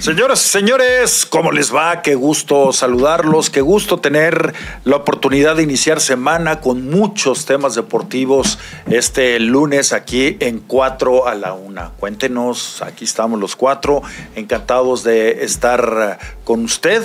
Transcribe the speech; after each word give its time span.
Señoras 0.00 0.46
y 0.46 0.48
señores, 0.48 1.26
¿cómo 1.26 1.52
les 1.52 1.74
va? 1.74 2.00
Qué 2.00 2.14
gusto 2.14 2.72
saludarlos, 2.72 3.50
qué 3.50 3.60
gusto 3.60 3.98
tener 3.98 4.54
la 4.84 4.96
oportunidad 4.96 5.56
de 5.56 5.62
iniciar 5.62 6.00
semana 6.00 6.62
con 6.62 6.88
muchos 6.88 7.44
temas 7.44 7.74
deportivos 7.74 8.58
este 8.88 9.38
lunes 9.40 9.92
aquí 9.92 10.38
en 10.40 10.60
4 10.60 11.28
a 11.28 11.34
la 11.34 11.52
1. 11.52 11.92
Cuéntenos, 12.00 12.80
aquí 12.80 13.04
estamos 13.04 13.38
los 13.38 13.56
cuatro, 13.56 14.02
encantados 14.36 15.04
de 15.04 15.44
estar 15.44 16.18
con 16.44 16.64
usted 16.64 17.02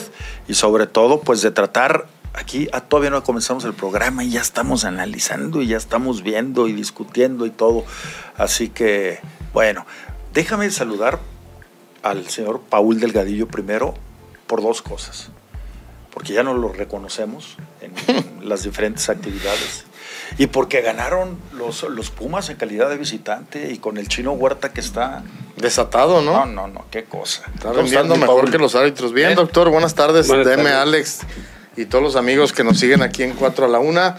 y 0.47 0.53
sobre 0.53 0.87
todo 0.87 1.19
pues 1.19 1.41
de 1.41 1.51
tratar 1.51 2.07
aquí 2.33 2.69
ah, 2.71 2.79
todavía 2.79 3.09
no 3.09 3.21
comenzamos 3.25 3.65
el 3.65 3.73
programa 3.73 4.23
y 4.23 4.29
ya 4.29 4.41
estamos 4.41 4.85
analizando 4.85 5.61
y 5.61 5.67
ya 5.67 5.77
estamos 5.77 6.23
viendo 6.23 6.69
y 6.69 6.71
discutiendo 6.71 7.45
y 7.45 7.49
todo. 7.49 7.83
Así 8.37 8.69
que, 8.69 9.19
bueno, 9.51 9.85
déjame 10.33 10.71
saludar 10.71 11.19
al 12.05 12.29
señor 12.29 12.61
Paul 12.69 12.99
Delgadillo 12.99 13.47
primero 13.47 13.95
por 14.45 14.61
dos 14.61 14.81
cosas. 14.83 15.29
Porque 16.13 16.33
ya 16.33 16.43
no 16.43 16.53
lo 16.53 16.71
reconocemos 16.71 17.57
en, 17.81 17.91
las 18.47 18.63
diferentes 18.63 19.09
actividades. 19.09 19.85
Y 20.37 20.47
porque 20.47 20.81
ganaron 20.81 21.37
los, 21.53 21.83
los 21.83 22.11
Pumas 22.11 22.49
en 22.49 22.57
calidad 22.57 22.89
de 22.89 22.97
visitante 22.97 23.71
y 23.71 23.79
con 23.79 23.97
el 23.97 24.07
chino 24.07 24.33
Huerta 24.33 24.71
que 24.71 24.81
está... 24.81 25.23
Desatado, 25.57 26.21
¿no? 26.21 26.45
No, 26.45 26.45
no, 26.45 26.67
no, 26.67 26.85
qué 26.91 27.05
cosa. 27.05 27.43
Está 27.55 27.73
rendiendo 27.73 28.15
mejor 28.17 28.51
que 28.51 28.57
los 28.59 28.75
árbitros. 28.75 29.11
Bien, 29.11 29.31
¿Eh? 29.31 29.35
doctor, 29.35 29.69
buenas 29.69 29.95
tardes. 29.95 30.27
Deme 30.27 30.69
Alex 30.69 31.21
y 31.75 31.85
todos 31.85 32.03
los 32.03 32.15
amigos 32.15 32.53
que 32.53 32.63
nos 32.63 32.79
siguen 32.79 33.01
aquí 33.01 33.23
en 33.23 33.33
4 33.33 33.65
a 33.65 33.67
la 33.67 33.79
1. 33.79 34.15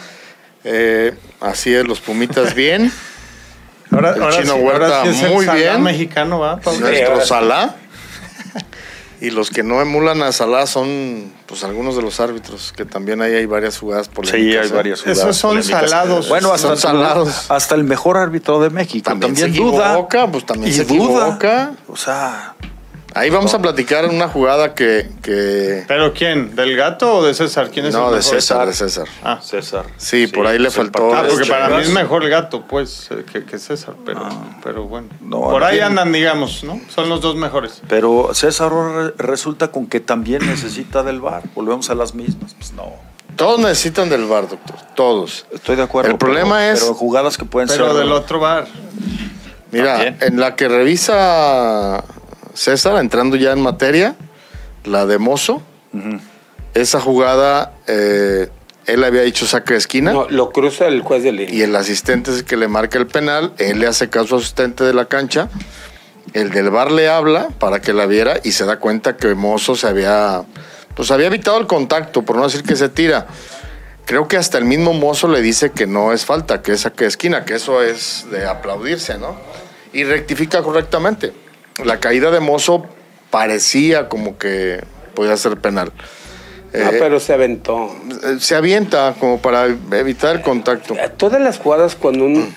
Eh, 0.65 1.15
así 1.41 1.73
es, 1.73 1.87
los 1.87 2.01
Pumitas 2.01 2.55
bien. 2.55 2.91
Ahora, 3.91 4.15
el 4.15 4.43
chino 4.43 4.57
Huerta 4.57 5.05
muy 5.31 5.47
bien. 5.47 5.83
mexicano, 5.83 6.39
¿va? 6.39 6.61
Nuestro 6.81 7.21
Salá. 7.25 7.77
Y 9.19 9.31
los 9.31 9.49
que 9.49 9.63
no 9.63 9.81
emulan 9.81 10.23
a 10.23 10.31
Salah 10.31 10.67
son 10.67 11.33
pues 11.47 11.65
algunos 11.65 11.97
de 11.97 12.03
los 12.03 12.21
árbitros, 12.21 12.75
que 12.77 12.85
también 12.85 13.23
ahí 13.23 13.33
hay 13.33 13.47
varias 13.47 13.79
jugadas 13.79 14.09
polémicas. 14.09 14.43
Sí, 14.43 14.57
hay 14.57 14.69
¿eh? 14.69 14.73
varias 14.75 15.01
jugadas 15.01 15.19
Esos 15.19 15.37
son 15.39 15.63
salados. 15.63 16.29
Bueno, 16.29 16.53
hasta, 16.53 16.69
son 16.69 16.77
salados. 16.77 17.51
hasta 17.51 17.75
el 17.75 17.85
mejor 17.85 18.19
árbitro 18.19 18.61
de 18.61 18.69
México. 18.69 19.05
También, 19.05 19.35
también 19.35 19.55
se 19.55 19.59
duda. 19.59 19.93
Equivoca, 19.93 20.31
pues 20.31 20.45
también 20.45 20.73
se 20.73 20.83
equivoca. 20.83 21.73
O 21.89 21.97
sea, 21.97 22.57
Ahí 23.17 23.31
vamos 23.31 23.55
a 23.55 23.59
platicar 23.59 24.05
una 24.11 24.29
jugada 24.29 24.75
que, 24.75 25.09
que, 25.23 25.85
¿Pero 25.89 26.13
quién? 26.13 26.55
¿Del 26.55 26.77
gato 26.77 27.17
o 27.17 27.25
de 27.25 27.33
César? 27.33 27.71
¿Quién 27.73 27.87
es 27.87 27.95
no, 27.95 28.11
de 28.11 28.21
César, 28.21 28.67
de 28.67 28.75
César. 28.75 29.09
Ah, 29.25 29.41
César. 29.43 29.87
Sí, 29.97 30.27
por 30.27 30.47
ahí 30.47 30.59
le 30.59 30.71
faltó. 30.71 31.15
Ah, 31.15 31.25
porque 31.27 31.49
para 31.49 31.71
mí 31.71 31.81
es 31.81 31.89
mejor 31.89 32.25
el 32.25 32.29
gato, 32.29 32.67
pues, 32.69 33.09
eh, 33.11 33.25
que, 33.33 33.47
que 33.47 33.59
César. 33.59 33.95
Pero, 34.05 34.21
ah. 34.23 34.59
pero 34.63 34.85
bueno. 34.85 35.09
por 35.31 35.65
ahí 35.65 35.81
andan, 35.81 36.13
digamos, 36.13 36.63
¿no? 36.63 36.79
Son 36.95 37.09
los 37.09 37.23
dos 37.23 37.37
mejores. 37.37 37.81
Pero 37.89 38.35
César 38.35 38.71
resulta 39.17 39.69
con 39.69 39.87
que 39.87 40.01
también 40.01 40.47
necesita 40.47 41.03
del 41.03 41.23
bar. 41.23 41.43
Volvemos 41.55 41.89
a 41.89 41.95
las 41.95 42.15
mismas. 42.15 42.53
Pues 42.53 42.75
no. 42.75 42.93
Todos 43.35 43.59
necesitan 43.61 44.11
del 44.11 44.27
bar, 44.27 44.47
doctor. 44.47 44.77
Todos. 44.95 45.47
Estoy 45.53 45.77
de 45.77 45.85
acuerdo. 45.85 46.11
El 46.11 46.19
problema 46.19 46.69
es. 46.69 46.81
Pero 46.81 46.93
jugadas 46.93 47.39
que 47.39 47.47
pueden 47.47 47.71
ser. 47.71 47.79
Pero 47.79 47.95
del 47.95 48.13
otro 48.13 48.41
bar. 48.41 48.67
Mira, 49.73 50.07
en 50.21 50.39
la 50.39 50.55
que 50.55 50.69
revisa 50.69 52.05
César, 52.57 52.97
entrando 52.99 53.37
ya 53.37 53.53
en 53.53 53.61
materia, 53.61 54.17
la 54.85 55.07
de 55.07 55.19
Mozo. 55.19 55.63
Esa 56.75 57.01
jugada, 57.01 57.75
eh, 57.87 58.49
él 58.87 59.05
había 59.05 59.23
dicho 59.23 59.47
saque 59.47 59.75
de 59.75 59.79
esquina. 59.79 60.13
No, 60.13 60.29
lo 60.29 60.51
cruza 60.51 60.87
el 60.87 61.03
juez 61.03 61.23
de 61.23 61.33
línea. 61.33 61.55
Y 61.55 61.63
el 61.63 61.77
asistente 61.77 62.31
es 62.31 62.39
el 62.39 62.45
que 62.45 62.57
le 62.57 62.69
marca 62.69 62.99
el 62.99 63.07
penal. 63.07 63.53
Él 63.59 63.79
le 63.79 63.87
hace 63.87 64.09
caso 64.09 64.37
al 64.37 64.41
asistente 64.41 64.85
de 64.85 64.95
la 64.95 65.05
cancha. 65.05 65.49
El 66.33 66.51
del 66.51 66.71
bar 66.71 66.91
le 66.91 67.09
habla 67.09 67.49
para 67.59 67.81
que 67.81 67.93
la 67.93 68.07
viera 68.07 68.41
y 68.43 68.53
se 68.53 68.65
da 68.65 68.79
cuenta 68.79 69.17
que 69.17 69.35
Mozo 69.35 69.77
se 69.77 69.87
había, 69.87 70.43
pues 70.95 71.11
había 71.11 71.27
evitado 71.27 71.59
el 71.59 71.67
contacto, 71.67 72.23
por 72.23 72.37
no 72.37 72.45
decir 72.45 72.63
que 72.63 72.77
se 72.77 72.89
tira. 72.89 73.27
Creo 74.07 74.29
que 74.29 74.37
hasta 74.37 74.59
el 74.59 74.65
mismo 74.65 74.93
Mozo 74.93 75.29
le 75.29 75.43
dice 75.43 75.73
que 75.73 75.87
no 75.87 76.13
es 76.13 76.25
falta, 76.25 76.63
que 76.63 76.73
es 76.73 76.81
saque 76.81 77.05
de 77.05 77.09
esquina, 77.09 77.45
que 77.45 77.55
eso 77.55 77.83
es 77.83 78.27
de 78.31 78.47
aplaudirse, 78.47 79.19
¿no? 79.19 79.37
Y 79.93 80.05
rectifica 80.05 80.63
correctamente 80.63 81.33
la 81.85 82.01
caída 82.01 82.31
de 82.31 82.41
Mozo 82.41 82.87
parecía 83.31 84.09
como 84.09 84.39
que 84.39 84.83
podía 85.15 85.37
ser 85.37 85.59
penal. 85.59 85.93
No, 86.73 86.91
eh, 86.91 86.97
pero 86.99 87.21
se 87.21 87.33
aventó. 87.33 87.95
Eh, 88.25 88.37
se 88.41 88.55
avienta 88.55 89.15
como 89.19 89.41
para 89.41 89.67
evitar 89.67 90.37
el 90.37 90.43
contacto. 90.43 90.95
Eh, 90.95 91.11
todas 91.17 91.41
las 91.41 91.59
jugadas 91.59 91.97
cuando 91.97 92.25
un, 92.25 92.55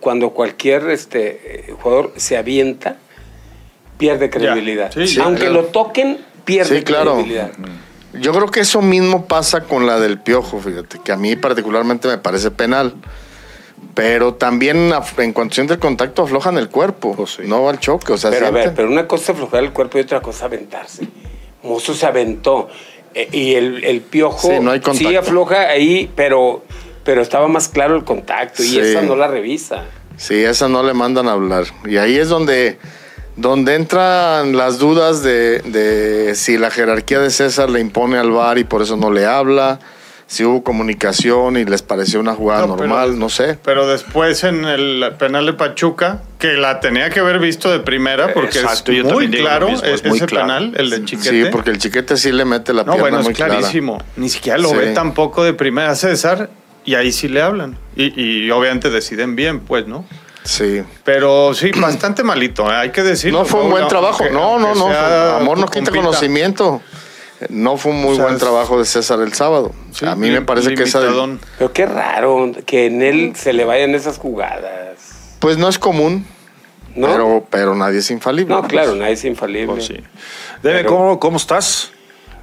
cuando 0.00 0.30
cualquier 0.30 0.90
este 0.90 1.74
jugador 1.80 2.12
se 2.16 2.36
avienta 2.36 2.96
pierde 3.98 4.30
credibilidad. 4.30 4.90
Aunque 5.22 5.50
lo 5.50 5.66
toquen 5.66 6.18
pierde 6.44 6.82
credibilidad. 6.82 7.50
Yo 8.14 8.32
creo 8.32 8.48
que 8.48 8.60
eso 8.60 8.80
mismo 8.80 9.26
pasa 9.26 9.62
con 9.62 9.86
la 9.86 10.00
del 10.00 10.18
piojo, 10.18 10.58
fíjate, 10.58 10.98
que 11.04 11.12
a 11.12 11.16
mí 11.16 11.36
particularmente 11.36 12.08
me 12.08 12.18
parece 12.18 12.50
penal. 12.50 12.94
Pero 13.96 14.34
también 14.34 14.92
en 15.16 15.32
cuanto 15.32 15.54
siente 15.54 15.72
el 15.72 15.78
contacto 15.80 16.24
aflojan 16.24 16.58
el 16.58 16.68
cuerpo, 16.68 17.14
pues 17.16 17.38
no 17.38 17.66
al 17.66 17.80
choque. 17.80 18.12
O 18.12 18.18
sea, 18.18 18.30
pero 18.30 18.48
a 18.48 18.50
ver, 18.50 18.74
pero 18.76 18.88
una 18.88 19.08
cosa 19.08 19.22
es 19.22 19.30
aflojar 19.30 19.64
el 19.64 19.72
cuerpo 19.72 19.96
y 19.96 20.02
otra 20.02 20.20
cosa 20.20 20.44
aventarse. 20.44 21.08
Mozo 21.62 21.94
se 21.94 22.04
aventó. 22.04 22.68
E, 23.14 23.26
y 23.32 23.54
el, 23.54 23.82
el 23.84 24.02
piojo 24.02 24.50
sí, 24.92 25.16
afloja 25.16 25.70
ahí, 25.70 26.10
pero, 26.14 26.62
pero 27.04 27.22
estaba 27.22 27.48
más 27.48 27.68
claro 27.68 27.96
el 27.96 28.04
contacto 28.04 28.62
y 28.62 28.78
esa 28.78 29.00
no 29.00 29.16
la 29.16 29.28
revisa. 29.28 29.84
Sí, 30.18 30.44
esa 30.44 30.68
no 30.68 30.82
le 30.82 30.92
mandan 30.92 31.26
a 31.26 31.32
hablar. 31.32 31.64
Y 31.86 31.96
ahí 31.96 32.18
es 32.18 32.28
donde, 32.28 32.78
donde 33.36 33.76
entran 33.76 34.58
las 34.58 34.78
dudas 34.78 35.22
de, 35.22 35.60
de 35.60 36.34
si 36.34 36.58
la 36.58 36.70
jerarquía 36.70 37.20
de 37.20 37.30
César 37.30 37.70
le 37.70 37.80
impone 37.80 38.18
al 38.18 38.30
VAR 38.30 38.58
y 38.58 38.64
por 38.64 38.82
eso 38.82 38.98
no 38.98 39.10
le 39.10 39.24
habla 39.24 39.78
si 40.26 40.44
hubo 40.44 40.64
comunicación 40.64 41.56
y 41.56 41.64
les 41.64 41.82
pareció 41.82 42.18
una 42.18 42.34
jugada 42.34 42.66
normal, 42.66 43.18
no 43.18 43.28
sé. 43.28 43.58
Pero 43.64 43.86
después 43.86 44.42
en 44.42 44.64
el 44.64 45.12
penal 45.18 45.46
de 45.46 45.52
Pachuca, 45.52 46.22
que 46.38 46.54
la 46.54 46.80
tenía 46.80 47.10
que 47.10 47.20
haber 47.20 47.38
visto 47.38 47.70
de 47.70 47.78
primera, 47.78 48.34
porque 48.34 48.58
es 48.58 49.04
muy 49.04 49.28
claro 49.28 49.68
ese 49.68 50.26
penal, 50.26 50.74
el 50.76 50.90
de 50.90 51.04
Chiquete. 51.04 51.44
Sí, 51.44 51.48
porque 51.52 51.70
el 51.70 51.78
Chiquete 51.78 52.16
sí 52.16 52.32
le 52.32 52.44
mete 52.44 52.74
la 52.74 52.84
pierna 52.84 53.00
bueno, 53.00 53.20
es 53.20 53.28
clarísimo. 53.36 54.02
Ni 54.16 54.28
siquiera 54.28 54.58
lo 54.58 54.74
ve 54.74 54.92
tampoco 54.92 55.44
de 55.44 55.54
primera 55.54 55.94
César, 55.94 56.50
y 56.84 56.94
ahí 56.94 57.12
sí 57.12 57.28
le 57.28 57.42
hablan. 57.42 57.78
Y, 57.94 58.50
obviamente 58.50 58.90
deciden 58.90 59.36
bien, 59.36 59.60
pues, 59.60 59.86
¿no? 59.86 60.04
Sí. 60.42 60.82
Pero 61.04 61.54
sí, 61.54 61.72
bastante 61.76 62.22
malito, 62.22 62.70
¿eh? 62.70 62.76
hay 62.76 62.90
que 62.90 63.02
decirlo. 63.02 63.40
No 63.40 63.44
fue 63.44 63.62
un 63.62 63.70
buen 63.70 63.88
trabajo. 63.88 64.24
no, 64.32 64.58
no, 64.58 64.74
no. 64.74 64.88
Amor 64.88 65.58
no 65.58 65.66
quita 65.66 65.90
conocimiento. 65.90 66.82
No 67.48 67.76
fue 67.76 67.92
un 67.92 68.00
muy 68.00 68.18
buen 68.18 68.38
trabajo 68.38 68.78
de 68.78 68.84
César 68.84 69.20
el 69.20 69.32
sábado. 69.32 69.72
a 70.06 70.14
mí 70.14 70.30
me 70.30 70.42
parece 70.42 70.74
que 70.74 70.84
esa. 70.84 71.00
Pero 71.58 71.72
qué 71.72 71.86
raro 71.86 72.52
que 72.64 72.86
en 72.86 73.02
él 73.02 73.32
se 73.36 73.52
le 73.52 73.64
vayan 73.64 73.94
esas 73.94 74.18
jugadas. 74.18 75.36
Pues 75.38 75.58
no 75.58 75.68
es 75.68 75.78
común. 75.78 76.26
¿No? 76.94 77.08
Pero, 77.08 77.46
pero 77.50 77.74
nadie 77.74 77.98
es 77.98 78.10
infalible. 78.10 78.54
No, 78.54 78.62
claro, 78.62 78.94
nadie 78.94 79.12
es 79.12 79.24
infalible. 79.26 79.66
Pues 79.66 79.84
sí. 79.84 79.96
Debe, 80.62 80.86
¿cómo, 80.86 81.20
¿cómo 81.20 81.36
estás? 81.36 81.92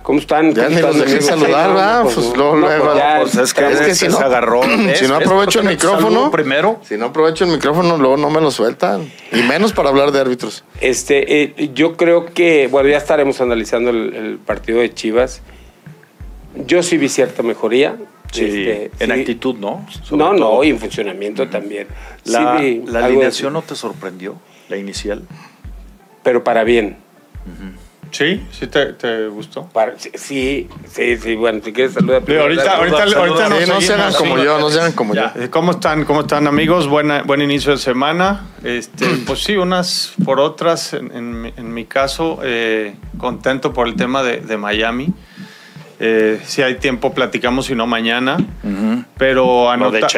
¿Cómo 0.04 0.20
están? 0.20 0.54
Ya 0.54 0.68
ni 0.68 0.82
los 0.82 1.00
dejé 1.00 1.22
saludar, 1.22 1.70
¿verdad? 1.70 2.04
Pues, 2.04 2.16
pues 2.16 2.38
luego, 2.38 2.58
luego. 2.58 2.94
Pues 3.22 3.36
es 3.36 3.54
que, 3.54 3.72
es 3.72 3.80
que 3.80 3.96
si 3.96 4.08
no, 4.10 4.18
se 4.18 4.24
agarró. 4.24 4.62
Si 4.96 5.08
no 5.08 5.16
aprovecho 5.16 5.62
el 5.62 5.68
micrófono. 5.70 6.30
primero. 6.30 6.82
Si 6.84 6.98
no 6.98 7.06
aprovecho 7.06 7.46
el 7.46 7.52
micrófono, 7.52 7.98
luego 7.98 8.18
no 8.18 8.30
me 8.30 8.42
lo 8.42 8.52
sueltan. 8.52 9.10
Y 9.32 9.42
menos 9.44 9.72
para 9.72 9.90
hablar 9.90 10.12
de 10.12 10.20
árbitros. 10.20 10.66
Este, 10.82 11.44
eh, 11.44 11.72
yo 11.74 11.96
creo 11.96 12.26
que, 12.26 12.68
bueno, 12.68 12.90
ya 12.90 12.98
estaremos 12.98 13.40
analizando 13.40 13.92
el, 13.92 14.40
partido 14.46 14.80
de 14.80 14.94
Chivas. 14.94 15.42
Yo 16.68 16.84
sí 16.84 16.98
vi 16.98 17.08
cierta 17.08 17.42
mejoría. 17.42 17.96
Sí, 18.32 18.46
este, 18.46 18.92
en 19.00 19.12
actitud, 19.12 19.56
¿no? 19.56 19.86
no, 20.12 20.34
no, 20.34 20.64
y 20.64 20.70
en 20.70 20.80
funcionamiento 20.80 21.48
también. 21.50 21.88
La, 22.26 22.62
la 22.88 23.06
alineación 23.06 23.54
no 23.54 23.62
te 23.62 23.76
sorprendió, 23.76 24.36
la 24.70 24.78
inicial. 24.78 25.22
Pero 26.24 26.44
para 26.44 26.64
bien. 26.64 26.98
Sí, 28.14 28.46
sí 28.52 28.68
te, 28.68 29.28
gustó. 29.28 29.68
sí, 29.98 30.70
sí, 30.88 31.18
sí, 31.18 31.36
bueno, 31.36 31.62
si 31.64 31.74
quieres 31.74 31.94
saludar. 31.94 32.22
ahorita, 32.22 32.78
ahorita, 32.78 33.04
ahorita 33.04 33.50
no, 33.66 33.82
se 33.82 33.94
hagan 33.94 34.14
como 34.14 34.38
yo, 34.38 34.60
no 34.60 34.70
se 34.70 34.80
hagan 34.80 34.92
como 34.92 35.16
yo. 35.16 35.32
Eh, 35.36 35.50
¿Cómo 35.50 35.72
están, 35.72 36.06
cómo 36.06 36.22
están 36.22 36.46
amigos? 36.46 36.88
Buena, 36.88 37.24
buen 37.24 37.42
inicio 37.42 37.72
de 37.72 37.80
semana. 37.80 38.52
Este, 38.64 39.08
pues 39.26 39.44
sí, 39.44 39.58
unas 39.58 40.14
por 40.24 40.40
otras. 40.40 40.94
En, 40.94 41.12
en, 41.58 41.74
mi 41.74 41.86
caso, 41.86 42.40
eh, 42.44 42.96
contento 43.18 43.74
por 43.74 43.88
el 43.88 43.96
tema 43.96 44.22
de, 44.22 44.42
de 44.42 44.58
Miami. 44.58 45.12
Eh, 46.06 46.42
si 46.46 46.62
hay 46.62 46.76
tiempo, 46.76 47.14
platicamos, 47.14 47.68
si 47.68 47.76
no 47.76 47.88
mañana. 47.88 48.38
Pero 49.18 49.72
anotar, 49.72 50.12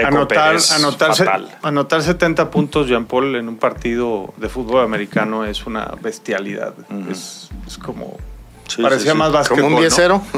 anotar 1.62 2.02
70 2.02 2.50
puntos, 2.50 2.88
Jean 2.88 3.06
Paul, 3.06 3.36
en 3.36 3.48
un 3.48 3.58
partido 3.58 4.34
de 4.38 4.50
fútbol 4.50 4.84
americano 4.84 5.46
es 5.46 5.68
una 5.68 5.92
bestialidad. 6.02 6.74
es, 7.12 7.50
como. 7.84 8.18
parecía 8.82 9.14
más 9.14 9.32
básquetbol. 9.32 9.64
Como 9.64 9.78
un 9.78 9.84
10-0. 9.84 10.22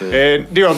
Eh, 0.00 0.46
digo, 0.50 0.74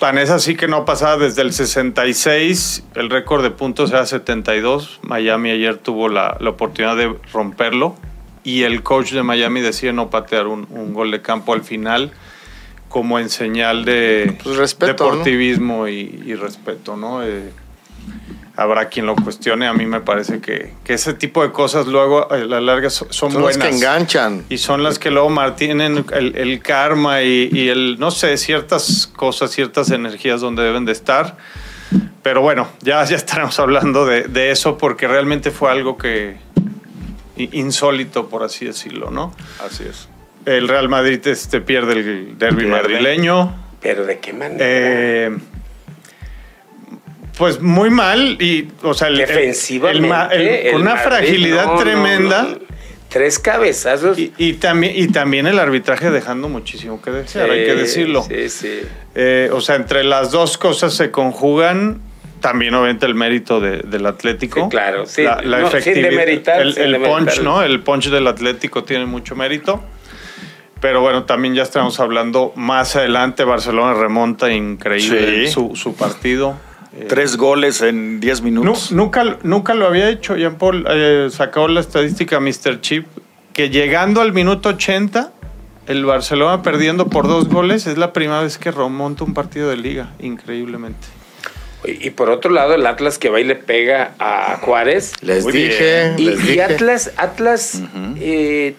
tan 0.00 0.16
es 0.16 0.30
así 0.30 0.56
que 0.56 0.66
no 0.66 0.86
pasaba 0.86 1.18
desde 1.18 1.42
el 1.42 1.52
66. 1.52 2.84
El 2.94 3.10
récord 3.10 3.42
de 3.42 3.50
puntos 3.50 3.90
era 3.90 4.06
72. 4.06 5.00
Miami 5.02 5.50
ayer 5.50 5.76
tuvo 5.76 6.08
la, 6.08 6.38
la 6.40 6.50
oportunidad 6.50 6.96
de 6.96 7.14
romperlo 7.30 7.94
y 8.46 8.62
el 8.62 8.84
coach 8.84 9.10
de 9.10 9.24
Miami 9.24 9.60
decide 9.60 9.92
no 9.92 10.08
patear 10.08 10.46
un, 10.46 10.94
gol 10.94 11.10
de 11.10 11.20
campo 11.20 11.52
al 11.52 11.62
final 11.62 12.12
como 12.88 13.18
en 13.18 13.30
señal 13.30 13.84
de 13.84 14.38
pues 14.42 14.78
deportivismo 14.78 15.88
y, 15.88 16.34
respeto, 16.34 16.96
¿no? 16.96 17.22
Eh, 17.22 17.50
habrá 18.56 18.88
quien 18.88 19.06
lo 19.06 19.14
cuestione. 19.14 19.66
A 19.66 19.72
mí 19.72 19.86
me 19.86 20.00
parece 20.00 20.40
que, 20.40 20.72
ese 20.86 21.14
tipo 21.14 21.42
de 21.42 21.52
cosas 21.52 21.86
luego 21.86 22.30
a 22.30 22.36
la 22.38 22.60
larga 22.60 22.90
son, 22.90 23.12
son, 23.12 23.32
buenas. 23.34 23.58
Las 23.58 23.68
que 23.68 23.74
enganchan. 23.74 24.44
Y 24.48 24.58
son 24.58 24.82
las 24.82 24.98
que 24.98 25.10
luego 25.10 25.28
mantienen 25.28 26.04
el, 26.12 26.36
el 26.36 26.60
karma 26.60 27.22
y, 27.22 27.68
el, 27.68 27.98
no 27.98 28.10
sé, 28.10 28.36
ciertas 28.36 29.06
cosas, 29.06 29.50
ciertas 29.50 29.90
energías 29.90 30.40
donde 30.40 30.62
deben 30.62 30.84
de 30.84 30.92
estar. 30.92 31.36
Pero 32.22 32.40
bueno, 32.40 32.68
ya, 32.80 33.04
ya 33.04 33.16
estaremos 33.16 33.58
hablando 33.60 34.06
de, 34.06 34.24
de 34.24 34.50
eso 34.50 34.78
porque 34.78 35.06
realmente 35.06 35.50
fue 35.50 35.70
algo 35.70 35.96
que 35.96 36.38
insólito, 37.36 38.28
por 38.28 38.42
así 38.42 38.64
decirlo, 38.64 39.10
¿no? 39.10 39.34
Así 39.64 39.84
es. 39.84 40.08
El 40.46 40.68
Real 40.68 40.88
Madrid 40.88 41.20
este, 41.26 41.60
pierde 41.60 41.92
el 41.94 42.38
derby 42.38 42.66
madrileño. 42.66 43.54
¿Pero 43.82 44.06
de 44.06 44.18
qué 44.20 44.32
manera? 44.32 44.64
Eh, 44.64 45.36
pues 47.36 47.60
muy 47.60 47.90
mal 47.90 48.40
y, 48.40 48.68
o 48.82 48.94
sea, 48.94 49.08
el, 49.08 49.18
Defensivamente, 49.18 50.70
con 50.72 50.82
una 50.82 50.96
fragilidad 50.96 51.76
tremenda. 51.76 52.48
Tres 53.08 53.38
cabezazos. 53.38 54.18
Y, 54.18 54.52
también, 54.54 54.92
y 54.94 55.08
también 55.08 55.46
el 55.46 55.58
arbitraje 55.58 56.10
dejando 56.10 56.48
muchísimo 56.48 57.00
que 57.00 57.10
desear, 57.10 57.50
hay 57.50 57.64
que 57.64 57.74
decirlo. 57.74 58.22
Sí, 58.22 58.48
sí. 58.48 58.80
Eh, 59.14 59.48
o 59.52 59.60
sea, 59.60 59.76
entre 59.76 60.04
las 60.04 60.30
dos 60.30 60.58
cosas 60.58 60.94
se 60.94 61.10
conjugan 61.10 62.00
también 62.40 62.74
obviamente 62.74 63.06
el 63.06 63.14
mérito 63.14 63.60
del 63.60 64.06
Atlético. 64.06 64.64
Sí, 64.64 64.68
claro, 64.70 65.06
sí. 65.06 65.22
La, 65.22 65.40
la 65.42 65.66
efectividad, 65.66 66.60
el, 66.60 67.00
punch, 67.00 67.40
¿no? 67.40 67.62
El 67.62 67.80
punch 67.80 68.10
del 68.10 68.26
Atlético 68.26 68.84
tiene 68.84 69.06
mucho 69.06 69.34
mérito. 69.34 69.82
Pero 70.86 71.00
bueno, 71.00 71.24
también 71.24 71.52
ya 71.56 71.64
estamos 71.64 71.98
hablando 71.98 72.52
más 72.54 72.94
adelante. 72.94 73.42
Barcelona 73.42 73.92
remonta 73.94 74.52
increíble 74.52 75.50
su, 75.50 75.74
su, 75.74 75.96
partido. 75.96 76.54
Tres 77.08 77.36
goles 77.36 77.82
en 77.82 78.20
diez 78.20 78.40
minutos. 78.40 78.92
nunca, 78.92 79.36
nunca 79.42 79.74
lo 79.74 79.88
había 79.88 80.08
hecho. 80.08 80.36
Jean 80.36 80.58
Paul 80.58 80.86
eh, 80.88 81.26
sacó 81.32 81.66
la 81.66 81.80
estadística 81.80 82.38
Mr. 82.38 82.80
Chip 82.82 83.04
que 83.52 83.68
llegando 83.68 84.20
al 84.20 84.32
minuto 84.32 84.68
80, 84.68 85.32
el 85.88 86.04
Barcelona 86.04 86.62
perdiendo 86.62 87.08
por 87.08 87.26
dos 87.26 87.48
goles 87.48 87.88
es 87.88 87.98
la 87.98 88.12
primera 88.12 88.42
vez 88.42 88.56
que 88.56 88.70
remonta 88.70 89.24
un 89.24 89.34
partido 89.34 89.68
de 89.68 89.78
liga, 89.78 90.12
increíblemente. 90.20 91.08
Y, 91.82 92.10
por 92.10 92.30
otro 92.30 92.52
lado, 92.52 92.74
el 92.74 92.86
Atlas 92.86 93.18
que 93.18 93.28
va 93.28 93.40
y 93.40 93.44
le 93.44 93.56
pega 93.56 94.12
a 94.20 94.58
Juárez. 94.58 95.14
Les 95.20 95.44
dije. 95.46 96.14
Y, 96.16 96.60
Atlas, 96.60 97.10
Atlas. 97.16 97.82
Eh, 98.20 98.76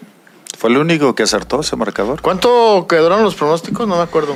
fue 0.57 0.71
el 0.71 0.77
único 0.77 1.13
que 1.13 1.24
acertó 1.24 1.62
ese 1.62 1.75
marcador. 1.75 2.19
¿Cuánto 2.21 2.88
quedaron 2.89 3.21
los 3.24 3.36
pronósticos? 3.36 3.88
No 3.88 3.95
me 3.95 4.01
acuerdo. 4.01 4.36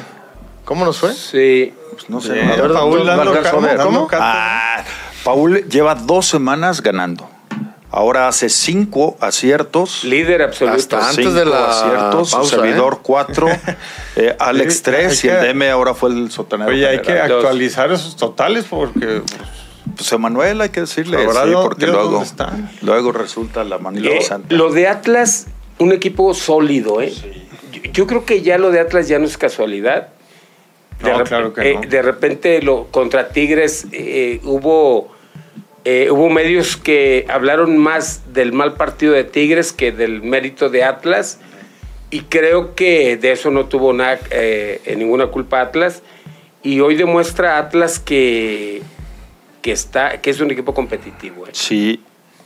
¿Cómo 0.66 0.86
nos 0.86 1.00
fue? 1.00 1.14
Sí. 1.14 1.74
Pues 1.94 2.10
no 2.10 2.22
sé. 2.22 2.40
Paul, 2.72 3.10
¿Cómo? 3.82 4.08
Ah, 4.14 4.84
Paul 5.24 5.68
lleva 5.68 5.96
dos 5.96 6.28
semanas 6.28 6.84
ganando. 6.84 7.28
Ahora 7.90 8.28
hace 8.28 8.50
cinco 8.50 9.18
aciertos. 9.20 10.04
Líder 10.04 10.44
absoluto. 10.44 10.78
Hasta 10.78 11.10
antes 11.10 11.34
de 11.34 11.44
la 11.44 11.70
aciertos. 11.70 12.32
Pausa, 12.32 12.56
servidor 12.56 12.94
¿eh? 12.96 13.00
cuatro. 13.02 13.48
Eh, 14.18 14.36
Alex 14.40 14.82
tres. 14.82 15.24
y 15.24 15.30
el 15.30 15.54
DM 15.54 15.72
ahora 15.72 15.94
fue 15.94 16.10
el 16.10 16.30
sotanero. 16.32 16.70
Oye, 16.70 16.86
hay 16.86 17.02
que 17.02 17.14
actualizar 17.18 17.92
esos 17.94 18.18
totales 18.18 18.66
porque... 18.70 19.22
Pues 19.96 20.12
Emanuel 20.12 20.60
hay 20.60 20.70
que 20.70 20.82
decirle, 20.82 21.18
sí, 21.18 21.52
porque 21.54 21.88
luego, 21.88 22.24
luego 22.82 23.12
resulta 23.14 23.64
la 23.64 23.78
manila 23.78 24.10
eh, 24.12 24.22
santa. 24.22 24.54
Lo 24.54 24.72
de 24.72 24.88
Atlas, 24.88 25.48
un 25.82 25.92
equipo 25.92 26.34
sólido, 26.34 27.02
¿eh? 27.02 27.14
Yo, 27.94 28.08
creo 28.08 28.26
que 28.26 28.42
ya 28.42 28.58
lo 28.58 28.72
de 28.72 28.80
Atlas 28.80 29.08
ya 29.08 29.20
no 29.20 29.26
es 29.26 29.38
casualidad. 29.38 30.10
De, 31.04 31.12
no, 31.12 31.24
claro 31.24 31.54
que 31.54 31.74
no. 31.74 31.82
de 31.82 32.02
repente 32.02 32.62
lo, 32.62 32.88
contra 32.88 33.30
Tigres 33.30 33.88
hubo 34.44 35.12
eh, 35.84 36.10
hubo 36.12 36.30
medios 36.30 36.78
que 36.78 37.26
hablaron 37.28 37.76
más 37.76 38.34
del 38.34 38.54
mal 38.54 38.76
partido 38.76 39.14
de 39.14 39.24
Tigres 39.24 39.74
que 39.74 39.92
del 39.92 40.22
mérito 40.22 40.70
de 40.70 40.84
Atlas 40.84 41.40
y 42.12 42.22
creo 42.22 42.76
que 42.76 43.18
de 43.18 43.32
eso 43.32 43.50
no 43.50 43.66
tuvo 43.66 43.92
nada, 43.92 44.20
eh, 44.30 44.96
ninguna 44.96 45.28
culpa 45.28 45.60
Atlas 45.60 46.04
y 46.62 46.82
hoy 46.82 46.96
demuestra 46.96 47.58
Atlas 47.58 47.98
que, 47.98 48.84
que, 49.64 49.72
está, 49.72 50.22
que 50.22 50.30
es 50.30 50.40
un 50.40 50.52
equipo 50.52 50.76
competitivo. 50.76 51.48
¿eh? 51.48 51.52
Sí, 51.54 52.00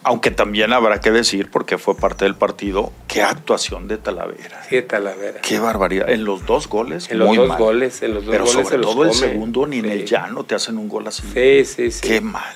aunque 0.05 0.29
también 0.29 0.71
habrá 0.71 1.01
que 1.01 1.09
decir, 1.11 1.49
porque 1.49 1.79
fue 1.79 1.97
parte 1.97 2.25
del 2.25 2.35
partido, 2.35 2.93
qué 3.07 3.23
actuación 3.23 3.87
de 3.87 3.97
Talavera. 3.97 4.63
Sí, 4.69 4.81
Talavera. 4.83 5.41
Qué 5.41 5.59
barbaridad. 5.59 6.09
En 6.09 6.23
los 6.23 6.45
dos 6.45 6.69
goles, 6.69 7.09
en 7.09 7.19
los 7.19 7.35
dos 7.35 7.57
goles, 7.57 8.03
en 8.03 8.13
los 8.13 8.23
dos 8.23 8.31
Pero 8.31 8.45
goles 8.45 8.67
sobre 8.67 8.83
todo 8.83 9.03
el 9.03 9.13
segundo, 9.13 9.65
ni 9.65 9.79
en 9.79 9.85
el 9.85 10.05
llano 10.05 10.43
te 10.43 10.53
hacen 10.53 10.77
un 10.77 10.87
gol 10.87 11.07
así. 11.07 11.23
Sí, 11.33 11.65
sí, 11.65 11.91
sí. 11.91 12.07
Qué 12.07 12.21
mal. 12.21 12.55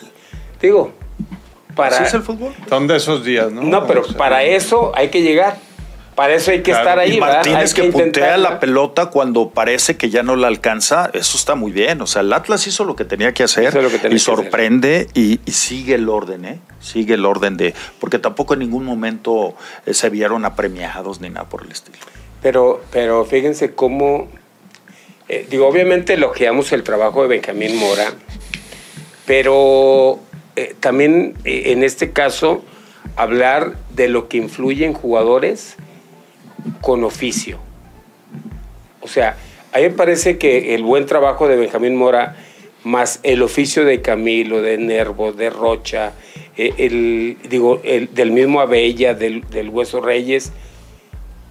Digo, 0.62 0.94
para... 1.76 1.96
¿Así 1.96 2.04
es 2.04 2.14
el 2.14 2.22
fútbol? 2.22 2.54
Son 2.70 2.86
de 2.86 2.98
esos 2.98 3.26
días, 3.26 3.52
¿no? 3.52 3.64
No, 3.64 3.88
pero 3.88 4.04
para 4.16 4.44
eso 4.44 4.92
hay 4.96 5.10
que 5.10 5.24
llegar. 5.24 5.58
Para 6.20 6.34
eso 6.34 6.52
hay 6.52 6.64
que 6.64 6.72
estar 6.72 7.00
ahí, 7.00 7.16
y 7.16 7.20
Martínez 7.22 7.74
que, 7.74 7.84
puntea 7.86 8.38
la 8.38 8.60
pelota 8.60 9.06
cuando 9.06 9.52
parece 9.52 9.96
que 9.96 10.10
ya 10.10 10.22
no 10.22 10.36
la 10.36 10.48
alcanza, 10.50 11.10
eso 11.14 11.38
está 11.38 11.56
muy 11.56 11.72
bien. 11.72 12.02
O 12.02 12.08
sea, 12.08 12.24
el 12.24 12.34
Atlas 12.34 12.68
hizo 12.68 12.84
lo 12.84 12.98
que 12.98 13.06
tenía 13.06 13.34
que 13.34 13.44
hacer 13.44 13.74
y 14.12 14.20
sorprende 14.20 15.08
y, 15.14 15.40
sigue 15.50 15.96
el 15.96 16.10
orden, 16.10 16.44
¿eh? 16.44 16.60
Sigue 16.82 17.14
el 17.14 17.24
orden 17.24 17.56
de... 17.56 17.74
Porque 18.02 18.20
tampoco 18.20 18.54
en 18.54 18.60
ningún 18.60 18.84
momento 18.84 19.56
eh, 19.86 19.94
se 19.94 20.10
vieron 20.10 20.44
apremiados 20.44 21.22
ni 21.22 21.30
nada 21.30 21.48
por 21.48 21.64
el 21.64 21.72
estilo. 21.72 22.00
Pero, 22.42 22.82
pero 22.92 23.24
fíjense 23.24 23.74
cómo... 23.74 24.28
Eh, 25.30 25.48
digo, 25.50 25.70
obviamente 25.70 26.16
elogiamos 26.16 26.74
el 26.74 26.84
trabajo 26.84 27.22
de 27.22 27.30
Benjamín 27.30 27.78
Mora, 27.78 28.12
pero 29.26 30.20
eh, 30.58 30.76
también 30.82 31.36
eh, 31.46 31.64
en 31.68 31.82
este 31.82 32.12
caso 32.12 32.62
hablar 33.16 33.78
de 33.96 34.10
lo 34.10 34.28
que 34.28 34.36
influye 34.36 34.86
en 34.86 34.92
jugadores 34.92 35.78
con 36.82 37.04
oficio. 37.04 37.60
O 39.02 39.08
sea, 39.08 39.38
a 39.72 39.78
mí 39.78 39.84
me 39.84 39.90
parece 39.92 40.38
que 40.38 40.76
el 40.76 40.84
buen 40.84 41.06
trabajo 41.06 41.48
de 41.48 41.56
Benjamín 41.56 41.96
Mora, 41.96 42.36
más 42.84 43.20
el 43.24 43.42
oficio 43.42 43.86
de 43.86 44.02
Camilo, 44.02 44.62
de 44.62 44.78
Nervo, 44.78 45.32
de 45.32 45.50
Rocha, 45.50 46.14
eh, 46.58 46.74
el, 46.78 47.38
digo, 47.50 47.82
el, 47.84 48.14
del 48.14 48.32
mismo 48.32 48.62
Abella, 48.62 49.14
del, 49.14 49.44
Hueso 49.70 50.02
Reyes, 50.02 50.52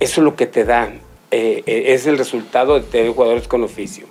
eso 0.00 0.20
es 0.20 0.24
lo 0.24 0.36
que 0.36 0.46
te 0.46 0.64
dan. 0.64 1.00
es 1.30 2.06
el 2.06 2.16
resultado 2.16 2.74
de 2.74 2.86
tener 2.86 3.12
jugadores 3.12 3.48
con 3.48 3.62
oficio. 3.62 4.06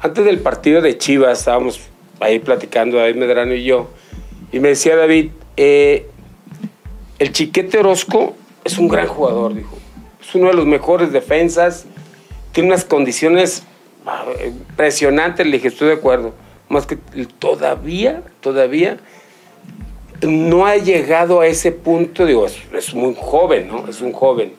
Antes 0.00 0.24
del 0.24 0.38
partido 0.38 0.80
de 0.80 0.96
Chivas, 0.96 1.40
estábamos 1.40 1.80
ahí 2.20 2.38
platicando 2.38 2.98
David 2.98 3.16
Medrano 3.16 3.54
y 3.54 3.64
yo, 3.64 3.88
y 4.52 4.60
me 4.60 4.68
decía 4.68 4.96
David, 4.96 5.30
eh, 5.56 6.06
el 7.18 7.32
Chiquete 7.32 7.78
Orozco 7.78 8.34
es 8.64 8.78
un 8.78 8.88
gran 8.88 9.06
jugador, 9.08 9.54
dijo. 9.54 9.76
Es 10.28 10.34
uno 10.34 10.48
de 10.48 10.54
los 10.54 10.66
mejores 10.66 11.10
defensas, 11.10 11.86
tiene 12.52 12.68
unas 12.68 12.84
condiciones 12.84 13.62
ah, 14.04 14.26
impresionantes. 14.44 15.46
Le 15.46 15.52
dije, 15.52 15.68
estoy 15.68 15.88
de 15.88 15.94
acuerdo. 15.94 16.34
Más 16.68 16.86
que 16.86 16.96
todavía, 17.38 18.22
todavía 18.40 18.98
no 20.20 20.66
ha 20.66 20.76
llegado 20.76 21.40
a 21.40 21.46
ese 21.46 21.72
punto, 21.72 22.26
digo, 22.26 22.46
es, 22.46 22.94
muy 22.94 23.16
joven, 23.18 23.68
¿no? 23.68 23.88
Es 23.88 24.02
un 24.02 24.12
joven. 24.12 24.52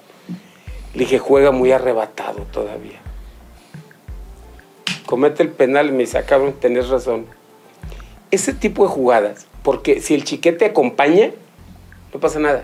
Le 0.93 1.01
dije, 1.01 1.19
juega 1.19 1.51
muy 1.51 1.71
arrebatado 1.71 2.47
todavía. 2.51 2.99
Comete 5.05 5.43
el 5.43 5.49
penal 5.49 5.91
me 5.91 5.99
dice, 5.99 6.17
ah, 6.17 6.23
tenés 6.59 6.89
razón. 6.89 7.27
Ese 8.31 8.53
tipo 8.53 8.83
de 8.83 8.89
jugadas 8.89 9.49
porque 9.63 10.01
si 10.01 10.13
el 10.13 10.23
chiquete 10.23 10.65
acompaña, 10.65 11.31
no 12.13 12.19
pasa 12.19 12.39
nada. 12.39 12.63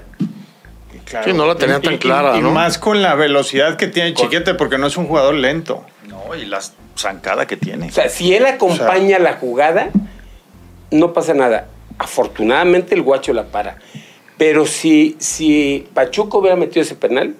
Sí, 1.06 1.34
no 1.34 1.46
la 1.46 1.56
tenía 1.56 1.80
tan 1.80 1.98
clara, 1.98 2.38
y, 2.38 2.42
más 2.42 2.78
con 2.78 3.02
la 3.02 3.16
velocidad 3.16 3.78
que 3.78 3.88
tiene 3.88 4.10
el 4.10 4.16
chiquete, 4.16 4.54
porque 4.54 4.78
no 4.78 4.88
es 4.88 4.98
un 4.98 5.08
jugador 5.08 5.36
lento. 5.36 5.84
No, 6.08 6.36
y 6.36 6.46
la 6.46 6.60
zancada 6.98 7.46
que 7.46 7.58
tiene. 7.58 7.88
O 7.88 7.92
sea, 7.92 8.10
si 8.10 8.34
él 8.34 8.46
acompaña 8.46 9.20
la 9.20 9.34
jugada, 9.34 9.90
no 10.92 11.14
pasa 11.14 11.34
nada. 11.34 11.68
Afortunadamente 11.98 12.96
el 12.96 13.02
guacho 13.02 13.34
la 13.34 13.46
para. 13.46 13.78
Pero 14.38 14.66
si, 14.66 15.16
si 15.20 15.88
Pachuco 15.94 16.40
hubiera 16.40 16.56
metido 16.56 16.82
ese 16.82 16.96
penal, 16.96 17.36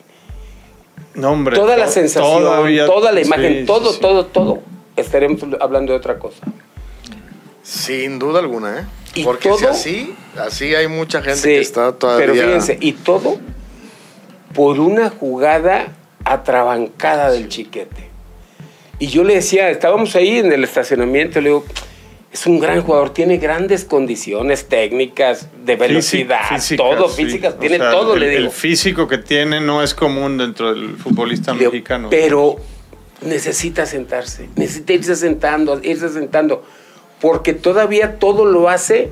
no, 1.14 1.32
hombre, 1.32 1.56
toda 1.56 1.78
la 1.78 1.88
sensación, 1.88 2.44
toda 2.86 3.12
la 3.12 3.22
imagen, 3.22 3.66
todo, 3.66 3.94
todo, 4.00 4.26
todo, 4.26 4.60
estaremos 4.96 5.42
hablando 5.60 5.94
de 5.94 5.98
otra 6.00 6.20
cosa. 6.20 6.46
Sin 7.64 8.20
duda 8.20 8.40
alguna, 8.40 8.80
¿eh? 8.80 9.24
Porque 9.24 9.52
si 9.54 9.66
así, 9.66 10.16
así 10.38 10.76
hay 10.76 10.88
mucha 10.88 11.22
gente 11.22 11.42
que 11.42 11.60
está 11.60 11.94
todavía. 11.94 12.28
Pero 12.28 12.46
fíjense, 12.46 12.78
y 12.82 12.94
todo 12.94 13.40
por 14.56 14.80
una 14.80 15.10
jugada 15.10 15.94
atrabancada 16.24 17.30
del 17.30 17.50
chiquete. 17.50 18.10
Y 18.98 19.08
yo 19.08 19.24
le 19.24 19.36
decía, 19.36 19.70
estábamos 19.70 20.16
ahí 20.16 20.38
en 20.38 20.52
el 20.52 20.64
estacionamiento, 20.64 21.42
le 21.42 21.50
digo, 21.50 21.66
es 22.32 22.46
un 22.48 22.60
gran 22.60 22.82
jugador, 22.82 23.12
tiene 23.12 23.38
grandes 23.38 23.84
condiciones 23.84 24.68
técnicas, 24.68 25.50
de 25.66 25.76
velocidad, 25.76 26.40
todo, 26.78 27.10
físicas, 27.10 27.60
tiene 27.60 27.80
todo, 27.80 28.14
el, 28.16 28.22
le 28.22 28.30
digo. 28.30 28.42
El 28.44 28.52
físico 28.52 29.08
que 29.08 29.18
tiene 29.18 29.60
no 29.60 29.84
es 29.84 29.94
común 29.94 30.38
dentro 30.38 30.74
del 30.74 30.96
futbolista 30.96 31.54
mexicano. 31.54 32.10
Pero 32.10 32.56
necesita 33.22 33.86
sentarse, 33.86 34.50
necesita 34.56 34.94
irse 34.94 35.16
sentando, 35.16 35.80
irse 35.84 36.10
sentando, 36.10 36.64
porque 37.20 37.54
todavía 37.54 38.20
todo 38.20 38.46
lo 38.46 38.70
hace 38.70 39.12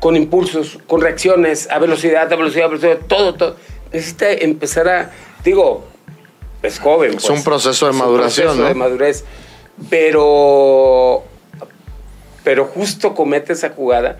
con 0.00 0.16
impulsos, 0.16 0.78
con 0.86 1.00
reacciones, 1.00 1.68
a 1.70 1.78
velocidad, 1.78 2.30
a 2.30 2.36
velocidad, 2.36 2.66
a 2.66 2.68
velocidad, 2.68 2.98
todo, 3.06 3.34
todo. 3.34 3.56
Necesita 3.92 4.32
empezar 4.32 4.88
a, 4.88 5.10
digo, 5.44 5.86
es 6.62 6.78
joven. 6.78 7.14
Es 7.14 7.24
un 7.24 7.36
pues. 7.36 7.44
proceso 7.44 7.86
de 7.86 7.92
maduración. 7.92 8.48
Un 8.48 8.54
proceso 8.54 8.68
de 8.68 8.74
madurez. 8.74 9.24
Pero 9.90 11.24
pero 12.46 12.64
justo 12.64 13.12
comete 13.12 13.54
esa 13.54 13.70
jugada 13.70 14.18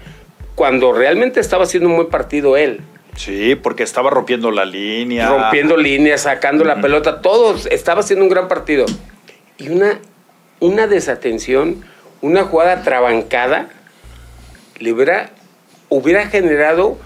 cuando 0.56 0.92
realmente 0.92 1.38
estaba 1.38 1.62
haciendo 1.62 1.88
un 1.88 1.94
buen 1.94 2.08
partido 2.08 2.56
él. 2.56 2.80
Sí, 3.14 3.54
porque 3.54 3.84
estaba 3.84 4.10
rompiendo 4.10 4.50
la 4.50 4.64
línea. 4.64 5.28
Rompiendo 5.28 5.76
líneas, 5.76 6.22
sacando 6.22 6.64
la 6.64 6.80
pelota, 6.80 7.22
todos. 7.22 7.66
Estaba 7.66 8.00
haciendo 8.00 8.24
un 8.24 8.30
gran 8.30 8.48
partido. 8.48 8.84
Y 9.58 9.68
una, 9.68 10.00
una 10.58 10.88
desatención, 10.88 11.84
una 12.20 12.42
jugada 12.42 12.82
trabancada, 12.82 13.68
le 14.80 14.92
hubiera, 14.92 15.30
hubiera 15.88 16.26
generado 16.26 16.98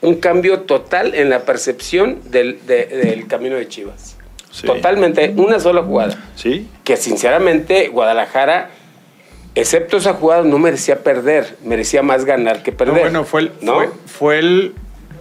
un 0.00 0.16
cambio 0.16 0.60
total 0.60 1.14
en 1.14 1.30
la 1.30 1.40
percepción 1.40 2.20
del, 2.30 2.64
del 2.66 3.26
camino 3.26 3.56
de 3.56 3.68
Chivas. 3.68 4.16
Totalmente, 4.64 5.32
una 5.36 5.60
sola 5.60 5.82
jugada. 5.82 6.18
Sí. 6.34 6.68
Que 6.84 6.96
sinceramente 6.96 7.88
Guadalajara 7.88 8.70
excepto 9.54 9.96
esa 9.96 10.14
jugada, 10.14 10.42
no 10.42 10.58
merecía 10.58 11.02
perder, 11.02 11.56
merecía 11.64 12.02
más 12.02 12.24
ganar 12.24 12.62
que 12.62 12.72
perder. 12.72 13.00
bueno, 13.00 13.24
fue 13.24 13.42
el, 13.42 13.52
fue, 14.06 14.38
el 14.38 14.74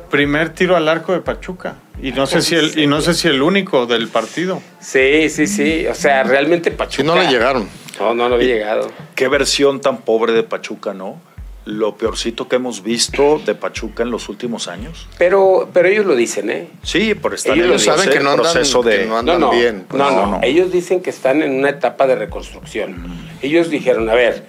primer 0.09 0.49
tiro 0.49 0.75
al 0.75 0.87
arco 0.87 1.13
de 1.13 1.21
Pachuca. 1.21 1.75
Y 2.01 2.11
no 2.11 2.27
sé 2.27 2.41
si 2.41 2.55
el, 2.55 2.77
y 2.77 2.85
no 2.85 3.01
sé 3.01 3.15
si 3.15 3.27
el 3.27 3.41
único 3.41 3.87
del 3.87 4.07
partido. 4.07 4.61
Sí, 4.79 5.29
sí, 5.29 5.47
sí. 5.47 5.87
O 5.87 5.95
sea, 5.95 6.23
realmente 6.23 6.69
Pachuca. 6.69 6.97
Si 6.97 7.03
no 7.03 7.15
le 7.15 7.27
llegaron. 7.27 7.67
No, 7.99 8.13
no, 8.13 8.29
no 8.29 8.35
había 8.35 8.53
llegado. 8.53 8.91
Qué 9.15 9.27
versión 9.27 9.81
tan 9.81 9.97
pobre 10.01 10.33
de 10.33 10.43
Pachuca, 10.43 10.93
¿no? 10.93 11.19
Lo 11.67 11.97
peorcito 11.97 12.47
que 12.47 12.55
hemos 12.55 12.81
visto 12.81 13.39
de 13.45 13.53
Pachuca 13.53 14.03
en 14.03 14.09
los 14.09 14.29
últimos 14.29 14.69
años. 14.69 15.07
Pero, 15.17 15.69
pero 15.73 15.89
ellos 15.89 16.05
lo 16.05 16.15
dicen, 16.15 16.49
¿eh? 16.49 16.69
Sí, 16.81 17.13
por 17.13 17.33
estar 17.33 17.57
ellos 17.57 17.85
en 17.85 17.93
saben 17.93 18.09
que 18.09 18.21
no 18.21 18.35
proceso 18.35 18.81
de... 18.81 19.05
no 19.05 19.17
andan 19.17 19.49
bien. 19.51 19.85
Pues. 19.87 20.01
No, 20.01 20.09
no, 20.11 20.39
ellos 20.43 20.71
dicen 20.71 21.01
que 21.01 21.09
están 21.09 21.43
en 21.43 21.51
una 21.51 21.69
etapa 21.69 22.07
de 22.07 22.15
reconstrucción. 22.15 22.95
Ellos 23.41 23.69
dijeron, 23.69 24.09
a 24.09 24.13
ver, 24.13 24.45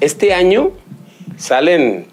este 0.00 0.34
año 0.34 0.72
salen 1.36 2.08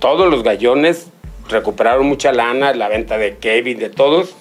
todos 0.00 0.28
los 0.28 0.42
gallones, 0.42 1.06
recuperaron 1.48 2.04
mucha 2.06 2.32
lana, 2.32 2.74
la 2.74 2.88
venta 2.88 3.16
de 3.16 3.36
Kevin, 3.36 3.78
de 3.78 3.90
todos, 3.90 4.34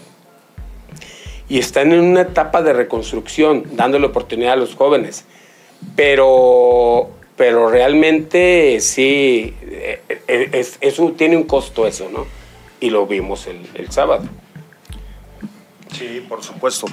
y 1.48 1.60
están 1.60 1.92
en 1.92 2.00
una 2.00 2.22
etapa 2.22 2.64
de 2.64 2.74
reconstrucción, 2.74 3.66
dándole 3.74 4.08
oportunidad 4.08 4.54
a 4.54 4.56
los 4.56 4.74
jóvenes. 4.74 5.26
Pero 5.96 7.12
pero 7.36 7.70
realmente 7.70 8.80
sí, 8.80 9.54
eh, 9.62 10.02
eh, 10.28 10.50
es, 10.54 10.78
eso 10.82 11.14
tiene 11.18 11.36
un 11.36 11.44
costo 11.44 11.86
eso, 11.86 12.10
¿no? 12.10 12.26
Y 12.80 12.90
lo 12.90 13.06
vimos 13.08 13.48
el, 13.48 13.68
el 13.74 13.92
sábado. 13.92 14.28
Sí, 15.98 16.26
por 16.28 16.44
supuesto. 16.44 16.88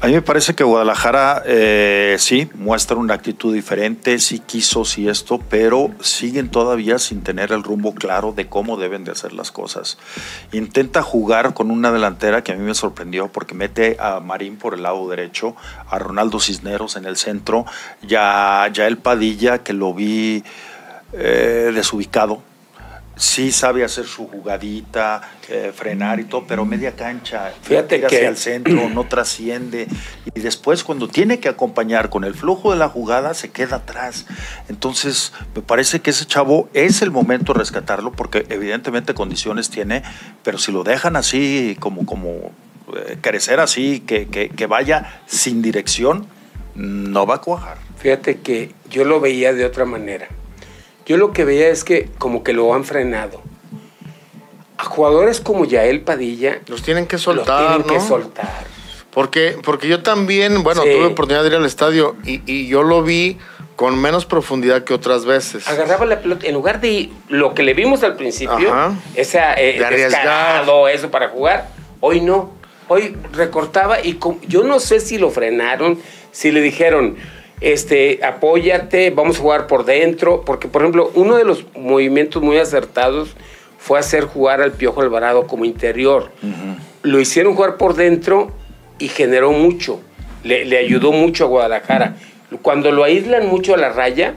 A 0.00 0.06
mí 0.06 0.12
me 0.12 0.22
parece 0.22 0.54
que 0.54 0.62
Guadalajara 0.62 1.42
eh, 1.44 2.16
sí 2.20 2.48
muestra 2.54 2.96
una 2.96 3.14
actitud 3.14 3.52
diferente, 3.52 4.20
sí 4.20 4.38
quiso, 4.38 4.84
sí 4.84 5.08
esto, 5.08 5.40
pero 5.50 5.90
siguen 6.00 6.50
todavía 6.50 7.00
sin 7.00 7.22
tener 7.22 7.50
el 7.50 7.64
rumbo 7.64 7.94
claro 7.94 8.32
de 8.32 8.46
cómo 8.46 8.76
deben 8.76 9.02
de 9.02 9.10
hacer 9.10 9.32
las 9.32 9.50
cosas. 9.50 9.98
Intenta 10.52 11.02
jugar 11.02 11.52
con 11.52 11.72
una 11.72 11.90
delantera 11.90 12.44
que 12.44 12.52
a 12.52 12.54
mí 12.54 12.62
me 12.62 12.74
sorprendió 12.74 13.26
porque 13.26 13.56
mete 13.56 13.96
a 13.98 14.20
Marín 14.20 14.56
por 14.56 14.74
el 14.74 14.84
lado 14.84 15.08
derecho, 15.08 15.56
a 15.88 15.98
Ronaldo 15.98 16.38
Cisneros 16.38 16.94
en 16.94 17.04
el 17.04 17.16
centro, 17.16 17.66
ya, 18.02 18.70
ya 18.72 18.86
el 18.86 18.98
Padilla 18.98 19.64
que 19.64 19.72
lo 19.72 19.94
vi 19.94 20.44
eh, 21.12 21.72
desubicado 21.74 22.42
sí 23.18 23.50
sabe 23.50 23.84
hacer 23.84 24.06
su 24.06 24.28
jugadita, 24.28 25.20
eh, 25.48 25.72
frenar 25.74 26.20
y 26.20 26.24
todo, 26.24 26.44
pero 26.46 26.64
media 26.64 26.94
cancha, 26.94 27.52
fíjate 27.62 28.00
que 28.00 28.06
hacia 28.06 28.28
el 28.28 28.36
centro, 28.36 28.88
no 28.88 29.06
trasciende 29.06 29.88
y 30.34 30.40
después 30.40 30.84
cuando 30.84 31.08
tiene 31.08 31.40
que 31.40 31.48
acompañar 31.48 32.10
con 32.10 32.24
el 32.24 32.34
flujo 32.34 32.70
de 32.70 32.78
la 32.78 32.88
jugada 32.88 33.34
se 33.34 33.50
queda 33.50 33.76
atrás. 33.76 34.26
Entonces, 34.68 35.32
me 35.54 35.62
parece 35.62 36.00
que 36.00 36.10
ese 36.10 36.26
chavo 36.26 36.68
es 36.74 37.02
el 37.02 37.10
momento 37.10 37.52
de 37.52 37.58
rescatarlo 37.58 38.12
porque 38.12 38.46
evidentemente 38.48 39.14
condiciones 39.14 39.68
tiene, 39.68 40.02
pero 40.44 40.58
si 40.58 40.70
lo 40.70 40.84
dejan 40.84 41.16
así 41.16 41.76
como 41.80 42.06
como 42.06 42.52
eh, 42.94 43.18
crecer 43.20 43.58
así, 43.58 44.00
que, 44.00 44.28
que 44.28 44.66
vaya 44.66 45.20
sin 45.26 45.60
dirección, 45.60 46.26
no 46.76 47.26
va 47.26 47.36
a 47.36 47.40
cuajar. 47.40 47.78
Fíjate 47.98 48.38
que 48.38 48.72
yo 48.88 49.04
lo 49.04 49.18
veía 49.18 49.52
de 49.52 49.64
otra 49.64 49.84
manera 49.84 50.28
yo 51.08 51.16
lo 51.16 51.32
que 51.32 51.44
veía 51.44 51.68
es 51.68 51.84
que 51.84 52.10
como 52.18 52.44
que 52.44 52.52
lo 52.52 52.74
han 52.74 52.84
frenado. 52.84 53.40
A 54.76 54.84
jugadores 54.84 55.40
como 55.40 55.64
Yael 55.64 56.02
Padilla. 56.02 56.60
Los 56.66 56.82
tienen 56.82 57.06
que 57.06 57.16
soltar. 57.16 57.78
Los 57.78 57.86
tienen 57.86 58.00
que 58.00 58.06
soltar. 58.06 58.66
Porque, 59.10 59.56
porque 59.64 59.88
yo 59.88 60.02
también, 60.02 60.62
bueno, 60.62 60.82
tuve 60.82 61.06
oportunidad 61.06 61.42
de 61.42 61.48
ir 61.48 61.54
al 61.54 61.64
estadio 61.64 62.14
y, 62.24 62.68
yo 62.68 62.82
lo 62.82 63.02
vi 63.02 63.38
con 63.74 63.98
menos 63.98 64.26
profundidad 64.26 64.84
que 64.84 64.92
otras 64.92 65.24
veces. 65.24 65.66
Agarraba 65.66 66.04
la 66.04 66.20
pelota, 66.20 66.46
en 66.46 66.52
lugar 66.52 66.80
de 66.80 67.10
lo 67.28 67.54
que 67.54 67.62
le 67.62 67.72
vimos 67.72 68.02
al 68.02 68.16
principio, 68.16 68.70
esa 69.14 69.54
eh, 69.54 69.80
descarado, 69.90 70.88
eso 70.88 71.10
para 71.10 71.30
jugar, 71.30 71.68
hoy 72.00 72.20
no. 72.20 72.52
Hoy 72.88 73.16
recortaba 73.32 74.00
y 74.00 74.18
yo 74.46 74.62
no 74.62 74.78
sé 74.78 75.00
si 75.00 75.16
lo 75.16 75.30
frenaron, 75.30 75.98
si 76.32 76.52
le 76.52 76.60
dijeron, 76.60 77.16
este, 77.60 78.20
apóyate, 78.24 79.10
vamos 79.10 79.38
a 79.38 79.40
jugar 79.40 79.66
por 79.66 79.84
dentro, 79.84 80.42
porque 80.44 80.68
por 80.68 80.82
ejemplo, 80.82 81.10
uno 81.14 81.36
de 81.36 81.44
los 81.44 81.64
movimientos 81.76 82.42
muy 82.42 82.58
acertados 82.58 83.34
fue 83.78 83.98
hacer 83.98 84.24
jugar 84.24 84.60
al 84.60 84.72
Piojo 84.72 85.00
Alvarado 85.00 85.46
como 85.46 85.64
interior. 85.64 86.30
Lo 87.02 87.20
hicieron 87.20 87.54
jugar 87.54 87.76
por 87.76 87.94
dentro 87.94 88.52
y 88.98 89.08
generó 89.08 89.52
mucho, 89.52 90.00
le, 90.44 90.76
ayudó 90.76 91.12
mucho 91.12 91.44
a 91.44 91.48
Guadalajara. 91.48 92.16
Cuando 92.62 92.92
lo 92.92 93.04
aíslan 93.04 93.46
mucho 93.46 93.74
a 93.74 93.76
la 93.76 93.90
raya, 93.90 94.34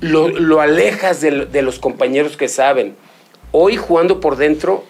lo, 0.00 0.60
alejas 0.60 1.20
de, 1.20 1.46
de 1.46 1.62
los 1.62 1.78
compañeros 1.78 2.36
que 2.36 2.48
saben. 2.48 2.94
Hoy 3.52 3.76
jugando 3.76 4.20
por 4.20 4.36
dentro, 4.36 4.84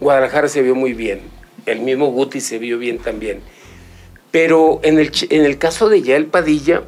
Guadalajara 0.00 0.48
se 0.48 0.62
vio 0.62 0.74
muy 0.74 0.92
bien. 0.92 1.20
El 1.66 1.80
mismo 1.80 2.06
Guti 2.06 2.40
se 2.40 2.58
vio 2.58 2.78
bien 2.78 2.98
también. 2.98 3.42
Pero 4.30 4.80
en 4.82 4.98
el, 4.98 5.10
en 5.30 5.44
el 5.44 5.58
caso 5.58 5.88
de 5.88 6.02
Yael 6.02 6.26
Padilla, 6.26 6.82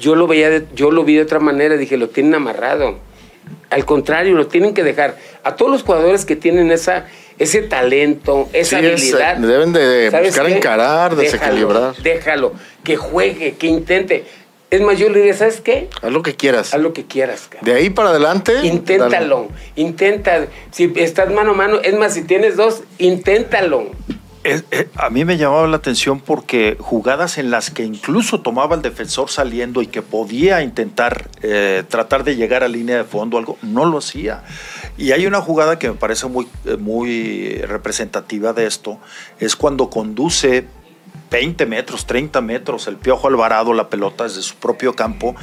yo 0.00 0.14
lo, 0.14 0.26
veía 0.26 0.64
yo 0.74 0.90
lo 0.90 1.04
vi 1.04 1.14
de 1.14 1.22
otra 1.22 1.38
manera, 1.38 1.76
dije, 1.76 1.96
lo 1.96 2.08
tienen 2.08 2.34
amarrado. 2.34 2.98
Al 3.70 3.84
contrario, 3.84 4.34
lo 4.34 4.48
tienen 4.48 4.74
que 4.74 4.82
dejar. 4.82 5.16
A 5.44 5.56
todos 5.56 5.70
los 5.70 5.82
jugadores 5.82 6.24
que 6.24 6.34
tienen 6.36 6.70
esa, 6.72 7.06
ese 7.38 7.62
talento, 7.62 8.48
esa 8.52 8.78
habilidad. 8.78 9.36
deben 9.36 9.72
de 9.72 10.10
buscar 10.24 10.48
encarar, 10.50 11.16
desequilibrar. 11.16 11.94
Déjalo, 12.02 12.52
que 12.82 12.96
juegue, 12.96 13.54
que 13.54 13.66
intente. 13.66 14.24
Es 14.68 14.80
más, 14.80 14.98
yo 14.98 15.08
le 15.08 15.18
diría, 15.20 15.34
¿sabes 15.34 15.60
qué? 15.60 15.88
Haz 16.02 16.10
lo 16.10 16.22
que 16.22 16.34
quieras. 16.34 16.74
Haz 16.74 16.80
lo 16.80 16.92
que 16.92 17.06
quieras. 17.06 17.48
De 17.60 17.72
ahí 17.72 17.88
para 17.88 18.10
adelante. 18.10 18.52
Inténtalo. 18.64 19.48
Intenta. 19.76 20.46
Si 20.72 20.92
estás 20.96 21.32
mano 21.32 21.52
a 21.52 21.54
mano, 21.54 21.78
es 21.82 21.96
más, 21.96 22.14
si 22.14 22.22
tienes 22.22 22.56
dos, 22.56 22.82
inténtalo. 22.98 23.90
Eh, 24.48 24.88
a 24.94 25.10
mí 25.10 25.24
me 25.24 25.36
llamaba 25.36 25.66
la 25.66 25.78
atención 25.78 26.20
porque 26.20 26.76
jugadas 26.78 27.36
en 27.36 27.50
las 27.50 27.72
que 27.72 27.82
incluso 27.82 28.42
tomaba 28.42 28.76
el 28.76 28.82
defensor 28.82 29.28
saliendo 29.28 29.82
y 29.82 29.88
que 29.88 30.02
podía 30.02 30.62
intentar 30.62 31.28
eh, 31.42 31.82
tratar 31.88 32.22
de 32.22 32.36
llegar 32.36 32.62
a 32.62 32.68
línea 32.68 32.96
de 32.96 33.02
fondo, 33.02 33.38
algo, 33.38 33.58
no 33.62 33.84
lo 33.86 33.98
hacía. 33.98 34.44
Y 34.96 35.10
hay 35.10 35.26
una 35.26 35.40
jugada 35.40 35.80
que 35.80 35.88
me 35.88 35.96
parece 35.96 36.28
muy, 36.28 36.46
eh, 36.64 36.76
muy 36.76 37.58
representativa 37.62 38.52
de 38.52 38.66
esto, 38.66 39.00
es 39.40 39.56
cuando 39.56 39.90
conduce 39.90 40.68
20 41.28 41.66
metros, 41.66 42.06
30 42.06 42.40
metros, 42.40 42.86
el 42.86 42.98
Piojo 42.98 43.26
Alvarado, 43.26 43.72
la 43.72 43.88
pelota 43.88 44.24
desde 44.24 44.42
su 44.42 44.54
propio 44.54 44.94
campo, 44.94 45.34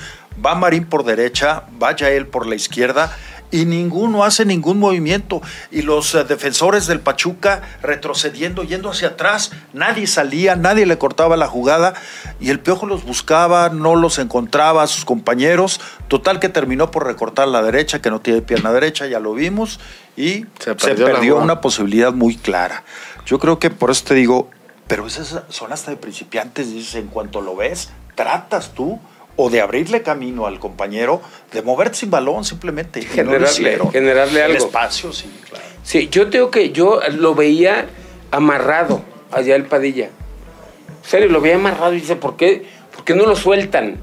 va 0.43 0.55
Marín 0.55 0.85
por 0.85 1.03
derecha, 1.03 1.65
vaya 1.77 2.09
él 2.09 2.27
por 2.27 2.47
la 2.47 2.55
izquierda 2.55 3.13
y 3.53 3.65
ninguno 3.65 4.23
hace 4.23 4.45
ningún 4.45 4.79
movimiento. 4.79 5.41
Y 5.69 5.83
los 5.83 6.15
eh, 6.15 6.23
defensores 6.23 6.87
del 6.87 6.99
Pachuca 6.99 7.61
retrocediendo, 7.83 8.63
yendo 8.63 8.89
hacia 8.89 9.09
atrás, 9.09 9.51
nadie 9.73 10.07
salía, 10.07 10.55
nadie 10.55 10.87
le 10.87 10.97
cortaba 10.97 11.37
la 11.37 11.47
jugada 11.47 11.93
y 12.39 12.49
el 12.49 12.59
Piojo 12.59 12.87
los 12.87 13.03
buscaba, 13.05 13.69
no 13.69 13.95
los 13.95 14.17
encontraba 14.17 14.81
a 14.81 14.87
sus 14.87 15.05
compañeros. 15.05 15.79
Total 16.07 16.39
que 16.39 16.49
terminó 16.49 16.89
por 16.89 17.05
recortar 17.05 17.47
la 17.47 17.61
derecha, 17.61 18.01
que 18.01 18.09
no 18.09 18.21
tiene 18.21 18.41
pierna 18.41 18.73
derecha, 18.73 19.05
ya 19.05 19.19
lo 19.19 19.35
vimos, 19.35 19.79
y 20.17 20.47
se 20.57 20.73
perdió, 20.73 21.37
una 21.37 21.61
posibilidad 21.61 22.11
muy 22.11 22.35
clara. 22.37 22.83
Yo 23.27 23.37
creo 23.37 23.59
que 23.59 23.69
por 23.69 23.91
eso 23.91 24.05
te 24.05 24.15
digo, 24.15 24.49
pero 24.87 25.05
esas 25.05 25.43
son 25.49 25.71
hasta 25.71 25.91
de 25.91 25.97
principiantes, 25.97 26.73
dices, 26.73 26.95
en 26.95 27.07
cuanto 27.07 27.39
lo 27.39 27.55
ves, 27.55 27.91
tratas 28.15 28.73
tú 28.73 28.99
o 29.35 29.49
de 29.49 29.61
abrirle 29.61 30.01
camino 30.03 30.45
al 30.45 30.59
compañero, 30.59 31.21
de 31.51 31.61
moverte 31.61 31.97
sin 31.97 32.11
balón 32.11 32.43
simplemente. 32.43 33.01
Generarle, 33.01 33.79
generarle 33.91 34.43
algo. 34.43 34.57
El 34.57 34.63
espacio, 34.63 35.11
sí, 35.11 35.31
claro. 35.49 35.65
Sí, 35.83 36.07
yo 36.09 36.29
tengo 36.29 36.49
que, 36.51 36.71
yo 36.71 36.99
lo 37.11 37.35
veía 37.35 37.87
amarrado 38.31 39.01
allá 39.31 39.55
el 39.55 39.65
Padilla. 39.65 40.05
En 40.05 41.09
serio, 41.09 41.29
lo 41.29 41.41
veía 41.41 41.55
amarrado 41.55 41.93
y 41.93 41.99
dice, 41.99 42.15
¿por 42.15 42.37
qué, 42.37 42.65
¿por 42.95 43.03
qué 43.03 43.15
no 43.15 43.25
lo 43.25 43.35
sueltan? 43.35 43.97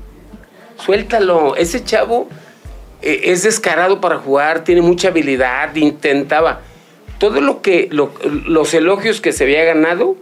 Suéltalo. 0.78 1.56
Ese 1.56 1.84
chavo 1.84 2.28
eh, 3.02 3.20
es 3.24 3.44
descarado 3.44 4.00
para 4.00 4.18
jugar, 4.18 4.64
tiene 4.64 4.82
mucha 4.82 5.08
habilidad, 5.08 5.74
intentaba. 5.76 6.60
Todo 7.18 7.40
lo 7.40 7.62
que, 7.62 7.88
los 7.90 8.74
elogios 8.74 9.20
que 9.20 9.32
se 9.32 9.44
había 9.44 9.64
ganado 9.64 10.16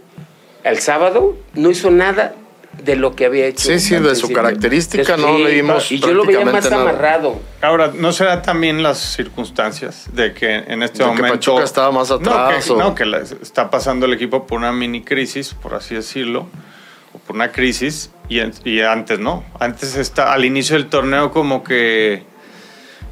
el 0.63 0.79
sábado, 0.79 1.37
no 1.53 1.69
hizo 1.71 1.91
nada 1.91 2.35
de 2.83 2.95
lo 2.95 3.15
que 3.15 3.25
había 3.25 3.45
hecho. 3.45 3.67
Sí, 3.67 3.79
sí, 3.79 3.95
de 3.95 4.15
su 4.15 4.31
característica 4.31 5.17
no 5.17 5.37
le 5.37 5.51
dimos. 5.51 5.91
Y 5.91 5.99
yo 5.99 6.13
lo 6.13 6.25
veía 6.25 6.45
más 6.45 6.71
amarrado. 6.71 7.39
Ahora, 7.61 7.91
¿no 7.93 8.11
será 8.11 8.41
también 8.41 8.83
las 8.83 8.97
circunstancias 8.97 10.07
de 10.13 10.33
que 10.33 10.55
en 10.55 10.83
este 10.83 11.03
momento. 11.03 11.23
Que 11.23 11.31
Pachuca 11.31 11.63
estaba 11.63 11.91
más 11.91 12.11
atrás. 12.11 12.69
No, 12.69 12.95
que, 12.95 13.05
está 13.41 13.69
pasando 13.69 14.05
el 14.05 14.13
equipo 14.13 14.45
por 14.47 14.59
una 14.59 14.71
mini 14.71 15.03
crisis, 15.03 15.53
por 15.53 15.73
así 15.75 15.95
decirlo, 15.95 16.47
o 17.13 17.19
por 17.19 17.35
una 17.35 17.51
crisis, 17.51 18.11
y, 18.29 18.39
y 18.63 18.81
antes 18.81 19.19
no. 19.19 19.43
Antes 19.59 19.95
está, 19.95 20.33
al 20.33 20.45
inicio 20.45 20.75
del 20.75 20.87
torneo, 20.87 21.31
como 21.31 21.63
que. 21.63 22.23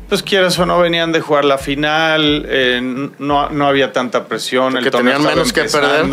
Pues 0.07 0.23
quieras 0.23 0.57
o 0.57 0.65
no, 0.65 0.79
venían 0.79 1.11
de 1.11 1.19
jugar 1.19 1.43
la 1.43 1.57
final, 1.57 2.45
eh, 2.47 2.79
no, 3.19 3.49
no 3.49 3.67
había 3.67 3.91
tanta 3.91 4.25
presión, 4.25 4.77
el 4.77 4.89
torneo 4.89 5.15
tenían 5.17 5.35
menos 5.35 5.51
que 5.51 5.63
perder. 5.65 6.05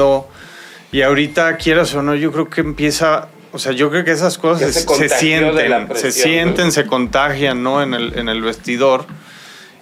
Y 0.90 1.02
ahorita, 1.02 1.56
quieras 1.56 1.94
o 1.94 2.02
no, 2.02 2.14
yo 2.14 2.30
creo 2.30 2.48
que 2.48 2.60
empieza 2.60 3.28
o 3.54 3.58
sea, 3.58 3.70
yo 3.70 3.88
creo 3.88 4.04
que 4.04 4.10
esas 4.10 4.36
cosas 4.36 4.74
se, 4.74 5.08
sienten, 5.08 5.88
se 5.94 6.10
sienten, 6.10 6.72
se 6.72 6.86
contagian, 6.86 7.62
¿no? 7.62 7.82
En 7.82 7.94
el, 7.94 8.18
en 8.18 8.28
el 8.28 8.42
vestidor. 8.42 9.06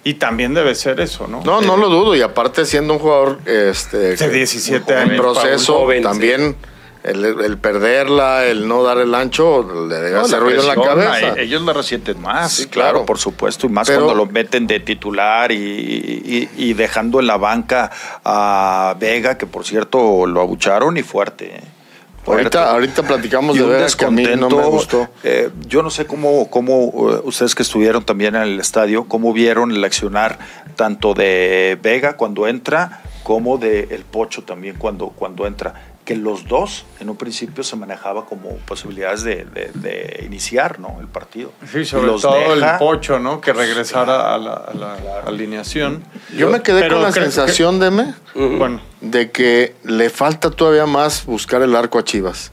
Y 0.03 0.15
también 0.15 0.53
debe 0.53 0.75
ser 0.75 0.99
eso, 0.99 1.27
¿no? 1.27 1.41
No, 1.43 1.59
no 1.61 1.75
lo 1.75 1.89
dudo. 1.89 2.15
Y 2.15 2.21
aparte, 2.21 2.67
siendo 2.67 2.93
un 2.93 2.99
jugador 2.99 3.39
este, 3.45 4.15
de 4.15 4.29
17 4.29 4.95
años, 4.95 5.11
en 5.13 5.17
proceso, 5.17 5.87
también 6.03 6.55
el, 7.03 7.57
perderla, 7.57 8.45
el 8.45 8.67
no 8.67 8.83
dar 8.83 8.99
el 8.99 9.15
ancho, 9.15 9.67
le 9.89 9.95
debe 9.95 10.19
hacer 10.19 10.39
ruido 10.39 10.61
en 10.61 10.67
la 10.67 10.75
cabeza. 10.75 11.39
Ellos 11.39 11.63
lo 11.63 11.73
resienten 11.73 12.21
más, 12.21 12.53
sí, 12.53 12.67
claro, 12.67 13.07
por 13.07 13.17
supuesto. 13.17 13.65
Y 13.65 13.69
más 13.69 13.89
cuando 13.89 14.13
lo 14.13 14.27
meten 14.27 14.67
de 14.67 14.81
titular 14.81 15.51
y, 15.51 16.47
y, 16.55 16.73
dejando 16.73 17.19
en 17.19 17.25
la 17.25 17.37
banca 17.37 17.89
a 18.23 18.95
Vega, 18.99 19.35
que 19.35 19.47
por 19.47 19.65
cierto 19.65 20.27
lo 20.27 20.41
abucharon 20.41 20.95
y 20.97 21.01
fuerte. 21.01 21.55
¿eh? 21.55 21.82
Ahorita, 22.25 22.71
ahorita 22.71 23.03
platicamos 23.03 23.57
de 23.57 23.65
Vega 23.65 23.87
que 23.97 24.05
a 24.05 24.11
mí 24.11 24.25
no 24.37 24.49
me 24.49 24.65
gustó. 24.65 25.09
Eh, 25.23 25.49
yo 25.67 25.83
no 25.83 25.89
sé 25.89 26.05
cómo, 26.05 26.49
cómo 26.49 27.11
eh, 27.11 27.21
ustedes 27.23 27.53
que 27.53 27.63
estuvieron 27.63 28.03
también 28.03 28.35
en 28.35 28.43
el 28.43 28.59
estadio, 28.59 29.05
cómo 29.05 29.33
vieron 29.33 29.71
el 29.71 29.83
accionar 29.83 30.39
tanto 30.75 31.13
de 31.13 31.77
Vega 31.81 32.15
cuando 32.15 32.47
entra 32.47 33.01
como 33.23 33.57
de 33.57 33.87
El 33.91 34.03
Pocho 34.03 34.43
también 34.43 34.75
cuando, 34.77 35.09
cuando 35.09 35.47
entra 35.47 35.92
que 36.05 36.15
los 36.15 36.47
dos 36.47 36.85
en 36.99 37.09
un 37.09 37.15
principio 37.15 37.63
se 37.63 37.75
manejaba 37.75 38.25
como 38.25 38.57
posibilidades 38.57 39.23
de, 39.23 40.23
iniciar 40.25 40.79
¿no? 40.79 40.97
el 40.99 41.07
partido. 41.07 41.51
Sí, 41.71 41.85
sobre 41.85 42.11
todo 42.19 42.53
el 42.53 42.63
Pocho, 42.77 43.19
¿no? 43.19 43.39
que 43.39 43.53
regresara 43.53 44.33
a 44.33 44.37
la, 44.37 45.23
alineación. 45.25 46.03
Yo 46.35 46.49
me 46.49 46.61
quedé 46.61 46.89
con 46.89 47.01
la 47.01 47.11
sensación, 47.11 47.79
de 47.79 47.91
me, 47.91 48.13
bueno. 48.35 48.81
de 49.01 49.31
que 49.31 49.75
le 49.83 50.09
falta 50.09 50.51
todavía 50.51 50.85
más 50.85 51.25
buscar 51.25 51.61
el 51.61 51.75
arco 51.75 51.99
a 51.99 52.03
Chivas, 52.03 52.51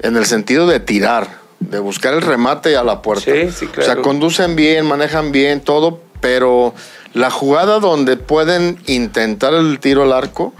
en 0.00 0.16
el 0.16 0.24
sentido 0.24 0.66
de 0.66 0.80
tirar, 0.80 1.28
de 1.60 1.78
buscar 1.80 2.14
el 2.14 2.22
remate 2.22 2.76
a 2.76 2.82
la 2.82 3.02
puerta. 3.02 3.24
Sí, 3.24 3.50
sí, 3.50 3.66
claro. 3.66 3.90
O 3.90 3.94
sea, 3.94 4.02
conducen 4.02 4.56
bien, 4.56 4.86
manejan 4.86 5.32
bien, 5.32 5.60
todo, 5.60 6.00
pero 6.20 6.74
la 7.12 7.30
jugada 7.30 7.80
donde 7.80 8.16
pueden 8.16 8.78
intentar 8.86 9.52
el 9.52 9.78
tiro 9.78 10.04
al 10.04 10.12
arco 10.12 10.54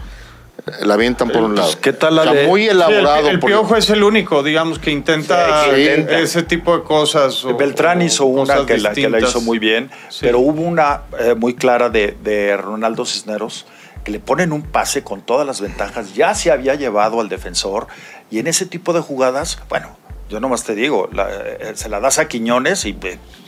la 0.80 0.94
avientan 0.94 1.28
por 1.28 1.42
un 1.42 1.54
pues, 1.54 1.66
lado. 1.66 1.80
¿Qué 1.80 1.92
tal 1.92 2.16
la 2.16 2.32
de... 2.32 2.46
Muy 2.46 2.68
elaborado. 2.68 3.28
el, 3.28 3.40
Piojo 3.40 3.76
es 3.76 3.90
el 3.90 4.02
único, 4.02 4.42
digamos, 4.42 4.78
que 4.78 4.90
intenta, 4.90 5.66
ese 5.74 6.42
tipo 6.42 6.76
de 6.76 6.84
cosas. 6.84 7.44
Beltrán 7.58 8.02
hizo 8.02 8.26
una 8.26 8.66
que 8.66 8.78
la, 8.78 8.92
que 8.92 9.08
la, 9.08 9.20
hizo 9.20 9.40
muy 9.40 9.58
bien, 9.58 9.90
pero 10.20 10.40
hubo 10.40 10.62
una 10.62 11.02
eh, 11.18 11.34
muy 11.34 11.54
clara 11.54 11.90
de, 11.90 12.16
de 12.22 12.56
Ronaldo 12.56 13.04
Cisneros 13.04 13.66
que 14.04 14.12
le 14.12 14.20
ponen 14.20 14.52
un 14.52 14.62
pase 14.62 15.02
con 15.02 15.20
todas 15.22 15.46
las 15.46 15.60
ventajas, 15.60 16.14
ya 16.14 16.34
se 16.34 16.50
había 16.50 16.74
llevado 16.76 17.20
al 17.20 17.28
defensor 17.28 17.88
y 18.30 18.38
en 18.38 18.46
ese 18.46 18.64
tipo 18.64 18.92
de 18.92 19.00
jugadas, 19.00 19.58
bueno, 19.68 19.98
yo 20.30 20.40
nomás 20.40 20.64
te 20.64 20.74
digo, 20.74 21.10
eh, 21.12 21.72
se 21.74 21.88
la 21.88 22.00
das 22.00 22.18
a 22.18 22.28
Quiñones 22.28 22.84
y, 22.84 22.96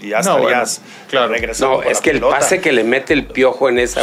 ya 0.02 0.18
estarías 0.18 0.80
claro. 1.08 1.28
regresando. 1.28 1.82
No, 1.82 1.82
es 1.82 2.00
que 2.00 2.10
el 2.10 2.20
pase 2.20 2.60
que 2.60 2.72
le 2.72 2.84
mete 2.84 3.12
el 3.12 3.26
piojo 3.26 3.68
en 3.68 3.78
esa. 3.78 4.02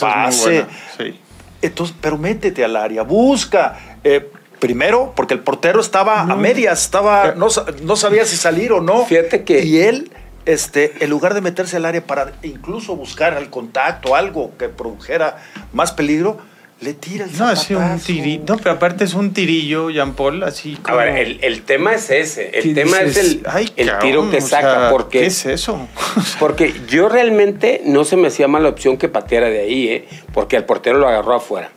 pase. 0.00 0.66
sí. 0.98 1.20
Entonces, 1.62 1.96
pero 2.00 2.18
métete 2.18 2.64
al 2.64 2.76
área, 2.76 3.02
busca. 3.02 3.98
Eh, 4.04 4.30
primero, 4.58 5.12
porque 5.14 5.34
el 5.34 5.40
portero 5.40 5.80
estaba 5.80 6.20
a 6.22 6.36
medias, 6.36 6.82
estaba, 6.82 7.34
no, 7.36 7.48
no, 7.82 7.96
sabía 7.96 8.24
si 8.24 8.36
salir 8.36 8.72
o 8.72 8.80
no. 8.80 9.04
Fíjate 9.04 9.44
que. 9.44 9.64
Y 9.64 9.78
él, 9.78 10.10
este, 10.44 10.94
en 11.00 11.10
lugar 11.10 11.34
de 11.34 11.40
meterse 11.40 11.76
al 11.76 11.84
área 11.84 12.04
para 12.06 12.32
incluso 12.42 12.96
buscar 12.96 13.36
el 13.36 13.50
contacto, 13.50 14.14
algo 14.14 14.52
que 14.58 14.68
produjera 14.68 15.38
más 15.72 15.92
peligro, 15.92 16.38
le 16.80 16.92
tira 16.92 17.24
el 17.24 17.38
No, 17.38 17.50
es 17.50 17.70
un 17.70 18.00
tirillo. 18.00 18.44
No, 18.46 18.56
pero 18.58 18.72
aparte 18.72 19.04
es 19.04 19.14
un 19.14 19.32
tirillo, 19.32 19.88
Jean 19.90 20.14
Paul, 20.14 20.42
así 20.42 20.76
como... 20.76 20.98
A 20.98 21.04
ver, 21.04 21.38
el, 21.40 21.62
tema 21.62 21.94
es 21.94 22.10
ese. 22.10 22.50
El 22.58 22.74
tema 22.74 23.00
es 23.00 23.16
el, 23.16 23.46
el 23.76 23.98
tiro 24.00 24.30
que 24.30 24.40
saca. 24.42 24.90
porque, 24.90 25.20
¿Qué 25.20 25.26
es 25.26 25.46
eso? 25.46 25.88
porque 26.38 26.74
yo 26.88 27.08
realmente 27.08 27.80
no 27.84 28.04
se 28.04 28.16
me 28.16 28.28
hacía 28.28 28.46
mala 28.46 28.68
opción 28.68 28.98
que 28.98 29.08
pateara 29.08 29.48
de 29.48 29.60
ahí, 29.60 29.88
¿eh? 29.88 30.08
Porque 30.34 30.56
el 30.56 30.64
portero 30.64 30.98
lo 30.98 31.08
agarró 31.08 31.34
afuera. 31.34 31.70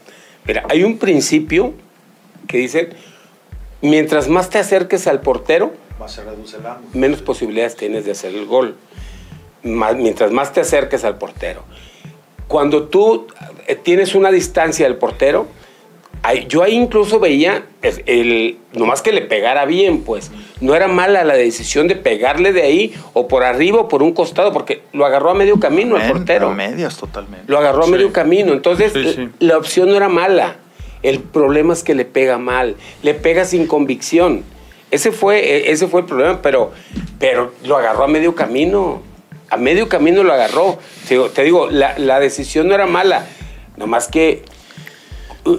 Mira, 0.45 0.63
hay 0.69 0.83
un 0.83 0.97
principio 0.97 1.73
que 2.47 2.57
dice, 2.57 2.89
mientras 3.81 4.27
más 4.27 4.49
te 4.49 4.57
acerques 4.57 5.07
al 5.07 5.21
portero, 5.21 5.73
más 5.97 6.13
se 6.13 6.23
reduce 6.23 6.57
el 6.57 6.65
ángulo. 6.65 6.89
menos 6.93 7.21
posibilidades 7.21 7.75
tienes 7.75 8.05
de 8.05 8.12
hacer 8.12 8.33
el 8.33 8.45
gol. 8.45 8.75
mientras 9.63 10.31
más 10.31 10.51
te 10.51 10.62
acerques 10.62 11.03
al 11.03 11.17
portero. 11.17 11.63
Cuando 12.49 12.88
tú 12.88 13.27
eh, 13.67 13.75
tienes 13.75 14.15
una 14.15 14.31
distancia 14.31 14.88
del 14.88 14.97
portero, 14.97 15.47
yo 16.47 16.63
ahí 16.63 16.73
incluso 16.73 17.19
veía, 17.19 17.63
el, 18.07 18.57
nomás 18.73 19.03
que 19.03 19.12
le 19.13 19.21
pegara 19.21 19.65
bien, 19.65 20.01
pues. 20.01 20.31
No 20.59 20.75
era 20.75 20.88
mala 20.88 21.23
la 21.23 21.35
decisión 21.35 21.88
de 21.88 21.95
pegarle 21.95 22.51
de 22.51 22.63
ahí, 22.63 22.93
o 23.13 23.27
por 23.27 23.43
arriba 23.43 23.81
o 23.81 23.88
por 23.88 24.01
un 24.01 24.13
costado, 24.13 24.51
porque 24.51 24.81
lo 24.93 25.05
agarró 25.05 25.29
a 25.29 25.33
medio 25.35 25.59
camino 25.59 25.95
el 25.95 26.12
portero. 26.12 26.49
A 26.49 26.53
medias, 26.55 26.97
totalmente. 26.97 27.45
Lo 27.47 27.59
agarró 27.59 27.83
a 27.83 27.88
medio 27.88 28.12
camino. 28.12 28.51
Entonces, 28.51 28.93
la 29.38 29.55
opción 29.55 29.89
no 29.89 29.95
era 29.95 30.09
mala. 30.09 30.55
El 31.03 31.19
problema 31.19 31.73
es 31.73 31.83
que 31.83 31.93
le 31.93 32.03
pega 32.03 32.39
mal, 32.39 32.75
le 33.03 33.13
pega 33.13 33.45
sin 33.45 33.67
convicción. 33.67 34.43
Ese 34.89 35.12
fue, 35.12 35.39
e, 35.39 35.71
ese 35.71 35.88
fue 35.88 36.01
el 36.01 36.07
problema, 36.07 36.41
pero, 36.41 36.71
pero 37.19 37.53
lo 37.63 37.77
agarró 37.77 38.05
a 38.05 38.07
medio 38.07 38.33
camino. 38.33 39.03
A 39.49 39.57
medio 39.57 39.89
camino 39.89 40.23
lo 40.23 40.33
agarró. 40.33 40.79
Te 41.07 41.43
digo, 41.43 41.69
la, 41.69 41.97
la 41.97 42.19
decisión 42.19 42.67
no 42.67 42.75
era 42.75 42.85
mala, 42.85 43.25
nomás 43.77 44.07
que 44.07 44.43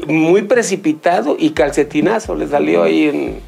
muy 0.06 0.42
precipitado 0.42 1.36
y 1.38 1.50
calcetinazo 1.50 2.34
le 2.34 2.48
salió 2.48 2.82
ahí 2.82 3.08
en... 3.08 3.40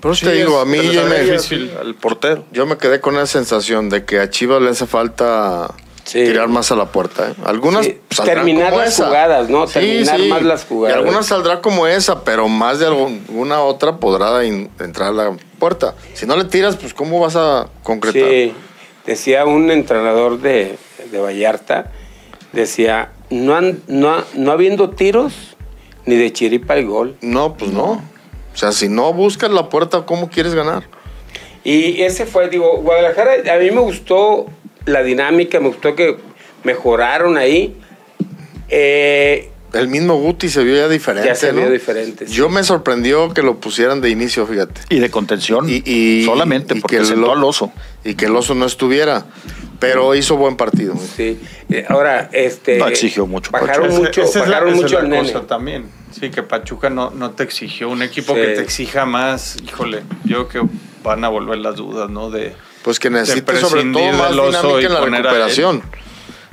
Pero 0.00 0.14
te 0.14 0.32
digo, 0.32 0.60
a 0.60 0.64
mí 0.64 0.78
yo 0.92 1.04
me, 1.06 1.18
difícil 1.24 1.72
al 1.80 1.96
portero. 1.96 2.44
Yo 2.52 2.66
me 2.66 2.78
quedé 2.78 3.00
con 3.00 3.16
esa 3.16 3.26
sensación 3.26 3.88
de 3.88 4.04
que 4.04 4.20
a 4.20 4.30
Chivas 4.30 4.62
le 4.62 4.70
hace 4.70 4.86
falta 4.86 5.74
tirar 6.04 6.46
más 6.46 6.70
a 6.70 6.76
la 6.76 6.86
puerta. 6.86 7.30
¿eh? 7.30 7.34
Algunas 7.44 7.86
sí. 7.86 7.98
terminar 8.24 8.72
las 8.72 8.94
jugadas, 8.94 9.50
¿no? 9.50 9.66
terminar 9.66 10.20
más 10.20 10.42
las 10.42 10.64
jugadas. 10.66 10.96
Y 10.96 10.98
algunas 11.00 11.26
saldrá 11.26 11.60
como 11.60 11.88
esa, 11.88 12.22
pero 12.22 12.46
más 12.48 12.78
de 12.78 12.86
alguna 12.86 13.60
otra 13.62 13.96
podrá 13.96 14.44
entrar 14.44 15.08
a 15.08 15.12
la 15.12 15.36
puerta. 15.58 15.96
Si 16.14 16.26
no 16.26 16.36
le 16.36 16.44
tiras, 16.44 16.76
pues 16.76 16.94
¿cómo 16.94 17.18
vas 17.18 17.34
a 17.34 17.66
concretar? 17.82 18.30
Sí, 18.30 18.54
decía 19.08 19.46
un 19.46 19.70
entrenador 19.70 20.38
de, 20.40 20.76
de 21.10 21.18
Vallarta, 21.18 21.90
decía, 22.52 23.10
no, 23.30 23.58
no, 23.86 24.22
no 24.34 24.52
habiendo 24.52 24.90
tiros, 24.90 25.56
ni 26.04 26.16
de 26.16 26.30
chiripa 26.30 26.76
el 26.76 26.86
gol. 26.86 27.16
No, 27.22 27.54
pues 27.54 27.72
no. 27.72 28.02
O 28.52 28.56
sea, 28.56 28.72
si 28.72 28.88
no 28.88 29.14
buscas 29.14 29.50
la 29.50 29.70
puerta, 29.70 30.04
¿cómo 30.04 30.28
quieres 30.28 30.54
ganar? 30.54 30.84
Y 31.64 32.02
ese 32.02 32.26
fue, 32.26 32.50
digo, 32.50 32.82
Guadalajara, 32.82 33.54
a 33.54 33.58
mí 33.58 33.70
me 33.70 33.80
gustó 33.80 34.46
la 34.84 35.02
dinámica, 35.02 35.58
me 35.58 35.68
gustó 35.68 35.94
que 35.94 36.18
mejoraron 36.64 37.38
ahí. 37.38 37.76
Eh, 38.68 39.50
el 39.72 39.88
mismo 39.88 40.16
Guti 40.16 40.50
se 40.50 40.64
vio 40.64 40.76
ya 40.76 40.88
diferente. 40.88 41.28
Ya 41.28 41.34
se 41.34 41.52
vio 41.52 41.70
diferente. 41.70 42.26
Yo 42.26 42.48
me 42.48 42.62
sorprendió 42.62 43.32
que 43.32 43.42
lo 43.42 43.56
pusieran 43.56 44.00
de 44.02 44.10
inicio, 44.10 44.46
fíjate. 44.46 44.82
Y 44.90 44.98
de 44.98 45.10
contención. 45.10 45.66
Y, 45.68 46.24
solamente 46.24 46.74
porque 46.76 46.98
que 46.98 47.04
sentó 47.04 47.32
al 47.32 47.44
oso. 47.44 47.72
Y 48.08 48.14
que 48.14 48.26
el 48.26 48.36
oso 48.36 48.54
no 48.54 48.66
estuviera. 48.66 49.26
Pero 49.78 50.14
hizo 50.14 50.36
buen 50.36 50.56
partido. 50.56 50.94
Sí. 51.16 51.38
Eh, 51.68 51.84
ahora, 51.88 52.30
este. 52.32 52.78
No 52.78 52.88
exigió 52.88 53.26
mucho. 53.26 53.50
Bajaron 53.52 53.96
mucho, 53.96 54.22
bajaron 54.34 54.74
mucho 54.74 54.98
el 54.98 55.08
cosa 55.10 55.46
también. 55.46 55.86
Sí, 56.10 56.30
que 56.30 56.42
Pachuca 56.42 56.90
no, 56.90 57.10
no 57.10 57.30
te 57.32 57.44
exigió. 57.44 57.88
Un 57.88 58.02
equipo 58.02 58.34
que 58.34 58.46
te 58.46 58.60
exija 58.60 59.04
más, 59.04 59.56
híjole, 59.62 60.02
yo 60.24 60.48
que 60.48 60.60
van 61.04 61.24
a 61.24 61.28
volver 61.28 61.58
las 61.58 61.76
dudas, 61.76 62.10
¿no? 62.10 62.30
De, 62.30 62.54
pues 62.82 62.98
que 62.98 63.10
necesita 63.10 63.54
sobre 63.56 63.82
todo 63.92 64.12
más 64.12 64.30
dinámica 64.30 64.86
en 64.86 64.94
la 64.94 65.00
recuperación. 65.00 65.82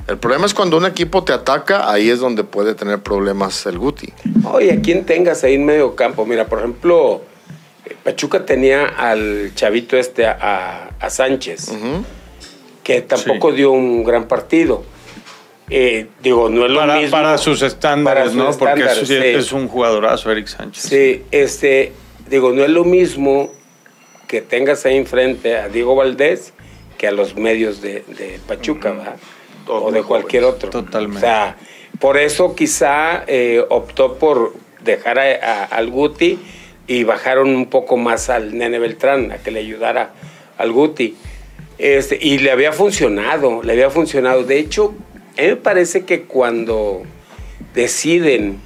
El 0.06 0.18
problema 0.18 0.46
es 0.46 0.54
cuando 0.54 0.76
un 0.76 0.86
equipo 0.86 1.24
te 1.24 1.32
ataca, 1.32 1.90
ahí 1.90 2.10
es 2.10 2.20
donde 2.20 2.44
puede 2.44 2.74
tener 2.74 3.02
problemas 3.02 3.66
el 3.66 3.78
Guti. 3.78 4.12
Oye, 4.44 4.72
¿a 4.72 4.80
quién 4.80 5.04
tengas 5.04 5.42
ahí 5.42 5.54
en 5.54 5.64
medio 5.64 5.96
campo? 5.96 6.24
Mira, 6.26 6.46
por 6.46 6.60
ejemplo, 6.60 7.22
Pachuca 8.06 8.46
tenía 8.46 8.86
al 8.86 9.50
chavito 9.56 9.96
este, 9.96 10.26
a, 10.26 10.90
Sánchez, 11.08 11.72
que 12.84 13.02
tampoco 13.02 13.50
dio 13.50 13.72
un 13.72 14.04
gran 14.04 14.28
partido. 14.28 14.84
Eh, 15.68 16.06
digo, 16.22 16.48
no 16.48 16.64
es 16.64 16.70
lo 16.70 16.78
para, 16.78 16.98
mismo. 16.98 17.10
Para 17.10 17.36
sus 17.36 17.62
estándares, 17.62 18.32
¿no? 18.32 18.56
Porque 18.56 18.84
es 19.36 19.50
un 19.50 19.66
jugadorazo, 19.66 20.30
Eric 20.30 20.46
Sánchez. 20.46 20.84
Sí, 20.84 21.24
este, 21.32 21.94
digo, 22.30 22.52
no 22.52 22.62
es 22.62 22.70
lo 22.70 22.84
mismo 22.84 23.52
que 24.28 24.40
tengas 24.40 24.86
ahí 24.86 24.96
enfrente 24.96 25.56
a 25.56 25.68
Diego 25.68 25.96
Valdés 25.96 26.52
que 26.98 27.08
a 27.08 27.10
los 27.10 27.34
medios 27.34 27.82
de, 27.82 28.04
Pachuca, 28.46 28.92
¿verdad? 28.92 29.16
o 29.66 29.90
de 29.90 30.04
cualquier 30.04 30.44
otro. 30.44 30.70
Totalmente. 30.70 31.18
O 31.18 31.20
sea, 31.28 31.56
por 31.98 32.18
eso 32.18 32.54
quizá 32.54 33.24
eh, 33.26 33.64
optó 33.68 34.14
por 34.14 34.54
dejar 34.84 35.18
al 35.18 35.90
Guti 35.90 36.38
y 36.86 37.04
bajaron 37.04 37.48
un 37.54 37.66
poco 37.66 37.96
más 37.96 38.30
al 38.30 38.56
Nene 38.56 38.78
Beltrán 38.78 39.32
a 39.32 39.38
que 39.38 39.50
le 39.50 39.60
ayudara 39.60 40.12
al 40.58 40.72
Guti. 40.72 41.16
Este, 41.78 42.18
y 42.20 42.38
le 42.38 42.50
había 42.50 42.72
funcionado, 42.72 43.62
le 43.62 43.72
había 43.72 43.90
funcionado. 43.90 44.44
De 44.44 44.58
hecho, 44.58 44.94
a 45.36 45.42
mí 45.42 45.48
me 45.48 45.56
parece 45.56 46.04
que 46.04 46.22
cuando 46.22 47.02
deciden 47.74 48.58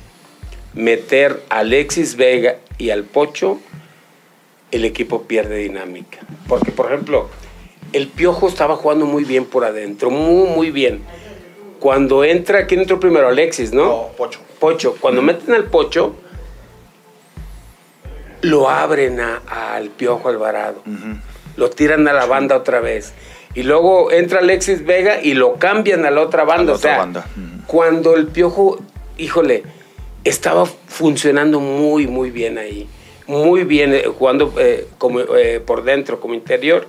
meter 0.75 1.43
a 1.49 1.61
Alexis 1.61 2.17
Vega 2.17 2.57
y 2.79 2.91
al 2.91 3.05
Pocho, 3.05 3.59
el 4.71 4.85
equipo 4.85 5.23
pierde 5.23 5.57
dinámica. 5.57 6.19
Porque, 6.47 6.71
por 6.71 6.87
ejemplo, 6.87 7.29
el 7.93 8.07
Piojo 8.09 8.47
estaba 8.49 8.77
jugando 8.77 9.07
muy 9.07 9.25
bien 9.25 9.45
por 9.45 9.65
adentro, 9.65 10.11
muy, 10.11 10.49
muy 10.49 10.71
bien. 10.71 11.01
Cuando 11.81 12.25
entra, 12.25 12.67
¿quién 12.67 12.81
entró 12.81 13.01
primero? 13.01 13.27
Alexis, 13.27 13.73
¿no? 13.73 13.85
No, 13.85 14.09
Pocho. 14.17 14.41
Pocho. 14.61 14.97
Cuando 15.01 15.23
meten 15.23 15.55
al 15.55 15.65
Pocho, 15.65 16.15
lo 18.43 18.69
abren 18.69 19.21
al 19.21 19.91
Piojo 19.91 20.29
Alvarado. 20.29 20.83
Lo 21.57 21.71
tiran 21.71 22.07
a 22.09 22.13
la 22.13 22.27
banda 22.27 22.57
otra 22.57 22.81
vez. 22.81 23.13
Y 23.55 23.65
luego 23.65 24.13
entra 24.13 24.39
Alexis 24.39 24.85
Vega 24.85 25.21
y 25.21 25.35
lo 25.35 25.55
cambian 25.55 26.07
a 26.07 26.11
la 26.11 26.21
otra 26.23 26.45
banda. 26.45 26.73
o 26.75 26.79
sea, 26.79 27.09
cuando 27.67 28.17
el 28.17 28.29
Piojo, 28.29 28.79
híjole, 29.19 29.65
estaba 30.25 30.67
funcionando 30.67 31.61
muy, 31.61 32.07
muy 32.07 32.31
bien 32.31 32.59
ahí. 32.59 32.89
Muy 33.27 33.65
bien, 33.65 33.95
eh, 33.95 34.05
jugando 34.07 34.53
eh, 34.59 34.89
como, 34.99 35.21
eh, 35.21 35.61
por 35.61 35.85
dentro, 35.85 36.21
como 36.21 36.35
interior 36.35 36.87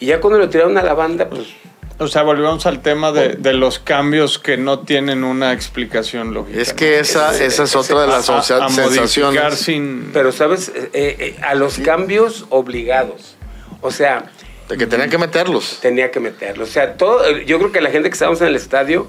y 0.00 0.06
ya 0.06 0.20
cuando 0.20 0.38
lo 0.38 0.48
tiraron 0.48 0.76
a 0.76 0.82
la 0.82 0.94
banda, 0.94 1.28
pues... 1.28 1.48
O 1.98 2.08
sea, 2.08 2.22
volvemos 2.22 2.66
al 2.66 2.82
tema 2.82 3.12
de, 3.12 3.52
los 3.52 3.78
cambios 3.78 4.40
que 4.40 4.56
no 4.56 4.80
tienen 4.80 5.22
una 5.22 5.52
explicación 5.52 6.34
lógica. 6.34 6.60
Es 6.60 6.72
que 6.72 6.98
esa, 6.98 7.40
esa 7.40 7.62
es 7.62 7.76
otra 7.76 8.02
de 8.02 8.08
las 8.08 8.26
sensaciones. 8.26 9.58
Sin... 9.60 10.10
Pero, 10.12 10.32
¿sabes? 10.32 10.72
Eh, 10.74 10.90
eh, 10.92 11.36
a 11.42 11.54
los 11.54 11.78
cambios 11.78 12.46
obligados. 12.50 13.36
O 13.80 13.92
sea... 13.92 14.30
De 14.68 14.76
que 14.76 14.86
tenían 14.86 15.08
que 15.08 15.18
meterlos. 15.18 15.78
Tenía 15.80 16.10
que 16.10 16.18
meterlos. 16.18 16.68
O 16.68 16.72
sea, 16.72 16.96
todo, 16.96 17.30
yo 17.38 17.58
creo 17.58 17.70
que 17.70 17.80
la 17.80 17.90
gente 17.90 18.08
que 18.08 18.14
estábamos 18.14 18.40
en 18.40 18.48
el 18.48 18.56
estadio, 18.56 19.06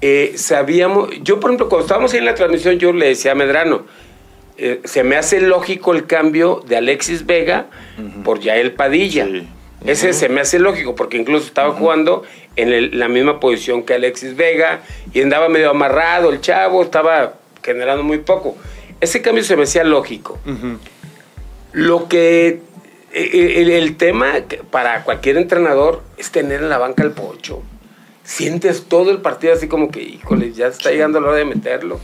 eh, 0.00 0.32
sabíamos... 0.36 1.10
Yo, 1.22 1.40
por 1.40 1.50
ejemplo, 1.50 1.68
cuando 1.68 1.84
estábamos 1.84 2.12
ahí 2.14 2.20
en 2.20 2.24
la 2.24 2.34
transmisión, 2.34 2.78
yo 2.78 2.94
le 2.94 3.08
decía 3.08 3.32
a 3.32 3.34
Medrano, 3.34 3.84
se 4.84 5.04
me 5.04 5.16
hace 5.16 5.40
lógico 5.40 5.94
el 5.94 6.06
cambio 6.06 6.62
de 6.66 6.76
Alexis 6.76 7.24
Vega 7.24 7.66
por 8.24 8.40
Yael 8.40 8.72
Padilla. 8.72 9.26
Ese 9.84 10.12
se 10.12 10.28
me 10.28 10.42
hace 10.42 10.58
lógico, 10.58 10.94
porque 10.94 11.16
incluso 11.16 11.46
estaba 11.46 11.72
jugando 11.72 12.22
en 12.56 12.98
la 12.98 13.08
misma 13.08 13.40
posición 13.40 13.82
que 13.82 13.94
Alexis 13.94 14.36
Vega 14.36 14.82
y 15.12 15.22
andaba 15.22 15.48
medio 15.48 15.70
amarrado 15.70 16.30
el 16.30 16.40
chavo, 16.40 16.82
estaba 16.82 17.34
generando 17.62 18.02
muy 18.02 18.18
poco. 18.18 18.56
Ese 19.00 19.22
cambio 19.22 19.42
se 19.42 19.56
me 19.56 19.62
hacía 19.62 19.84
lógico. 19.84 20.38
Lo 21.72 22.08
que. 22.08 22.60
E, 23.12 23.22
e, 23.22 23.78
el, 23.78 23.96
tema 23.96 24.34
para 24.70 25.02
cualquier 25.02 25.36
entrenador 25.36 26.02
es 26.16 26.30
tener 26.30 26.60
en 26.60 26.68
la 26.68 26.78
banca 26.78 27.02
el 27.02 27.10
pocho. 27.10 27.62
Sientes 28.22 28.84
todo 28.84 29.10
el 29.10 29.18
partido 29.18 29.52
así 29.52 29.66
como 29.66 29.90
que, 29.90 30.00
híjole, 30.00 30.52
ya 30.52 30.68
está 30.68 30.90
llegando 30.90 31.20
la 31.20 31.28
hora 31.28 31.38
de 31.38 31.44
meterlo. 31.44 31.98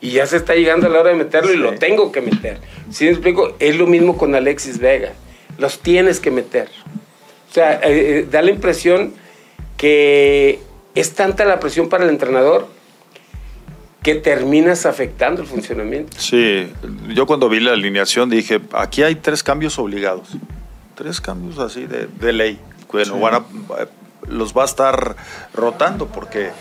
Y 0.00 0.10
ya 0.10 0.26
se 0.26 0.36
está 0.36 0.54
llegando 0.54 0.88
la 0.88 1.00
hora 1.00 1.10
de 1.10 1.16
meterlo 1.16 1.52
y 1.52 1.56
lo 1.56 1.76
tengo 1.76 2.10
que 2.10 2.20
meter. 2.20 2.58
Si 2.90 3.04
me 3.04 3.12
explico, 3.12 3.54
es 3.60 3.76
lo 3.76 3.86
mismo 3.86 4.18
con 4.18 4.34
Alexis 4.34 4.78
Vega. 4.78 5.12
Los 5.58 5.78
tienes 5.78 6.18
que 6.18 6.30
meter. 6.30 6.68
O 7.52 7.54
sea, 7.54 7.74
eh, 7.74 7.80
eh, 8.20 8.28
da 8.30 8.40
la 8.40 8.50
impresión 8.50 9.12
que 9.76 10.58
es 10.94 11.12
tanta 11.12 11.44
la 11.44 11.60
presión 11.60 11.90
para 11.90 12.04
el 12.04 12.08
entrenador 12.08 12.66
que 14.02 14.14
terminas 14.14 14.86
afectando 14.86 15.42
el 15.42 15.46
funcionamiento. 15.46 16.16
Sí, 16.18 16.66
yo 17.10 17.26
cuando 17.26 17.50
vi 17.50 17.60
la 17.60 17.72
alineación 17.72 18.30
dije, 18.30 18.58
aquí 18.72 19.02
hay 19.02 19.16
tres 19.16 19.42
cambios 19.42 19.78
obligados. 19.78 20.28
Tres 20.94 21.20
cambios 21.20 21.58
así 21.58 21.86
de, 21.86 22.32
ley. 22.32 22.58
Bueno, 22.90 23.44
los 24.26 24.56
va 24.56 24.62
a 24.62 24.64
estar 24.64 25.16
rotando 25.52 26.06
porque, 26.06 26.52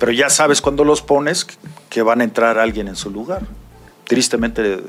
pero 0.00 0.10
ya 0.10 0.30
sabes 0.30 0.60
cuando 0.60 0.82
los 0.82 1.00
pones 1.00 1.46
que 1.88 2.02
van 2.02 2.22
a 2.22 2.24
entrar 2.24 2.58
alguien 2.58 2.88
en 2.88 2.96
su 2.96 3.08
lugar. 3.08 3.42
Tristemente 4.02 4.80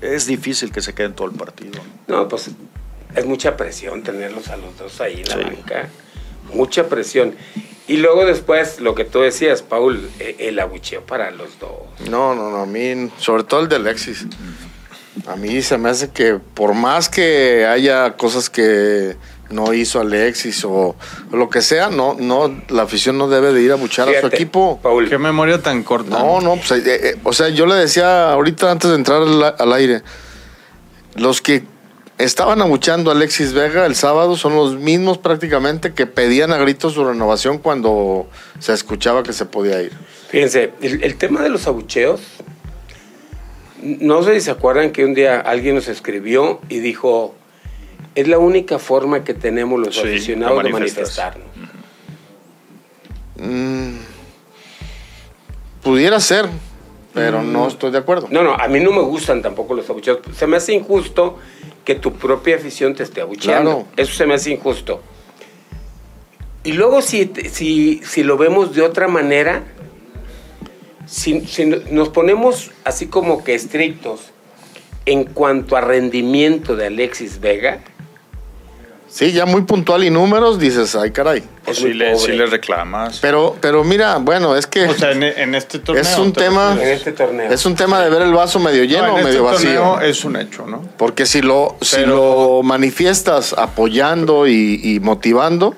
es 0.00 0.26
difícil 0.26 0.72
que 0.72 0.80
se 0.80 0.94
queden 0.94 1.12
todo 1.12 1.28
el 1.28 1.34
partido. 1.34 1.82
No, 2.08 2.26
pues 2.28 2.50
es 3.14 3.26
mucha 3.26 3.56
presión 3.56 4.02
tenerlos 4.02 4.48
a 4.48 4.56
los 4.56 4.76
dos 4.78 5.00
ahí 5.00 5.22
en 5.22 5.28
la 5.28 5.36
banca. 5.36 5.88
Mucha 6.52 6.88
presión. 6.88 7.34
Y 7.88 7.96
luego 7.96 8.24
después, 8.24 8.80
lo 8.80 8.94
que 8.94 9.04
tú 9.04 9.20
decías, 9.20 9.62
Paul, 9.62 10.08
e, 10.18 10.36
el 10.38 10.58
abucheo 10.58 11.02
para 11.04 11.30
los 11.30 11.58
dos. 11.58 11.70
No, 12.08 12.34
no, 12.34 12.50
no, 12.50 12.58
a 12.58 12.66
mí, 12.66 13.10
sobre 13.18 13.44
todo 13.44 13.60
el 13.60 13.68
de 13.68 13.76
Alexis. 13.76 14.26
A 15.26 15.36
mí 15.36 15.60
se 15.62 15.76
me 15.78 15.90
hace 15.90 16.10
que 16.10 16.38
por 16.54 16.74
más 16.74 17.08
que 17.08 17.66
haya 17.66 18.16
cosas 18.16 18.48
que 18.48 19.16
no 19.50 19.74
hizo 19.74 20.00
Alexis 20.00 20.64
o, 20.64 20.96
lo 21.30 21.50
que 21.50 21.60
sea, 21.60 21.90
no, 21.90 22.16
no, 22.18 22.62
la 22.68 22.82
afición 22.82 23.18
no 23.18 23.28
debe 23.28 23.52
de 23.52 23.62
ir 23.62 23.72
a 23.72 23.74
buchar 23.74 24.08
a 24.08 24.20
su 24.20 24.26
equipo. 24.28 24.80
Paul. 24.82 25.08
Qué 25.08 25.18
memoria 25.18 25.60
tan 25.60 25.82
corta. 25.82 26.18
No, 26.18 26.40
no, 26.40 26.56
pues, 26.56 26.72
eh, 26.72 27.10
eh, 27.10 27.16
o 27.22 27.32
sea, 27.32 27.50
yo 27.50 27.66
le 27.66 27.74
decía 27.74 28.32
ahorita 28.32 28.70
antes 28.70 28.90
de 28.90 28.96
entrar 28.96 29.22
al 29.58 29.72
aire, 29.74 30.02
los 31.16 31.42
que 31.42 31.64
estaban 32.24 32.62
abuchando 32.62 33.10
a 33.10 33.14
Alexis 33.14 33.52
Vega 33.52 33.86
el 33.86 33.94
sábado 33.94 34.36
son 34.36 34.54
los 34.54 34.76
mismos 34.76 35.18
prácticamente 35.18 35.92
que 35.92 36.06
pedían 36.06 36.52
a 36.52 36.56
gritos 36.56 36.94
su 36.94 37.04
renovación 37.04 37.58
cuando 37.58 38.28
se 38.58 38.72
escuchaba 38.72 39.22
que 39.22 39.32
se 39.32 39.44
podía 39.44 39.82
ir. 39.82 39.92
Fíjense, 40.28 40.72
el, 40.80 41.16
tema 41.16 41.42
de 41.42 41.48
los 41.48 41.66
abucheos, 41.66 42.20
no 43.82 44.22
sé 44.22 44.34
si 44.34 44.42
se 44.42 44.50
acuerdan 44.50 44.92
que 44.92 45.04
un 45.04 45.14
día 45.14 45.40
alguien 45.40 45.74
nos 45.74 45.88
escribió 45.88 46.60
y 46.68 46.78
dijo, 46.78 47.34
es 48.14 48.28
la 48.28 48.38
única 48.38 48.78
forma 48.78 49.24
que 49.24 49.34
tenemos 49.34 49.80
los 49.80 49.98
aficionados 49.98 50.62
de 50.62 50.70
manifestarnos. 50.70 51.46
Mm, 53.36 53.96
pudiera 55.82 56.20
ser, 56.20 56.46
pero 57.12 57.42
no 57.42 57.64
mm. 57.64 57.68
estoy 57.68 57.90
de 57.90 57.98
acuerdo. 57.98 58.28
No, 58.30 58.42
no, 58.42 58.54
a 58.54 58.68
mí 58.68 58.80
no 58.80 58.92
me 58.92 59.02
gustan 59.02 59.42
tampoco 59.42 59.74
los 59.74 59.88
abucheos. 59.90 60.20
Se 60.36 60.46
me 60.46 60.56
hace 60.56 60.72
injusto 60.72 61.38
que 61.84 61.94
tu 61.94 62.12
propia 62.14 62.56
afición 62.56 62.94
te 62.94 63.02
esté 63.02 63.20
abucheando. 63.20 63.86
Eso 63.96 64.12
se 64.14 64.26
me 64.26 64.34
hace 64.34 64.50
injusto. 64.50 65.02
Y 66.64 66.72
luego 66.72 67.02
si, 67.02 67.32
si, 67.50 68.00
si 68.04 68.22
lo 68.22 68.36
vemos 68.36 68.74
de 68.74 68.82
otra 68.82 69.08
manera, 69.08 69.64
si, 71.06 71.40
si, 71.46 71.66
nos 71.66 72.08
ponemos 72.10 72.70
así 72.84 73.06
como 73.06 73.42
que 73.42 73.54
estrictos 73.54 74.30
en 75.04 75.24
cuanto 75.24 75.76
a 75.76 75.80
rendimiento 75.80 76.76
de 76.76 76.86
Alexis 76.86 77.40
Vega, 77.40 77.80
Sí, 79.12 79.30
ya 79.32 79.44
muy 79.44 79.60
puntual 79.62 80.04
y 80.04 80.10
números, 80.10 80.58
dices, 80.58 80.94
ay, 80.94 81.10
caray. 81.10 81.42
Pues 81.66 81.76
sí, 81.76 81.92
le, 81.92 82.14
le, 82.14 82.46
reclamas. 82.46 83.18
Pero, 83.20 83.54
pero 83.60 83.84
mira, 83.84 84.16
bueno, 84.16 84.56
es 84.56 84.66
que. 84.66 84.86
O 84.86 84.94
sea, 84.94 85.12
en, 85.12 85.54
este 85.54 85.80
torneo. 85.80 86.02
Es 86.02 86.16
un 86.16 86.32
tema. 86.32 86.72
En 86.80 86.88
este 86.88 87.12
torneo. 87.12 87.52
Es 87.52 87.66
un 87.66 87.74
tema 87.74 88.00
de 88.00 88.08
ver 88.08 88.22
el 88.22 88.32
vaso 88.32 88.58
medio 88.58 88.84
lleno 88.84 89.12
o 89.12 89.18
este 89.18 89.24
medio 89.28 89.44
vacío. 89.44 90.00
Es 90.00 90.24
un 90.24 90.36
hecho, 90.36 90.66
¿no? 90.66 90.80
Porque 90.96 91.26
si 91.26 91.42
lo, 91.42 91.76
si 91.82 92.06
lo 92.06 92.62
manifiestas 92.62 93.52
apoyando 93.52 94.46
y 94.46 94.98
motivando, 95.02 95.76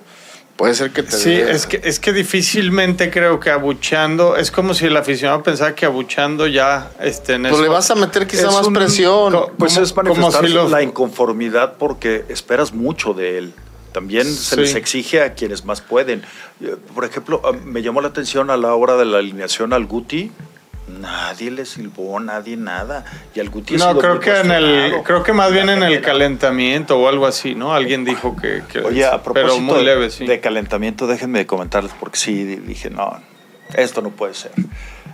Puede 0.57 0.75
ser 0.75 0.93
que 0.93 1.03
te 1.03 1.13
Sí, 1.13 1.33
es 1.33 1.67
que, 1.67 1.81
es 1.83 1.99
que 1.99 2.13
difícilmente 2.13 3.11
creo 3.11 3.41
que 3.41 3.51
abuchando, 3.51 4.37
es 4.37 4.53
como 4.53 4.73
si 4.73 4.87
el 4.87 4.97
aficionado 4.97 5.43
pensara 5.43 5.75
que 5.75 5.85
abuchando 5.85 6.47
ya 6.47 6.93
este, 7.01 7.39
Pues 7.41 7.59
le 7.59 7.69
vas 7.69 7.91
a 7.91 7.97
meter 7.97 8.27
quizá 8.27 8.51
más 8.51 8.69
presión. 8.69 9.35
Pues 9.59 9.77
es 9.77 9.95
manifestar 9.97 10.49
la 10.49 10.83
inconformidad 10.83 11.75
porque 11.77 12.25
esperas 12.29 12.73
mucho 12.73 13.15
de 13.15 13.39
él. 13.39 13.55
También 13.91 14.27
se 14.27 14.57
les 14.57 14.75
exige 14.75 15.23
a 15.23 15.35
quienes 15.35 15.65
más 15.65 15.81
pueden. 15.81 16.23
Por 16.95 17.05
ejemplo, 17.05 17.41
ah, 17.45 17.53
me 17.53 17.81
llamó 17.83 18.01
la 18.01 18.09
atención 18.09 18.51
a 18.51 18.57
la 18.57 18.75
hora 18.75 18.97
de 18.97 19.05
la 19.05 19.19
alineación 19.19 19.73
al 19.73 19.87
Guti, 19.87 20.33
Nadie 20.87 21.51
le 21.51 21.65
silbó, 21.65 22.21
nadie 22.21 22.57
nada. 22.57 23.05
Y 23.35 23.41
al 23.41 23.49
Guti 23.49 23.77
No, 23.77 23.97
creo 23.97 24.21
que 24.21 24.39
en 24.39 24.51
el, 24.51 25.03
creo 25.03 25.23
que 25.23 25.33
más 25.33 25.51
bien 25.51 25.71
en 25.71 25.83
el 25.83 26.03
calentamiento 26.03 26.99
o 26.99 27.09
algo 27.09 27.27
así, 27.27 27.55
¿no? 27.55 27.75
Alguien 27.75 28.05
dijo 28.05 28.37
que, 28.37 28.63
Oye, 28.81 29.07
a 29.07 29.23
propósito 29.23 29.55
pero 29.57 29.61
muy 29.61 29.83
leve, 29.83 30.11
sí. 30.11 30.27
de 30.27 30.41
calentamiento, 30.41 31.07
déjenme 31.07 31.47
comentarles 31.47 31.93
porque 31.99 32.19
sí 32.19 32.45
dije, 32.45 32.91
no, 32.91 33.19
esto 33.75 34.03
no 34.03 34.11
puede 34.11 34.35
ser. 34.35 34.53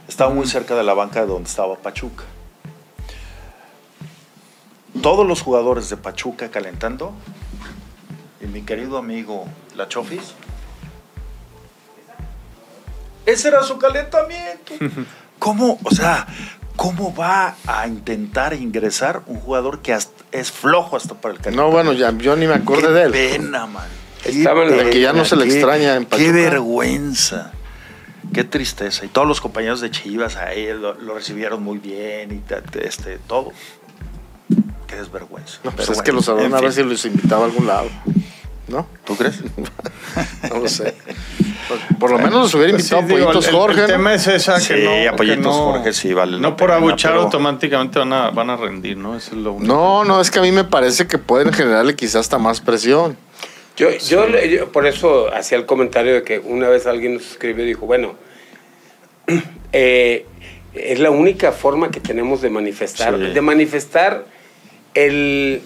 Estaba 0.08 0.34
muy 0.34 0.46
cerca 0.46 0.74
de 0.74 0.82
la 0.82 0.92
banca 0.92 1.20
de 1.20 1.28
donde 1.28 1.48
estaba 1.48 1.76
Pachuca. 1.76 2.24
Todos 5.00 5.24
los 5.24 5.40
jugadores 5.40 5.88
de 5.88 5.96
Pachuca 5.96 6.50
calentando 6.50 7.14
y 8.40 8.46
mi 8.46 8.62
querido 8.62 8.98
amigo 8.98 9.46
La 9.76 9.86
Chofis. 9.86 10.34
Ese 13.24 13.48
era 13.48 13.62
su 13.62 13.78
calentamiento. 13.78 14.74
¿Cómo, 15.40 15.80
o 15.82 15.90
sea, 15.90 16.28
cómo 16.76 17.12
va 17.12 17.56
a 17.66 17.88
intentar 17.88 18.54
ingresar 18.54 19.22
un 19.26 19.40
jugador 19.40 19.80
que 19.80 19.98
es 20.30 20.52
flojo 20.52 20.96
hasta 20.96 21.14
para 21.14 21.34
el 21.34 21.40
calentamiento? 21.40 21.62
No, 21.62 21.72
bueno, 21.72 21.92
ya, 21.92 22.16
yo 22.16 22.36
ni 22.36 22.46
me 22.46 22.54
acordé 22.54 22.92
de 22.92 23.02
él. 23.04 23.12
Qué 23.12 23.38
pena, 23.38 23.66
man. 23.66 23.88
Estaba 24.24 24.66
en 24.66 24.90
que 24.90 25.00
ya 25.00 25.12
no 25.12 25.24
se 25.24 25.34
le 25.34 25.46
extraña 25.46 25.96
en 25.96 26.04
Pachuca. 26.04 26.26
Qué 26.26 26.32
vergüenza. 26.32 27.52
Qué 28.34 28.44
tristeza. 28.44 29.04
Y 29.04 29.08
todos 29.08 29.26
los 29.26 29.40
compañeros 29.40 29.80
de 29.80 29.90
Chivas 29.90 30.36
ahí 30.36 30.72
lo, 30.72 30.94
lo 30.94 31.14
recibieron 31.14 31.62
muy 31.62 31.78
bien 31.78 32.30
y 32.32 32.54
este, 32.78 33.18
todo. 33.26 33.52
Qué 34.86 34.96
desvergüenza. 34.96 35.58
No, 35.64 35.70
pues 35.70 35.88
es 35.88 36.02
que 36.02 36.12
los 36.12 36.26
sabrán 36.26 36.52
a 36.54 36.60
ver 36.60 36.72
si 36.72 36.82
los 36.82 37.04
invitaba 37.06 37.42
a 37.42 37.46
algún 37.46 37.66
lado. 37.66 37.88
¿No? 38.70 38.86
¿Tú 39.04 39.16
crees? 39.16 39.40
no 40.50 40.58
lo 40.60 40.68
sé. 40.68 40.94
Por, 41.98 42.10
lo 42.10 42.18
menos 42.18 42.34
los 42.34 42.54
hubiera 42.54 42.72
pues 42.72 42.90
invitado 42.90 43.02
a 43.02 43.08
Pollitos 43.08 43.48
Jorge. 43.48 43.80
El, 43.80 43.86
tema 43.88 44.14
es 44.14 44.26
esa 44.28 44.60
que 44.60 44.76
no. 44.76 45.12
a 45.12 45.16
Pollitos 45.16 45.56
Jorge 45.56 45.92
sí 45.92 46.12
vale. 46.12 46.38
No 46.38 46.56
por 46.56 46.70
abuchar 46.70 47.14
automáticamente 47.14 47.98
van 47.98 48.12
a, 48.12 48.30
van 48.30 48.50
a 48.50 48.56
rendir, 48.56 48.96
¿no? 48.96 49.16
Eso 49.16 49.32
es 49.32 49.38
lo 49.38 49.52
único. 49.52 49.72
No, 49.72 50.04
no, 50.04 50.20
es 50.20 50.30
que 50.30 50.38
a 50.38 50.42
mí 50.42 50.52
me 50.52 50.64
parece 50.64 51.08
que 51.08 51.18
pueden 51.18 51.52
generarle 51.52 51.96
quizás 51.96 52.16
hasta 52.16 52.38
más 52.38 52.60
presión. 52.60 53.16
Yo, 53.76 53.88
yo, 53.90 54.70
por 54.72 54.86
eso 54.86 55.32
hacía 55.34 55.58
el 55.58 55.66
comentario 55.66 56.14
de 56.14 56.22
que 56.22 56.38
una 56.38 56.68
vez 56.68 56.86
alguien 56.86 57.14
nos 57.14 57.30
escribió 57.30 57.64
y 57.64 57.68
dijo, 57.68 57.86
bueno, 57.86 58.14
eh, 59.72 60.26
es 60.74 60.98
la 61.00 61.10
única 61.10 61.50
forma 61.50 61.90
que 61.90 61.98
tenemos 61.98 62.40
de 62.40 62.50
manifestar, 62.50 63.18
de 63.18 63.40
manifestar 63.40 64.26
el, 64.94 65.62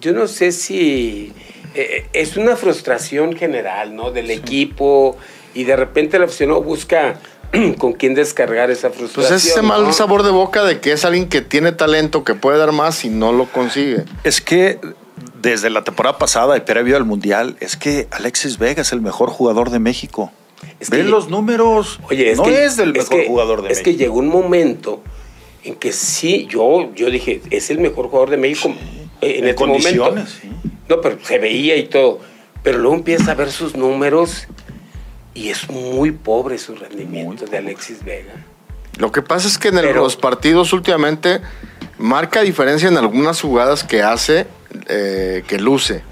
yo 0.00 0.12
no 0.12 0.26
sé 0.26 0.52
si 0.52 1.32
eh, 1.74 2.06
es 2.12 2.36
una 2.36 2.56
frustración 2.56 3.36
general, 3.36 3.96
¿no? 3.96 4.10
Del 4.10 4.30
equipo 4.30 5.16
y 5.54 5.64
de 5.64 5.76
repente 5.76 6.16
el 6.16 6.24
aficionado 6.24 6.62
busca 6.62 7.20
con 7.78 7.92
quién 7.94 8.14
descargar 8.14 8.70
esa 8.70 8.90
frustración. 8.90 9.34
Pues 9.34 9.46
ese 9.46 9.62
mal 9.62 9.92
sabor 9.92 10.22
de 10.22 10.30
boca 10.30 10.64
de 10.64 10.80
que 10.80 10.92
es 10.92 11.04
alguien 11.04 11.28
que 11.28 11.40
tiene 11.40 11.72
talento, 11.72 12.24
que 12.24 12.34
puede 12.34 12.58
dar 12.58 12.72
más 12.72 13.04
y 13.04 13.08
no 13.08 13.32
lo 13.32 13.46
consigue. 13.46 14.04
Es 14.22 14.40
que 14.40 14.78
desde 15.40 15.70
la 15.70 15.84
temporada 15.84 16.18
pasada 16.18 16.56
y 16.56 16.60
previo 16.60 16.96
al 16.96 17.04
Mundial, 17.04 17.56
es 17.60 17.76
que 17.76 18.08
Alexis 18.10 18.58
Vega 18.58 18.82
es 18.82 18.92
el 18.92 19.00
mejor 19.00 19.30
jugador 19.30 19.70
de 19.70 19.78
México. 19.78 20.32
Es 20.80 20.90
Ven 20.90 21.10
los 21.10 21.28
números. 21.28 22.00
Oye, 22.08 22.30
es 22.30 22.38
no 22.38 22.46
es 22.46 22.78
el 22.78 22.92
mejor 22.92 23.26
jugador 23.26 23.62
de 23.62 23.68
México. 23.68 23.78
Es 23.78 23.84
que 23.84 23.96
llegó 23.96 24.18
un 24.18 24.28
momento 24.28 25.02
en 25.62 25.74
que 25.74 25.92
sí, 25.92 26.46
yo, 26.48 26.92
yo 26.94 27.10
dije, 27.10 27.42
es 27.50 27.70
el 27.70 27.78
mejor 27.78 28.08
jugador 28.08 28.30
de 28.30 28.36
México 28.36 28.74
en, 29.24 29.48
este 29.48 29.66
momento. 29.66 30.14
No, 30.88 31.00
pero 31.00 31.18
se 31.22 31.38
veía 31.38 31.76
y 31.76 31.84
todo. 31.84 32.20
Pero 32.62 32.78
luego 32.78 32.96
empieza 32.96 33.32
a 33.32 33.34
ver 33.34 33.50
sus 33.50 33.76
números 33.76 34.46
y 35.34 35.50
es 35.50 35.68
muy 35.68 36.12
pobre 36.12 36.58
su 36.58 36.74
rendimiento 36.74 37.44
de 37.46 37.58
Alexis 37.58 38.04
Vega. 38.04 38.34
Lo 38.98 39.10
que 39.10 39.22
pasa 39.22 39.48
es 39.48 39.58
que 39.58 39.68
en 39.68 39.94
los 39.94 40.16
partidos 40.16 40.72
últimamente 40.72 41.40
marca 41.98 42.42
diferencia 42.42 42.88
en 42.88 42.96
algunas 42.96 43.40
jugadas 43.40 43.82
que 43.82 44.02
hace, 44.02 44.46
eh, 44.88 45.42
que 45.48 45.58
luce, 45.58 46.02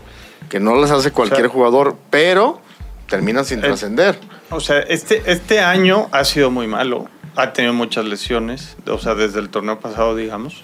que 0.48 0.58
no 0.58 0.74
las 0.74 0.90
hace 0.90 1.12
cualquier 1.12 1.46
jugador, 1.46 1.96
pero 2.10 2.60
termina 3.08 3.44
sin 3.44 3.60
trascender. 3.60 4.18
O 4.50 4.60
sea, 4.60 4.80
este, 4.80 5.22
este 5.26 5.60
año 5.60 6.08
ha 6.12 6.24
sido 6.24 6.50
muy 6.50 6.66
malo. 6.66 7.08
Ha 7.36 7.52
tenido 7.52 7.72
muchas 7.72 8.04
lesiones, 8.04 8.76
o 8.86 8.98
sea, 8.98 9.14
desde 9.14 9.38
el 9.38 9.48
torneo 9.48 9.80
pasado, 9.80 10.16
digamos. 10.16 10.62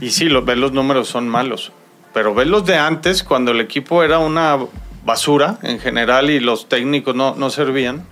Y 0.00 0.10
sí, 0.10 0.26
los, 0.26 0.44
los 0.46 0.72
números 0.72 1.08
son 1.08 1.28
malos. 1.28 1.72
Pero 2.14 2.34
ves 2.34 2.46
los 2.46 2.64
de 2.64 2.76
antes, 2.76 3.22
cuando 3.22 3.50
el 3.50 3.60
equipo 3.60 4.02
era 4.02 4.18
una 4.18 4.58
basura 5.04 5.58
en 5.62 5.78
general 5.78 6.30
y 6.30 6.40
los 6.40 6.68
técnicos 6.68 7.14
no, 7.14 7.34
no 7.34 7.50
servían. 7.50 8.04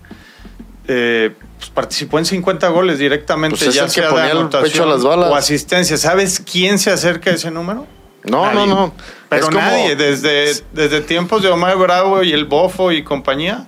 Eh, 0.89 1.33
pues 1.59 1.71
participó 1.71 2.19
en 2.19 2.27
50 2.27 2.69
goles 2.69 2.99
directamente, 2.99 3.57
pues 3.57 3.75
ya 3.75 3.89
sea 3.89 4.11
de 4.11 4.31
anotación 4.31 4.89
las 4.89 5.03
balas. 5.03 5.31
o 5.31 5.35
asistencia. 5.35 5.97
¿Sabes 5.97 6.41
quién 6.41 6.79
se 6.79 6.91
acerca 6.91 7.31
a 7.31 7.35
ese 7.35 7.51
número? 7.51 7.87
No, 8.25 8.53
no, 8.53 8.67
no. 8.67 8.95
Pero 9.29 9.51
nadie, 9.51 9.97
desde, 9.97 10.63
desde 10.73 11.01
tiempos 11.01 11.43
de 11.43 11.49
Omar 11.49 11.77
Bravo 11.77 12.23
y 12.23 12.33
el 12.33 12.45
Bofo 12.45 12.93
y 12.93 13.03
compañía. 13.03 13.67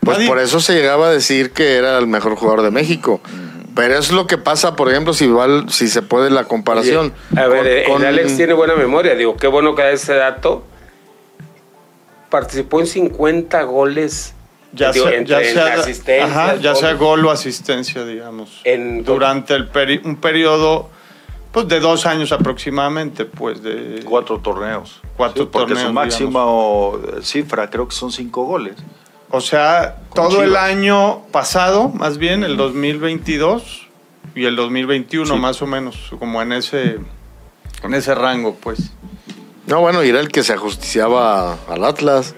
Pues 0.00 0.26
por 0.26 0.38
eso 0.38 0.60
se 0.60 0.74
llegaba 0.74 1.08
a 1.08 1.10
decir 1.10 1.52
que 1.52 1.76
era 1.76 1.98
el 1.98 2.06
mejor 2.06 2.36
jugador 2.36 2.62
de 2.62 2.70
México. 2.70 3.20
Pero 3.80 3.96
es 3.96 4.12
lo 4.12 4.26
que 4.26 4.36
pasa, 4.36 4.76
por 4.76 4.90
ejemplo, 4.90 5.14
si 5.14 5.24
igual, 5.24 5.70
si 5.70 5.88
se 5.88 6.02
puede 6.02 6.28
la 6.28 6.44
comparación. 6.44 7.14
a 7.34 7.46
ver, 7.46 7.84
con, 7.84 8.04
Alex 8.04 8.36
tiene 8.36 8.52
buena 8.52 8.74
memoria. 8.74 9.14
Digo, 9.14 9.38
qué 9.38 9.46
bueno 9.46 9.74
que 9.74 9.80
da 9.80 9.90
ese 9.90 10.12
dato. 10.12 10.62
Participó 12.28 12.80
en 12.80 12.86
50 12.86 13.62
goles. 13.62 14.34
Ya, 14.74 14.92
sea, 14.92 15.22
ya, 15.22 15.40
sea, 15.42 16.56
ya 16.56 16.74
sea 16.74 16.92
gol 16.92 17.24
o 17.24 17.30
asistencia, 17.30 18.04
digamos. 18.04 18.62
durante 19.02 19.54
el 19.54 19.70
un 20.04 20.16
periodo 20.16 20.90
pues 21.50 21.66
de 21.66 21.80
dos 21.80 22.04
años 22.04 22.32
aproximadamente, 22.32 23.24
pues 23.24 23.62
de 23.62 24.02
cuatro 24.04 24.40
torneos. 24.40 25.00
Cuatro 25.16 25.50
porque 25.50 25.74
su 25.74 25.90
máxima 25.90 26.44
cifra 27.22 27.70
creo 27.70 27.88
que 27.88 27.94
son 27.94 28.12
cinco 28.12 28.44
goles. 28.44 28.76
O 29.30 29.40
sea, 29.40 29.96
todo 30.14 30.42
el 30.42 30.56
año 30.56 31.22
pasado, 31.30 31.88
más 31.88 32.18
bien, 32.18 32.42
el 32.42 32.56
2022 32.56 33.86
y 34.34 34.44
el 34.44 34.56
2021, 34.56 35.36
más 35.36 35.62
o 35.62 35.66
menos, 35.66 36.12
como 36.18 36.42
en 36.42 36.52
ese, 36.52 36.98
en 37.82 37.94
ese 37.94 38.14
rango, 38.14 38.56
pues. 38.56 38.90
No, 39.66 39.80
bueno, 39.80 40.02
y 40.02 40.08
era 40.08 40.18
el 40.18 40.28
que 40.30 40.42
se 40.42 40.52
ajusticiaba 40.52 41.56
al 41.68 41.84
Atlas. 41.84 42.34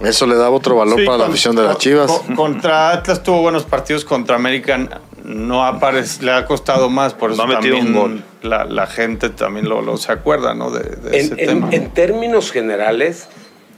Eso 0.00 0.26
le 0.26 0.34
daba 0.34 0.50
otro 0.50 0.76
valor 0.76 1.02
para 1.04 1.16
la 1.16 1.28
visión 1.28 1.54
de 1.56 1.62
las 1.62 1.78
Chivas. 1.78 2.10
contra 2.34 2.90
Atlas 2.90 3.22
tuvo 3.22 3.40
buenos 3.40 3.64
partidos, 3.64 4.04
contra 4.04 4.36
América 4.36 5.00
no 5.24 5.64
aparece, 5.64 6.24
le 6.24 6.32
ha 6.32 6.44
costado 6.46 6.90
más, 6.90 7.14
por 7.14 7.32
eso 7.32 7.44
también 7.46 8.24
La, 8.42 8.86
gente 8.86 9.30
también 9.30 9.68
lo, 9.68 9.96
se 9.96 10.12
acuerda 10.12 10.54
¿no? 10.54 10.70
de, 10.70 11.16
ese 11.16 11.36
tema. 11.36 11.68
En 11.70 11.90
términos 11.90 12.50
generales, 12.50 13.28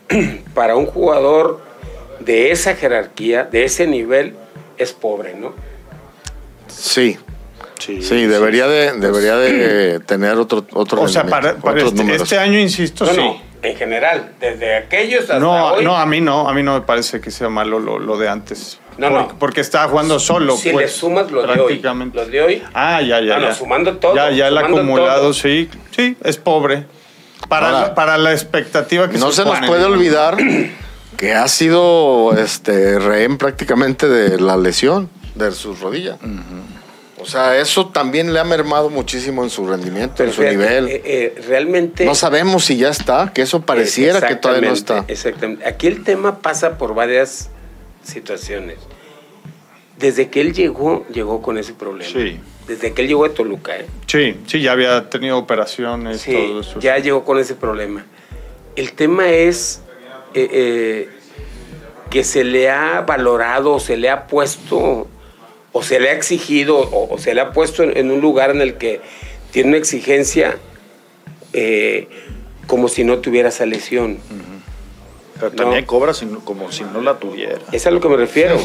para 0.55 0.77
un 0.77 0.87
jugador 0.87 1.61
de 2.25 2.51
esa 2.51 2.75
jerarquía, 2.75 3.45
de 3.45 3.65
ese 3.65 3.87
nivel, 3.87 4.35
es 4.79 4.93
pobre, 4.93 5.35
¿no? 5.35 5.55
Sí. 6.69 7.19
Sí, 7.79 8.27
debería 8.27 8.67
de 8.67 8.93
debería 8.99 9.37
de 9.37 10.01
tener 10.01 10.37
otro 10.37 10.65
otro 10.73 11.03
O 11.03 11.09
sea, 11.09 11.27
para, 11.27 11.51
este, 11.77 12.15
este, 12.15 12.39
año 12.39 12.59
insisto, 12.59 13.05
sí. 13.07 13.17
No, 13.17 13.41
en 13.63 13.77
general, 13.77 14.33
desde 14.41 14.77
aquellos 14.77 15.23
hasta 15.23 15.39
no, 15.39 15.81
No, 15.81 15.97
a 15.97 16.07
mí 16.07 16.21
no, 16.21 16.49
a 16.49 16.55
mí 16.55 16.63
no 16.63 16.75
me 16.75 16.81
parece 16.83 17.21
que 17.21 17.31
sea 17.31 17.49
malo 17.49 17.79
lo, 17.79 18.17
de 18.17 18.29
antes. 18.29 18.79
No, 18.97 19.11
no. 19.11 19.29
Porque 19.39 19.61
estaba 19.61 19.89
jugando 19.89 20.21
solo. 20.21 20.57
Si 20.57 20.71
pues, 20.71 20.87
le 20.87 20.93
sumas 20.93 21.31
lo 21.31 21.43
de 21.43 21.61
hoy. 21.61 21.83
Lo 22.13 22.27
de 22.27 22.43
hoy. 22.43 22.63
Ah, 22.75 23.03
ya, 23.03 23.21
ya. 23.21 23.41
ya. 23.41 23.55
sumando 23.55 23.97
todo. 23.97 24.15
Ya, 24.15 24.31
ya 24.31 24.49
el 24.49 24.57
acumulado, 24.57 25.33
sí. 25.33 25.69
Sí, 25.91 26.17
es 26.23 26.37
pobre. 26.37 26.87
Para, 27.49 27.73
la, 27.73 27.95
para 27.95 28.17
la 28.17 28.33
expectativa 28.33 29.11
que 29.11 29.19
no 29.19 29.33
se, 29.33 29.45
nos 29.45 29.61
puede 29.67 29.85
olvidar 29.85 30.37
que 31.17 31.35
ha 31.35 31.49
sido 31.49 32.37
este 32.37 32.99
rehén 32.99 33.39
prácticamente 33.39 34.09
de 34.09 34.41
la 34.41 34.57
lesión 34.57 35.09
de 35.35 35.53
su 35.53 35.75
rodilla. 35.75 36.19
O 37.25 37.27
sea, 37.27 37.59
eso 37.59 37.87
también 37.87 38.35
le 38.35 38.39
ha 38.39 38.45
mermado 38.45 38.91
muchísimo 38.91 39.43
en 39.45 39.49
su 39.49 39.67
rendimiento, 39.67 40.23
en 40.23 40.33
su 40.33 40.43
nivel. 40.43 40.89
Eh, 40.89 41.03
eh, 41.05 41.43
realmente. 41.49 42.05
No 42.05 42.15
sabemos 42.15 42.67
si 42.67 42.77
ya 42.77 42.91
está, 42.91 43.33
que 43.33 43.41
eso 43.41 43.63
pareciera 43.63 44.27
que 44.29 44.37
todavía 44.37 44.69
no 44.69 44.75
está. 44.75 45.07
Exactamente. 45.09 45.67
Aquí 45.67 45.87
el 45.87 46.05
tema 46.05 46.41
pasa 46.41 46.77
por 46.77 46.95
varias 46.95 47.49
situaciones. 48.03 48.77
Desde 49.99 50.29
que 50.29 50.43
él 50.43 50.53
llegó, 50.53 51.07
llegó 51.09 51.41
con 51.41 51.57
ese 51.57 51.73
problema. 51.73 52.13
Sí. 52.13 52.39
Desde 52.69 52.93
que 52.93 53.03
él 53.03 53.09
llegó 53.09 53.25
a 53.25 53.31
Toluca, 53.31 53.77
¿eh? 53.77 53.87
Sí, 54.07 54.37
sí, 54.47 54.61
ya 54.61 54.73
había 54.73 55.09
tenido 55.09 55.39
operaciones, 55.39 56.21
sí, 56.21 56.33
todo 56.33 56.61
eso. 56.61 56.81
Ya 56.81 56.99
llegó 56.99 57.25
con 57.25 57.39
ese 57.39 57.55
problema. 57.55 58.05
El 58.77 58.93
tema 58.93 59.31
es 59.31 59.81
eh, 60.35 60.49
eh, 60.53 61.09
que 62.11 62.25
se 62.25 62.45
le 62.45 62.71
ha 62.71 63.01
valorado, 63.01 63.81
se 63.81 63.97
le 63.97 64.09
ha 64.09 64.27
puesto, 64.27 65.09
o 65.73 65.83
se 65.83 65.99
le 65.99 66.11
ha 66.11 66.13
exigido, 66.13 66.79
o, 66.79 67.19
se 67.19 67.35
le 67.35 67.41
ha 67.41 67.53
puesto 67.53 67.83
en, 67.83 68.11
un 68.11 68.21
lugar 68.21 68.51
en 68.51 68.61
el 68.61 68.75
que 68.75 69.01
tiene 69.51 69.71
una 69.71 69.79
exigencia 69.79 70.57
eh, 71.53 72.09
como 72.67 72.89
si 72.89 73.05
no 73.05 73.19
tuviera 73.19 73.49
esa 73.49 73.67
lesión. 73.67 74.19
Pero 75.39 75.51
también 75.53 75.85
cobra 75.85 76.13
como 76.45 76.71
si 76.71 76.85
no 76.85 77.01
la 77.01 77.19
tuviera. 77.19 77.59
Es 77.73 77.87
a 77.87 77.91
lo 77.91 78.01
que 78.01 78.09
me 78.09 78.17
refiero. 78.17 78.59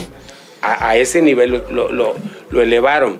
A, 0.62 0.98
ese 0.98 1.22
nivel 1.22 1.64
lo, 1.72 1.92
lo, 1.92 2.62
elevaron. 2.62 3.18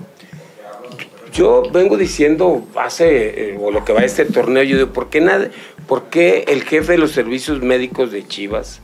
yo 1.32 1.64
vengo 1.72 1.96
diciendo 1.96 2.68
hace, 2.76 3.52
eh, 3.52 3.58
o 3.60 3.72
lo 3.72 3.86
que 3.86 3.94
va 3.94 4.02
a 4.02 4.06
este 4.06 4.26
torneo, 4.26 4.62
yo 4.64 4.78
digo, 4.78 4.90
¿por 4.92 5.10
qué, 5.10 5.22
nada, 5.22 5.50
¿por 5.90 6.04
qué 6.06 6.46
el 6.48 6.64
jefe 6.64 6.92
de 6.92 6.98
los 7.00 7.12
servicios 7.12 7.64
médicos 7.64 8.12
de 8.12 8.26
Chivas 8.28 8.80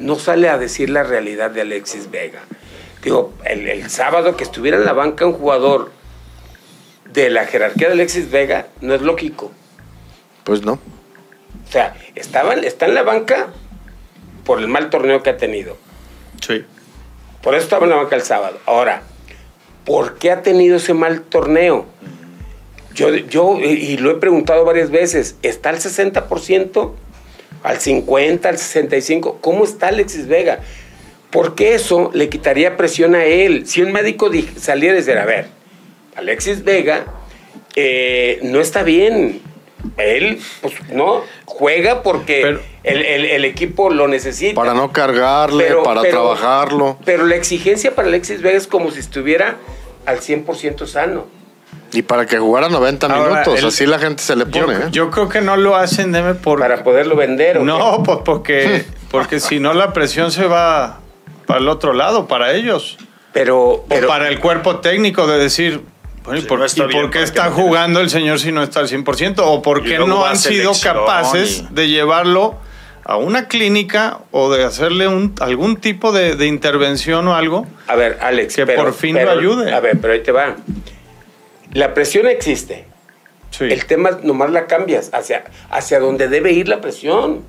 no 0.00 0.18
sale 0.18 0.48
a 0.48 0.58
decir 0.58 0.90
la 0.90 1.04
realidad 1.04 1.52
de 1.52 1.60
Alexis 1.60 2.10
Vega? 2.10 2.42
Digo, 3.00 3.32
el, 3.44 3.68
el 3.68 3.88
sábado 3.88 4.36
que 4.36 4.42
estuviera 4.42 4.76
en 4.76 4.84
la 4.84 4.92
banca 4.92 5.24
un 5.24 5.34
jugador 5.34 5.92
de 7.12 7.30
la 7.30 7.46
jerarquía 7.46 7.86
de 7.86 7.94
Alexis 7.94 8.28
Vega 8.28 8.66
no 8.80 8.92
es 8.94 9.02
lógico. 9.02 9.52
Pues 10.42 10.62
no. 10.62 10.72
O 10.72 11.70
sea, 11.70 11.94
estaba, 12.16 12.54
está 12.54 12.86
en 12.86 12.94
la 12.94 13.04
banca 13.04 13.46
por 14.44 14.58
el 14.58 14.66
mal 14.66 14.90
torneo 14.90 15.22
que 15.22 15.30
ha 15.30 15.36
tenido. 15.36 15.76
Sí. 16.44 16.64
Por 17.40 17.54
eso 17.54 17.62
estaba 17.62 17.84
en 17.84 17.90
la 17.90 17.96
banca 17.96 18.16
el 18.16 18.22
sábado. 18.22 18.58
Ahora, 18.66 19.02
¿por 19.84 20.18
qué 20.18 20.32
ha 20.32 20.42
tenido 20.42 20.78
ese 20.78 20.92
mal 20.92 21.22
torneo? 21.22 21.86
Yo, 22.96 23.14
yo 23.14 23.60
y 23.60 23.98
lo 23.98 24.10
he 24.10 24.14
preguntado 24.14 24.64
varias 24.64 24.90
veces, 24.90 25.36
¿está 25.42 25.68
al 25.68 25.76
60%? 25.76 26.92
¿Al 27.62 27.78
50%? 27.78 28.46
¿Al 28.46 28.56
65%? 28.56 29.36
¿Cómo 29.40 29.64
está 29.64 29.88
Alexis 29.88 30.26
Vega? 30.26 30.60
Porque 31.30 31.74
eso 31.74 32.10
le 32.14 32.30
quitaría 32.30 32.78
presión 32.78 33.14
a 33.14 33.26
él. 33.26 33.66
Si 33.66 33.82
un 33.82 33.92
médico 33.92 34.30
saliera 34.56 34.94
y 34.94 34.98
decir, 34.98 35.18
a 35.18 35.26
ver, 35.26 35.48
Alexis 36.16 36.64
Vega 36.64 37.04
eh, 37.74 38.38
no 38.42 38.60
está 38.60 38.82
bien. 38.82 39.42
Él, 39.98 40.40
pues, 40.62 40.74
no, 40.90 41.22
juega 41.44 42.02
porque 42.02 42.58
el, 42.82 43.44
equipo 43.44 43.90
lo 43.90 44.08
necesita. 44.08 44.54
Para 44.54 44.72
no 44.72 44.90
cargarle, 44.90 45.74
para 45.84 46.02
trabajarlo. 46.02 46.96
Pero 47.04 47.26
la 47.26 47.36
exigencia 47.36 47.94
para 47.94 48.08
Alexis 48.08 48.40
Vega 48.40 48.56
es 48.56 48.66
como 48.66 48.90
si 48.90 49.00
estuviera 49.00 49.58
al 50.06 50.20
100% 50.20 50.86
sano. 50.86 51.35
Y 51.92 52.02
para 52.02 52.26
que 52.26 52.38
jugara 52.38 52.68
90 52.68 53.08
minutos, 53.08 53.64
así 53.64 53.86
la 53.86 53.98
gente 53.98 54.22
se 54.22 54.36
le 54.36 54.46
pone. 54.46 54.74
¿eh? 54.74 54.88
Yo, 54.90 55.10
creo 55.10 55.28
que 55.28 55.40
no 55.40 55.56
lo 55.56 55.76
hacen, 55.76 56.12
deme 56.12 56.34
por... 56.34 56.58
Para 56.58 56.82
poderlo 56.82 57.16
vender. 57.16 57.58
¿o 57.58 57.64
no, 57.64 58.02
pues 58.02 58.18
porque, 58.24 58.84
porque 59.10 59.40
si 59.40 59.60
no 59.60 59.72
la 59.72 59.92
presión 59.92 60.30
se 60.30 60.46
va 60.46 61.00
para 61.46 61.60
el 61.60 61.68
otro 61.68 61.92
lado, 61.92 62.26
para 62.26 62.52
ellos. 62.52 62.98
Pero, 63.32 63.84
pero 63.88 64.06
o 64.06 64.08
para 64.08 64.28
el 64.28 64.40
cuerpo 64.40 64.80
técnico 64.80 65.26
de 65.26 65.38
decir, 65.38 65.82
¿y 66.34 66.40
por, 66.42 67.10
qué 67.10 67.22
está 67.22 67.50
jugando 67.50 68.00
el 68.00 68.10
señor 68.10 68.40
si 68.40 68.52
no 68.52 68.62
está 68.62 68.80
al 68.80 68.88
100%? 68.88 69.34
¿O 69.38 69.62
por 69.62 69.82
qué 69.82 69.98
no 69.98 70.26
han 70.26 70.36
sido 70.36 70.72
capaces 70.82 71.72
de 71.74 71.88
llevarlo 71.88 72.56
a 73.04 73.16
una 73.16 73.46
clínica 73.46 74.18
o 74.32 74.52
de 74.52 74.64
hacerle 74.64 75.06
un, 75.06 75.34
algún 75.40 75.76
tipo 75.76 76.12
de, 76.12 76.46
intervención 76.46 77.28
o 77.28 77.34
algo? 77.34 77.66
A 77.86 77.94
ver, 77.94 78.18
Alex. 78.20 78.56
Que 78.56 78.66
por 78.66 78.92
fin 78.94 79.16
lo 79.22 79.30
ayude. 79.30 79.72
A 79.72 79.80
ver, 79.80 79.98
pero 80.00 80.14
ahí 80.14 80.22
te 80.22 80.32
va. 80.32 80.56
La 81.76 81.92
presión 81.92 82.26
existe. 82.26 82.86
El 83.60 83.84
tema 83.84 84.18
nomás 84.22 84.50
la 84.50 84.66
cambias 84.66 85.10
hacia, 85.12 85.44
hacia 85.70 86.00
donde 86.00 86.28
debe 86.28 86.52
ir 86.52 86.68
la 86.68 86.80
presión. 86.80 87.42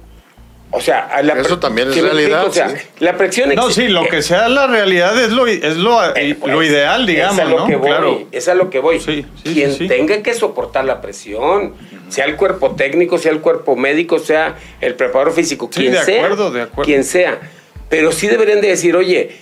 O 0.69 0.81
sea, 0.81 1.21
eso 1.21 1.59
también 1.59 1.89
es 1.89 2.01
realidad. 2.01 2.45
O 2.45 2.51
sea, 2.51 2.73
la 2.99 3.15
presión 3.15 3.55
No, 3.55 3.71
sí, 3.71 3.87
lo 3.87 4.05
que 4.09 4.21
sea 4.21 4.49
la 4.49 4.67
realidad 4.67 5.17
es 5.21 5.31
lo, 5.31 5.47
es 5.47 5.77
lo, 5.77 6.03
eh, 6.13 6.35
pues, 6.37 6.69
ideal, 6.69 7.05
digamos. 7.05 7.39
Es 7.39 7.45
a 7.45 7.45
lo 7.45 7.67
que 7.67 7.75
voy. 7.77 8.27
Es 8.33 8.47
a 8.49 8.53
lo 8.53 8.69
que 8.69 8.79
voy. 8.79 9.25
Quien 9.43 9.87
tenga 9.87 10.21
que 10.21 10.33
soportar 10.33 10.83
la 10.83 10.99
presión, 10.99 11.73
sea 12.09 12.25
el 12.25 12.35
cuerpo 12.35 12.75
técnico, 12.75 13.17
sea 13.17 13.31
el 13.31 13.39
cuerpo 13.39 13.77
médico, 13.77 14.19
sea 14.19 14.57
el 14.81 14.95
preparador 14.95 15.33
físico, 15.33 15.69
quien 15.69 15.93
de 15.93 16.03
sea. 16.03 16.25
Acuerdo, 16.25 16.51
de 16.51 16.63
acuerdo. 16.63 16.83
Quien 16.83 17.05
sea. 17.05 17.39
Pero 17.87 18.11
sí 18.11 18.27
deberían 18.27 18.59
de 18.59 18.67
decir, 18.67 18.97
oye, 18.97 19.37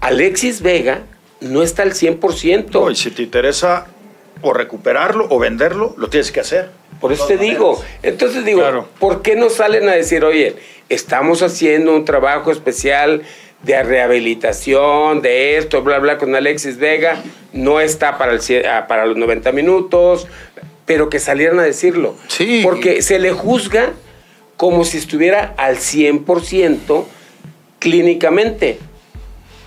Alexis 0.00 0.62
Vega 0.62 1.02
no 1.42 1.62
está 1.62 1.82
al 1.82 1.92
100%. 1.92 2.90
y 2.90 2.94
si 2.94 3.10
te 3.10 3.22
interesa 3.22 3.86
o 4.42 4.52
recuperarlo 4.52 5.26
o 5.30 5.38
venderlo, 5.38 5.94
lo 5.96 6.08
tienes 6.08 6.32
que 6.32 6.40
hacer. 6.40 6.70
Por 7.00 7.12
eso 7.12 7.26
te 7.26 7.38
digo. 7.38 7.82
Entonces 8.02 8.44
digo, 8.44 8.88
¿por 8.98 9.22
qué 9.22 9.36
no 9.36 9.48
salen 9.50 9.88
a 9.88 9.92
decir, 9.92 10.24
oye, 10.24 10.56
estamos 10.88 11.42
haciendo 11.42 11.94
un 11.94 12.04
trabajo 12.04 12.50
especial 12.50 13.22
de 13.62 13.82
rehabilitación, 13.82 15.22
de 15.22 15.58
esto, 15.58 15.82
bla, 15.82 15.98
bla, 15.98 16.18
con 16.18 16.34
Alexis 16.34 16.78
Vega, 16.78 17.22
no 17.52 17.80
está 17.80 18.18
para, 18.18 18.32
el, 18.32 18.40
ah, 18.66 18.86
para 18.86 19.06
los 19.06 19.16
90 19.16 19.52
minutos, 19.52 20.26
pero 20.86 21.10
que 21.10 21.18
salieran 21.18 21.58
a 21.58 21.62
decirlo. 21.62 22.16
Sí. 22.28 22.60
Porque 22.64 23.02
se 23.02 23.18
le 23.18 23.32
juzga 23.32 23.92
como 24.56 24.84
si 24.84 24.98
estuviera 24.98 25.54
al 25.56 25.76
100% 25.76 27.04
clínicamente. 27.78 28.78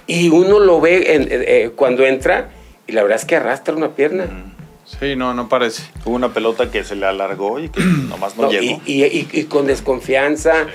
Y 0.05 0.29
uno 0.29 0.59
lo 0.59 0.81
ve 0.81 0.97
eh, 0.97 1.27
eh, 1.29 1.71
cuando 1.75 2.05
entra 2.05 2.49
y 2.87 2.91
la 2.91 3.03
verdad 3.03 3.19
es 3.19 3.25
que 3.25 3.35
arrastra 3.35 3.75
una 3.75 3.95
pierna. 3.95 4.52
Sí, 4.85 5.15
no, 5.15 5.33
no 5.33 5.49
parece. 5.49 5.83
Hubo 6.05 6.15
una 6.15 6.33
pelota 6.33 6.69
que 6.69 6.83
se 6.83 6.95
le 6.95 7.05
alargó 7.05 7.59
y 7.59 7.69
que 7.69 7.81
nomás 8.09 8.37
no, 8.37 8.49
llegó. 8.49 8.81
Y, 8.85 9.43
con 9.45 9.67
desconfianza. 9.67 10.67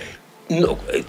No, 0.48 0.78
eh, 0.92 1.04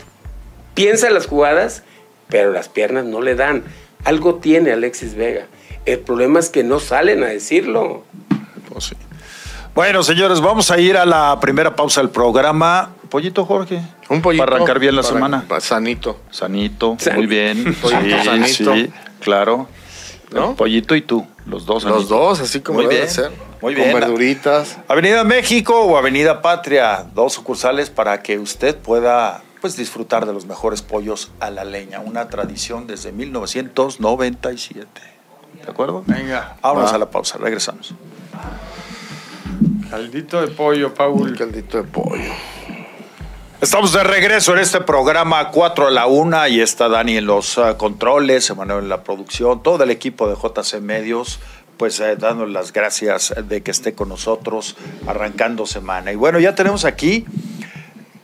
piensa 0.74 1.10
las 1.10 1.28
jugadas, 1.28 1.84
pero 2.28 2.52
las 2.52 2.70
piernas 2.70 3.06
no 3.06 3.22
le 3.22 3.36
dan. 3.36 3.64
Algo 4.04 4.36
tiene 4.36 4.72
Alexis 4.72 5.16
Vega. 5.16 5.48
El 5.86 6.00
problema 6.00 6.40
es 6.40 6.50
que 6.50 6.64
no 6.64 6.80
salen 6.80 7.24
a 7.24 7.28
decirlo. 7.28 8.04
Pues 8.70 8.86
sí. 8.86 8.96
Bueno, 9.76 10.04
señores, 10.04 10.42
vamos 10.42 10.72
a 10.72 10.80
ir 10.80 10.98
a 10.98 11.06
la 11.06 11.40
primera 11.40 11.76
pausa 11.76 12.02
del 12.02 12.10
programa. 12.10 12.90
Pollito, 13.10 13.46
Jorge. 13.46 13.82
Un 14.10 14.22
pollito. 14.22 14.44
Para 14.44 14.58
arrancar 14.58 14.80
bien 14.80 14.96
la 14.96 15.04
semana. 15.04 15.46
Sanito. 15.60 16.20
Sanito, 16.32 16.98
muy 17.16 17.28
bien. 17.28 17.76
Pollito 17.82 18.24
sanito. 18.24 18.74
Sí, 18.76 18.90
claro. 19.22 19.68
¿No? 20.32 20.56
pollito 20.56 20.96
y 20.96 21.02
tú, 21.02 21.26
los 21.50 21.66
dos. 21.66 21.84
Los 21.84 22.08
dos, 22.08 22.40
así 22.40 22.62
como 22.62 22.82
debe 22.82 23.08
ser. 23.08 23.32
Muy 23.62 23.76
bien. 23.76 23.92
Con 23.92 24.00
verduritas. 24.00 24.78
Avenida 24.88 25.24
México 25.24 25.82
o 25.82 25.98
Avenida 25.98 26.42
Patria, 26.42 27.06
dos 27.14 27.34
sucursales 27.34 27.90
para 27.90 28.22
que 28.22 28.40
usted 28.40 28.78
pueda 28.78 29.44
pues 29.62 29.76
disfrutar 29.76 30.26
de 30.26 30.32
los 30.34 30.46
mejores 30.46 30.82
pollos 30.82 31.32
a 31.40 31.50
la 31.50 31.66
leña, 31.66 32.00
una 32.00 32.30
tradición 32.30 32.88
desde 32.88 33.12
1997. 33.12 34.88
¿De 35.66 35.70
acuerdo? 35.70 36.04
Venga. 36.06 36.56
Vámonos 36.62 36.94
a 36.94 36.98
la 36.98 37.10
pausa, 37.10 37.38
regresamos. 37.38 37.94
Caldito 39.90 40.40
de 40.40 40.48
pollo, 40.48 40.94
Paul. 40.94 41.38
Caldito 41.38 41.78
de 41.78 41.84
pollo. 41.84 42.32
Estamos 43.62 43.92
de 43.92 44.06
regreso 44.06 44.54
en 44.54 44.60
este 44.60 44.80
programa 44.80 45.52
4 45.52 45.88
a 45.88 45.92
la 45.92 46.08
1 46.08 46.48
y 46.48 46.62
está 46.62 46.88
Dani 46.88 47.18
en 47.18 47.26
los 47.26 47.58
ah, 47.58 47.78
controles, 47.78 48.50
Emanuel 48.50 48.84
en 48.84 48.90
la 48.90 49.04
producción, 49.04 49.62
todo 49.62 49.84
el 49.84 49.92
equipo 49.92 50.30
de 50.30 50.36
JC 50.36 50.80
Medios, 50.80 51.42
pues 51.76 52.00
eh, 52.00 52.16
dando 52.16 52.46
las 52.46 52.72
gracias 52.72 53.34
de 53.50 53.62
que 53.62 53.72
esté 53.72 53.94
con 53.94 54.08
nosotros 54.08 54.78
arrancando 55.06 55.66
semana. 55.66 56.14
Y 56.14 56.16
bueno, 56.16 56.40
ya 56.40 56.56
tenemos 56.56 56.86
aquí 56.86 57.26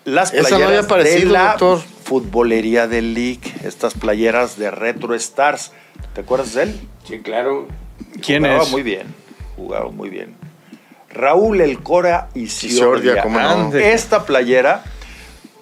las 0.05 0.31
playeras 0.31 0.87
de 0.87 1.25
la 1.25 1.57
futbolería 2.05 2.87
del 2.87 3.13
League, 3.13 3.41
estas 3.65 3.93
playeras 3.93 4.57
de 4.57 4.71
Retro 4.71 5.15
Stars. 5.15 5.73
¿Te 6.13 6.21
acuerdas 6.21 6.53
de 6.53 6.63
él? 6.63 6.79
Sí, 7.05 7.19
claro. 7.19 7.67
¿Quién 8.25 8.43
jugaba 8.43 8.65
muy 8.67 8.83
bien, 8.83 9.13
jugaba 9.57 9.89
muy 9.89 10.09
bien. 10.09 10.33
Raúl 11.09 11.59
El 11.59 11.83
Cora 11.83 12.29
y 12.33 12.47
Ciordia. 12.47 13.21
Esta 13.73 14.25
playera 14.25 14.83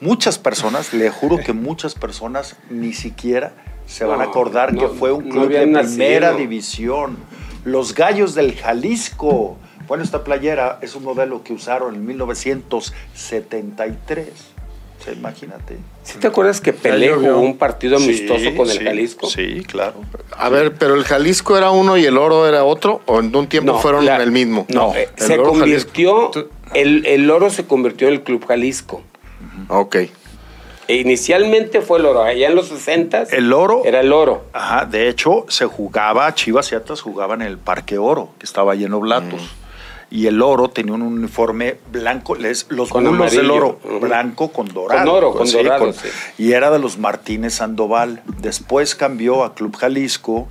muchas 0.04 0.38
personas, 0.38 0.94
le 0.94 1.10
juro 1.10 1.38
que 1.38 1.54
muchas 1.54 1.96
personas 1.96 2.56
ni 2.70 2.94
siquiera 2.94 3.54
se 3.88 4.06
van 4.06 4.22
a 4.22 4.26
acordar 4.26 4.76
que 4.76 4.88
fue 4.88 5.12
un 5.12 5.28
club 5.30 5.50
de 5.50 5.66
primera 5.66 6.34
división. 6.34 7.18
Los 7.66 7.96
Gallos 7.96 8.36
del 8.36 8.56
Jalisco. 8.56 9.58
Bueno, 9.88 10.04
esta 10.04 10.24
playera 10.24 10.78
es 10.82 10.96
un 10.96 11.04
modelo 11.04 11.44
que 11.44 11.54
usaron 11.54 11.96
en 11.96 12.06
1973. 12.06 14.28
O 15.00 15.04
sea, 15.04 15.14
imagínate. 15.14 15.78
¿Sí 16.04 16.18
te 16.18 16.28
acuerdas 16.28 16.62
que 16.62 16.72
Pelé 16.72 17.14
jugó 17.14 17.40
un 17.40 17.58
partido 17.58 17.98
amistoso 17.98 18.56
con 18.56 18.70
el 18.70 18.82
Jalisco? 18.82 19.28
Sí, 19.28 19.66
claro. 19.68 19.96
A 20.38 20.48
ver, 20.50 20.76
pero 20.76 20.96
el 20.96 21.04
Jalisco 21.04 21.58
era 21.58 21.72
uno 21.72 21.98
y 21.98 22.06
el 22.06 22.18
oro 22.18 22.48
era 22.48 22.64
otro, 22.64 23.02
o 23.06 23.20
en 23.20 23.36
un 23.36 23.48
tiempo 23.48 23.78
fueron 23.80 24.08
el 24.08 24.32
mismo. 24.32 24.66
No, 24.70 24.96
eh, 24.96 25.10
se 25.16 25.36
convirtió, 25.38 26.32
el, 26.74 27.06
el 27.06 27.30
oro 27.30 27.50
se 27.50 27.66
convirtió 27.66 28.08
en 28.08 28.14
el 28.14 28.24
Club 28.24 28.46
Jalisco. 28.46 29.04
Ok. 29.68 29.98
E 30.88 30.96
inicialmente 30.98 31.82
fue 31.82 32.00
el 32.00 32.06
oro. 32.06 32.24
Allá 32.24 32.48
en 32.48 32.56
los 32.56 32.68
60 32.68 33.24
el 33.32 33.54
oro 33.54 33.84
era 33.86 34.02
el 34.02 34.12
oro. 34.12 34.46
Ajá, 34.54 34.86
de 34.86 35.08
hecho 35.08 35.46
se 35.48 35.66
jugaba, 35.66 36.34
Chivas 36.36 36.72
y 36.72 36.76
Atlas 36.76 37.02
jugaban 37.02 37.42
en 37.42 37.48
el 37.48 37.58
Parque 37.58 37.98
Oro, 37.98 38.30
que 38.38 38.46
estaba 38.46 38.76
lleno 38.76 38.98
de 38.98 39.02
blatos. 39.04 39.42
Mm. 39.42 39.64
Y 40.12 40.28
el 40.28 40.44
oro 40.44 40.70
tenía 40.70 40.94
un 40.94 41.02
uniforme 41.02 41.78
blanco, 41.92 42.36
les, 42.36 42.68
los 42.70 42.90
con 42.90 43.04
del 43.04 43.50
oro, 43.50 43.80
blanco 44.00 44.52
con 44.52 44.68
dorado. 44.68 45.06
Con 45.06 45.10
oro, 45.10 45.34
con 45.34 45.52
dorado. 45.52 45.92
Y 46.38 46.52
era 46.52 46.70
de 46.70 46.78
los 46.78 47.00
Martínez 47.00 47.56
Sandoval. 47.56 48.22
Después 48.40 48.94
cambió 48.94 49.44
a 49.44 49.56
Club 49.56 49.76
Jalisco 49.76 50.50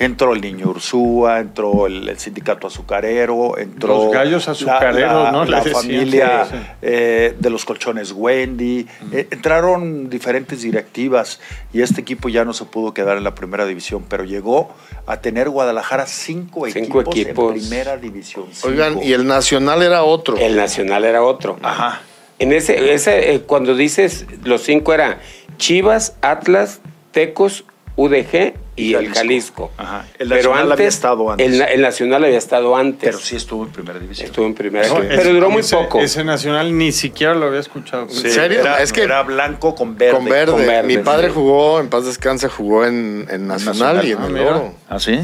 entró 0.00 0.32
el 0.32 0.40
niño 0.40 0.70
Ursúa, 0.70 1.40
entró 1.40 1.86
el, 1.86 2.18
sindicato 2.18 2.66
azucarero, 2.66 3.58
entró... 3.58 4.04
Los 4.04 4.12
gallos 4.12 4.48
azucareros, 4.48 5.30
¿no? 5.30 5.44
La 5.44 5.62
familia 5.62 6.48
eh, 6.80 7.36
de 7.38 7.50
los 7.50 7.66
colchones 7.66 8.12
Wendy. 8.12 8.86
Eh, 9.12 9.28
entraron 9.30 10.08
diferentes 10.08 10.62
directivas 10.62 11.38
y 11.74 11.82
este 11.82 12.00
equipo 12.00 12.30
ya 12.30 12.46
no 12.46 12.54
se 12.54 12.64
pudo 12.64 12.94
quedar 12.94 13.18
en 13.18 13.24
la 13.24 13.34
primera 13.34 13.66
división, 13.66 14.02
pero 14.08 14.24
llegó 14.24 14.74
a 15.06 15.20
tener 15.20 15.50
Guadalajara 15.50 16.06
cinco, 16.06 16.66
equipos, 16.66 17.14
en 17.14 17.34
primera 17.34 17.98
división. 17.98 18.46
Oigan, 18.64 19.02
y 19.02 19.12
el 19.12 19.26
Nacional 19.26 19.82
era 19.82 20.02
otro. 20.02 20.38
El 20.38 20.56
Nacional 20.56 21.04
era 21.04 21.22
otro. 21.22 21.58
Ajá. 21.62 22.00
En 22.38 22.54
ese, 22.54 22.94
ese 22.94 23.34
eh, 23.34 23.40
cuando 23.42 23.76
dices 23.76 24.24
los 24.44 24.62
cinco 24.62 24.94
era 24.94 25.20
Chivas, 25.58 26.16
Atlas, 26.22 26.80
Tecos, 27.12 27.64
UDG 27.96 28.54
y 28.80 28.94
el 28.94 29.12
Jalisco. 29.12 29.70
Ajá. 29.76 30.06
El 30.18 30.28
Nacional 30.28 30.72
había 30.72 30.88
estado 30.88 31.30
antes. 31.30 31.60
El, 31.60 31.80
Nacional 31.80 32.24
había 32.24 32.38
estado 32.38 32.76
antes. 32.76 33.08
Pero 33.08 33.18
sí 33.18 33.36
estuvo 33.36 33.64
en 33.64 33.70
primera 33.70 33.98
división. 33.98 34.26
Estuvo 34.26 34.46
en 34.46 34.54
primera 34.54 34.86
división. 34.86 35.08
pero 35.08 35.32
duró 35.32 35.50
muy 35.50 35.62
poco. 35.62 36.00
Ese 36.00 36.24
Nacional 36.24 36.76
ni 36.76 36.92
siquiera 36.92 37.34
lo 37.34 37.46
había 37.46 37.60
escuchado. 37.60 38.04
¿En 38.04 38.10
serio? 38.10 38.60
Era, 38.60 38.82
es 38.82 38.92
que 38.92 39.02
era 39.02 39.22
blanco 39.22 39.74
con 39.74 39.96
verde. 39.96 40.16
Con 40.16 40.24
verde. 40.26 40.82
Mi 40.84 40.98
padre 40.98 41.30
jugó, 41.30 41.80
en 41.80 41.88
paz 41.88 42.06
descanse, 42.06 42.48
jugó 42.48 42.86
en, 42.86 43.26
Nacional, 43.46 44.06
y 44.06 44.12
en 44.12 44.22
el 44.22 44.38
Oro. 44.38 44.74
¿Ah, 44.88 44.98
sí? 44.98 45.20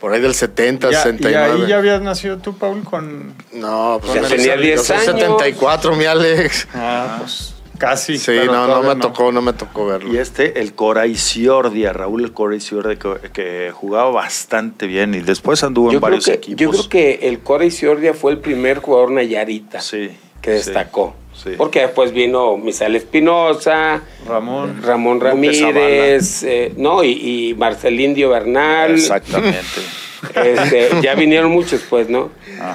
Por 0.00 0.14
ahí 0.14 0.20
del 0.20 0.34
70, 0.34 0.88
69. 0.88 1.58
¿Y 1.58 1.62
ahí 1.62 1.68
ya 1.68 1.76
habías 1.76 2.00
nacido 2.00 2.38
tú, 2.38 2.56
Paul, 2.56 2.84
con...? 2.84 3.34
No, 3.52 4.00
pues 4.00 4.14
ya 4.14 4.28
tenía 4.28 4.56
10 4.56 4.90
años. 4.90 5.04
74, 5.04 5.94
mi 5.94 6.06
Alex. 6.06 6.68
Ah, 6.72 7.18
pues 7.20 7.59
casi. 7.80 8.18
Sí, 8.18 8.32
no, 8.46 8.68
no 8.68 8.82
me 8.82 9.00
tocó, 9.00 9.32
no 9.32 9.42
me 9.42 9.54
tocó 9.54 9.86
verlo. 9.86 10.12
Y 10.12 10.18
este, 10.18 10.60
el 10.60 10.74
Cora 10.74 11.06
Isiordia, 11.06 11.92
Raúl 11.92 12.22
el 12.22 12.32
Cora 12.32 12.54
Isiordia, 12.54 12.96
que, 12.96 13.72
jugaba 13.72 14.10
bastante 14.10 14.86
bien 14.86 15.14
y 15.14 15.20
después 15.20 15.64
anduvo 15.64 15.90
en 15.90 15.98
varios 15.98 16.28
equipos. 16.28 16.60
Yo 16.60 16.70
creo 16.70 16.88
que 16.88 17.28
el 17.28 17.40
Cora 17.40 17.64
Isiordia 17.64 18.14
fue 18.14 18.32
el 18.32 18.38
primer 18.38 18.78
jugador 18.78 19.10
Nayarita 19.10 19.80
que 20.40 20.50
destacó. 20.50 21.16
Porque 21.56 21.80
después 21.80 22.12
vino 22.12 22.56
Misael 22.56 22.96
Espinosa, 22.96 24.02
Ramón, 24.26 24.82
Ramón 24.82 25.20
Ramírez, 25.20 26.42
eh, 26.42 26.72
no, 26.76 27.02
y, 27.04 27.54
Marcel 27.56 28.00
Indio 28.00 28.30
Bernal. 28.30 28.92
Exactamente. 28.92 29.80
Este, 30.34 30.90
ya 31.02 31.14
vinieron 31.14 31.50
muchos, 31.50 31.82
pues, 31.88 32.08
¿no? 32.08 32.30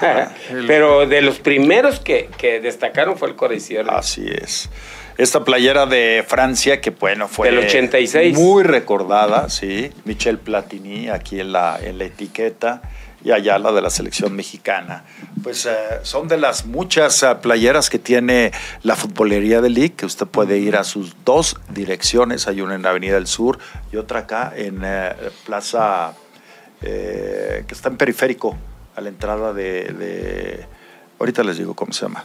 Pero 0.67 1.07
de 1.07 1.21
los 1.21 1.39
primeros 1.39 1.99
que, 1.99 2.29
destacaron 2.61 3.17
fue 3.17 3.29
el 3.29 3.35
Coricior. 3.35 3.85
Así 3.89 4.25
es. 4.27 4.69
Esta 5.17 5.45
playera 5.45 5.85
de 5.85 6.25
Francia, 6.27 6.81
que 6.81 6.89
bueno, 6.89 7.27
fue. 7.27 7.49
Del 7.49 7.59
86. 7.59 8.37
Muy 8.37 8.63
recordada, 8.63 9.49
sí. 9.49 9.89
Michel 10.03 10.39
Platini, 10.39 11.07
aquí 11.07 11.39
en 11.39 11.53
la, 11.53 11.79
en 11.81 11.97
la 11.97 12.05
etiqueta 12.05 12.81
y 13.25 13.31
allá 13.31 13.57
la 13.57 13.71
de 13.71 13.81
la 13.81 13.89
selección 13.89 14.35
mexicana. 14.35 15.03
Pues 15.41 15.65
eh, 15.65 15.75
son 16.03 16.27
de 16.27 16.37
las 16.37 16.67
muchas 16.67 17.23
eh, 17.23 17.35
playeras 17.41 17.89
que 17.89 17.97
tiene 17.97 18.51
la 18.83 18.95
futbolería 18.95 19.61
de 19.61 19.69
League, 19.71 19.93
que 19.95 20.05
usted 20.05 20.27
puede 20.27 20.59
ir 20.59 20.77
a 20.77 20.83
sus 20.83 21.15
dos 21.25 21.59
direcciones, 21.69 22.47
hay 22.47 22.61
una 22.61 22.75
en 22.75 22.83
la 22.83 22.91
Avenida 22.91 23.15
del 23.15 23.25
Sur 23.25 23.57
y 23.91 23.97
otra 23.97 24.19
acá 24.19 24.53
en 24.55 24.81
eh, 24.85 25.15
Plaza, 25.43 26.13
que 26.81 27.65
está 27.67 27.89
en 27.89 27.97
periférico, 27.97 28.55
a 28.95 29.01
la 29.01 29.09
entrada 29.09 29.53
de, 29.53 30.67
ahorita 31.17 31.43
les 31.43 31.57
digo 31.57 31.73
cómo 31.73 31.93
se 31.93 32.03
llama, 32.03 32.23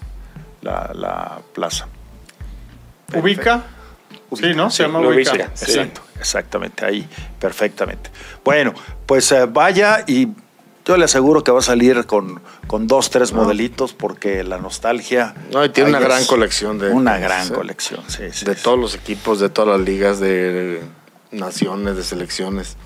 la, 0.61 1.41
plaza. 1.55 1.89
¿Ubica? 3.15 3.65
Sí, 4.35 4.53
¿no? 4.55 4.69
Se 4.69 4.83
llama 4.83 4.99
Ubica. 4.99 5.33
Exacto, 5.33 6.03
exactamente, 6.19 6.85
ahí, 6.85 7.09
perfectamente. 7.39 8.11
Bueno, 8.45 8.75
pues 9.07 9.35
vaya 9.51 10.05
y 10.07 10.29
yo 10.91 10.97
le 10.97 11.05
aseguro 11.05 11.45
que 11.45 11.53
va 11.53 11.61
a 11.61 11.63
salir 11.63 12.05
con, 12.07 12.41
con 12.67 12.89
dos, 12.89 13.11
tres 13.11 13.33
modelitos 13.33 13.93
porque 13.93 14.43
la 14.43 14.59
nostalgia. 14.59 15.35
No, 15.53 15.65
y 15.65 15.69
tiene 15.69 15.91
una 15.91 16.01
gran 16.01 16.25
colección 16.25 16.81
de. 16.81 16.91
Una 16.91 17.17
gran 17.17 17.49
colección, 17.51 18.03
sí, 18.09 18.25
De 18.45 18.57
todos 18.57 18.77
los 18.77 18.97
equipos, 18.97 19.39
de 19.39 19.51
todas 19.51 19.79
las 19.79 19.87
ligas, 19.87 20.19
de 20.19 20.83
naciones, 21.31 21.97
de 21.97 22.03
selecciones. 22.03 22.77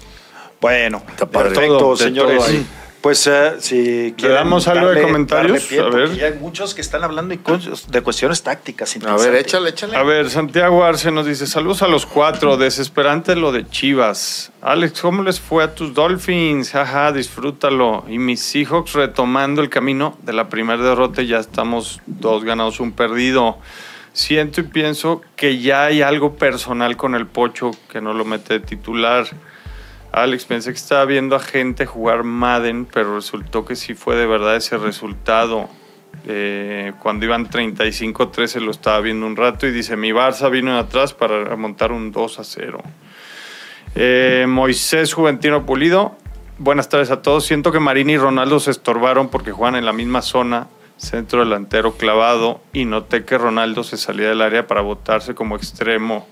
Bueno, 0.61 1.03
perfecto, 1.33 1.97
señores. 1.97 2.45
Pues 3.05 3.27
uh, 3.27 3.61
si 3.61 4.15
¿Le 4.17 4.29
damos 4.31 4.67
algo 4.67 4.89
de 4.89 5.03
comentarios? 5.03 5.71
a 5.73 5.91
ver. 5.91 6.25
hay 6.25 6.39
muchos 6.41 6.73
que 6.73 6.81
están 6.81 7.05
hablando 7.05 7.37
de 7.37 8.03
cuestiones 8.03 8.43
tácticas. 8.43 8.97
A 9.07 9.17
ver, 9.17 9.35
échale, 9.35 9.69
échale. 9.69 9.95
A 9.95 10.03
ver, 10.03 10.31
Santiago 10.31 10.83
Arce 10.83 11.11
nos 11.11 11.27
dice, 11.27 11.47
saludos 11.47 11.83
a 11.83 11.87
los 11.87 12.07
cuatro, 12.07 12.57
desesperante 12.57 13.37
lo 13.37 13.53
de 13.53 13.69
Chivas. 13.69 14.53
Alex, 14.63 15.03
¿cómo 15.03 15.23
les 15.23 15.39
fue 15.39 15.63
a 15.65 15.75
tus 15.75 15.93
Dolphins? 15.93 16.75
Ajá, 16.75 17.13
disfrútalo. 17.13 18.07
Y 18.09 18.17
mis 18.17 18.41
Seahawks 18.41 18.95
retomando 18.95 19.61
el 19.61 19.69
camino 19.69 20.17
de 20.23 20.33
la 20.33 20.49
primera 20.49 20.83
derrota, 20.83 21.21
ya 21.21 21.41
estamos 21.41 22.01
dos 22.07 22.43
ganados, 22.43 22.81
un 22.81 22.93
perdido. 22.93 23.59
Siento 24.15 24.63
y 24.63 24.65
pienso 24.65 25.21
que 25.37 25.59
ya 25.59 25.85
hay 25.85 26.01
algo 26.01 26.37
personal 26.37 26.97
con 26.97 27.15
el 27.15 27.27
Pocho 27.27 27.73
que 27.91 28.01
no 28.01 28.15
lo 28.15 28.25
mete 28.25 28.61
de 28.61 28.61
titular. 28.61 29.27
Alex, 30.15 30.45
pensé 30.45 30.71
que 30.71 30.77
estaba 30.77 31.05
viendo 31.07 31.35
a 31.35 31.41
gente 31.41 31.87
jugar 31.87 32.23
Madden, 32.23 32.87
pero 32.87 33.17
resultó 33.17 33.65
que 33.65 33.75
sí 33.75 33.95
fue 33.95 34.15
de 34.15 34.27
verdad 34.27 34.55
ese 34.55 34.79
resultado. 34.79 35.69
Eh, 36.29 36.93
cuando 37.03 37.27
iban 37.27 37.51
35-13 37.51 38.61
lo 38.61 38.71
estaba 38.71 39.01
viendo 39.01 39.27
un 39.27 39.35
rato 39.35 39.67
y 39.67 39.73
dice, 39.73 39.97
mi 39.97 40.13
Barça 40.13 40.49
vino 40.53 40.79
atrás 40.79 41.13
para 41.13 41.43
remontar 41.43 41.91
un 41.91 42.13
2 42.13 42.39
a 42.39 42.45
0. 42.45 42.81
Eh, 43.97 44.47
Moisés 44.49 45.13
Juventino 45.13 45.67
Pulido, 45.67 46.17
buenas 46.59 46.89
tardes 46.89 47.11
a 47.11 47.21
todos. 47.21 47.45
Siento 47.45 47.73
que 47.73 47.81
Marini 47.81 48.13
y 48.13 48.19
Ronaldo 48.19 48.61
se 48.61 48.71
estorbaron 48.71 49.31
porque 49.31 49.51
juegan 49.51 49.75
en 49.75 49.85
la 49.85 49.93
misma 49.93 50.23
zona, 50.23 50.69
centro 50.97 51.41
delantero 51.41 51.95
clavado, 51.95 52.61
y 52.73 52.85
noté 52.85 53.25
que 53.25 53.37
Ronaldo 53.37 53.83
se 53.83 53.97
salía 53.97 54.29
del 54.29 54.43
área 54.43 54.69
para 54.69 54.81
botarse 54.81 55.35
como 55.35 55.57
extremo 55.57 56.29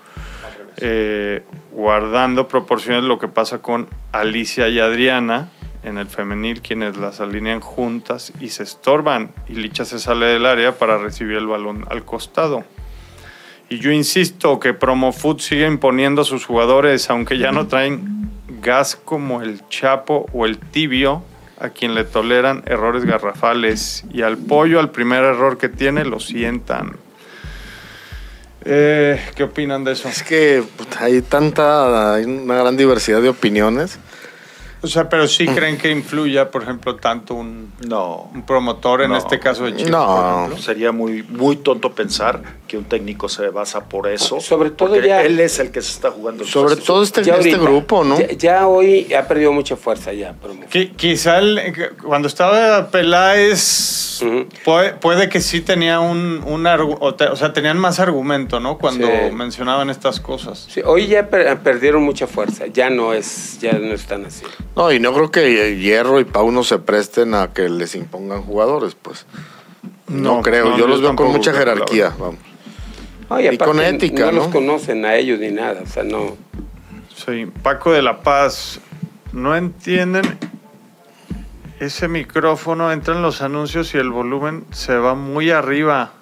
eh, 0.76 1.42
guardando 1.72 2.48
proporciones 2.48 3.04
lo 3.04 3.18
que 3.18 3.28
pasa 3.28 3.60
con 3.60 3.88
Alicia 4.12 4.68
y 4.68 4.80
Adriana 4.80 5.48
en 5.82 5.98
el 5.98 6.06
femenil, 6.06 6.62
quienes 6.62 6.96
las 6.96 7.20
alinean 7.20 7.60
juntas 7.60 8.32
y 8.40 8.48
se 8.50 8.62
estorban 8.62 9.32
y 9.48 9.54
Licha 9.54 9.84
se 9.84 9.98
sale 9.98 10.26
del 10.26 10.46
área 10.46 10.78
para 10.78 10.98
recibir 10.98 11.36
el 11.36 11.46
balón 11.46 11.84
al 11.90 12.04
costado. 12.04 12.64
Y 13.68 13.78
yo 13.78 13.90
insisto 13.90 14.60
que 14.60 14.74
Promofoot 14.74 15.40
sigue 15.40 15.66
imponiendo 15.66 16.22
a 16.22 16.24
sus 16.24 16.44
jugadores, 16.44 17.08
aunque 17.10 17.38
ya 17.38 17.52
no 17.52 17.66
traen 17.66 18.30
gas 18.60 18.96
como 18.96 19.42
el 19.42 19.66
Chapo 19.68 20.26
o 20.32 20.44
el 20.46 20.58
Tibio, 20.58 21.22
a 21.58 21.70
quien 21.70 21.94
le 21.94 22.04
toleran 22.04 22.62
errores 22.66 23.04
garrafales 23.04 24.04
y 24.12 24.22
al 24.22 24.36
pollo 24.36 24.80
al 24.80 24.90
primer 24.90 25.24
error 25.24 25.58
que 25.58 25.68
tiene 25.68 26.04
lo 26.04 26.20
sientan. 26.20 26.96
Eh, 28.64 29.20
¿Qué 29.34 29.42
opinan 29.42 29.84
de 29.84 29.92
eso? 29.92 30.08
Es 30.08 30.22
que 30.22 30.62
hay 30.98 31.22
tanta, 31.22 32.14
hay 32.14 32.24
una 32.24 32.56
gran 32.56 32.76
diversidad 32.76 33.20
de 33.20 33.28
opiniones. 33.28 33.98
O 34.82 34.88
sea, 34.88 35.08
pero 35.08 35.28
sí 35.28 35.46
creen 35.46 35.78
que 35.78 35.90
influya, 35.90 36.50
por 36.50 36.64
ejemplo, 36.64 36.96
tanto 36.96 37.34
un, 37.34 37.72
no, 37.86 38.28
un 38.34 38.44
promotor, 38.44 39.02
en 39.02 39.12
este 39.12 39.38
caso 39.38 39.64
de 39.64 39.76
Chile. 39.76 39.90
No, 39.90 40.50
sería 40.58 40.90
muy, 40.90 41.22
muy 41.22 41.56
tonto 41.56 41.92
pensar 41.92 42.42
que 42.66 42.76
un 42.76 42.84
técnico 42.84 43.28
se 43.28 43.48
basa 43.50 43.84
por 43.84 44.08
eso. 44.08 44.40
Sobre 44.40 44.70
todo 44.70 44.98
ya. 44.98 45.22
Él 45.22 45.38
es 45.38 45.60
el 45.60 45.70
que 45.70 45.80
se 45.82 45.92
está 45.92 46.10
jugando. 46.10 46.44
Sobre 46.44 46.74
todo 46.76 47.02
este, 47.04 47.20
este 47.20 47.58
grupo, 47.58 48.02
¿no? 48.02 48.18
Ya, 48.18 48.66
hoy 48.66 49.12
ha 49.14 49.28
perdido 49.28 49.52
mucha 49.52 49.76
fuerza 49.76 50.12
ya. 50.12 50.34
quizá 50.96 51.40
cuando 52.02 52.26
estaba 52.26 52.88
Peláez, 52.88 54.20
puede, 55.00 55.28
que 55.28 55.40
sí 55.40 55.60
tenía 55.60 56.00
un, 56.00 56.42
un 56.44 56.66
o 56.66 57.36
sea, 57.36 57.52
tenían 57.52 57.78
más 57.78 58.00
argumento, 58.00 58.58
¿no? 58.58 58.78
Cuando 58.78 59.06
mencionaban 59.32 59.90
estas 59.90 60.18
cosas. 60.18 60.66
Sí, 60.68 60.80
hoy 60.84 61.06
ya 61.06 61.28
perdieron 61.28 62.02
mucha 62.02 62.26
fuerza. 62.26 62.66
Ya 62.66 62.90
no 62.90 63.12
es, 63.12 63.60
ya 63.60 63.74
no 63.74 63.94
están 63.94 64.24
así. 64.24 64.44
No, 64.74 64.90
y 64.90 65.00
no 65.00 65.12
creo 65.12 65.30
que 65.30 65.76
Hierro 65.76 66.20
y 66.20 66.24
Pau 66.24 66.50
no 66.50 66.64
se 66.64 66.78
presten 66.78 67.34
a 67.34 67.52
que 67.52 67.68
les 67.68 67.94
impongan 67.94 68.42
jugadores, 68.42 68.94
pues. 68.94 69.26
No, 70.08 70.42
creo, 70.42 70.76
yo 70.76 70.86
los 70.86 71.00
veo 71.00 71.14
con 71.14 71.30
mucha 71.30 71.52
jerarquía, 71.52 72.14
vamos. 72.18 72.40
y 73.52 73.58
con 73.58 73.80
ética, 73.80 74.26
no, 74.26 74.32
los 74.32 74.48
conocen 74.48 75.04
a 75.04 75.16
ellos 75.16 75.38
ni 75.38 75.50
nada, 75.50 75.82
o 75.82 75.86
sea, 75.86 76.02
no. 76.02 76.36
Sí, 77.14 77.46
Paco 77.62 77.92
de 77.92 78.02
la 78.02 78.20
Paz, 78.20 78.80
no 79.32 79.56
entienden 79.56 80.38
ese 81.80 82.08
micrófono, 82.08 82.92
entran 82.92 83.22
los 83.22 83.42
anuncios 83.42 83.94
y 83.94 83.98
el 83.98 84.10
volumen 84.10 84.64
se 84.70 84.96
va 84.96 85.14
muy 85.14 85.50
arriba. 85.50 86.12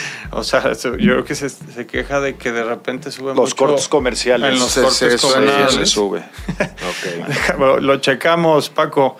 O 0.32 0.44
sea, 0.44 0.72
yo 0.72 0.96
creo 0.96 1.24
que 1.24 1.34
se, 1.34 1.86
queja 1.88 2.20
de 2.20 2.36
que 2.36 2.52
de 2.52 2.62
repente 2.62 3.10
sube 3.10 3.34
los 3.34 3.54
cortes 3.54 3.88
comerciales. 3.88 4.52
En 4.52 4.60
los 4.60 4.74
cortes 4.76 5.20
comerciales. 5.20 5.74
Se 5.74 5.86
sube. 5.86 6.22
Lo 7.80 7.96
checamos, 7.96 8.70
Paco. 8.70 9.16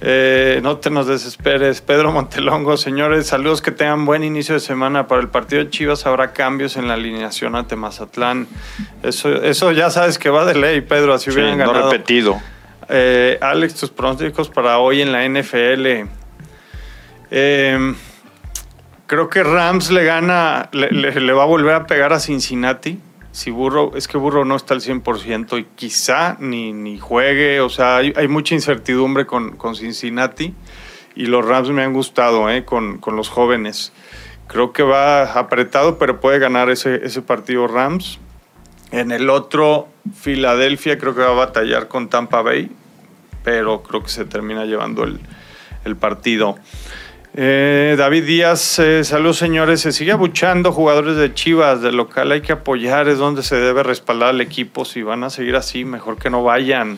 Eh, 0.00 0.60
no 0.62 0.78
te 0.78 0.90
nos 0.90 1.06
desesperes. 1.06 1.80
Pedro 1.80 2.12
Montelongo, 2.12 2.76
señores, 2.76 3.26
saludos 3.26 3.62
que 3.62 3.70
tengan 3.70 4.04
buen 4.04 4.22
inicio 4.22 4.54
de 4.54 4.60
semana. 4.60 5.06
Para 5.06 5.22
el 5.22 5.28
partido 5.28 5.64
de 5.64 5.70
Chivas 5.70 6.04
habrá 6.06 6.32
cambios 6.32 6.76
en 6.76 6.88
la 6.88 6.94
alineación 6.94 7.56
ante 7.56 7.74
Mazatlán. 7.74 8.46
Eso, 9.02 9.34
eso 9.42 9.72
ya 9.72 9.90
sabes 9.90 10.18
que 10.18 10.30
va 10.30 10.44
de 10.44 10.54
ley, 10.54 10.82
Pedro, 10.82 11.14
así 11.14 11.30
hubieran 11.30 11.58
ganado. 11.58 11.90
repetido. 11.90 12.40
Eh, 12.88 13.38
Alex, 13.40 13.74
tus 13.74 13.90
pronósticos 13.90 14.50
para 14.50 14.78
hoy 14.78 15.00
en 15.00 15.10
la 15.10 15.26
NFL. 15.26 16.06
Eh, 17.30 17.94
creo 19.06 19.28
que 19.28 19.42
Rams 19.42 19.90
le 19.90 20.04
gana, 20.04 20.68
le, 20.72 21.32
va 21.32 21.42
a 21.42 21.46
volver 21.46 21.74
a 21.74 21.86
pegar 21.86 22.12
a 22.12 22.20
Cincinnati. 22.20 22.98
Si 23.32 23.50
Burro, 23.50 23.92
es 23.96 24.06
que 24.06 24.16
Burro 24.16 24.44
no 24.44 24.54
está 24.54 24.74
al 24.74 24.80
100% 24.80 25.58
y 25.58 25.64
quizá 25.74 26.36
ni, 26.38 26.72
ni 26.72 26.98
juegue, 26.98 27.60
o 27.60 27.68
sea, 27.68 27.96
hay, 27.96 28.28
mucha 28.28 28.54
incertidumbre 28.54 29.26
con, 29.26 29.56
con, 29.56 29.74
Cincinnati 29.74 30.54
y 31.16 31.26
los 31.26 31.44
Rams 31.44 31.70
me 31.70 31.82
han 31.82 31.92
gustado 31.92 32.48
eh, 32.48 32.64
con, 32.64 32.98
con, 32.98 33.16
los 33.16 33.28
jóvenes. 33.28 33.92
Creo 34.46 34.72
que 34.72 34.84
va 34.84 35.32
apretado, 35.32 35.98
pero 35.98 36.20
puede 36.20 36.38
ganar 36.38 36.70
ese, 36.70 37.04
ese 37.04 37.22
partido 37.22 37.66
Rams. 37.66 38.20
En 38.92 39.10
el 39.10 39.28
otro, 39.28 39.88
Filadelfia 40.14 40.96
creo 40.96 41.16
que 41.16 41.22
va 41.22 41.30
a 41.30 41.34
batallar 41.46 41.88
con 41.88 42.08
Tampa 42.08 42.40
Bay, 42.40 42.70
pero 43.42 43.82
creo 43.82 44.04
que 44.04 44.10
se 44.10 44.26
termina 44.26 44.64
llevando 44.64 45.02
el, 45.02 45.18
el 45.84 45.96
partido. 45.96 46.56
Eh, 47.36 47.96
David 47.98 48.24
Díaz, 48.26 48.78
eh, 48.78 49.02
saludos 49.02 49.38
señores. 49.38 49.80
Se 49.80 49.90
sigue 49.90 50.12
abuchando 50.12 50.70
jugadores 50.70 51.16
de 51.16 51.34
Chivas, 51.34 51.82
del 51.82 51.96
local 51.96 52.30
hay 52.30 52.42
que 52.42 52.52
apoyar, 52.52 53.08
es 53.08 53.18
donde 53.18 53.42
se 53.42 53.56
debe 53.56 53.82
respaldar 53.82 54.28
al 54.28 54.40
equipo. 54.40 54.84
Si 54.84 55.02
van 55.02 55.24
a 55.24 55.30
seguir 55.30 55.56
así, 55.56 55.84
mejor 55.84 56.16
que 56.16 56.30
no 56.30 56.44
vayan. 56.44 56.96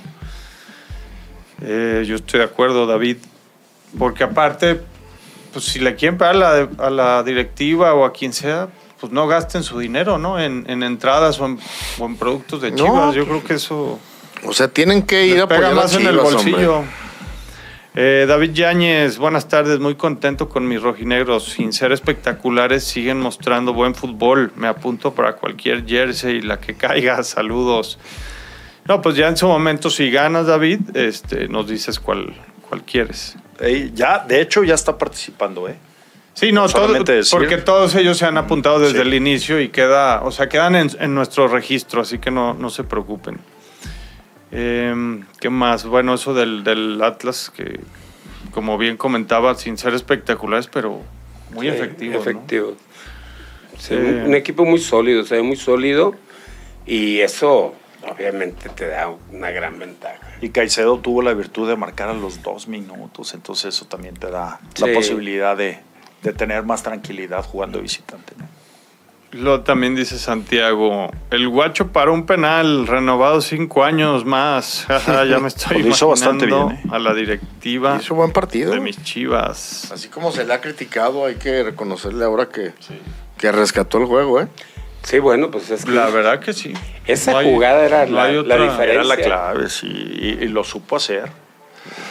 Eh, 1.62 2.04
yo 2.06 2.16
estoy 2.16 2.40
de 2.40 2.44
acuerdo, 2.44 2.86
David. 2.86 3.16
Porque 3.98 4.24
aparte, 4.24 4.82
pues 5.54 5.64
si 5.64 5.78
le 5.78 5.94
quieren 5.94 6.18
pagar 6.18 6.68
a 6.78 6.90
la, 6.90 7.22
directiva 7.22 7.94
o 7.94 8.04
a 8.04 8.12
quien 8.12 8.34
sea, 8.34 8.68
pues 9.00 9.10
no 9.10 9.26
gasten 9.26 9.62
su 9.62 9.78
dinero, 9.78 10.18
¿no? 10.18 10.38
En, 10.38 10.66
entradas 10.82 11.40
o 11.40 11.46
en, 11.46 12.16
productos 12.18 12.60
de 12.60 12.74
Chivas. 12.74 13.14
yo 13.14 13.24
creo 13.24 13.42
que 13.42 13.54
eso. 13.54 13.98
O 14.44 14.52
sea, 14.52 14.68
tienen 14.68 15.02
que 15.02 15.26
ir 15.26 15.40
a 15.40 15.44
apoyar 15.44 15.74
más 15.74 15.94
en 15.94 16.06
el 16.06 16.18
bolsillo. 16.18 16.84
Eh, 17.98 18.26
David 18.28 18.52
Yáñez, 18.52 19.16
buenas 19.16 19.48
tardes, 19.48 19.80
muy 19.80 19.94
contento 19.94 20.50
con 20.50 20.68
mis 20.68 20.82
rojinegros. 20.82 21.44
Sin 21.44 21.72
ser 21.72 21.92
espectaculares, 21.92 22.84
siguen 22.84 23.18
mostrando 23.18 23.72
buen 23.72 23.94
fútbol. 23.94 24.52
Me 24.54 24.68
apunto 24.68 25.14
para 25.14 25.32
cualquier 25.36 25.86
jersey, 25.86 26.42
la 26.42 26.60
que 26.60 26.74
caiga. 26.74 27.22
Saludos. 27.24 27.98
No, 28.86 29.00
pues 29.00 29.16
ya 29.16 29.28
en 29.28 29.38
su 29.38 29.48
momento, 29.48 29.88
si 29.88 30.10
ganas, 30.10 30.46
David, 30.46 30.94
este, 30.94 31.48
nos 31.48 31.68
dices 31.68 31.98
cuál, 31.98 32.34
cuál 32.68 32.82
quieres. 32.82 33.34
ya, 33.94 34.18
de 34.18 34.42
hecho, 34.42 34.62
ya 34.62 34.74
está 34.74 34.98
participando, 34.98 35.66
¿eh? 35.66 35.76
Sí, 36.34 36.52
no, 36.52 36.66
porque 37.30 37.56
todos 37.56 37.94
ellos 37.94 38.18
se 38.18 38.26
han 38.26 38.36
apuntado 38.36 38.78
desde 38.78 39.00
el 39.00 39.14
inicio 39.14 39.58
y 39.58 39.70
queda, 39.70 40.20
o 40.22 40.30
sea, 40.30 40.50
quedan 40.50 40.76
en, 40.76 40.90
en 41.00 41.14
nuestro 41.14 41.48
registro, 41.48 42.02
así 42.02 42.18
que 42.18 42.30
no, 42.30 42.52
no 42.52 42.68
se 42.68 42.84
preocupen. 42.84 43.38
Eh, 44.58 45.20
¿Qué 45.38 45.50
más? 45.50 45.84
Bueno, 45.84 46.14
eso 46.14 46.32
del, 46.32 47.02
Atlas, 47.02 47.52
que 47.54 47.78
como 48.52 48.78
bien 48.78 48.96
comentaba, 48.96 49.54
sin 49.54 49.76
ser 49.76 49.92
espectaculares, 49.92 50.66
pero 50.66 51.02
muy 51.50 51.68
efectivo. 51.68 52.18
Efectivo. 52.18 52.74
un, 53.90 54.34
equipo 54.34 54.64
muy 54.64 54.78
sólido, 54.78 55.24
se 55.24 55.36
ve 55.36 55.42
muy 55.42 55.56
sólido 55.56 56.14
y 56.86 57.18
eso 57.18 57.74
obviamente 58.10 58.70
te 58.70 58.86
da 58.86 59.14
una 59.30 59.50
gran 59.50 59.78
ventaja. 59.78 60.26
Y 60.40 60.48
Caicedo 60.48 61.00
tuvo 61.00 61.20
la 61.20 61.34
virtud 61.34 61.68
de 61.68 61.76
marcar 61.76 62.08
a 62.08 62.14
los 62.14 62.42
dos 62.42 62.66
minutos, 62.66 63.34
entonces 63.34 63.74
eso 63.74 63.84
también 63.84 64.14
te 64.14 64.30
da 64.30 64.58
la 64.78 64.92
posibilidad 64.94 65.54
de, 65.54 65.80
de, 66.22 66.32
tener 66.32 66.62
más 66.62 66.82
tranquilidad 66.82 67.44
jugando 67.44 67.82
visitante. 67.82 68.32
¿no? 68.38 68.46
Lo 69.36 69.60
también 69.60 69.94
dice 69.94 70.18
Santiago, 70.18 71.10
el 71.30 71.48
guacho 71.48 71.88
para 71.88 72.10
un 72.10 72.24
penal, 72.24 72.86
renovado 72.86 73.40
cinco 73.40 73.84
años 73.84 74.24
más. 74.24 74.86
ya 75.06 75.38
me 75.38 75.48
estoy 75.48 75.82
lo 75.82 75.90
hizo 75.90 76.08
bastante 76.08 76.46
bien, 76.46 76.70
¿eh? 76.70 76.82
a 76.90 76.98
la 76.98 77.12
directiva. 77.12 77.98
Hizo 78.00 78.14
buen 78.14 78.32
partido. 78.32 78.72
De 78.72 78.80
mis 78.80 79.02
chivas. 79.02 79.90
Así 79.92 80.08
como 80.08 80.32
se 80.32 80.44
le 80.44 80.54
ha 80.54 80.60
criticado, 80.60 81.26
hay 81.26 81.34
que 81.34 81.62
reconocerle 81.62 82.24
ahora 82.24 82.48
que, 82.48 82.72
que 83.36 83.52
rescató 83.52 83.98
el 83.98 84.06
juego, 84.06 84.40
¿eh? 84.40 84.48
Sí, 85.02 85.18
bueno, 85.18 85.50
pues 85.50 85.70
es 85.70 85.84
que 85.84 85.92
La 85.92 86.08
verdad 86.08 86.40
que 86.40 86.52
sí. 86.52 86.72
Esa 87.06 87.42
jugada 87.42 87.84
era 87.84 88.06
la, 88.06 88.28
diferencia. 88.28 88.84
Era 88.84 89.04
la 89.04 89.16
clave, 89.16 89.68
sí, 89.68 89.86
y, 89.86 90.48
lo 90.48 90.64
supo 90.64 90.96
hacer. 90.96 91.30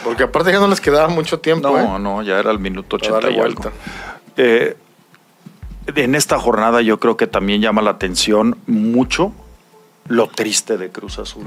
Porque 0.04 0.22
aparte 0.22 0.52
ya 0.52 0.60
no 0.60 0.68
les 0.68 0.80
quedaba 0.80 1.08
mucho 1.08 1.40
tiempo, 1.40 1.68
No, 1.68 1.96
¿eh? 1.96 1.98
no, 1.98 2.22
ya 2.22 2.38
era 2.38 2.50
el 2.52 2.58
minuto 2.58 2.96
80 2.96 3.30
y 3.30 3.38
algo. 3.40 3.70
Eh, 4.36 4.76
en 5.94 6.14
esta 6.14 6.38
jornada 6.38 6.82
yo 6.82 6.98
creo 6.98 7.16
que 7.16 7.26
también 7.26 7.60
llama 7.60 7.82
la 7.82 7.90
atención 7.92 8.58
mucho 8.66 9.32
lo 10.08 10.28
triste 10.28 10.76
de 10.76 10.90
Cruz 10.90 11.18
Azul. 11.18 11.46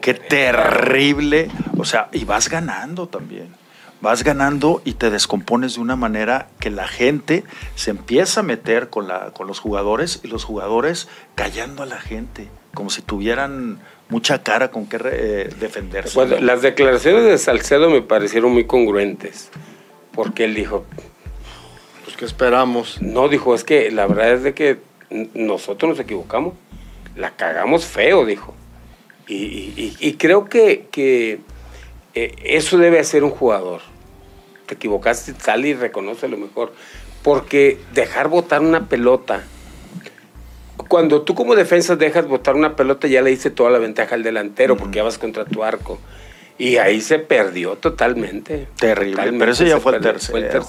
Qué 0.00 0.14
terrible. 0.14 1.50
O 1.76 1.84
sea, 1.84 2.08
y 2.12 2.24
vas 2.24 2.48
ganando 2.48 3.08
también. 3.08 3.54
Vas 4.00 4.22
ganando 4.22 4.82
y 4.84 4.94
te 4.94 5.10
descompones 5.10 5.74
de 5.74 5.80
una 5.80 5.96
manera 5.96 6.48
que 6.60 6.70
la 6.70 6.86
gente 6.86 7.44
se 7.74 7.90
empieza 7.90 8.40
a 8.40 8.42
meter 8.42 8.90
con, 8.90 9.08
la, 9.08 9.30
con 9.30 9.46
los 9.46 9.60
jugadores 9.60 10.20
y 10.22 10.28
los 10.28 10.44
jugadores 10.44 11.08
callando 11.34 11.82
a 11.82 11.86
la 11.86 11.98
gente, 11.98 12.48
como 12.74 12.90
si 12.90 13.00
tuvieran 13.00 13.78
mucha 14.10 14.42
cara 14.42 14.70
con 14.70 14.86
qué 14.86 14.98
eh, 15.04 15.50
defenderse. 15.58 16.40
las 16.40 16.60
declaraciones 16.60 17.24
de 17.24 17.38
Salcedo 17.38 17.88
me 17.88 18.02
parecieron 18.02 18.52
muy 18.52 18.66
congruentes, 18.66 19.48
porque 20.12 20.44
él 20.44 20.54
dijo, 20.54 20.84
¿Qué 22.12 22.24
esperamos? 22.24 23.02
No, 23.02 23.28
dijo, 23.28 23.54
es 23.54 23.64
que 23.64 23.90
la 23.90 24.06
verdad 24.06 24.32
es 24.34 24.42
de 24.42 24.54
que 24.54 24.78
nosotros 25.34 25.90
nos 25.90 26.00
equivocamos. 26.00 26.54
La 27.16 27.30
cagamos 27.32 27.84
feo, 27.86 28.24
dijo. 28.24 28.54
Y, 29.26 30.16
creo 30.18 30.44
que, 30.44 30.86
que 30.90 31.40
eh, 32.14 32.34
eso 32.44 32.78
debe 32.78 33.00
hacer 33.00 33.24
un 33.24 33.30
jugador. 33.30 33.80
Te 34.66 34.74
equivocaste, 34.74 35.34
sale 35.38 35.68
y 35.68 35.74
reconoce 35.74 36.28
lo 36.28 36.36
mejor. 36.36 36.72
Porque 37.22 37.78
dejar 37.94 38.28
botar 38.28 38.60
una 38.60 38.88
pelota, 38.88 39.44
cuando 40.88 41.22
tú 41.22 41.34
como 41.34 41.54
defensa 41.54 41.96
dejas 41.96 42.28
botar 42.28 42.54
una 42.54 42.76
pelota, 42.76 43.08
ya 43.08 43.22
le 43.22 43.30
dice 43.30 43.50
toda 43.50 43.70
la 43.70 43.78
ventaja 43.78 44.14
al 44.14 44.22
delantero, 44.22 44.76
porque 44.76 44.96
ya 44.96 45.02
vas 45.02 45.18
contra 45.18 45.44
tu 45.44 45.64
arco. 45.64 45.98
Y 46.56 46.76
ahí 46.76 47.00
se 47.00 47.18
perdió 47.18 47.76
totalmente. 47.76 48.68
Terrible. 48.78 49.32
pero 49.38 49.50
ese 49.50 49.66
ya 49.66 49.80
fue 49.80 49.96
el 49.96 50.02
tercero. 50.02 50.66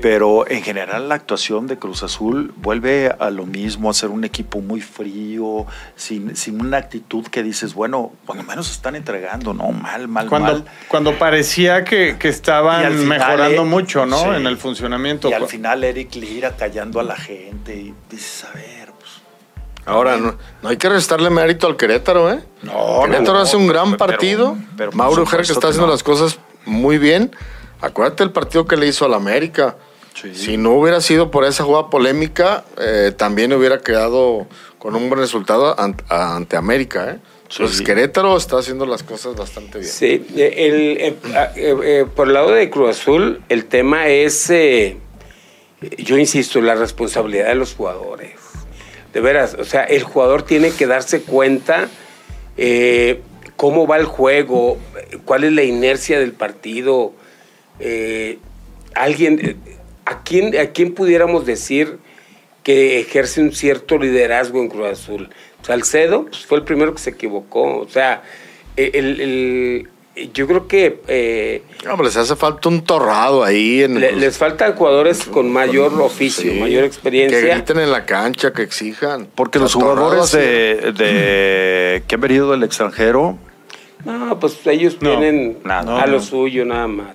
Pero 0.00 0.48
en 0.48 0.62
general 0.62 1.08
la 1.08 1.16
actuación 1.16 1.66
de 1.66 1.76
Cruz 1.76 2.04
Azul 2.04 2.52
vuelve 2.56 3.12
a 3.18 3.30
lo 3.30 3.44
mismo, 3.44 3.90
a 3.90 3.94
ser 3.94 4.10
un 4.10 4.24
equipo 4.24 4.60
muy 4.60 4.80
frío, 4.80 5.66
sin, 5.96 6.36
sin 6.36 6.60
una 6.60 6.76
actitud 6.76 7.26
que 7.26 7.42
dices, 7.42 7.74
bueno, 7.74 8.12
cuando 8.26 8.44
menos 8.44 8.70
están 8.70 8.94
entregando, 8.94 9.52
¿no? 9.52 9.72
Mal, 9.72 10.06
mal, 10.06 10.28
cuando, 10.28 10.52
mal. 10.52 10.64
Cuando 10.86 11.18
parecía 11.18 11.84
que, 11.84 12.16
que 12.16 12.28
estaban 12.28 13.06
mejorando 13.06 13.64
mucho, 13.64 14.06
¿no? 14.06 14.36
En 14.36 14.46
el 14.46 14.56
funcionamiento. 14.56 15.30
Y 15.30 15.32
al 15.32 15.48
final 15.48 15.82
Eric 15.82 16.14
Lira 16.14 16.56
callando 16.56 17.00
a 17.00 17.02
la 17.02 17.16
gente 17.16 17.74
y 17.74 17.94
dices, 18.08 18.44
a 18.44 18.54
ver 18.54 18.87
Ahora, 19.88 20.18
no, 20.18 20.36
hay 20.64 20.76
que 20.76 20.90
restarle 20.90 21.30
mérito 21.30 21.66
al 21.66 21.76
Querétaro, 21.76 22.30
¿eh? 22.30 22.40
No, 22.62 23.04
Querétaro 23.06 23.38
hace 23.38 23.56
un 23.56 23.66
gran 23.66 23.96
partido. 23.96 24.54
Mauro 24.92 25.22
Ujer 25.22 25.46
que 25.46 25.52
está 25.52 25.68
haciendo 25.68 25.88
las 25.88 26.02
cosas 26.02 26.38
muy 26.66 26.98
bien. 26.98 27.34
Acuérdate 27.80 28.22
el 28.22 28.30
partido 28.30 28.66
que 28.66 28.76
le 28.76 28.86
hizo 28.86 29.06
al 29.06 29.14
América. 29.14 29.76
Si 30.34 30.58
no 30.58 30.72
hubiera 30.72 31.00
sido 31.00 31.30
por 31.30 31.44
esa 31.44 31.64
jugada 31.64 31.88
polémica, 31.88 32.64
eh, 32.76 33.12
también 33.16 33.52
hubiera 33.54 33.78
quedado 33.78 34.46
con 34.78 34.94
un 34.94 35.08
buen 35.08 35.20
resultado 35.20 35.74
ante, 35.78 36.56
América, 36.56 37.12
¿eh? 37.12 37.18
Entonces, 37.50 37.80
Querétaro 37.80 38.36
está 38.36 38.58
haciendo 38.58 38.84
las 38.84 39.02
cosas 39.02 39.36
bastante 39.36 39.78
bien. 39.78 39.90
Sí, 39.90 40.26
el, 40.36 41.16
eh, 41.56 42.04
por 42.14 42.26
el 42.26 42.34
lado 42.34 42.50
de 42.50 42.68
Cruz 42.68 42.90
Azul, 42.90 43.42
el 43.48 43.64
tema 43.64 44.08
es, 44.08 44.52
yo 45.96 46.18
insisto, 46.18 46.60
la 46.60 46.74
responsabilidad 46.74 47.46
de 47.46 47.54
los 47.54 47.74
jugadores 47.74 48.47
de 49.12 49.20
veras, 49.20 49.54
o 49.54 49.64
sea, 49.64 49.84
el 49.84 50.02
jugador 50.02 50.42
tiene 50.42 50.70
que 50.70 50.86
darse 50.86 51.22
cuenta 51.22 51.88
eh, 52.56 53.20
cómo 53.56 53.86
va 53.86 53.96
el 53.96 54.04
juego, 54.04 54.78
cuál 55.24 55.44
es 55.44 55.52
la 55.52 55.62
inercia 55.62 56.18
del 56.18 56.32
partido. 56.32 57.12
Eh, 57.80 58.38
alguien, 58.94 59.58
¿a 60.04 60.22
quién, 60.22 60.56
¿a 60.58 60.66
quién 60.66 60.94
pudiéramos 60.94 61.46
decir 61.46 61.98
que 62.62 63.00
ejerce 63.00 63.40
un 63.40 63.52
cierto 63.52 63.98
liderazgo 63.98 64.60
en 64.60 64.68
Cruz 64.68 64.88
Azul? 64.88 65.30
Salcedo 65.62 66.26
pues, 66.26 66.46
fue 66.46 66.58
el 66.58 66.64
primero 66.64 66.92
que 66.94 67.00
se 67.00 67.10
equivocó. 67.10 67.78
O 67.78 67.88
sea, 67.88 68.22
el 68.76 69.88
yo 70.34 70.46
creo 70.46 70.66
que... 70.66 71.00
Eh, 71.08 71.62
les 72.02 72.16
hace 72.16 72.36
falta 72.36 72.68
un 72.68 72.82
torrado 72.82 73.44
ahí. 73.44 73.82
En 73.82 74.00
les 74.00 74.38
faltan 74.38 74.74
jugadores 74.74 75.24
con 75.24 75.50
mayor 75.50 76.00
oficio, 76.00 76.52
mayor 76.54 76.84
experiencia. 76.84 77.40
Que 77.40 77.48
griten 77.48 77.78
en 77.80 77.90
la 77.90 78.04
cancha, 78.04 78.52
que 78.52 78.62
exijan. 78.62 79.28
Porque 79.34 79.58
los 79.58 79.74
jugadores 79.74 80.32
de, 80.32 82.02
que 82.08 82.14
han 82.14 82.20
venido 82.20 82.50
del 82.50 82.62
extranjero 82.62 83.38
No, 84.04 84.38
pues 84.40 84.58
ellos 84.66 84.98
tienen 84.98 85.58
a 85.64 86.06
lo 86.06 86.20
suyo 86.20 86.64
nada 86.64 86.88
más. 86.88 87.14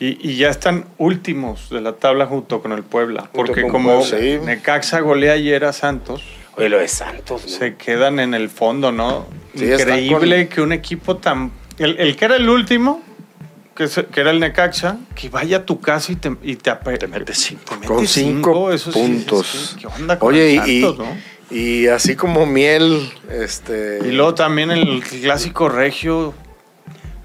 Y, 0.00 0.36
ya 0.36 0.48
están 0.48 0.84
últimos 0.96 1.70
de 1.70 1.80
la 1.80 1.94
tabla 1.94 2.26
junto 2.26 2.62
con 2.62 2.72
el 2.72 2.84
Puebla. 2.84 3.28
porque 3.32 3.66
como 3.66 4.00
Necaxa 4.44 5.00
golea 5.00 5.32
ayer 5.32 5.64
a 5.64 5.72
Santos. 5.72 6.22
Oye, 6.56 6.68
lo 6.68 6.78
de 6.78 6.88
Santos. 6.88 7.42
Se 7.42 7.76
quedan 7.76 8.18
en 8.18 8.34
el 8.34 8.48
fondo, 8.48 8.90
¿no? 8.90 9.26
Increíble 9.54 10.48
que 10.48 10.60
un 10.60 10.72
equipo 10.72 11.16
tan. 11.16 11.52
El, 11.78 12.16
que 12.16 12.24
era 12.24 12.36
el 12.36 12.48
último, 12.48 13.02
que, 13.74 13.88
era 14.16 14.30
el 14.30 14.40
Necaxa, 14.40 14.98
que 15.14 15.28
vaya 15.28 15.58
a 15.58 15.66
tu 15.66 15.80
casa 15.80 16.12
y 16.12 16.16
te, 16.16 16.36
y 16.42 16.56
te, 16.56 16.72
mete 17.06 17.34
cinco. 17.34 17.76
con 17.86 18.06
cinco, 18.06 18.70
puntos. 18.92 19.76
¿Qué 19.78 19.86
onda 19.86 20.18
con 20.18 20.34
Oye, 20.34 20.56
Santos, 20.56 21.06
y, 21.50 21.84
y 21.84 21.86
así 21.86 22.16
como 22.16 22.46
miel. 22.46 23.12
este 23.30 24.00
Y 24.04 24.12
luego 24.12 24.34
también 24.34 24.70
el 24.70 25.02
clásico 25.02 25.68
regio 25.68 26.34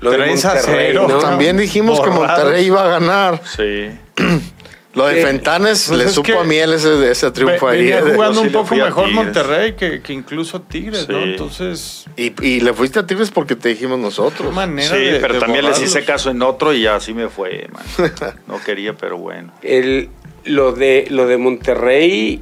lo 0.03 0.11
3 0.11 0.45
a 0.45 0.59
0. 0.59 1.19
También 1.21 1.57
dijimos 1.57 2.01
que 2.01 2.09
Monterrey 2.09 2.65
iba 2.65 2.83
a 2.83 2.87
ganar. 2.99 3.41
Sí. 3.45 3.89
Lo 4.93 5.07
de 5.07 5.23
Fentanes 5.23 5.85
pues 5.87 5.99
le 5.99 6.09
supo 6.09 6.39
a 6.39 6.43
miel 6.43 6.73
ese, 6.73 7.09
ese 7.09 7.31
triunfo 7.31 7.67
ahí. 7.67 7.79
Venía 7.79 8.01
jugando 8.01 8.41
un 8.41 8.51
poco 8.51 8.75
mejor 8.75 9.11
Monterrey 9.11 9.73
que, 9.73 10.01
que, 10.01 10.13
incluso 10.13 10.61
Tigres, 10.61 11.09
¿no? 11.09 11.23
Entonces. 11.23 12.05
Y, 12.15 12.33
y, 12.45 12.59
le 12.59 12.73
fuiste 12.73 12.99
a 12.99 13.07
Tigres 13.07 13.31
porque 13.31 13.55
te 13.55 13.69
dijimos 13.69 13.97
nosotros. 13.97 14.53
Manera 14.53 14.95
sí, 14.95 15.17
pero 15.19 15.39
también 15.39 15.65
les 15.65 15.81
hice 15.81 16.05
caso 16.05 16.29
en 16.29 16.43
otro 16.43 16.73
y 16.73 16.85
así 16.85 17.13
me 17.13 17.27
fue, 17.29 17.67
man. 17.71 18.13
No 18.47 18.61
quería, 18.61 18.93
pero 18.93 19.17
bueno. 19.17 19.51
El, 19.63 20.09
lo, 20.45 20.73
de, 20.73 21.07
lo 21.09 21.25
de 21.25 21.37
Monterrey, 21.37 22.41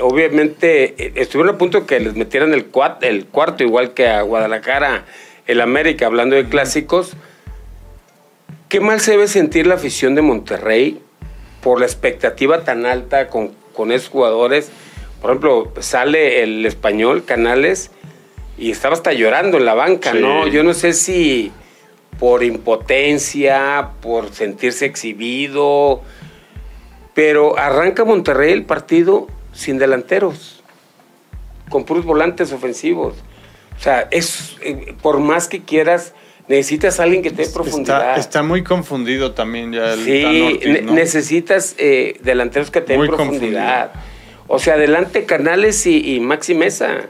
obviamente, 0.00 1.18
estuvieron 1.20 1.54
a 1.54 1.58
punto 1.58 1.86
que 1.86 1.98
les 1.98 2.14
metieran 2.14 2.52
el, 2.52 2.66
el 3.00 3.26
cuarto, 3.26 3.64
igual 3.64 3.94
que 3.94 4.06
a 4.06 4.20
Guadalajara 4.20 5.06
el 5.46 5.62
América, 5.62 6.06
hablando 6.06 6.36
de 6.36 6.46
clásicos, 6.48 7.14
qué 8.68 8.80
mal 8.80 9.00
se 9.00 9.12
debe 9.12 9.28
sentir 9.28 9.66
la 9.66 9.76
afición 9.76 10.14
de 10.14 10.22
Monterrey 10.22 11.00
por 11.62 11.80
la 11.80 11.86
expectativa 11.86 12.64
tan 12.64 12.84
alta 12.84 13.28
con, 13.28 13.52
con 13.72 13.92
esos 13.92 14.08
jugadores. 14.08 14.70
Por 15.20 15.30
ejemplo, 15.30 15.72
sale 15.80 16.42
el 16.42 16.66
español, 16.66 17.24
Canales, 17.24 17.90
y 18.58 18.70
estaba 18.70 18.94
hasta 18.94 19.12
llorando 19.12 19.56
en 19.56 19.64
la 19.64 19.74
banca, 19.74 20.12
¿no? 20.12 20.46
Yo 20.48 20.62
no 20.62 20.74
sé 20.74 20.92
si 20.92 21.52
por 22.18 22.42
impotencia, 22.42 23.90
por 24.00 24.32
sentirse 24.32 24.84
exhibido, 24.84 26.02
pero 27.14 27.58
arranca 27.58 28.04
Monterrey 28.04 28.52
el 28.52 28.64
partido 28.64 29.26
sin 29.52 29.78
delanteros, 29.78 30.62
con 31.68 31.84
puros 31.84 32.04
volantes 32.04 32.52
ofensivos. 32.52 33.14
O 33.76 33.80
sea, 33.80 34.06
es, 34.10 34.56
eh, 34.62 34.94
por 35.02 35.18
más 35.20 35.48
que 35.48 35.62
quieras, 35.62 36.14
necesitas 36.48 37.00
a 37.00 37.04
alguien 37.04 37.22
que 37.22 37.30
te 37.30 37.42
dé 37.46 37.48
profundidad. 37.48 38.18
Está, 38.18 38.42
muy 38.42 38.62
confundido 38.62 39.32
también 39.32 39.72
ya 39.72 39.94
el 39.94 40.04
Sí, 40.04 40.60
necesitas 40.84 41.74
eh, 41.78 42.18
delanteros 42.22 42.70
que 42.70 42.80
te 42.80 42.94
den 42.94 43.06
profundidad. 43.06 43.92
O 44.48 44.58
sea, 44.58 44.74
adelante 44.74 45.24
Canales 45.24 45.86
y, 45.86 46.20
Maxi 46.20 46.54
Mesa. 46.54 47.08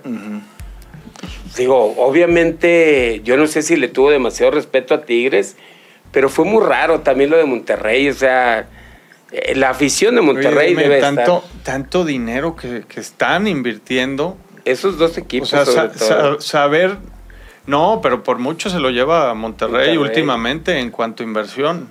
Digo, 1.57 1.95
obviamente, 1.99 3.21
yo 3.25 3.37
no 3.37 3.47
sé 3.47 3.63
si 3.63 3.77
le 3.77 3.89
tuvo 3.89 4.11
demasiado 4.11 4.53
respeto 4.53 4.95
a 4.95 5.03
Tigres, 5.03 5.57
pero 6.11 6.29
fue 6.29 6.45
muy 6.45 6.65
raro 6.65 7.01
también 7.01 7.31
lo 7.31 7.37
de 7.37 7.45
Monterrey. 7.45 8.09
O 8.09 8.15
sea, 8.15 8.69
eh, 9.33 9.55
la 9.55 9.71
afición 9.71 10.15
de 10.15 10.21
Monterrey 10.23 10.75
debe 10.75 11.01
tanto, 11.01 11.45
Tanto 11.63 12.05
dinero 12.05 12.57
que, 12.57 12.85
que 12.89 13.01
están 13.01 13.47
invirtiendo 13.47 14.39
esos 14.65 14.99
dos 14.99 15.19
equipos. 15.19 15.53
O 15.53 15.67
sea, 15.67 16.37
saber. 16.39 16.97
No, 17.67 18.01
pero 18.03 18.23
por 18.23 18.39
mucho 18.39 18.71
se 18.71 18.81
lo 18.81 18.91
lleva 18.91 19.31
a 19.31 19.35
Monterrey, 19.35 19.97
últimamente 19.97 20.79
en 20.79 20.91
cuanto 20.91 21.23
a 21.23 21.27
inversión. 21.27 21.89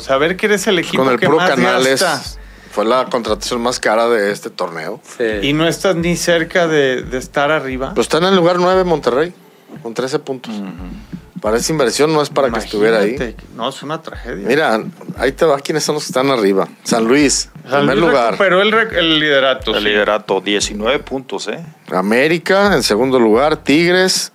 saber 0.00 0.36
que 0.36 0.46
eres 0.46 0.66
el 0.66 0.78
equipo 0.78 1.04
Con 1.04 1.12
el 1.12 1.20
que 1.20 1.28
más 1.28 1.48
Canales 1.48 2.38
fue 2.70 2.84
la 2.84 3.06
contratación 3.06 3.60
más 3.60 3.80
cara 3.80 4.08
de 4.08 4.30
este 4.30 4.50
torneo. 4.50 5.00
Y 5.42 5.52
no 5.52 5.66
estás 5.66 5.96
ni 5.96 6.16
cerca 6.16 6.68
de, 6.68 7.04
estar 7.16 7.50
arriba. 7.50 7.92
Pues 7.94 8.06
está 8.06 8.18
en 8.18 8.24
el 8.24 8.36
lugar 8.36 8.58
9 8.58 8.84
Monterrey, 8.84 9.32
con 9.82 9.94
13 9.94 10.18
puntos. 10.18 10.54
Para 11.40 11.56
esa 11.56 11.72
inversión 11.72 12.12
no 12.12 12.20
es 12.20 12.30
para 12.30 12.50
que 12.50 12.58
estuviera 12.58 12.98
ahí. 12.98 13.36
No, 13.54 13.68
es 13.68 13.82
una 13.82 14.02
tragedia. 14.02 14.46
Mira, 14.46 14.80
ahí 15.16 15.32
te 15.32 15.44
va 15.44 15.58
quiénes 15.60 15.84
son 15.84 15.94
los 15.94 16.04
que 16.04 16.08
están 16.08 16.30
arriba. 16.30 16.68
San 16.82 17.04
Luis, 17.04 17.50
en 17.64 17.70
primer 17.70 17.98
lugar. 17.98 18.34
Pero 18.38 18.60
el, 18.60 18.74
el 18.74 19.20
liderato. 19.20 19.76
El 19.76 19.84
liderato, 19.84 20.40
19 20.40 20.98
puntos, 21.00 21.48
¿eh? 21.48 21.64
América 21.90 22.74
en 22.74 22.82
segundo 22.82 23.18
lugar, 23.18 23.56
Tigres. 23.56 24.32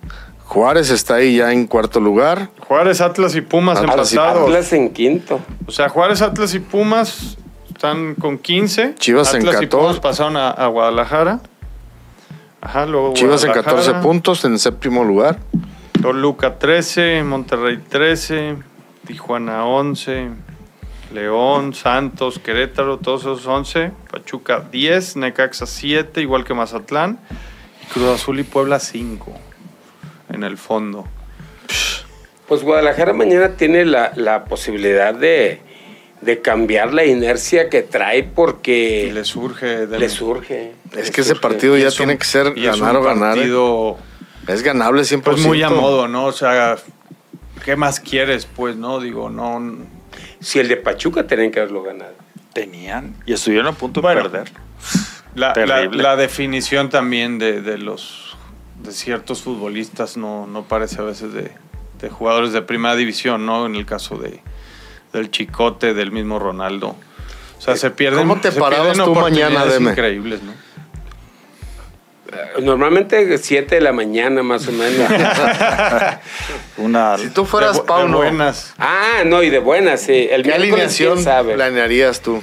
Juárez 0.54 0.88
está 0.90 1.16
ahí 1.16 1.38
ya 1.38 1.52
en 1.52 1.66
cuarto 1.66 1.98
lugar. 1.98 2.48
Juárez, 2.60 3.00
Atlas 3.00 3.34
y 3.34 3.40
Pumas 3.40 3.76
Atlas 3.78 4.12
empatados. 4.12 4.48
Atlas 4.48 4.72
en 4.72 4.90
quinto. 4.92 5.40
O 5.66 5.72
sea, 5.72 5.88
Juárez, 5.88 6.22
Atlas 6.22 6.54
y 6.54 6.60
Pumas 6.60 7.36
están 7.66 8.14
con 8.14 8.38
15. 8.38 8.94
Chivas 8.94 9.34
en 9.34 9.42
14. 9.42 9.64
Y 9.64 9.66
Pumas 9.66 9.98
pasaron 9.98 10.36
a, 10.36 10.50
a 10.50 10.68
Guadalajara. 10.68 11.40
Ajá, 12.60 12.86
luego 12.86 13.14
Chivas 13.14 13.42
en 13.42 13.50
14 13.50 13.94
puntos 13.94 14.44
en 14.44 14.56
séptimo 14.60 15.02
lugar. 15.02 15.40
Toluca 16.00 16.56
13, 16.56 17.24
Monterrey 17.24 17.78
13, 17.88 18.56
Tijuana 19.08 19.66
11, 19.66 20.28
León, 21.12 21.74
Santos, 21.74 22.38
Querétaro, 22.38 22.98
todos 22.98 23.22
esos 23.22 23.44
11, 23.44 23.90
Pachuca 24.08 24.64
10, 24.70 25.16
Necaxa 25.16 25.66
7, 25.66 26.22
igual 26.22 26.44
que 26.44 26.54
Mazatlán, 26.54 27.18
Cruz 27.92 28.06
Azul 28.06 28.38
y 28.38 28.44
Puebla 28.44 28.78
5 28.78 29.32
en 30.34 30.44
el 30.44 30.58
fondo. 30.58 31.06
Pues 32.46 32.62
Guadalajara 32.62 33.12
mañana 33.12 33.56
tiene 33.56 33.84
la, 33.86 34.44
posibilidad 34.44 35.14
de, 35.14 35.60
cambiar 36.42 36.92
la 36.92 37.04
inercia 37.04 37.70
que 37.70 37.82
trae 37.82 38.22
porque... 38.22 39.10
le 39.12 39.24
surge. 39.24 39.86
Le 39.86 40.08
surge. 40.08 40.72
Es 40.96 41.10
que 41.10 41.22
ese 41.22 41.34
partido 41.34 41.76
ya 41.78 41.90
tiene 41.90 42.18
que 42.18 42.24
ser 42.24 42.52
ganar 42.54 42.96
o 42.96 43.02
ganar. 43.02 43.38
¿eh? 43.38 43.50
Es 44.46 44.62
ganable 44.62 45.02
100%. 45.02 45.22
Pues 45.22 45.40
muy 45.40 45.62
a 45.62 45.70
modo, 45.70 46.06
¿no? 46.06 46.26
O 46.26 46.32
sea, 46.32 46.76
¿qué 47.64 47.76
más 47.76 48.00
quieres? 48.00 48.46
Pues, 48.46 48.76
¿no? 48.76 49.00
Digo, 49.00 49.30
no... 49.30 49.86
Si 50.40 50.58
el 50.58 50.68
de 50.68 50.76
Pachuca 50.76 51.26
tenían 51.26 51.50
que 51.50 51.60
haberlo 51.60 51.82
ganado. 51.82 52.12
Tenían. 52.52 53.16
Y 53.24 53.32
estuvieron 53.32 53.68
a 53.68 53.72
punto 53.72 54.02
de 54.02 54.14
perder. 54.14 54.52
La, 55.34 56.16
definición 56.16 56.90
también 56.90 57.38
de, 57.38 57.78
los 57.78 58.33
de 58.84 58.92
ciertos 58.92 59.42
futbolistas 59.42 60.16
no, 60.16 60.46
no 60.46 60.64
parece 60.64 61.00
a 61.00 61.04
veces 61.04 61.32
de, 61.32 61.50
jugadores 62.10 62.52
de 62.52 62.60
primera 62.60 62.94
división, 62.96 63.46
¿no? 63.46 63.64
En 63.64 63.74
el 63.76 63.86
caso 63.86 64.16
de 64.16 64.40
del 65.14 65.30
Chicote, 65.30 65.94
del 65.94 66.12
mismo 66.12 66.38
Ronaldo. 66.38 66.96
O 67.56 67.60
sea, 67.60 67.76
se 67.76 67.90
pierden. 67.90 68.20
¿Cómo 68.20 68.40
te 68.40 68.52
parabas 68.52 68.98
tú 68.98 69.14
mañana, 69.14 69.64
Deme? 69.64 69.92
increíbles, 69.92 70.42
¿no? 70.42 70.52
Normalmente 72.60 73.38
7 73.38 73.76
de 73.76 73.80
la 73.80 73.92
mañana 73.92 74.42
más 74.42 74.66
o 74.68 74.72
menos. 74.72 75.08
Una, 76.76 77.16
si 77.16 77.30
tú 77.30 77.46
fueras 77.46 77.80
Paulo. 77.80 78.20
De 78.20 78.30
buenas. 78.30 78.74
Ah, 78.76 79.22
no, 79.24 79.42
y 79.42 79.50
de 79.50 79.60
buenas, 79.60 80.02
sí. 80.02 80.28
El 80.30 80.42
¿Qué 80.42 80.52
alineación 80.52 81.22
planearías 81.22 82.20
tú? 82.20 82.42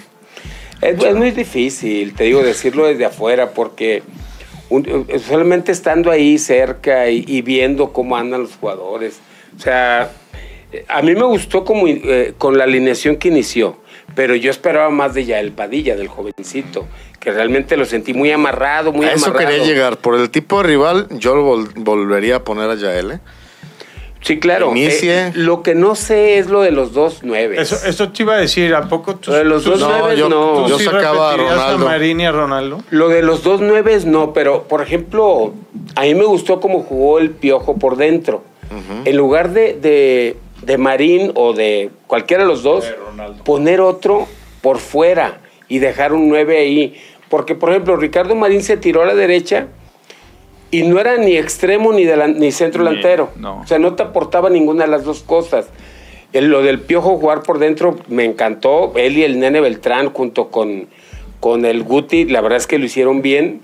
Es, 0.82 1.16
muy 1.16 1.32
difícil, 1.32 2.16
te 2.16 2.24
digo, 2.24 2.42
decirlo 2.42 2.88
desde 2.88 3.06
afuera, 3.06 3.52
porque 3.52 4.02
solamente 5.28 5.72
estando 5.72 6.12
ahí 6.12 6.38
cerca 6.38 7.10
y, 7.10 7.42
viendo 7.42 7.94
cómo 7.94 8.16
andan 8.16 8.42
los 8.42 8.56
jugadores. 8.56 9.20
O 9.58 9.60
sea, 9.60 10.12
a 10.88 11.02
mí 11.02 11.14
me 11.14 11.24
gustó 11.24 11.66
como 11.66 11.88
eh, 11.88 12.34
con 12.38 12.58
la 12.58 12.64
alineación 12.64 13.18
que 13.18 13.28
inició, 13.28 13.78
pero 14.16 14.36
yo 14.36 14.50
esperaba 14.50 14.90
más 14.90 15.14
de 15.14 15.26
Yael 15.26 15.52
Padilla, 15.52 15.96
del 15.96 16.08
jovencito 16.08 16.88
que 17.22 17.32
realmente 17.32 17.78
lo 17.78 17.86
sentí 17.86 18.16
muy 18.16 18.32
amarrado, 18.32 18.92
muy 18.92 19.06
a 19.06 19.14
eso 19.14 19.32
quería 19.32 19.64
llegar. 19.64 19.98
Por 19.98 20.16
el 20.16 20.32
tipo 20.32 20.58
de 20.58 20.64
rival, 20.64 21.08
yo 21.12 21.36
lo 21.36 21.66
volvería 21.76 22.38
a 22.38 22.44
poner 22.44 22.70
a 22.72 22.76
Yael, 22.76 23.12
¿eh? 23.12 23.20
Sí, 24.22 24.40
claro. 24.40 24.72
Eh, 24.76 25.32
lo 25.34 25.64
que 25.64 25.74
no 25.74 25.96
sé 25.96 26.38
es 26.38 26.48
lo 26.48 26.62
de 26.62 26.72
los 26.72 26.94
dos 26.94 27.22
nueve. 27.24 27.60
Eso, 27.60 27.76
eso 27.86 28.12
te 28.12 28.22
iba 28.22 28.36
a 28.36 28.38
decir, 28.38 28.74
¿a 28.76 28.88
poco 28.88 29.16
tú? 29.16 29.32
Lo 29.32 29.38
de 29.38 29.46
los 29.46 29.64
dos 29.64 29.80
nueve 29.80 30.16
no. 30.30 30.68
Yo, 30.68 30.78
sacaba 30.78 31.34
a 31.34 31.38
Ronaldo. 31.38 31.90
A 31.90 31.94
a 31.94 32.32
Ronaldo? 32.32 32.84
Lo 32.92 33.10
de 33.10 33.24
los 33.24 33.44
dos 33.44 33.62
nueve 33.62 33.98
no, 34.06 34.32
pero 34.32 34.64
por 34.64 34.84
ejemplo, 34.84 35.54
a 35.96 36.04
mí 36.04 36.14
me 36.14 36.26
gustó 36.26 36.60
cómo 36.60 36.84
jugó 36.84 37.18
el 37.18 37.32
Piojo 37.32 37.78
por 37.78 37.98
dentro. 37.98 38.44
En 39.04 39.18
lugar 39.18 39.52
de, 39.52 40.38
de, 40.62 40.78
Marín 40.78 41.34
o 41.36 41.52
de 41.52 41.90
cualquiera 42.08 42.44
de 42.44 42.50
los 42.50 42.64
dos, 42.64 42.86
poner 43.44 43.82
otro 43.82 44.28
por 44.62 44.78
fuera 44.78 45.42
y 45.68 45.80
dejar 45.80 46.14
un 46.14 46.30
nueve 46.30 46.58
ahí. 46.58 46.96
Porque, 47.28 47.54
por 47.54 47.72
ejemplo, 47.72 47.98
Ricardo 47.98 48.34
Marín 48.36 48.64
se 48.64 48.78
tiró 48.78 49.02
a 49.02 49.06
la 49.06 49.16
derecha 49.16 49.68
y 50.72 50.84
no 50.84 51.00
era 51.00 51.18
ni 51.18 51.38
extremo 51.38 51.92
ni, 51.92 52.06
ni 52.06 52.52
centro 52.52 52.84
delantero. 52.84 53.30
O 53.44 53.68
sea, 53.68 53.78
no 53.78 53.94
te 53.94 54.04
aportaba 54.04 54.50
ninguna 54.50 54.86
de 54.86 54.90
las 54.90 55.04
dos 55.04 55.22
cosas. 55.22 55.68
lo 56.34 56.64
del 56.64 56.80
Piojo 56.80 57.18
jugar 57.18 57.44
por 57.44 57.60
dentro 57.60 57.98
me 58.08 58.24
encantó. 58.24 58.94
Él 58.96 59.18
y 59.18 59.24
el 59.24 59.40
Nene 59.40 59.60
Beltrán 59.60 60.12
junto 60.12 60.50
con, 60.50 60.88
con 61.42 61.66
el 61.66 61.84
Guti, 61.84 62.26
la 62.26 62.40
verdad 62.40 62.58
es 62.58 62.68
que 62.68 62.80
lo 62.80 62.86
hicieron 62.86 63.22
bien. 63.22 63.62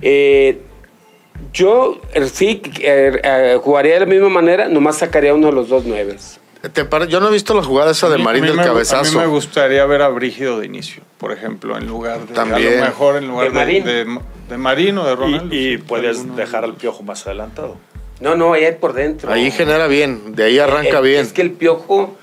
Eh, 0.00 0.60
Yo 1.52 2.00
eh, 2.14 2.26
sí 2.32 2.62
eh, 2.80 3.58
jugaría 3.62 3.94
de 3.94 4.00
la 4.00 4.06
misma 4.06 4.30
manera, 4.30 4.68
nomás 4.68 4.98
sacaría 4.98 5.34
uno 5.34 5.48
de 5.48 5.52
los 5.52 5.68
dos 5.68 5.84
nueves. 5.84 6.40
Yo 7.08 7.20
no 7.20 7.28
he 7.28 7.32
visto 7.32 7.54
la 7.54 7.62
jugada 7.62 7.92
esa 7.92 8.08
de 8.08 8.18
Marín 8.18 8.44
del 8.44 8.56
cabezazo. 8.56 9.18
A 9.18 9.22
mí 9.22 9.26
me 9.26 9.26
gustaría 9.26 9.84
ver 9.86 10.02
a 10.02 10.08
Brígido 10.08 10.58
de 10.58 10.66
inicio, 10.66 11.02
por 11.18 11.30
ejemplo, 11.30 11.76
en 11.76 11.86
lugar 11.86 12.26
de. 12.26 12.34
También. 12.34 12.74
A 12.74 12.80
lo 12.80 12.86
mejor 12.86 13.16
en 13.16 13.28
lugar 13.28 13.48
de, 13.48 13.52
Marín. 13.52 13.84
De, 13.84 14.18
Marín 14.56 14.98
o 14.98 15.06
de 15.06 15.16
Ronaldo. 15.16 15.54
Y, 15.54 15.78
puedes 15.78 16.36
dejar 16.36 16.64
al 16.64 16.74
piojo 16.74 17.02
más 17.02 17.26
adelantado. 17.26 17.76
No, 18.20 18.36
no, 18.36 18.54
ahí 18.54 18.66
por 18.80 18.92
dentro. 18.92 19.30
Ahí 19.30 19.50
genera 19.50 19.86
bien, 19.88 20.34
de 20.34 20.44
ahí 20.44 20.58
arranca 20.58 21.00
bien. 21.00 21.20
Es 21.20 21.32
que 21.32 21.42
el 21.42 21.52
piojo. 21.52 22.16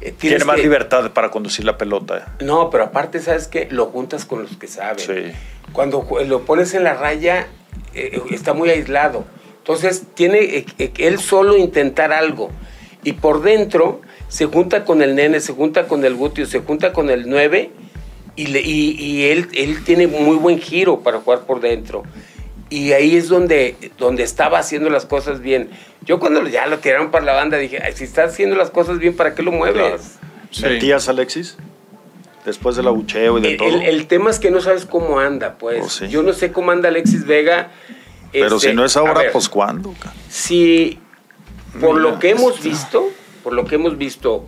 Eh, 0.00 0.12
Tiene 0.18 0.44
más 0.44 0.58
libertad 0.58 1.12
para 1.12 1.30
conducir 1.30 1.64
la 1.64 1.78
pelota. 1.78 2.34
No, 2.40 2.70
pero 2.70 2.84
aparte, 2.84 3.20
¿sabes 3.20 3.46
qué? 3.46 3.68
Lo 3.70 3.86
juntas 3.86 4.24
con 4.24 4.42
los 4.42 4.56
que 4.56 4.66
saben. 4.66 4.98
Sí. 4.98 5.32
Cuando 5.72 6.06
lo 6.26 6.40
pones 6.40 6.74
en 6.74 6.84
la 6.84 6.94
raya, 6.94 7.46
eh, 7.94 8.20
está 8.30 8.52
muy 8.52 8.68
aislado. 8.70 9.24
Entonces, 9.58 10.04
tiene 10.14 10.66
él 10.98 11.20
solo 11.20 11.56
intentar 11.56 12.12
algo 12.12 12.50
y 13.04 13.12
por 13.12 13.42
dentro 13.42 14.00
se 14.28 14.46
junta 14.46 14.84
con 14.84 15.02
el 15.02 15.14
nene, 15.14 15.40
se 15.40 15.52
junta 15.52 15.86
con 15.86 16.04
el 16.04 16.14
Gutio, 16.14 16.46
se 16.46 16.60
junta 16.60 16.92
con 16.92 17.10
el 17.10 17.28
9 17.28 17.70
y, 18.36 18.56
y, 18.56 19.24
él, 19.24 19.48
él 19.54 19.84
tiene 19.84 20.06
muy 20.06 20.36
buen 20.36 20.58
giro 20.58 21.00
para 21.00 21.20
jugar 21.20 21.40
por 21.40 21.60
dentro. 21.60 22.02
Y 22.70 22.92
ahí 22.92 23.16
es 23.16 23.28
donde, 23.28 23.76
donde 23.98 24.22
estaba 24.22 24.58
haciendo 24.58 24.88
las 24.88 25.04
cosas 25.04 25.40
bien. 25.40 25.68
Yo 26.04 26.18
cuando 26.18 26.46
ya 26.48 26.66
lo 26.66 26.78
tiraron 26.78 27.10
para 27.10 27.24
la 27.24 27.34
banda 27.34 27.58
dije, 27.58 27.80
si 27.94 28.04
está 28.04 28.24
haciendo 28.24 28.56
las 28.56 28.70
cosas 28.70 28.98
bien, 28.98 29.14
¿para 29.14 29.34
qué 29.34 29.42
lo 29.42 29.52
mueves? 29.52 30.18
¿Sentías 30.50 31.08
Alexis? 31.08 31.58
Después 32.46 32.74
del 32.74 32.88
abucheo 32.88 33.38
y 33.38 33.42
de 33.42 33.56
todo. 33.56 33.68
El, 33.68 34.06
tema 34.06 34.30
es 34.30 34.38
que 34.38 34.50
no 34.50 34.60
sabes 34.60 34.86
cómo 34.86 35.20
anda, 35.20 35.58
pues. 35.58 36.02
Oh, 36.02 36.06
Yo 36.06 36.22
no 36.22 36.32
sé 36.32 36.50
cómo 36.50 36.70
anda 36.70 36.88
Alexis 36.88 37.26
Vega. 37.26 37.70
Pero 38.32 38.58
si 38.58 38.68
este, 38.68 38.74
no 38.74 38.84
es 38.84 38.96
ahora, 38.96 39.22
pues 39.30 39.48
¿cuándo? 39.48 39.94
Si 40.28 40.98
por 41.80 42.00
lo 42.00 42.18
que 42.18 42.30
hemos 42.30 42.62
visto, 42.62 43.10
por 43.44 43.52
lo 43.52 43.66
que 43.66 43.74
hemos 43.74 43.98
visto, 43.98 44.46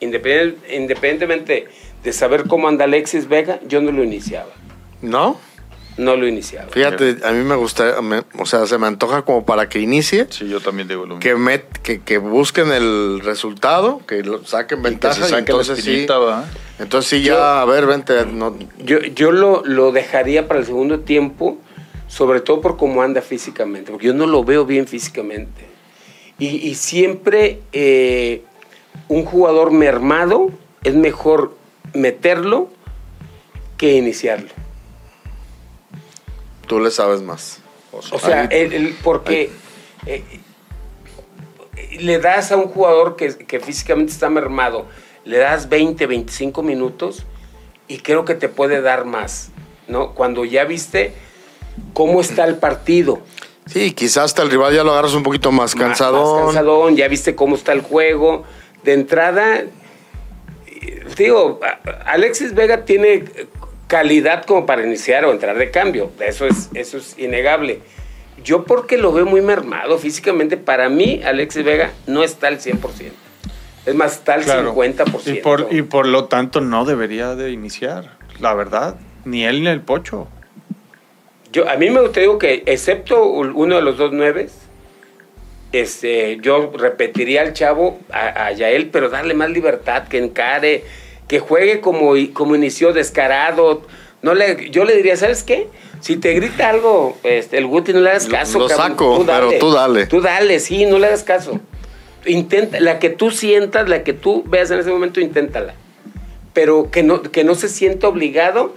independientemente 0.00 1.68
de 2.02 2.12
saber 2.12 2.44
cómo 2.48 2.68
anda 2.68 2.84
Alexis 2.84 3.28
Vega, 3.28 3.60
yo 3.66 3.80
no 3.80 3.92
lo 3.92 4.02
iniciaba. 4.02 4.50
¿No? 5.00 5.38
No 5.98 6.16
lo 6.16 6.26
iniciaba. 6.26 6.68
Fíjate, 6.70 7.18
a 7.22 7.32
mí 7.32 7.44
me 7.44 7.54
gusta, 7.54 7.96
o 8.38 8.46
sea, 8.46 8.66
se 8.66 8.78
me 8.78 8.86
antoja 8.86 9.22
como 9.22 9.44
para 9.44 9.68
que 9.68 9.78
inicie. 9.78 10.26
Sí, 10.30 10.48
yo 10.48 10.60
también 10.60 10.88
digo 10.88 11.04
lo 11.04 11.16
mismo. 11.16 11.50
Que, 11.82 12.00
que, 12.00 12.18
busquen 12.18 12.72
el 12.72 13.20
resultado, 13.20 14.00
que 14.06 14.22
lo 14.22 14.42
saquen 14.44 14.82
ventaja. 14.82 15.28
Y, 15.28 15.34
entonces 15.34 15.84
sí, 15.84 16.06
entonces 16.78 17.10
sí, 17.10 17.22
ya, 17.22 17.60
a 17.60 17.64
ver, 17.66 17.86
vente. 17.86 18.14
Yo, 18.78 19.00
yo 19.00 19.32
lo, 19.32 19.62
lo 19.66 19.92
dejaría 19.92 20.48
para 20.48 20.60
el 20.60 20.66
segundo 20.66 21.00
tiempo, 21.00 21.58
sobre 22.08 22.40
todo 22.40 22.62
por 22.62 22.78
cómo 22.78 23.02
anda 23.02 23.20
físicamente, 23.20 23.90
porque 23.90 24.06
yo 24.06 24.14
no 24.14 24.26
lo 24.26 24.44
veo 24.44 24.64
bien 24.64 24.86
físicamente. 24.86 25.72
Y, 26.38 26.74
siempre 26.74 27.60
eh, 27.72 28.42
un 29.06 29.24
jugador 29.24 29.70
mermado 29.70 30.50
es 30.82 30.94
mejor 30.94 31.54
meterlo 31.94 32.68
que 33.76 33.94
iniciarlo. 33.94 34.50
Tú 36.66 36.80
le 36.80 36.90
sabes 36.90 37.20
más. 37.20 37.58
O 37.90 38.18
sea, 38.18 38.48
porque 39.02 39.50
eh, 40.06 40.22
le 42.00 42.18
das 42.18 42.52
a 42.52 42.56
un 42.56 42.68
jugador 42.68 43.16
que, 43.16 43.36
que, 43.36 43.60
físicamente 43.60 44.12
está 44.12 44.30
mermado, 44.30 44.86
le 45.24 45.38
das 45.38 45.68
20, 45.68 46.06
25 46.06 46.62
minutos 46.62 47.26
y 47.88 47.98
creo 47.98 48.24
que 48.24 48.34
te 48.34 48.48
puede 48.48 48.80
dar 48.80 49.04
más, 49.04 49.50
¿no? 49.88 50.14
Cuando 50.14 50.46
ya 50.46 50.64
viste 50.64 51.12
cómo 51.92 52.20
está 52.20 52.44
el 52.44 52.56
partido. 52.56 53.20
Sí, 53.66 53.92
quizás 53.92 54.24
hasta 54.24 54.42
el 54.42 54.50
rival 54.50 54.74
ya 54.74 54.84
lo 54.84 54.92
agarras 54.92 55.14
un 55.14 55.22
poquito 55.22 55.52
más 55.52 55.74
cansadón. 55.74 56.46
Más, 56.46 56.54
cansadón, 56.54 56.96
ya 56.96 57.08
viste 57.08 57.34
cómo 57.34 57.54
está 57.54 57.72
el 57.72 57.82
juego. 57.82 58.44
De 58.82 58.94
entrada, 58.94 59.64
digo, 61.16 61.60
Alexis 62.06 62.54
Vega 62.54 62.84
tiene 62.84 63.24
calidad 63.86 64.44
como 64.44 64.64
para 64.66 64.84
iniciar 64.86 65.24
o 65.24 65.32
entrar 65.32 65.56
de 65.58 65.70
cambio. 65.70 66.10
Eso 66.20 66.46
es, 66.46 66.70
eso 66.74 66.98
es 66.98 67.18
innegable. 67.18 67.80
Yo 68.42 68.64
porque 68.64 68.98
lo 68.98 69.12
veo 69.12 69.26
muy 69.26 69.40
mermado 69.40 69.98
físicamente, 69.98 70.56
para 70.56 70.88
mí 70.88 71.22
Alexis 71.24 71.64
Vega 71.64 71.92
no 72.06 72.22
está 72.22 72.48
al 72.48 72.58
100%. 72.58 72.78
Es 73.84 73.94
más, 73.94 74.14
está 74.14 74.34
al 74.34 74.44
50%. 74.44 75.26
Y 75.26 75.40
por, 75.40 75.68
y 75.70 75.82
por 75.82 76.06
lo 76.06 76.24
tanto 76.24 76.60
no 76.60 76.84
debería 76.84 77.34
de 77.34 77.50
iniciar, 77.50 78.16
la 78.40 78.54
verdad. 78.54 78.96
Ni 79.24 79.44
él 79.44 79.62
ni 79.62 79.68
el 79.68 79.80
Pocho. 79.80 80.28
Yo, 81.52 81.68
a 81.68 81.76
mí 81.76 81.90
me 81.90 82.00
gustaría 82.00 82.30
que, 82.38 82.62
excepto 82.66 83.24
uno 83.24 83.76
de 83.76 83.82
los 83.82 83.98
dos 83.98 84.12
nueves, 84.12 84.61
este, 85.72 86.38
yo 86.42 86.70
repetiría 86.76 87.42
al 87.42 87.54
chavo, 87.54 87.98
a, 88.10 88.46
a, 88.46 88.52
Yael, 88.52 88.90
pero 88.90 89.08
darle 89.08 89.34
más 89.34 89.50
libertad, 89.50 90.06
que 90.08 90.18
encare, 90.18 90.84
que 91.28 91.40
juegue 91.40 91.80
como, 91.80 92.12
como 92.32 92.54
inició, 92.54 92.92
descarado. 92.92 93.82
No 94.20 94.34
le, 94.34 94.70
yo 94.70 94.84
le 94.84 94.94
diría, 94.94 95.16
¿sabes 95.16 95.42
qué? 95.42 95.68
Si 96.00 96.16
te 96.16 96.34
grita 96.34 96.68
algo, 96.68 97.16
este, 97.22 97.58
el 97.58 97.66
Guti, 97.66 97.92
no 97.92 98.00
le 98.00 98.10
hagas 98.10 98.26
caso. 98.26 98.58
Lo, 98.58 98.68
saco, 98.68 99.24
pero 99.24 99.52
tú 99.58 99.72
dale. 99.72 100.06
Tú 100.06 100.20
dale, 100.20 100.60
sí, 100.60 100.84
no 100.84 100.98
le 100.98 101.06
hagas 101.06 101.22
caso. 101.22 101.60
Intenta, 102.26 102.78
la 102.80 102.98
que 102.98 103.08
tú 103.08 103.30
sientas, 103.30 103.88
la 103.88 104.02
que 104.04 104.12
tú 104.12 104.44
veas 104.46 104.70
en 104.70 104.80
ese 104.80 104.90
momento, 104.90 105.20
inténtala. 105.20 105.74
Pero 106.52 106.90
que 106.90 107.02
no, 107.02 107.22
que 107.22 107.44
no 107.44 107.54
se 107.54 107.68
sienta 107.68 108.08
obligado 108.08 108.74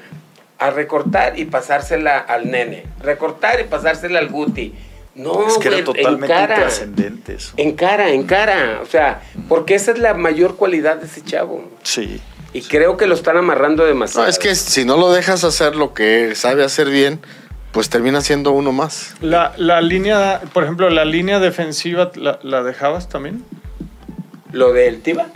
a 0.57 0.69
recortar 0.69 1.37
y 1.37 1.45
pasársela 1.45 2.17
al 2.17 2.49
nene, 2.49 2.85
recortar 3.01 3.59
y 3.59 3.65
pasársela 3.65 4.19
al 4.19 4.29
Guti. 4.29 4.73
No, 5.15 5.47
es 5.47 5.57
que 5.57 5.69
era 5.69 5.83
totalmente 5.83 6.27
trascendente 6.27 7.35
eso. 7.35 7.53
En 7.57 7.73
cara, 7.73 8.09
en 8.09 8.23
cara. 8.23 8.81
O 8.83 8.85
sea, 8.85 9.21
porque 9.47 9.75
esa 9.75 9.91
es 9.91 9.99
la 9.99 10.13
mayor 10.13 10.57
cualidad 10.57 10.97
de 10.97 11.05
ese 11.05 11.23
chavo. 11.23 11.63
Sí. 11.83 12.21
Y 12.51 12.61
creo 12.61 12.97
que 12.97 13.07
lo 13.07 13.15
están 13.15 13.37
amarrando 13.37 13.85
demasiado. 13.85 14.23
No, 14.23 14.29
es 14.29 14.39
que 14.39 14.55
si 14.55 14.85
no 14.85 14.97
lo 14.97 15.11
dejas 15.11 15.43
hacer 15.43 15.75
lo 15.75 15.93
que 15.93 16.35
sabe 16.35 16.63
hacer 16.63 16.89
bien, 16.89 17.19
pues 17.71 17.89
termina 17.89 18.21
siendo 18.21 18.51
uno 18.51 18.71
más. 18.71 19.15
La, 19.21 19.53
la 19.57 19.81
línea, 19.81 20.41
por 20.53 20.63
ejemplo, 20.63 20.89
la 20.89 21.05
línea 21.05 21.39
defensiva, 21.39 22.11
¿la, 22.15 22.39
la 22.43 22.63
dejabas 22.63 23.09
también? 23.09 23.43
¿Lo 24.51 24.71
del 24.71 25.01
Tiba? 25.01 25.27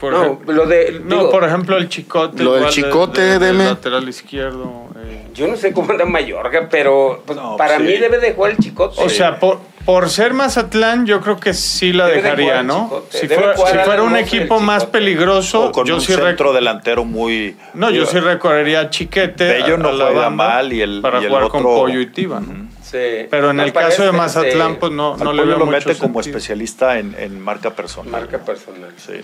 No, 0.00 0.40
lo 0.46 0.66
de, 0.66 1.00
no 1.04 1.30
por 1.30 1.44
ejemplo, 1.44 1.76
el 1.76 1.88
chicote. 1.88 2.42
Lo 2.42 2.54
del 2.54 2.68
chicote, 2.68 3.38
de, 3.38 3.52
lateral 3.52 4.08
izquierdo. 4.08 4.88
Eh. 4.96 5.26
Yo 5.34 5.48
no 5.48 5.56
sé 5.56 5.72
cómo 5.72 5.90
anda 5.90 6.04
Mayorga, 6.04 6.68
pero 6.70 7.22
pues, 7.26 7.38
para 7.56 7.78
mí 7.78 7.92
debe 7.92 8.18
de 8.18 8.32
jugar 8.32 8.52
el 8.52 8.58
chicote. 8.58 9.02
O 9.02 9.08
sea, 9.08 9.38
por, 9.38 9.60
por 9.84 10.10
ser 10.10 10.34
Mazatlán, 10.34 11.06
yo 11.06 11.20
creo 11.20 11.40
que 11.40 11.54
sí 11.54 11.92
la 11.92 12.06
dejaría, 12.06 12.62
¿no? 12.62 13.04
Si 13.08 13.26
fuera, 13.26 13.56
si 13.56 13.78
fuera, 13.78 14.02
un 14.02 14.16
equipo 14.16 14.60
más 14.60 14.84
peligroso, 14.84 15.72
con 15.72 15.86
yo 15.86 15.94
un 15.94 16.00
sí 16.00 16.12
centro 16.12 16.52
delantero 16.52 17.04
muy. 17.04 17.56
No, 17.74 17.90
yo 17.90 18.04
sí 18.06 18.18
recorrería 18.20 18.80
a 18.80 18.90
Chiquete. 18.90 19.44
Bello 19.44 19.78
no 19.78 19.90
juega 19.96 20.30
mal 20.30 20.72
y 20.72 20.82
el. 20.82 21.00
Para 21.00 21.20
jugar 21.22 21.48
con 21.48 21.62
Pollo 21.62 22.00
y 22.00 22.06
Tiba, 22.06 22.42
Sí. 22.82 23.26
Pero 23.30 23.50
en 23.50 23.60
el 23.60 23.72
caso 23.72 24.02
de 24.02 24.12
Mazatlán, 24.12 24.76
pues 24.76 24.92
no, 24.92 25.16
no 25.16 25.32
le 25.32 25.44
veo 25.44 25.58
lo 25.58 25.66
mete 25.66 25.94
como 25.96 26.20
especialista 26.20 26.98
en, 26.98 27.14
en 27.18 27.38
marca 27.40 27.70
personal. 27.70 28.12
Marca 28.12 28.38
personal. 28.38 28.92
Sí. 28.96 29.20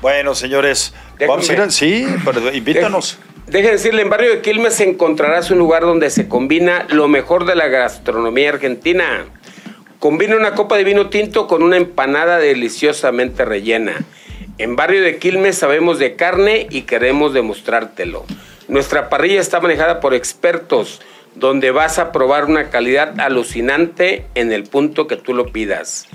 Bueno, 0.00 0.34
señores, 0.34 0.94
vamos 1.26 1.48
a 1.48 1.52
ir, 1.52 1.70
sí, 1.70 2.06
pero 2.24 2.54
invítanos. 2.54 3.18
Deje, 3.46 3.72
decirle, 3.72 4.02
en 4.02 4.10
Barrio 4.10 4.30
de 4.30 4.40
Quilmes 4.40 4.80
encontrarás 4.80 5.50
un 5.50 5.58
lugar 5.58 5.82
donde 5.82 6.08
se 6.08 6.28
combina 6.28 6.86
lo 6.88 7.08
mejor 7.08 7.44
de 7.44 7.54
la 7.54 7.68
gastronomía 7.68 8.48
argentina. 8.48 9.26
Combina 9.98 10.36
una 10.36 10.54
copa 10.54 10.76
de 10.76 10.84
vino 10.84 11.10
tinto 11.10 11.46
con 11.46 11.62
una 11.62 11.76
empanada 11.76 12.38
deliciosamente 12.38 13.44
rellena. 13.44 14.02
En 14.56 14.76
Barrio 14.76 15.02
de 15.02 15.18
Quilmes 15.18 15.58
sabemos 15.58 15.98
de 15.98 16.16
carne 16.16 16.66
y 16.70 16.82
queremos 16.82 17.34
demostrártelo. 17.34 18.24
Nuestra 18.68 19.10
parrilla 19.10 19.40
está 19.40 19.60
manejada 19.60 20.00
por 20.00 20.14
expertos, 20.14 21.02
donde 21.34 21.70
vas 21.70 21.98
a 21.98 22.12
probar 22.12 22.46
una 22.46 22.70
calidad 22.70 23.20
alucinante 23.20 24.26
en 24.34 24.52
el 24.52 24.64
punto 24.64 25.06
que 25.06 25.16
tú 25.16 25.34
lo 25.34 25.52
pidas. 25.52 26.06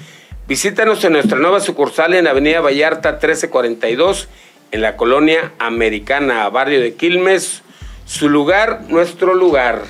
Visítanos 0.50 1.04
en 1.04 1.14
nuestra 1.14 1.38
nueva 1.38 1.60
sucursal 1.60 2.16
en 2.16 2.26
Avenida 2.26 2.60
Vallarta 2.60 3.12
1342, 3.12 4.28
en 4.72 4.82
la 4.82 4.97
colonia 4.97 5.54
americana, 5.60 6.50
barrio 6.50 6.82
de 6.82 6.95
Quilmes. 6.95 7.62
Su 8.08 8.30
lugar, 8.30 8.82
nuestro 8.88 9.36
lugar. 9.36 9.84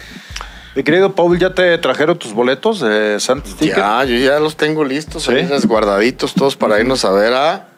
Mi 0.75 0.83
querido 0.83 1.15
Paul, 1.15 1.39
¿ya 1.39 1.53
te 1.53 1.77
trajeron 1.77 2.19
tus 2.19 2.33
boletos 2.33 2.81
de 2.81 3.21
Santos 3.21 3.55
Ticket? 3.55 3.77
Ya, 3.77 4.03
yo 4.03 4.17
ya 4.17 4.37
los 4.41 4.57
tengo 4.57 4.83
listos, 4.83 5.23
¿Sí? 5.23 5.33
guardaditos 5.65 6.33
todos 6.33 6.57
para 6.57 6.77
irnos 6.77 7.05
a 7.05 7.11
ver 7.11 7.33
a... 7.33 7.69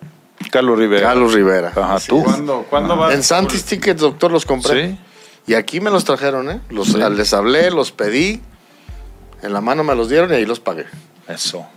Carlos 0.49 0.79
Rivera. 0.79 1.09
Carlos 1.09 1.33
Rivera. 1.35 1.71
Ajá, 1.75 1.99
¿tú? 1.99 2.23
¿Cuándo, 2.23 2.65
¿cuándo 2.67 2.95
vas? 2.95 3.13
En 3.13 3.21
Santis 3.21 3.63
Tickets, 3.63 4.01
doctor, 4.01 4.31
los 4.31 4.43
compré. 4.43 4.89
Sí. 4.89 4.99
Y 5.45 5.53
aquí 5.53 5.81
me 5.81 5.91
los 5.91 6.03
trajeron, 6.03 6.49
¿eh? 6.49 6.59
Los, 6.71 6.95
Les 6.95 7.31
hablé, 7.35 7.69
los 7.69 7.91
pedí, 7.91 8.41
en 9.43 9.53
la 9.53 9.61
mano 9.61 9.83
me 9.83 9.93
los 9.93 10.09
dieron 10.09 10.31
y 10.31 10.37
ahí 10.37 10.47
los 10.47 10.59
pagué. 10.59 10.87
Eso 11.27 11.67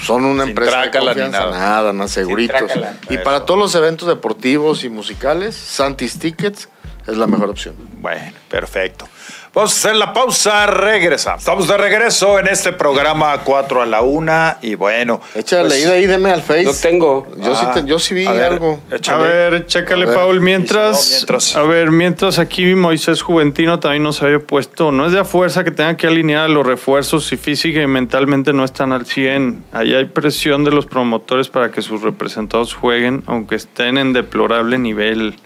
son 0.00 0.24
una 0.24 0.44
empresa 0.44 0.82
de 0.82 0.90
confianza, 0.90 1.50
nada, 1.50 1.92
nada, 1.92 2.08
seguritos. 2.08 2.70
Y 3.10 3.18
para 3.18 3.44
todos 3.44 3.58
los 3.58 3.74
eventos 3.74 4.08
deportivos 4.08 4.84
y 4.84 4.88
musicales, 4.88 5.54
Santis 5.54 6.18
Tickets, 6.18 6.68
es 7.06 7.16
la 7.16 7.26
mejor 7.26 7.50
opción. 7.50 7.74
Bueno, 8.00 8.32
perfecto. 8.48 9.08
Vamos 9.54 9.72
a 9.72 9.88
hacer 9.88 9.94
la 9.94 10.12
pausa, 10.12 10.66
regresa. 10.66 11.36
Estamos 11.36 11.68
de 11.68 11.76
regreso 11.76 12.40
en 12.40 12.48
este 12.48 12.72
programa 12.72 13.38
4 13.44 13.82
a 13.82 13.86
la 13.86 14.00
1 14.00 14.56
y 14.62 14.74
bueno. 14.74 15.20
Échale 15.32 15.68
pues, 15.68 15.86
ahí, 15.86 16.06
deme 16.06 16.32
al 16.32 16.42
Face. 16.42 16.64
No 16.64 16.72
tengo. 16.74 17.24
Yo, 17.36 17.54
sí, 17.54 17.64
yo 17.84 18.00
sí 18.00 18.14
vi 18.14 18.26
algo. 18.26 18.80
A 19.06 19.16
ver, 19.16 19.66
chécale, 19.66 20.08
Paul. 20.08 20.40
Mientras, 20.40 21.24
a 21.54 21.62
ver, 21.62 21.92
mientras 21.92 22.40
aquí 22.40 22.74
Moisés 22.74 23.22
Juventino 23.22 23.78
también 23.78 24.02
nos 24.02 24.20
había 24.24 24.40
puesto, 24.40 24.90
no 24.90 25.06
es 25.06 25.12
de 25.12 25.20
a 25.20 25.24
fuerza 25.24 25.62
que 25.62 25.70
tenga 25.70 25.96
que 25.96 26.08
alinear 26.08 26.50
los 26.50 26.66
refuerzos 26.66 27.24
si 27.26 27.36
física 27.36 27.80
y 27.80 27.86
mentalmente 27.86 28.52
no 28.52 28.64
están 28.64 28.90
al 28.92 29.06
100. 29.06 29.66
Ahí 29.70 29.94
hay 29.94 30.06
presión 30.06 30.64
de 30.64 30.72
los 30.72 30.86
promotores 30.86 31.48
para 31.48 31.70
que 31.70 31.80
sus 31.80 32.02
representados 32.02 32.74
jueguen, 32.74 33.22
aunque 33.26 33.54
estén 33.54 33.98
en 33.98 34.14
deplorable 34.14 34.78
nivel. 34.78 35.36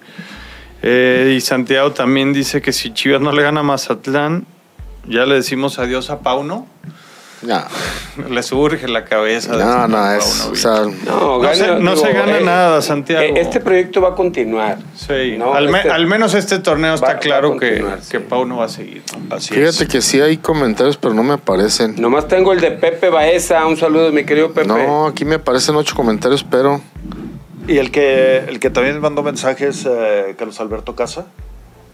Eh, 0.82 1.34
y 1.36 1.40
Santiago 1.40 1.92
también 1.92 2.32
dice 2.32 2.62
que 2.62 2.72
si 2.72 2.92
Chivas 2.92 3.20
no 3.20 3.32
le 3.32 3.42
gana 3.42 3.60
a 3.60 3.62
Mazatlán, 3.62 4.46
ya 5.06 5.26
le 5.26 5.36
decimos 5.36 5.78
adiós 5.78 6.10
a 6.10 6.20
Pauno. 6.20 6.66
No. 7.42 7.62
Le 8.30 8.42
surge 8.42 8.88
la 8.88 9.04
cabeza. 9.04 9.52
No, 9.56 9.86
no, 9.86 10.12
es, 10.12 10.50
no, 11.06 11.96
se, 11.96 12.12
gana 12.12 12.38
eh, 12.38 12.44
nada, 12.44 12.82
Santiago. 12.82 13.22
Eh, 13.22 13.40
este 13.40 13.60
proyecto 13.60 14.00
va 14.00 14.08
a 14.08 14.14
continuar. 14.14 14.78
Sí, 14.96 15.38
al, 15.40 15.72
este 15.72 16.06
menos 16.06 16.34
este 16.34 16.58
torneo 16.58 16.94
está 16.94 17.18
claro 17.18 17.56
que, 17.56 17.84
que 18.10 18.18
Pauno 18.20 18.56
va 18.56 18.64
a 18.64 18.68
seguir. 18.68 19.02
Fíjate 19.38 19.86
que 19.86 20.00
sí 20.00 20.20
hay 20.20 20.38
comentarios, 20.38 20.96
pero 20.96 21.14
no 21.14 21.22
me 21.22 21.34
aparecen. 21.34 21.94
Nomás 22.00 22.26
tengo 22.26 22.52
el 22.52 22.60
de 22.60 22.72
Pepe 22.72 23.08
Baeza. 23.08 23.64
Un 23.66 23.76
saludo, 23.76 24.10
mi 24.10 24.24
querido 24.24 24.52
Pepe. 24.52 24.66
No, 24.66 25.06
aquí 25.06 25.24
me 25.24 25.36
aparecen 25.36 25.76
ocho 25.76 25.94
comentarios, 25.94 26.42
pero. 26.42 26.80
Y 27.68 27.76
el 27.76 27.90
que, 27.90 28.38
el 28.38 28.60
que 28.60 28.70
también 28.70 28.98
mandó 28.98 29.22
mensajes, 29.22 29.86
eh, 29.86 30.34
Carlos 30.38 30.58
Alberto 30.58 30.96
Casa, 30.96 31.26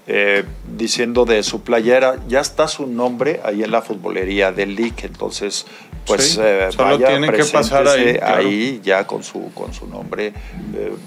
eh, 0.07 0.45
diciendo 0.77 1.25
de 1.25 1.43
su 1.43 1.63
playera, 1.63 2.17
ya 2.29 2.41
está 2.41 2.69
su 2.69 2.87
nombre 2.87 3.41
ahí 3.43 3.65
en 3.65 3.73
la 3.73 3.83
futbolería 3.83 4.53
del 4.53 4.77
LIC, 4.77 5.03
entonces 5.03 5.67
pues 6.07 6.39
eh, 6.41 6.69
solo 6.71 6.99
tiene 6.99 7.33
que 7.33 7.45
pasar 7.47 7.89
ahí, 7.89 8.19
ahí 8.23 8.81
ya 8.85 9.05
con 9.05 9.25
su, 9.25 9.51
con 9.53 9.75
su 9.75 9.89
nombre 9.89 10.33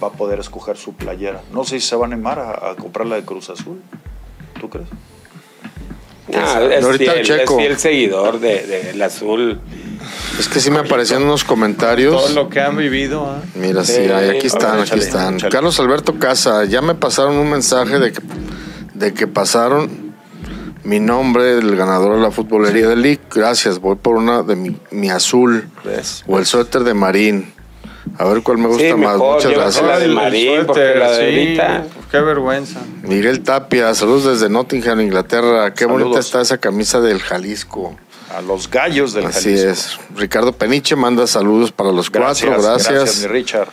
va 0.04 0.08
a 0.08 0.12
poder 0.12 0.40
escoger 0.40 0.76
su 0.76 0.94
playera. 0.94 1.44
No 1.54 1.64
sé 1.64 1.80
si 1.80 1.88
se 1.88 1.96
va 1.96 2.04
a 2.04 2.08
animar 2.08 2.40
a, 2.40 2.76
comprar 2.76 3.08
la 3.08 3.16
de 3.16 3.24
Cruz 3.24 3.50
Azul, 3.50 3.82
¿tú 4.60 4.70
crees? 4.70 4.90
Ah, 6.36 6.62
es, 6.70 6.86
fiel, 7.48 7.78
seguidor 7.78 8.40
del 8.42 8.98
de, 8.98 9.04
azul. 9.04 9.62
Es 10.40 10.48
que 10.48 10.60
sí 10.60 10.72
me 10.72 10.80
aparecieron 10.80 11.26
unos 11.26 11.44
comentarios. 11.44 12.14
Todo 12.14 12.34
lo 12.34 12.50
que 12.50 12.62
han 12.62 12.78
vivido. 12.78 13.26
¿ah? 13.26 13.42
Mira, 13.56 13.84
sí, 13.84 14.02
aquí 14.10 14.48
están, 14.48 14.80
aquí 14.80 15.00
están. 15.00 15.40
Carlos 15.40 15.80
Alberto 15.80 16.20
Casa, 16.20 16.66
ya 16.66 16.82
me 16.82 16.96
pasaron 16.96 17.36
un 17.36 17.50
mensaje 17.50 18.00
de 18.00 18.12
que, 18.12 18.22
de 18.94 19.14
que 19.14 19.28
pasaron 19.28 20.08
mi 20.84 21.02
nombre 21.02 21.44
del 21.56 21.76
ganador 21.76 22.16
de 22.16 22.22
la 22.22 22.32
futbolería 22.32 22.88
del 22.88 23.02
League. 23.02 23.22
Gracias, 23.34 23.80
voy 23.80 23.98
por 23.98 24.16
una 24.16 24.44
de 24.44 24.56
mi, 24.56 25.10
azul 25.10 25.70
o 26.28 26.40
el 26.40 26.46
suéter 26.46 26.84
de 26.84 26.94
Marín. 26.94 27.54
A 28.18 28.26
ver 28.26 28.42
cuál 28.42 28.58
me 28.58 28.68
gusta 28.68 28.96
más. 28.96 29.18
Muchas 29.18 29.52
gracias. 29.52 29.86
La 29.86 30.00
de 30.00 30.08
Marín, 30.08 30.66
porque 30.66 30.96
la 30.96 31.12
de 31.12 31.84
Qué 32.10 32.22
vergüenza. 32.22 32.80
Miguel 33.04 33.42
Tapia, 33.42 33.94
saludos 33.94 34.40
desde 34.40 34.50
Nottingham, 34.50 35.02
Inglaterra. 35.02 35.74
Qué 35.74 35.86
bonita 35.86 36.20
está 36.20 36.40
esa 36.40 36.58
camisa 36.58 37.02
del 37.02 37.20
Jalisco. 37.20 37.98
A 38.36 38.42
los 38.42 38.70
gallos 38.70 39.14
del 39.14 39.26
Así 39.28 39.54
es. 39.54 40.00
Ricardo 40.16 40.52
Peniche 40.52 40.96
manda 40.96 41.26
saludos 41.28 41.72
para 41.72 41.92
los 41.92 42.10
cuatro. 42.10 42.52
Gracias. 42.52 42.90
Gracias, 42.90 43.22
mi 43.22 43.28
Richard. 43.28 43.70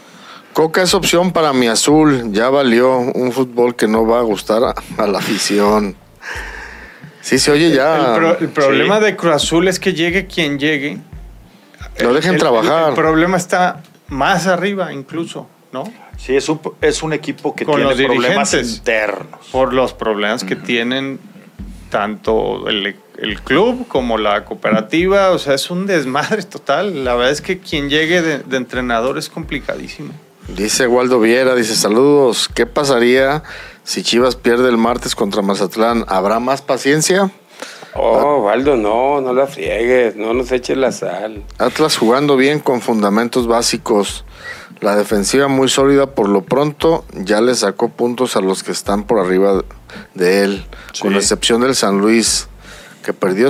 Coca 0.53 0.83
es 0.83 0.95
opción 0.95 1.33
para 1.33 1.53
mi 1.53 1.67
azul. 1.67 2.31
Ya 2.33 2.49
valió 2.49 2.99
un 2.99 3.33
fútbol 3.33 3.75
que 3.75 3.89
no 3.89 4.07
va 4.07 4.21
a 4.21 4.23
gustar 4.23 4.63
a, 4.63 5.07
la 5.07 5.19
afición. 5.19 5.97
Sí, 7.21 7.39
se 7.41 7.51
oye 7.51 7.73
ya. 7.75 8.17
El, 8.39 8.51
problema 8.51 9.01
de 9.01 9.17
Cruz 9.17 9.35
Azul 9.35 9.67
es 9.67 9.81
que 9.81 9.95
llegue 9.95 10.27
quien 10.27 10.59
llegue. 10.59 10.99
Lo 11.99 12.15
dejen 12.15 12.39
trabajar. 12.39 12.91
El, 12.91 12.95
problema 12.95 13.37
está 13.37 13.83
más 14.09 14.47
arriba 14.47 14.93
incluso, 14.93 15.49
¿no? 15.73 15.93
Sí, 16.17 16.37
es 16.37 16.49
un, 16.49 16.61
es 16.81 17.03
un 17.03 17.13
equipo 17.13 17.55
que 17.55 17.65
tiene 17.65 17.95
problemas 18.07 18.55
internos. 18.55 19.49
Por 19.51 19.73
los 19.73 19.93
problemas 19.93 20.45
que 20.45 20.55
tienen 20.55 21.19
tanto 21.91 22.69
el, 23.19 23.41
club 23.41 23.87
como 23.89 24.19
la 24.19 24.45
cooperativa. 24.45 25.31
O 25.31 25.39
sea, 25.39 25.55
es 25.55 25.71
un 25.71 25.87
desmadre 25.87 26.43
total. 26.43 27.05
La 27.05 27.15
verdad 27.15 27.33
es 27.33 27.41
que 27.41 27.59
quien 27.59 27.89
llegue 27.91 28.23
de, 28.23 28.57
entrenador 28.57 29.19
es 29.19 29.29
complicadísimo. 29.29 30.13
Dice 30.49 30.87
Waldo 30.87 31.21
Viera, 31.21 31.55
dice 31.55 31.75
saludos. 31.75 32.49
¿Qué 32.53 32.67
pasaría 32.67 33.43
si 33.83 34.03
Chivas 34.03 34.37
pierde 34.37 34.69
el 34.69 34.77
martes 34.77 35.15
contra 35.15 35.43
Mazatlán? 35.43 36.05
¿Habrá 36.09 36.39
más 36.39 36.61
paciencia? 36.61 37.31
Oh, 37.97 38.43
Waldo, 38.45 38.77
no, 38.77 39.21
no 39.21 39.33
la 39.33 39.47
friegues, 39.47 40.17
no 40.17 40.35
nos 40.35 40.51
eches 40.51 40.77
la 40.77 40.91
sal. 40.91 41.45
Atlas 41.59 41.97
jugando 41.97 42.37
bien 42.37 42.59
con 42.59 42.81
fundamentos 42.81 43.47
básicos. 43.47 44.25
La 44.81 44.97
defensiva 44.97 45.47
muy 45.47 45.69
sólida, 45.69 46.15
por 46.15 46.29
lo 46.29 46.43
pronto 46.43 47.05
ya 47.13 47.41
le 47.41 47.55
sacó 47.55 47.91
puntos 47.91 48.37
a 48.37 48.41
los 48.41 48.65
que 48.65 48.73
están 48.73 49.05
por 49.05 49.21
arriba 49.21 49.65
de 50.15 50.43
él, 50.43 50.67
con 51.01 51.15
excepción 51.15 51.61
del 51.61 51.77
San 51.77 52.01
Luis, 52.01 52.49
que 53.05 53.13
perdió, 53.13 53.49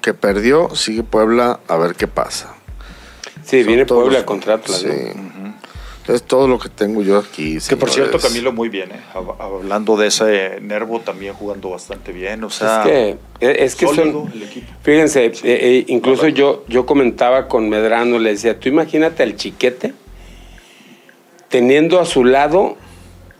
que 0.00 0.14
perdió, 0.14 0.74
sigue 0.74 1.02
Puebla, 1.02 1.60
a 1.68 1.76
ver 1.76 1.94
qué 1.94 2.06
pasa. 2.06 2.54
Sí, 3.44 3.62
viene 3.64 3.86
Puebla 3.86 4.24
contra 4.24 4.54
Atlas. 4.54 4.78
Sí. 4.78 4.88
Es 6.08 6.24
todo 6.24 6.48
lo 6.48 6.58
que 6.58 6.68
tengo 6.68 7.02
yo 7.02 7.16
aquí. 7.18 7.58
Que 7.68 7.76
por 7.76 7.88
cierto, 7.88 8.18
Camilo, 8.18 8.52
muy 8.52 8.68
bien, 8.68 8.90
¿eh? 8.90 9.00
hablando 9.38 9.96
de 9.96 10.08
ese 10.08 10.58
Nervo 10.60 11.00
también 11.00 11.32
jugando 11.32 11.70
bastante 11.70 12.10
bien. 12.12 12.42
O 12.42 12.50
sea, 12.50 12.82
es 12.82 13.16
que, 13.40 13.64
es 13.64 13.76
que 13.76 13.86
son. 13.86 14.32
Fíjense, 14.82 15.26
eh, 15.26 15.32
eh, 15.44 15.84
incluso 15.86 16.26
yo, 16.26 16.64
yo 16.66 16.86
comentaba 16.86 17.46
con 17.46 17.68
Medrano, 17.68 18.18
le 18.18 18.30
decía, 18.30 18.58
tú 18.58 18.68
imagínate 18.68 19.22
al 19.22 19.36
chiquete 19.36 19.94
teniendo 21.48 22.00
a 22.00 22.06
su 22.06 22.24
lado 22.24 22.76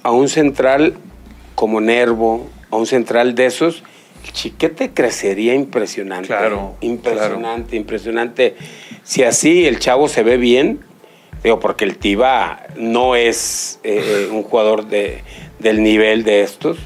a 0.02 0.12
un 0.12 0.28
central 0.28 0.94
como 1.54 1.80
Nervo, 1.80 2.48
a 2.70 2.76
un 2.76 2.86
central 2.86 3.34
de 3.34 3.46
esos, 3.46 3.82
el 4.24 4.32
chiquete 4.32 4.90
crecería 4.92 5.54
impresionante. 5.54 6.28
Claro. 6.28 6.76
Impresionante, 6.80 7.76
impresionante. 7.76 8.56
Si 9.02 9.22
así 9.22 9.66
el 9.66 9.78
chavo 9.78 10.08
se 10.08 10.22
ve 10.22 10.36
bien, 10.36 10.80
digo, 11.42 11.60
porque 11.60 11.84
el 11.84 11.98
Tiba 11.98 12.64
no 12.76 13.16
es 13.16 13.80
eh, 13.82 14.28
un 14.30 14.42
jugador 14.42 14.86
de, 14.86 15.22
del 15.58 15.82
nivel 15.82 16.24
de 16.24 16.42
estos, 16.42 16.78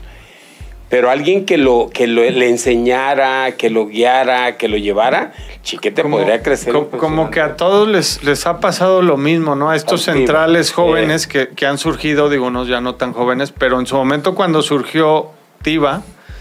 pero 0.89 1.11
alguien 1.11 1.45
que 1.45 1.59
lo 1.59 1.91
que 1.93 2.07
le 2.07 2.49
enseñara, 2.49 3.53
que 3.57 3.71
lo 3.71 3.87
guiara, 3.87 4.57
que 4.57 4.69
lo 4.69 4.77
llevara, 4.77 5.33
Chiquete 5.63 6.05
podría 6.05 6.43
crecer. 6.43 6.73
Como, 6.73 7.31
que 7.31 7.41
a 7.41 7.57
todos 7.57 7.89
les, 7.89 8.23
les 8.23 8.47
ha 8.47 8.61
pasado 8.61 9.03
lo 9.03 9.17
mismo, 9.17 9.57
¿no? 9.57 9.71
A 9.71 9.75
estos 9.75 10.03
centrales 10.03 10.71
jóvenes 10.71 11.27
que, 11.27 11.67
han 11.67 11.79
surgido, 11.79 12.31
digo, 12.31 12.47
unos 12.47 12.69
ya 12.69 12.81
no 12.81 12.95
tan 12.95 13.13
jóvenes, 13.13 13.51
pero 13.51 13.81
en 13.81 13.87
su 13.87 13.97
momento 13.97 14.37
cuando 14.37 14.63
surgió 14.63 15.33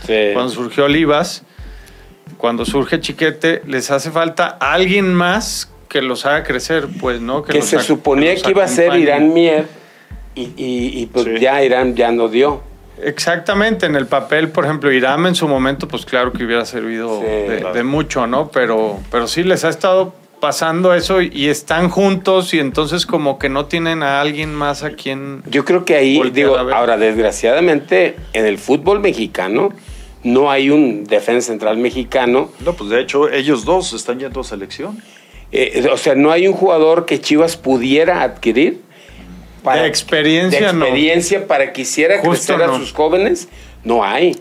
Cuando 0.06 0.50
surgió 0.50 0.86
Olivas, 0.86 1.44
cuando 2.38 2.66
surge 2.66 3.00
Chiquete, 3.00 3.62
les 3.68 3.92
hace 3.92 4.12
falta 4.12 4.48
alguien 4.48 5.14
más 5.14 5.72
que 5.90 6.02
los 6.02 6.26
haga 6.26 6.44
crecer, 6.44 6.88
pues, 7.00 7.22
¿no? 7.22 7.44
Que, 7.44 7.62
se 7.62 7.80
suponía 7.80 8.36
que, 8.36 8.50
iba 8.50 8.64
a 8.64 8.68
ser 8.68 8.96
Irán 8.96 9.34
Mier 9.34 9.68
y, 10.36 10.52
y, 10.58 11.06
pues 11.08 11.40
ya 11.40 11.64
Irán 11.64 11.96
ya 11.96 12.12
no 12.12 12.28
dio. 12.28 12.62
Exactamente, 13.02 13.86
en 13.86 13.96
el 13.96 14.08
papel, 14.08 14.50
por 14.50 14.66
ejemplo, 14.66 14.92
Irán 14.92 15.26
en 15.26 15.36
su 15.36 15.48
momento, 15.48 15.88
pues 15.88 16.06
claro 16.06 16.32
que 16.32 16.44
hubiera 16.46 16.66
servido 16.66 17.22
de, 17.22 17.84
mucho, 17.84 18.28
¿no? 18.28 18.50
Pero, 18.50 19.00
pero 19.12 19.28
sí 19.28 19.44
les 19.44 19.66
ha 19.66 19.70
estado 19.70 20.14
pasando 20.40 20.94
eso 20.94 21.22
y 21.22 21.48
están 21.48 21.90
juntos 21.90 22.54
y 22.54 22.60
entonces 22.60 23.06
como 23.06 23.40
que 23.40 23.50
no 23.50 23.66
tienen 23.66 24.04
a 24.04 24.22
alguien 24.22 24.54
más 24.54 24.84
a 24.84 24.92
quien... 24.92 25.44
Yo 25.50 25.66
creo 25.66 25.86
que 25.86 25.96
ahí, 25.96 26.22
digo, 26.32 26.58
ahora 26.58 26.98
desgraciadamente 26.98 28.16
en 28.34 28.46
el 28.46 28.58
fútbol 28.58 29.00
mexicano 29.00 29.70
no 30.26 30.50
hay 30.50 30.72
un 30.72 31.06
defensa 31.06 31.48
central 31.48 31.78
mexicano. 31.78 32.50
No, 32.60 32.74
pues 32.74 32.90
de 32.90 33.00
hecho 33.00 33.32
ellos 33.32 33.64
dos 33.64 33.94
están 33.94 34.20
yendo 34.20 34.42
a 34.42 34.44
selección. 34.44 35.02
Eh, 35.52 35.88
o 35.92 35.98
sea, 35.98 36.16
no 36.16 36.32
hay 36.32 36.48
un 36.48 36.54
jugador 36.54 37.06
que 37.06 37.22
Chivas 37.22 37.56
pudiera 37.56 38.24
adquirir 38.24 38.82
de 39.64 39.88
experiencia, 39.88 40.60
de 40.60 40.66
experiencia 40.66 41.48
para 41.48 41.72
que 41.72 41.82
hiciera 41.82 42.22
crecer 42.22 42.62
a 42.62 42.76
sus 42.78 42.92
jóvenes, 42.92 43.48
no 43.84 44.04
hay. 44.04 44.38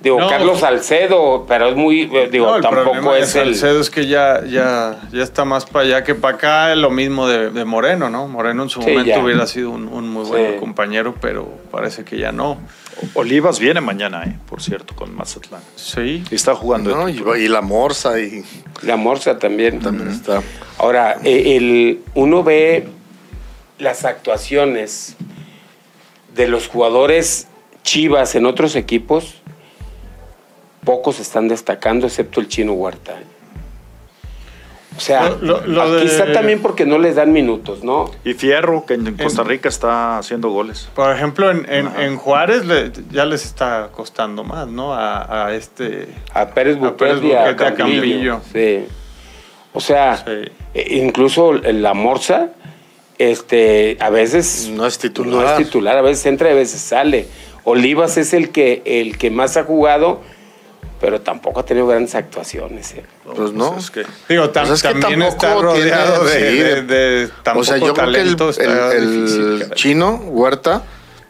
Digo, 0.00 0.18
Carlos 0.28 0.60
Salcedo, 0.60 1.44
pero 1.48 1.68
es 1.68 1.76
muy, 1.76 2.02
eh, 2.02 2.28
digo, 2.30 2.60
tampoco 2.60 3.16
es 3.16 3.34
el... 3.34 3.54
Salcedo 3.56 3.80
es 3.80 3.90
que 3.90 4.06
ya, 4.06 4.44
ya, 4.44 5.00
ya 5.12 5.22
está 5.24 5.44
más 5.44 5.66
para 5.66 5.84
allá 5.84 6.04
que 6.04 6.14
para 6.14 6.36
acá, 6.36 6.74
lo 6.76 6.90
mismo 6.90 7.26
de, 7.26 7.64
Moreno, 7.64 8.08
¿no? 8.08 8.28
Moreno 8.28 8.62
en 8.62 8.68
su 8.68 8.80
momento 8.80 9.20
hubiera 9.20 9.46
sido 9.46 9.70
un, 9.70 10.08
muy 10.08 10.24
buen 10.24 10.58
compañero, 10.58 11.14
pero 11.20 11.50
parece 11.70 12.04
que 12.04 12.16
ya 12.16 12.30
no. 12.30 12.58
Olivas 13.14 13.58
viene 13.58 13.80
mañana, 13.80 14.24
eh, 14.24 14.36
por 14.48 14.62
cierto, 14.62 14.94
con 14.94 15.14
Mazatlán. 15.14 15.62
Sí. 15.76 16.24
Y 16.30 16.34
está 16.34 16.54
jugando. 16.54 17.08
y, 17.08 17.48
la 17.48 17.60
Morsa 17.60 18.20
y... 18.20 18.44
La 18.82 18.96
Morsa 18.96 19.38
también. 19.38 19.80
También 19.80 20.08
está. 20.08 20.42
Ahora, 20.78 21.18
eh, 21.24 21.56
el, 21.56 22.02
uno 22.14 22.42
ve 22.42 22.88
las 23.78 24.04
actuaciones 24.04 25.16
de 26.34 26.48
los 26.48 26.68
jugadores 26.68 27.48
Chivas 27.82 28.34
en 28.34 28.44
otros 28.44 28.76
equipos, 28.76 29.36
pocos 30.84 31.20
están 31.20 31.48
destacando, 31.48 32.06
excepto 32.06 32.38
el 32.40 32.48
chino 32.48 32.74
Huerta. 32.74 33.14
O 34.98 35.00
sea, 35.00 35.32
quizá 36.02 36.32
también 36.32 36.60
porque 36.60 36.84
no 36.84 36.98
les 36.98 37.14
dan 37.14 37.32
minutos, 37.32 37.84
¿no? 37.84 38.10
Y 38.24 38.34
Fierro, 38.34 38.84
que 38.84 38.94
en 38.94 39.16
Costa 39.16 39.44
Rica 39.44 39.68
está 39.68 40.18
haciendo 40.18 40.50
goles. 40.50 40.88
Por 40.92 41.14
ejemplo, 41.14 41.52
en, 41.52 42.16
Juárez 42.16 42.64
ya 43.12 43.24
les 43.24 43.44
está 43.44 43.90
costando 43.94 44.42
más, 44.42 44.66
¿no? 44.66 44.92
A, 44.92 45.54
este... 45.54 46.08
A 46.34 46.48
Pérez 46.48 46.78
Buquete 46.78 47.28
y 47.28 47.32
a, 47.32 47.54
Campillo. 47.54 48.40
Sí. 48.52 48.86
O 49.72 49.80
sea, 49.80 50.24
e, 50.74 50.96
incluso 50.96 51.52
la 51.52 51.94
Morsa, 51.94 52.48
este, 53.18 53.98
a 54.00 54.10
veces... 54.10 54.68
No 54.74 54.84
es 54.84 54.98
titular. 54.98 55.32
No 55.32 55.48
es 55.48 55.56
titular, 55.58 55.96
a 55.96 56.02
veces 56.02 56.26
entra 56.26 56.48
y 56.48 56.52
a 56.52 56.56
veces 56.56 56.80
sale. 56.80 57.28
Olivas 57.62 58.16
es 58.16 58.34
el 58.34 58.50
que, 58.50 58.82
el 58.84 59.16
que 59.16 59.30
más 59.30 59.56
ha 59.56 59.62
jugado 59.62 60.22
pero 61.00 61.20
tampoco 61.20 61.60
ha 61.60 61.64
tenido 61.64 61.86
grandes 61.86 62.14
actuaciones. 62.14 62.92
¿eh? 62.94 63.04
Pues 63.24 63.52
no. 63.52 63.72
Pues 63.72 63.84
es 63.84 63.90
que, 63.90 64.06
digo, 64.28 64.50
pues 64.52 64.82
también 64.82 65.22
está 65.22 65.54
rodeado 65.54 66.24
de, 66.24 66.82
de, 66.82 67.30
O 67.54 67.64
sea, 67.64 67.78
yo 67.78 67.94
creo 67.94 68.12
que 68.12 68.20
el, 68.20 69.70
chino, 69.74 70.16
Huerta, 70.16 70.82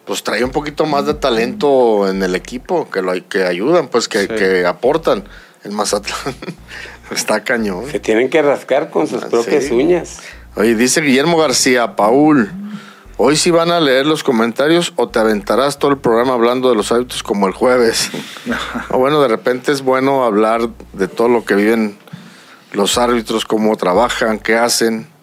pues 0.04 0.22
trae 0.22 0.42
un 0.42 0.50
poquito 0.50 0.86
más 0.86 1.06
de 1.06 1.14
talento 1.14 2.08
en 2.08 2.22
el 2.22 2.34
equipo, 2.34 2.88
que, 2.90 3.02
lo, 3.02 3.12
que 3.28 3.44
ayudan, 3.44 3.88
pues 3.88 4.08
que, 4.08 4.26
que 4.26 4.64
aportan. 4.64 5.24
El 5.64 5.72
Mazatlán 5.72 6.34
está 7.10 7.42
cañón. 7.42 7.90
Se 7.90 7.98
tienen 7.98 8.30
que 8.30 8.40
rascar 8.40 8.90
con 8.90 9.06
sus 9.06 9.24
ah, 9.24 9.28
propias 9.28 9.70
uñas. 9.70 10.20
Oye, 10.54 10.74
dice 10.76 11.00
Guillermo 11.00 11.36
García, 11.36 11.96
Paul. 11.96 12.50
Hoy 13.20 13.36
sí 13.36 13.50
van 13.50 13.72
a 13.72 13.80
leer 13.80 14.06
los 14.06 14.22
comentarios 14.22 14.92
o 14.94 15.08
te 15.08 15.18
aventarás 15.18 15.80
todo 15.80 15.90
el 15.90 15.98
programa 15.98 16.34
hablando 16.34 16.70
de 16.70 16.76
los 16.76 16.92
hábitos 16.92 17.24
como 17.24 17.48
el 17.48 17.52
jueves. 17.52 18.10
o 18.90 18.98
bueno, 18.98 19.20
de 19.20 19.26
repente 19.26 19.72
es 19.72 19.82
bueno 19.82 20.24
hablar 20.24 20.68
de 20.92 21.08
todo 21.08 21.28
lo 21.28 21.44
que 21.44 21.56
viven 21.56 21.98
los 22.72 22.96
árbitros, 22.96 23.44
cómo 23.44 23.76
trabajan, 23.76 24.38
qué 24.38 24.54
hacen. 24.56 25.08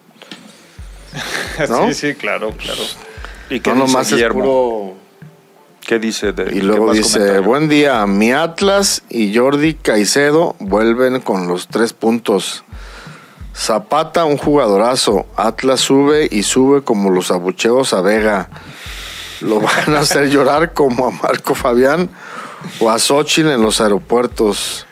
Sí, 1.56 1.94
sí, 1.94 2.14
claro, 2.14 2.52
claro. 2.58 2.82
¿Y 3.48 3.60
qué 3.60 3.70
no 3.70 3.86
nomás 3.86 4.12
es 4.12 4.22
puro... 4.30 4.94
¿Qué 5.80 5.98
dice? 5.98 6.32
De, 6.32 6.54
y 6.54 6.60
luego 6.60 6.92
dice, 6.92 7.38
buen 7.38 7.70
día, 7.70 8.04
mi 8.06 8.32
Atlas 8.32 9.04
y 9.08 9.34
Jordi 9.34 9.72
Caicedo 9.72 10.54
vuelven 10.58 11.22
con 11.22 11.48
los 11.48 11.68
tres 11.68 11.94
puntos. 11.94 12.64
Zapata, 13.56 14.26
un 14.26 14.36
jugadorazo. 14.36 15.26
Atlas 15.34 15.80
sube 15.80 16.28
y 16.30 16.42
sube 16.42 16.82
como 16.82 17.10
los 17.10 17.30
abucheos 17.30 17.94
a 17.94 18.02
Vega. 18.02 18.50
Lo 19.40 19.60
van 19.60 19.96
a 19.96 20.00
hacer 20.00 20.28
llorar 20.28 20.74
como 20.74 21.06
a 21.06 21.10
Marco 21.10 21.54
Fabián 21.54 22.10
o 22.80 22.90
a 22.90 22.98
Xochitl 22.98 23.48
en 23.48 23.62
los 23.62 23.80
aeropuertos. 23.80 24.86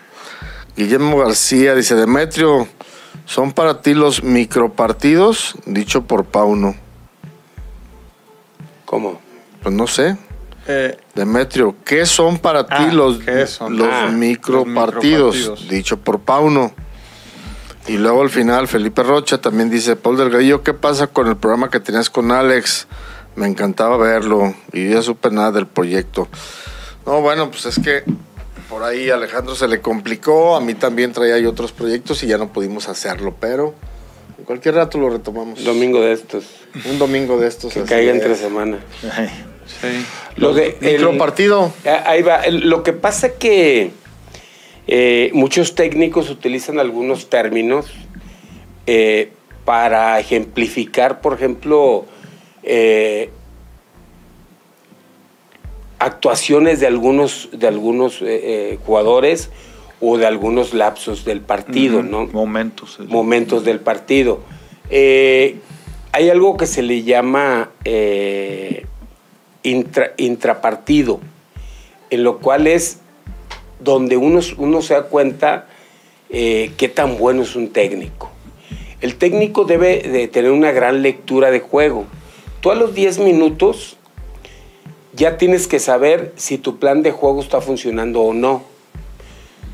Guillermo 0.76 1.18
García 1.18 1.74
dice, 1.74 1.94
Demetrio, 1.94 2.66
¿son 3.26 3.52
para 3.52 3.82
ti 3.82 3.92
los 3.92 4.22
micropartidos? 4.22 5.56
Dicho 5.66 6.02
por 6.02 6.24
Pauno. 6.24 6.74
¿Cómo? 8.86 9.20
Pues 9.62 9.74
no 9.74 9.86
sé. 9.86 10.16
Eh, 10.66 10.96
Demetrio, 11.14 11.76
¿qué 11.84 12.06
son 12.06 12.38
para 12.38 12.66
ti 12.66 12.74
ah, 12.76 12.90
los, 12.90 13.18
los, 13.18 13.88
ah, 13.92 14.08
micropartidos? 14.10 15.68
Dicho 15.68 15.98
por 15.98 16.20
Pauno. 16.20 16.72
Y 17.86 17.98
luego 17.98 18.22
al 18.22 18.30
final 18.30 18.66
Felipe 18.66 19.02
Rocha 19.02 19.38
también 19.38 19.68
dice, 19.68 19.96
Paul 19.96 20.16
Delgadillo, 20.16 20.62
¿qué 20.62 20.72
pasa 20.72 21.06
con 21.08 21.28
el 21.28 21.36
programa 21.36 21.70
que 21.70 21.80
tenías 21.80 22.08
con 22.08 22.32
Alex? 22.32 22.86
Me 23.36 23.46
encantaba 23.46 23.96
verlo 23.96 24.54
y 24.72 24.90
ya 24.90 25.02
supe 25.02 25.30
nada 25.30 25.52
del 25.52 25.66
proyecto. 25.66 26.28
No, 27.04 27.20
bueno, 27.20 27.50
pues 27.50 27.66
es 27.66 27.78
que 27.78 28.04
por 28.70 28.82
ahí 28.82 29.10
Alejandro 29.10 29.54
se 29.54 29.68
le 29.68 29.80
complicó, 29.80 30.56
a 30.56 30.60
mí 30.60 30.74
también 30.74 31.12
traía 31.12 31.34
ahí 31.34 31.44
otros 31.44 31.72
proyectos 31.72 32.22
y 32.22 32.26
ya 32.26 32.38
no 32.38 32.52
pudimos 32.52 32.88
hacerlo, 32.88 33.36
pero 33.38 33.74
en 34.38 34.44
cualquier 34.44 34.76
rato 34.76 34.98
lo 34.98 35.10
retomamos. 35.10 35.62
Domingo 35.62 36.00
de 36.00 36.12
estos. 36.12 36.44
Un 36.90 36.98
domingo 36.98 37.38
de 37.38 37.48
estos. 37.48 37.74
Que 37.74 37.82
caiga 37.82 38.12
entre 38.12 38.34
semana. 38.34 38.78
Sí. 39.02 40.04
Lo 40.36 40.54
de 40.54 40.76
micro 40.80 41.16
partido. 41.18 41.72
Ahí 42.06 42.22
va. 42.22 42.40
Lo 42.48 42.82
que 42.82 42.92
pasa 42.92 43.30
que 43.34 43.92
eh, 44.86 45.30
muchos 45.32 45.74
técnicos 45.74 46.28
utilizan 46.30 46.78
algunos 46.78 47.30
términos 47.30 47.86
eh, 48.86 49.30
para 49.64 50.20
ejemplificar, 50.20 51.22
por 51.22 51.32
ejemplo, 51.32 52.04
eh, 52.62 53.30
actuaciones 55.98 56.80
de 56.80 56.86
algunos, 56.86 57.48
de 57.52 57.66
algunos 57.66 58.22
jugadores 58.84 59.50
o 60.00 60.18
de 60.18 60.26
algunos 60.26 60.74
lapsos 60.74 61.24
del 61.24 61.40
partido, 61.40 62.02
¿no? 62.02 62.26
Momentos. 62.26 62.98
Momentos 63.00 63.64
del 63.64 63.80
partido. 63.80 64.40
hay 64.90 66.30
algo 66.30 66.58
que 66.58 66.66
se 66.66 66.82
le 66.82 67.04
llama 67.04 67.70
intrapartido, 69.62 71.20
en 72.10 72.22
lo 72.22 72.38
cual 72.38 72.66
es 72.66 72.98
donde 73.84 74.16
uno, 74.16 74.40
uno 74.56 74.82
se 74.82 74.94
da 74.94 75.04
cuenta 75.04 75.66
eh, 76.30 76.72
qué 76.76 76.88
tan 76.88 77.18
bueno 77.18 77.42
es 77.42 77.54
un 77.54 77.68
técnico. 77.68 78.30
El 79.00 79.16
técnico 79.16 79.64
debe 79.64 80.00
de 80.00 80.26
tener 80.28 80.50
una 80.50 80.72
gran 80.72 81.02
lectura 81.02 81.50
de 81.50 81.60
juego. 81.60 82.06
Tú 82.60 82.70
a 82.70 82.74
los 82.74 82.94
10 82.94 83.18
minutos 83.18 83.98
ya 85.12 85.36
tienes 85.36 85.68
que 85.68 85.78
saber 85.78 86.32
si 86.36 86.58
tu 86.58 86.78
plan 86.78 87.02
de 87.02 87.12
juego 87.12 87.40
está 87.40 87.60
funcionando 87.60 88.22
o 88.22 88.32
no. 88.32 88.62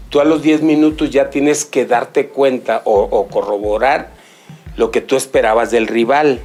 Tú 0.08 0.20
a 0.20 0.24
los 0.24 0.42
10 0.42 0.62
minutos 0.62 1.10
ya 1.10 1.30
tienes 1.30 1.64
que 1.64 1.86
darte 1.86 2.26
cuenta 2.26 2.82
o, 2.84 3.28
corroborar 3.28 4.10
lo 4.76 4.90
que 4.90 5.00
tú 5.00 5.16
esperabas 5.16 5.70
del 5.70 5.86
rival. 5.86 6.40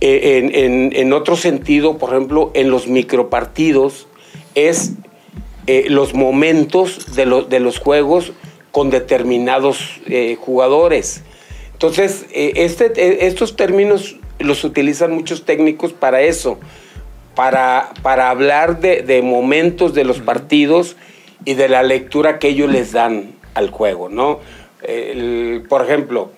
E, 0.00 0.38
en, 0.38 0.96
en, 0.96 1.12
otro 1.12 1.36
sentido, 1.36 1.98
por 1.98 2.10
ejemplo, 2.10 2.50
en 2.54 2.70
los 2.70 2.88
micropartidos 2.88 4.08
es 4.54 4.94
eh, 5.66 5.86
los 5.88 6.14
momentos 6.14 7.14
de, 7.14 7.44
de, 7.48 7.60
los 7.60 7.78
juegos 7.78 8.32
con 8.70 8.90
determinados 8.90 10.00
eh, 10.06 10.36
jugadores. 10.40 11.22
Entonces, 11.72 12.26
eh, 12.32 12.52
este, 12.56 13.26
estos 13.26 13.56
términos 13.56 14.16
los 14.38 14.64
utilizan 14.64 15.12
muchos 15.12 15.44
técnicos 15.44 15.92
para 15.92 16.22
eso, 16.22 16.58
para, 17.34 17.90
para 18.02 18.30
hablar 18.30 18.80
de, 18.80 19.20
momentos 19.22 19.92
de 19.92 20.04
los 20.04 20.20
partidos 20.20 20.96
y 21.44 21.54
de 21.54 21.68
la 21.68 21.82
lectura 21.82 22.38
que 22.38 22.48
ellos 22.48 22.70
les 22.70 22.92
dan 22.92 23.32
al 23.54 23.70
juego, 23.70 24.08
¿no? 24.08 24.40
por 25.68 25.84
ejemplo, 25.84 26.30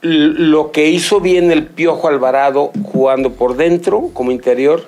lo 0.00 0.72
que 0.72 0.88
hizo 0.88 1.20
bien 1.20 1.52
el 1.52 1.66
Piojo 1.66 2.08
Alvarado 2.08 2.72
jugando 2.84 3.32
por 3.32 3.56
dentro 3.56 4.08
como 4.14 4.30
interior 4.30 4.86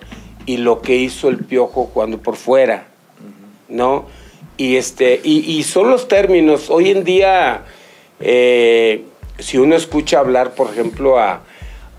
y 0.49 0.57
lo 0.57 0.81
que 0.81 0.97
hizo 0.97 1.29
el 1.29 1.45
Piojo 1.45 1.91
cuando 1.93 2.21
por 2.21 2.37
fuera, 2.37 2.87
¿no? 3.69 4.07
Y, 4.57 4.77
este, 4.77 5.21
y, 5.23 5.63
son 5.63 5.91
los 5.91 6.09
términos. 6.09 6.71
Hoy 6.71 6.91
en 6.91 7.05
día, 7.05 7.67
eh, 8.19 9.05
si 9.39 9.59
uno 9.59 9.77
escucha 9.77 10.21
hablar, 10.21 10.55
por 10.55 10.71
ejemplo, 10.71 11.19
a, 11.19 11.43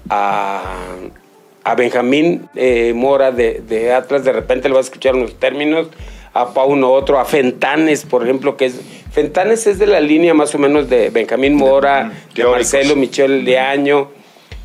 a, 0.10 1.76
Benjamín 1.78 2.50
eh, 2.56 2.92
Mora 2.96 3.32
de, 3.32 3.94
Atlas, 3.94 4.24
de 4.24 4.32
repente 4.32 4.68
le 4.68 4.74
va 4.74 4.80
a 4.80 4.84
escuchar 4.84 5.14
unos 5.14 5.36
términos, 5.36 5.88
a 6.34 6.52
Pauno 6.52 6.92
otro, 6.92 7.20
a 7.20 7.26
Fentanes, 7.26 8.04
por 8.04 8.24
ejemplo, 8.24 8.58
que 8.58 8.66
es... 8.66 8.82
Fentanes 9.12 9.68
es 9.68 9.78
de 9.78 9.86
la 9.86 10.00
línea 10.00 10.34
más 10.34 10.56
o 10.56 10.58
menos 10.58 10.90
de 10.90 11.12
Benjamín 11.12 11.54
Mora, 11.54 12.12
de, 12.34 12.44
de 12.44 12.50
Marcelo 12.50 12.96
Michel 12.96 13.46
Leaño, 13.46 14.10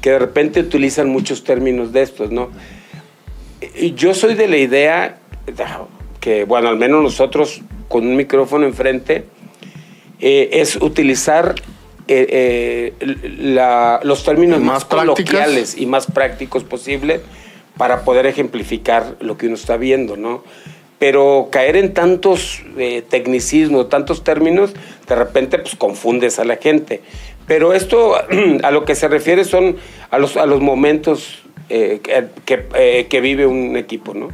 que 0.00 0.10
de 0.10 0.18
repente 0.18 0.60
utilizan 0.60 1.10
muchos 1.10 1.44
términos 1.44 1.92
de 1.92 2.00
estos, 2.00 2.30
¿no? 2.30 2.48
Yo 3.94 4.14
soy 4.14 4.34
de 4.34 4.48
la 4.48 4.56
idea 4.56 5.18
que, 6.20 6.44
bueno, 6.44 6.68
al 6.68 6.76
menos 6.76 7.02
nosotros 7.02 7.62
con 7.88 8.06
un 8.06 8.16
micrófono 8.16 8.66
enfrente, 8.66 9.24
eh, 10.20 10.50
es 10.52 10.76
utilizar 10.76 11.54
eh, 12.08 12.92
eh, 12.98 14.00
los 14.02 14.24
términos 14.24 14.60
más, 14.60 14.84
coloquiales 14.84 15.76
y 15.76 15.86
más 15.86 16.06
prácticos 16.06 16.64
posible 16.64 17.20
para 17.76 18.04
poder 18.04 18.26
ejemplificar 18.26 19.16
lo 19.20 19.36
que 19.36 19.46
uno 19.46 19.56
está 19.56 19.76
viendo, 19.76 20.16
¿no? 20.16 20.42
Pero 20.98 21.48
caer 21.50 21.76
en 21.76 21.92
tantos 21.92 22.62
tecnicismos, 23.10 23.88
tantos 23.88 24.24
términos, 24.24 24.72
de 25.06 25.14
repente 25.14 25.58
pues 25.58 25.74
confundes 25.76 26.38
a 26.38 26.44
la 26.44 26.56
gente. 26.56 27.02
Pero 27.46 27.74
esto 27.74 28.14
a 28.62 28.70
lo 28.70 28.84
que 28.84 28.94
se 28.94 29.08
refiere 29.08 29.44
son 29.44 29.76
a 30.10 30.18
los, 30.18 30.36
a 30.36 30.46
los 30.46 30.60
momentos 30.60 31.43
eh, 31.68 32.00
eh, 32.06 33.06
que, 33.08 33.20
vive 33.20 33.46
un 33.46 33.76
equipo, 33.76 34.14
¿no? 34.14 34.28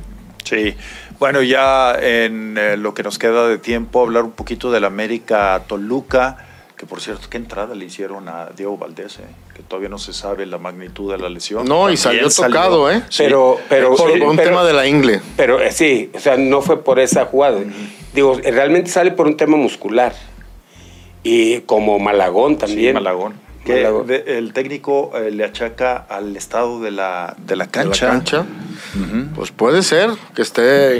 Sí. 0.44 0.74
Bueno, 1.20 1.42
ya 1.42 1.94
en 2.00 2.56
eh, 2.56 2.78
lo 2.78 2.94
que 2.94 3.02
nos 3.02 3.18
queda 3.18 3.46
de 3.46 3.58
tiempo, 3.58 4.00
hablar 4.00 4.24
un 4.24 4.32
poquito 4.32 4.70
del 4.72 4.86
América 4.86 5.62
Toluca, 5.66 6.46
Que 6.78 6.86
por 6.86 7.02
cierto, 7.02 7.28
¿qué 7.28 7.36
entrada 7.36 7.74
le 7.74 7.84
hicieron 7.84 8.26
a 8.30 8.46
Diego 8.56 8.78
Valdés? 8.78 9.18
Eh? 9.18 9.24
Que 9.54 9.62
todavía 9.62 9.90
no 9.90 9.98
se 9.98 10.14
sabe 10.14 10.46
la 10.46 10.56
magnitud 10.56 11.12
de 11.12 11.18
la 11.18 11.28
lesión. 11.28 11.66
No, 11.66 11.90
y 11.90 11.98
salió 11.98 12.30
tocado, 12.30 12.90
¿eh? 12.90 13.02
Pero, 13.18 13.60
pero. 13.68 13.94
Por, 13.94 14.10
un 14.12 14.36
tema 14.38 14.64
de 14.64 14.72
la 14.72 14.86
ingle. 14.86 15.20
Pero 15.36 15.60
eh, 15.60 15.72
sí, 15.72 16.10
o 16.14 16.18
sea, 16.18 16.38
no 16.38 16.62
fue 16.62 16.82
por 16.82 16.98
esa 16.98 17.26
jugada. 17.26 17.60
Digo, 18.14 18.40
realmente 18.42 18.90
sale 18.90 19.10
por 19.10 19.26
un 19.26 19.36
tema 19.36 19.58
muscular. 19.58 20.14
Y 21.22 21.60
como 21.60 21.98
Malagón 21.98 22.56
también. 22.56 22.94
Malagón. 22.94 23.34
Que 24.06 24.38
el 24.38 24.52
técnico 24.52 25.12
eh, 25.14 25.30
le 25.30 25.44
achaca 25.44 25.96
al 25.96 26.36
estado 26.36 26.80
de 26.80 26.90
la, 26.90 27.36
de 27.38 27.56
la 27.56 27.66
cancha. 27.66 28.06
la 28.06 28.12
cancha. 28.12 28.46
Pues 29.34 29.50
puede 29.50 29.82
ser 29.82 30.10
que 30.34 30.42
esté 30.42 30.96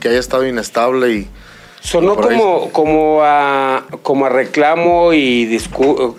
que 0.00 0.08
haya 0.08 0.18
estado 0.18 0.46
inestable 0.46 1.12
y 1.12 1.28
Sonó 1.80 2.16
como, 2.16 2.70
como, 2.70 3.20
a, 3.22 3.86
como 4.02 4.26
a 4.26 4.28
reclamo 4.28 5.12
y, 5.12 5.58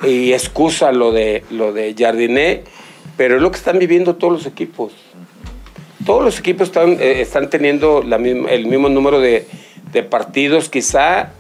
y 0.04 0.34
excusa 0.34 0.92
lo 0.92 1.12
de, 1.12 1.44
lo 1.52 1.74
de 1.74 1.94
Jardiné, 1.98 2.64
pero 3.18 3.36
es 3.36 3.42
lo 3.42 3.52
que 3.52 3.58
están 3.58 3.78
viviendo 3.78 4.16
todos 4.16 4.34
los 4.34 4.46
equipos. 4.46 4.94
Todos 6.06 6.24
los 6.24 6.40
equipos 6.40 6.70
están, 6.70 6.94
eh, 6.94 7.22
están 7.22 7.50
teniendo 7.50 8.02
la 8.02 8.18
misma, 8.18 8.50
el 8.50 8.68
mismo 8.68 8.88
número 8.88 9.20
de, 9.20 9.48
de 9.92 10.02
partidos. 10.02 10.70
Quizá 10.70 11.34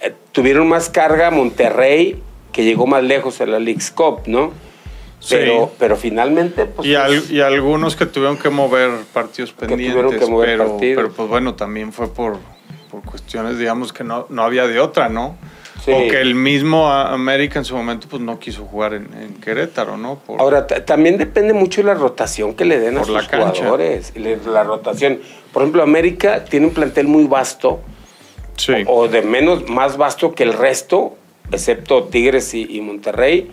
eh, 0.00 0.14
tuvieron 0.30 0.68
más 0.68 0.88
carga 0.88 1.30
Monterrey, 1.32 2.22
que 2.52 2.64
llegó 2.64 2.86
más 2.86 3.02
lejos 3.02 3.40
en 3.40 3.52
la 3.52 3.58
League's 3.58 3.90
Cup, 3.90 4.22
¿no? 4.26 4.52
Pero, 5.28 5.70
pero 5.78 5.96
finalmente. 5.96 6.66
Pues, 6.66 6.86
y, 6.88 7.34
y, 7.34 7.40
algunos 7.40 7.94
que 7.94 8.06
tuvieron 8.06 8.36
que 8.36 8.50
mover 8.50 8.90
partidos 9.12 9.52
pendientes. 9.52 10.18
Que 10.18 10.26
mover 10.26 10.48
pero, 10.50 10.66
partidos. 10.66 10.96
pero 10.96 11.12
pues 11.12 11.28
bueno, 11.28 11.54
también 11.54 11.92
fue 11.92 12.12
por 12.12 12.38
por 12.92 13.02
cuestiones, 13.02 13.56
digamos, 13.56 13.90
que 13.90 14.04
no, 14.04 14.26
no 14.28 14.42
había 14.42 14.66
de 14.66 14.78
otra, 14.78 15.08
¿no? 15.08 15.38
O 15.86 15.98
que 16.08 16.20
el 16.20 16.34
mismo 16.34 16.92
América 16.92 17.58
en 17.58 17.64
su 17.64 17.74
momento 17.74 18.06
pues 18.08 18.22
no 18.22 18.38
quiso 18.38 18.66
jugar 18.66 18.92
en, 18.94 19.34
Querétaro, 19.42 19.96
¿no? 19.96 20.20
Ahora, 20.38 20.66
también 20.66 21.16
depende 21.16 21.54
mucho 21.54 21.80
de 21.80 21.86
la 21.86 21.94
rotación 21.94 22.54
que 22.54 22.64
le 22.66 22.78
den 22.78 22.98
a 22.98 23.04
sus 23.04 23.26
jugadores. 23.26 24.12
La 24.46 24.62
rotación. 24.62 25.20
Por 25.52 25.62
ejemplo, 25.62 25.82
América 25.82 26.44
tiene 26.44 26.66
un 26.66 26.74
plantel 26.74 27.08
muy 27.08 27.24
vasto. 27.24 27.80
Sí. 28.58 28.74
O, 28.86 29.08
de 29.08 29.22
menos, 29.22 29.68
más 29.68 29.96
vasto 29.96 30.34
que 30.34 30.44
el 30.44 30.52
resto, 30.52 31.16
excepto 31.50 32.04
Tigres 32.04 32.54
y, 32.54 32.80
Monterrey, 32.80 33.50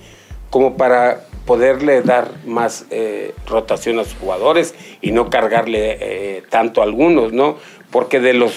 como 0.50 0.78
para 0.78 1.26
poderle 1.46 2.02
dar 2.02 2.32
más 2.46 2.86
eh, 2.92 3.34
rotación 3.48 4.00
a 4.00 4.04
sus 4.04 4.14
jugadores 4.14 4.76
y 5.02 5.12
no 5.12 5.30
cargarle 5.30 5.98
eh, 6.00 6.44
tanto 6.50 6.82
a 6.82 6.84
algunos, 6.84 7.34
¿no? 7.34 7.58
Porque 7.92 8.20
de 8.20 8.34
los 8.34 8.54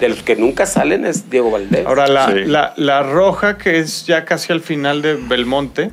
de 0.00 0.08
los 0.08 0.22
que 0.24 0.34
nunca 0.34 0.66
salen 0.66 1.06
es 1.06 1.30
Diego 1.30 1.52
Valdés. 1.52 1.86
Ahora, 1.86 2.08
la, 2.08 2.74
la, 2.76 3.02
roja, 3.04 3.56
que 3.56 3.78
es 3.78 4.04
ya 4.04 4.24
casi 4.24 4.52
al 4.52 4.60
final 4.60 5.00
de 5.00 5.14
Belmonte, 5.14 5.92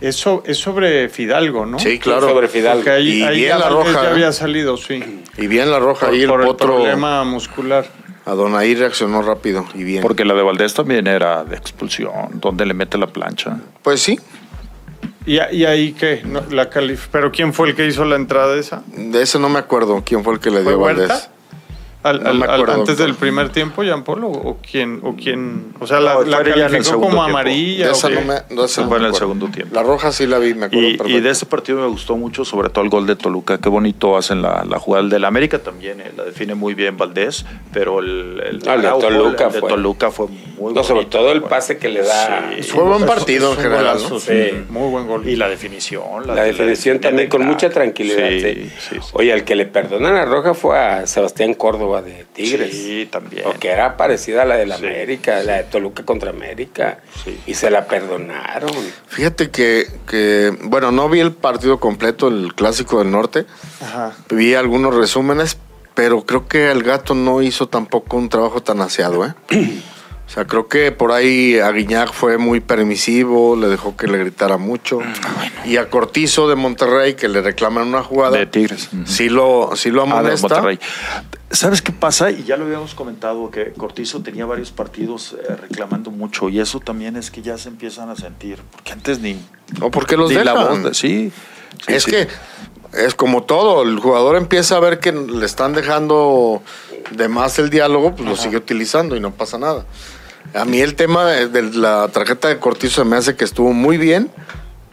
eso 0.00 0.42
es 0.46 0.58
sobre 0.58 1.08
Fidalgo, 1.08 1.66
¿no? 1.66 1.78
Sí, 1.78 1.98
claro. 1.98 2.28
Sobre 2.28 2.48
Fidalgo. 2.48 2.98
y 2.98 3.26
bien 3.28 3.58
la 3.58 3.68
roja. 3.68 4.04
Ya 4.04 4.10
había 4.10 4.32
salido, 4.32 4.76
sí. 4.76 5.02
Y 5.36 5.46
bien 5.48 5.70
la 5.70 5.78
roja. 5.80 6.08
ahí 6.08 6.22
el, 6.22 6.28
por 6.28 6.56
problema 6.56 7.24
muscular. 7.24 7.86
Donaí 8.34 8.74
reaccionó 8.74 9.22
rápido 9.22 9.64
y 9.74 9.84
bien. 9.84 10.02
Porque 10.02 10.24
la 10.24 10.34
de 10.34 10.42
Valdés 10.42 10.74
también 10.74 11.06
era 11.06 11.44
de 11.44 11.56
expulsión, 11.56 12.40
donde 12.40 12.66
le 12.66 12.74
mete 12.74 12.98
la 12.98 13.06
plancha. 13.06 13.58
Pues 13.82 14.00
sí. 14.00 14.18
¿Y, 15.26 15.38
ahí 15.38 15.92
qué? 15.92 16.22
la 16.50 16.70
¿Pero 17.12 17.30
quién 17.30 17.52
fue 17.52 17.68
el 17.68 17.74
que 17.74 17.86
hizo 17.86 18.04
la 18.06 18.16
entrada 18.16 18.56
esa? 18.56 18.82
De 18.86 19.22
eso 19.22 19.38
no 19.38 19.48
me 19.50 19.58
acuerdo. 19.58 20.02
¿Quién 20.04 20.24
fue 20.24 20.34
el 20.34 20.40
que 20.40 20.50
le 20.50 20.62
dio 20.62 20.72
a 20.72 20.76
Valdés? 20.76 21.28
Antes 22.02 22.98
del 22.98 23.14
primer 23.14 23.50
tiempo, 23.50 23.82
Jean 23.82 24.04
Paul, 24.04 24.24
o, 24.24 24.58
quién, 24.62 25.00
o 25.02 25.14
quién, 25.16 25.74
o 25.80 25.86
sea, 25.86 26.00
la, 26.00 26.20
la 26.20 26.42
calificó 26.42 27.00
como 27.00 27.22
amarilla. 27.22 27.90
Esa 27.90 28.08
no 28.08 28.20
me, 28.22 28.34
no 28.50 28.68
fue 28.68 28.98
en 28.98 29.04
el 29.04 29.14
segundo 29.14 29.48
tiempo. 29.48 29.74
La 29.74 29.82
roja 29.82 30.12
sí 30.12 30.26
la 30.26 30.38
vi, 30.38 30.54
me 30.54 30.66
acuerdo. 30.66 31.08
Y, 31.08 31.20
de 31.20 31.30
ese 31.30 31.46
partido 31.46 31.80
me 31.80 31.88
gustó 31.88 32.16
mucho, 32.16 32.44
sobre 32.44 32.68
todo 32.70 32.84
el 32.84 32.90
gol 32.90 33.06
de 33.06 33.16
Toluca. 33.16 33.58
Qué 33.58 33.68
bonito 33.68 34.16
hacen 34.16 34.42
la, 34.42 34.64
la 34.64 34.78
jugada 34.78 35.08
del 35.08 35.24
América 35.24 35.58
también, 35.58 36.00
eh, 36.00 36.12
la 36.16 36.24
define 36.24 36.54
muy 36.54 36.74
bien 36.74 36.96
Valdés, 36.96 37.44
pero 37.72 37.98
el, 38.00 38.40
el, 38.44 38.68
ah, 38.68 38.76
de, 38.76 38.88
Toluca 39.00 39.50
fue, 39.50 39.68
Toluca 39.68 40.10
fue 40.10 40.28
muy 40.28 40.48
no, 40.74 40.82
Sobre 40.82 41.06
todo 41.06 41.32
el 41.32 41.42
pase 41.42 41.78
que 41.78 41.88
le 41.88 42.02
da. 42.02 42.50
fue 42.62 42.82
buen 42.82 43.06
partido 43.06 43.52
en 43.52 43.58
general. 43.58 43.98
Sí. 43.98 44.64
Muy 44.68 44.90
buen 44.90 45.06
gol. 45.06 45.28
Y 45.28 45.36
la 45.36 45.48
definición. 45.48 46.26
La, 46.26 46.42
definición 46.42 47.00
también 47.00 47.28
con 47.28 47.44
mucha 47.44 47.70
tranquilidad. 47.70 48.28
Oye, 49.12 49.32
al 49.32 49.44
que 49.44 49.54
le 49.54 49.66
perdonan 49.66 50.16
a 50.16 50.24
Roja 50.24 50.54
fue 50.54 50.78
a 50.78 51.06
Sebastián 51.06 51.54
Córdoba 51.54 51.87
de 51.96 52.24
Tigres. 52.32 52.72
Sí, 52.72 53.08
también. 53.10 53.44
Porque 53.44 53.68
era 53.68 53.96
parecida 53.96 54.42
a 54.42 54.44
la 54.44 54.56
de 54.56 54.66
la 54.66 54.76
América, 54.76 55.42
la 55.42 55.56
de 55.56 55.64
Toluca 55.64 56.04
contra 56.04 56.30
América. 56.30 57.00
Y 57.46 57.54
se 57.54 57.70
la 57.70 57.86
perdonaron. 57.86 58.70
Fíjate 59.08 59.50
que, 59.50 59.86
que, 60.06 60.56
bueno, 60.64 60.92
no 60.92 61.08
vi 61.08 61.20
el 61.20 61.32
partido 61.32 61.80
completo, 61.80 62.28
el 62.28 62.54
Clásico 62.54 62.98
del 62.98 63.10
Norte. 63.10 63.46
Ajá. 63.80 64.14
Vi 64.30 64.54
algunos 64.54 64.94
resúmenes, 64.94 65.58
pero 65.94 66.24
creo 66.24 66.46
que 66.46 66.70
el 66.70 66.82
gato 66.82 67.14
no 67.14 67.42
hizo 67.42 67.68
tampoco 67.68 68.16
un 68.16 68.28
trabajo 68.28 68.62
tan 68.62 68.80
aseado, 68.80 69.26
¿eh? 69.26 69.34
O 70.28 70.30
sea, 70.30 70.46
creo 70.46 70.68
que 70.68 70.92
por 70.92 71.10
ahí 71.12 71.58
Aguiñac 71.58 72.12
fue 72.12 72.36
muy 72.36 72.60
permisivo, 72.60 73.56
le 73.56 73.68
dejó 73.68 73.96
que 73.96 74.06
le 74.06 74.18
gritara 74.18 74.58
mucho. 74.58 74.98
Ah, 75.02 75.46
y 75.64 75.78
a 75.78 75.88
Cortizo 75.88 76.50
de 76.50 76.54
Monterrey, 76.54 77.14
que 77.14 77.28
le 77.28 77.40
reclaman 77.40 77.88
una 77.88 78.02
jugada. 78.02 78.36
De 78.36 78.44
Tigres. 78.44 78.90
Sí 79.06 79.30
lo, 79.30 79.70
sí 79.74 79.90
lo 79.90 80.02
ah, 80.02 80.04
amonesta. 80.04 80.62
¿Sabes 81.50 81.80
qué 81.80 81.92
pasa? 81.92 82.30
Y 82.30 82.44
ya 82.44 82.58
lo 82.58 82.66
habíamos 82.66 82.94
comentado, 82.94 83.50
que 83.50 83.72
Cortizo 83.72 84.20
tenía 84.20 84.44
varios 84.44 84.70
partidos 84.70 85.32
eh, 85.32 85.56
reclamando 85.56 86.10
mucho. 86.10 86.50
Y 86.50 86.60
eso 86.60 86.78
también 86.78 87.16
es 87.16 87.30
que 87.30 87.40
ya 87.40 87.56
se 87.56 87.70
empiezan 87.70 88.10
a 88.10 88.16
sentir. 88.16 88.58
Porque 88.70 88.92
antes 88.92 89.20
ni. 89.20 89.40
O 89.80 89.90
porque 89.90 90.18
los 90.18 90.28
dejan. 90.28 90.94
sí, 90.94 91.32
Es 91.86 92.04
que 92.04 92.28
es 92.92 93.14
como 93.14 93.44
todo. 93.44 93.82
El 93.82 93.98
jugador 93.98 94.36
empieza 94.36 94.76
a 94.76 94.80
ver 94.80 95.00
que 95.00 95.10
le 95.10 95.46
están 95.46 95.72
dejando 95.72 96.62
de 97.12 97.28
más 97.28 97.58
el 97.58 97.70
diálogo, 97.70 98.14
pues 98.14 98.28
lo 98.28 98.36
sigue 98.36 98.58
utilizando 98.58 99.16
y 99.16 99.20
no 99.20 99.30
pasa 99.30 99.56
nada. 99.56 99.86
A 100.54 100.64
mí 100.64 100.80
el 100.80 100.94
tema 100.94 101.26
de, 101.26 101.62
la 101.62 102.08
tarjeta 102.08 102.48
de 102.48 102.58
Cortizo 102.58 103.04
me 103.04 103.16
hace 103.16 103.36
que 103.36 103.44
estuvo 103.44 103.72
muy 103.72 103.98
bien, 103.98 104.30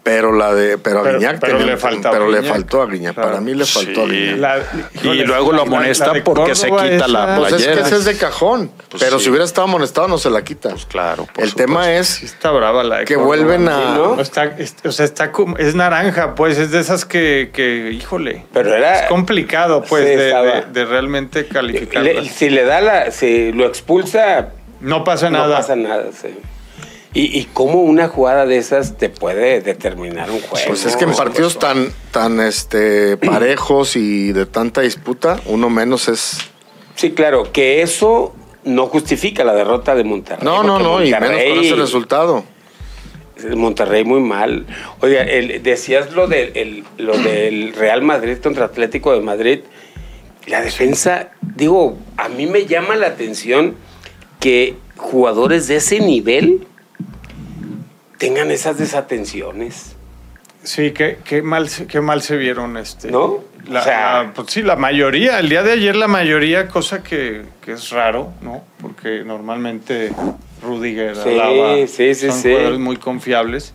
pero 0.05 0.33
la 0.33 0.53
de 0.53 0.77
pero, 0.77 0.99
a 0.99 1.13
Guiñac 1.13 1.39
pero, 1.39 1.57
le, 1.57 1.77
pero 1.77 2.29
le 2.29 2.43
faltó 2.43 2.83
a 2.83 2.85
Guiñac. 2.85 3.15
Para 3.15 3.41
mí 3.41 3.55
le 3.55 3.65
faltó 3.65 4.03
a 4.03 4.05
Guiñac. 4.05 4.63
y 5.01 5.23
luego 5.23 5.51
lo 5.51 5.63
amonesta 5.63 6.13
porque 6.23 6.53
se 6.53 6.67
quita 6.67 7.07
la 7.07 7.37
playera. 7.37 7.49
Pues 7.49 7.53
es 7.53 7.67
que 7.67 7.79
ese 7.79 7.95
es 7.95 8.05
de 8.05 8.15
cajón. 8.15 8.69
Pues 8.89 9.01
pero 9.01 9.17
si 9.17 9.29
hubiera 9.29 9.45
estado 9.45 9.65
amonestado 9.65 10.07
no 10.07 10.19
se 10.19 10.29
la 10.29 10.43
quita. 10.43 10.69
Pues 10.69 10.85
claro. 10.85 11.27
El 11.37 11.55
tema 11.55 11.91
es 11.91 12.21
está 12.21 12.51
brava 12.51 12.83
la 12.83 13.03
que 13.03 13.15
vuelven 13.15 13.67
a... 13.67 13.95
¿no? 13.95 14.21
Está, 14.21 14.55
o 14.83 14.91
sea, 14.91 15.05
está 15.05 15.31
es 15.57 15.73
naranja, 15.73 16.35
pues 16.35 16.59
es 16.59 16.69
de 16.69 16.81
esas 16.81 17.03
que, 17.05 17.49
que 17.51 17.91
híjole. 17.91 18.45
Pero 18.53 18.75
era... 18.75 19.05
Es 19.05 19.09
complicado, 19.09 19.83
pues, 19.89 20.05
de, 20.05 20.65
de, 20.71 20.85
realmente 20.85 21.47
calificar. 21.47 22.05
Si 22.25 22.51
le 22.51 22.63
da 22.63 22.79
la... 22.79 23.09
Si 23.09 23.51
lo 23.53 23.65
expulsa... 23.65 24.49
No 24.85 25.03
pasa 25.03 25.29
nada. 25.29 25.47
No 25.47 25.53
pasa 25.55 25.75
nada, 25.75 26.11
sí. 26.11 26.29
¿Y, 27.13 27.39
y 27.39 27.45
cómo 27.53 27.81
una 27.81 28.07
jugada 28.07 28.45
de 28.45 28.57
esas 28.57 28.97
te 28.97 29.09
puede 29.09 29.61
determinar 29.61 30.29
un 30.29 30.41
juego? 30.41 30.67
Pues 30.67 30.85
es 30.85 30.95
que 30.95 31.05
en 31.05 31.13
partidos 31.13 31.57
tan, 31.57 31.91
tan 32.11 32.39
este, 32.39 33.17
parejos 33.25 33.95
y 33.95 34.31
de 34.31 34.45
tanta 34.45 34.81
disputa, 34.81 35.39
uno 35.45 35.69
menos 35.69 36.07
es... 36.07 36.39
Sí, 36.95 37.11
claro, 37.11 37.51
que 37.51 37.81
eso 37.81 38.35
no 38.63 38.87
justifica 38.87 39.43
la 39.43 39.53
derrota 39.53 39.95
de 39.95 40.03
Monterrey. 40.03 40.43
No, 40.43 40.61
no, 40.61 40.77
no, 40.77 41.03
y 41.03 41.11
menos 41.11 41.29
con 41.29 41.59
ese 41.63 41.75
resultado. 41.75 42.43
Monterrey 43.55 44.03
muy 44.03 44.21
mal. 44.21 44.65
Oiga, 45.01 45.23
decías 45.23 46.11
lo, 46.13 46.27
de, 46.27 46.83
lo 46.97 47.17
del 47.17 47.73
Real 47.73 48.01
Madrid 48.01 48.37
contra 48.37 48.65
Atlético 48.65 49.13
de 49.13 49.21
Madrid. 49.21 49.59
La 50.47 50.61
defensa, 50.61 51.29
digo, 51.41 51.97
a 52.17 52.29
mí 52.29 52.45
me 52.45 52.65
llama 52.65 52.95
la 52.95 53.07
atención 53.07 53.75
que 54.45 54.77
jugadores 54.95 55.67
de 55.67 55.77
ese 55.77 55.99
nivel 55.99 56.67
tengan 58.19 58.51
esas 58.51 58.77
desatenciones. 58.77 59.95
Sí, 60.61 60.91
qué, 60.91 61.17
qué, 61.25 61.41
mal, 61.41 61.67
qué 61.87 61.99
mal 61.99 62.21
se 62.21 62.37
vieron. 62.37 62.77
Este, 62.77 63.09
¿No? 63.09 63.39
La, 63.67 63.79
o 63.79 63.83
sea, 63.83 64.31
pues 64.35 64.51
sí, 64.51 64.61
la 64.61 64.75
mayoría, 64.75 65.39
el 65.39 65.49
día 65.49 65.63
de 65.63 65.71
ayer 65.71 65.95
la 65.95 66.07
mayoría, 66.07 66.67
cosa 66.67 67.01
que, 67.01 67.41
que 67.59 67.71
es 67.71 67.89
raro, 67.89 68.33
¿no? 68.43 68.63
Porque 68.79 69.23
normalmente 69.25 70.11
Rudiger, 70.61 71.15
sí, 71.15 71.87
sí, 71.87 72.13
sí, 72.13 72.29
son 72.29 72.41
jugadores 72.43 72.79
muy 72.79 72.97
confiables. 72.97 73.73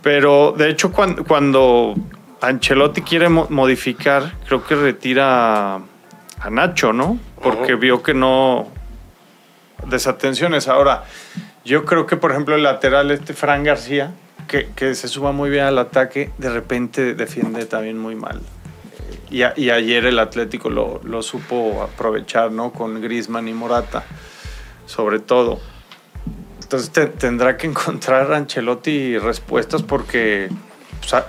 Pero 0.00 0.52
de 0.56 0.70
hecho 0.70 0.92
cuando, 0.92 1.24
cuando 1.24 1.94
Ancelotti 2.40 3.02
quiere 3.02 3.28
modificar, 3.28 4.32
creo 4.46 4.64
que 4.64 4.76
retira 4.76 5.74
a 5.74 6.50
Nacho, 6.50 6.94
¿no? 6.94 7.18
Porque 7.42 7.74
vio 7.74 8.02
que 8.02 8.14
no... 8.14 8.72
Desatenciones. 9.86 10.68
Ahora, 10.68 11.04
yo 11.64 11.84
creo 11.84 12.06
que, 12.06 12.16
por 12.16 12.30
ejemplo, 12.30 12.54
el 12.54 12.62
lateral, 12.62 13.10
este 13.10 13.34
Fran 13.34 13.64
García, 13.64 14.12
que, 14.48 14.68
que 14.74 14.94
se 14.94 15.08
suma 15.08 15.32
muy 15.32 15.50
bien 15.50 15.64
al 15.64 15.78
ataque, 15.78 16.30
de 16.38 16.50
repente 16.50 17.14
defiende 17.14 17.66
también 17.66 17.98
muy 17.98 18.14
mal. 18.14 18.40
Y, 19.30 19.42
y 19.56 19.70
ayer 19.70 20.06
el 20.06 20.18
Atlético 20.18 20.70
lo, 20.70 21.00
lo, 21.04 21.22
supo 21.22 21.82
aprovechar, 21.82 22.52
¿no? 22.52 22.72
Con 22.72 23.00
Grisman 23.00 23.48
y 23.48 23.52
Morata, 23.52 24.04
sobre 24.86 25.18
todo. 25.18 25.60
Entonces 26.62 26.90
tendrá 27.18 27.56
que 27.56 27.66
encontrar 27.66 28.32
Ancelotti 28.32 29.18
respuestas 29.18 29.82
porque 29.82 30.48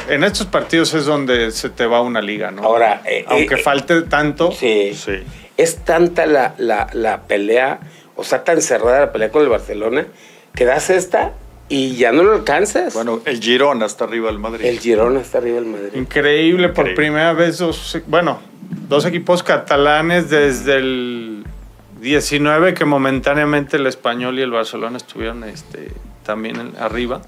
en 0.09 0.23
estos 0.23 0.47
partidos 0.47 0.93
es 0.93 1.05
donde 1.05 1.51
se 1.51 1.69
te 1.69 1.85
va 1.85 2.01
una 2.01 2.21
liga, 2.21 2.51
¿no? 2.51 2.63
Ahora, 2.63 3.01
eh, 3.05 3.25
aunque 3.27 3.55
eh, 3.55 3.57
falte 3.57 4.01
tanto. 4.03 4.51
Sí, 4.51 4.93
sí. 4.93 5.23
Es 5.57 5.83
tanta 5.83 6.25
la, 6.25 6.55
la, 6.57 6.87
la, 6.93 7.23
pelea, 7.23 7.79
o 8.15 8.23
sea, 8.23 8.43
tan 8.43 8.61
cerrada 8.61 8.99
la 9.01 9.11
pelea 9.11 9.29
con 9.29 9.43
el 9.43 9.49
Barcelona, 9.49 10.07
que 10.53 10.65
das 10.65 10.89
esta 10.89 11.33
y 11.67 11.95
ya 11.95 12.11
no 12.11 12.23
lo 12.23 12.33
alcanzas. 12.33 12.93
Bueno, 12.93 13.21
el 13.25 13.39
Girona 13.39 13.85
está 13.85 14.05
arriba 14.05 14.27
del 14.27 14.39
Madrid. 14.39 14.65
El 14.65 14.79
Girona 14.79 15.21
está 15.21 15.39
arriba 15.39 15.55
del 15.55 15.65
Madrid. 15.65 15.89
Increíble, 15.95 16.69
por 16.69 16.93
primera 16.93 17.33
vez 17.33 17.57
dos, 17.57 17.97
bueno, 18.07 18.39
dos 18.87 19.05
equipos 19.05 19.43
catalanes 19.43 20.29
desde 20.29 20.75
el 20.75 21.45
19 22.01 22.73
que 22.73 22.85
momentáneamente 22.85 23.77
el 23.77 23.87
Español 23.87 24.37
y 24.37 24.43
el 24.43 24.51
Barcelona 24.51 24.97
estuvieron 24.97 25.43
este, 25.43 25.91
también 26.23 26.73
arriba. 26.79 27.21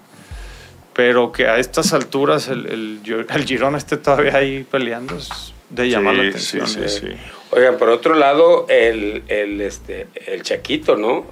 Pero 0.93 1.31
que 1.31 1.47
a 1.47 1.57
estas 1.57 1.93
alturas 1.93 2.47
el, 2.47 2.65
el, 2.65 3.45
Girona 3.45 3.77
esté 3.77 3.97
todavía 3.97 4.35
ahí 4.35 4.65
peleando 4.69 5.15
es 5.15 5.53
de 5.69 5.89
llamar 5.89 6.15
la 6.15 6.29
atención. 6.29 6.67
Sí, 6.67 6.81
sí. 6.87 7.07
Oigan, 7.51 7.77
por 7.77 7.89
otro 7.89 8.15
lado, 8.15 8.65
el, 8.69 9.23
el, 9.27 9.61
este, 9.61 10.07
el 10.25 10.43
Chaquito, 10.43 10.95
¿no? 10.95 11.25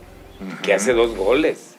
Que 0.63 0.73
hace 0.73 0.93
dos 0.93 1.15
goles. 1.15 1.75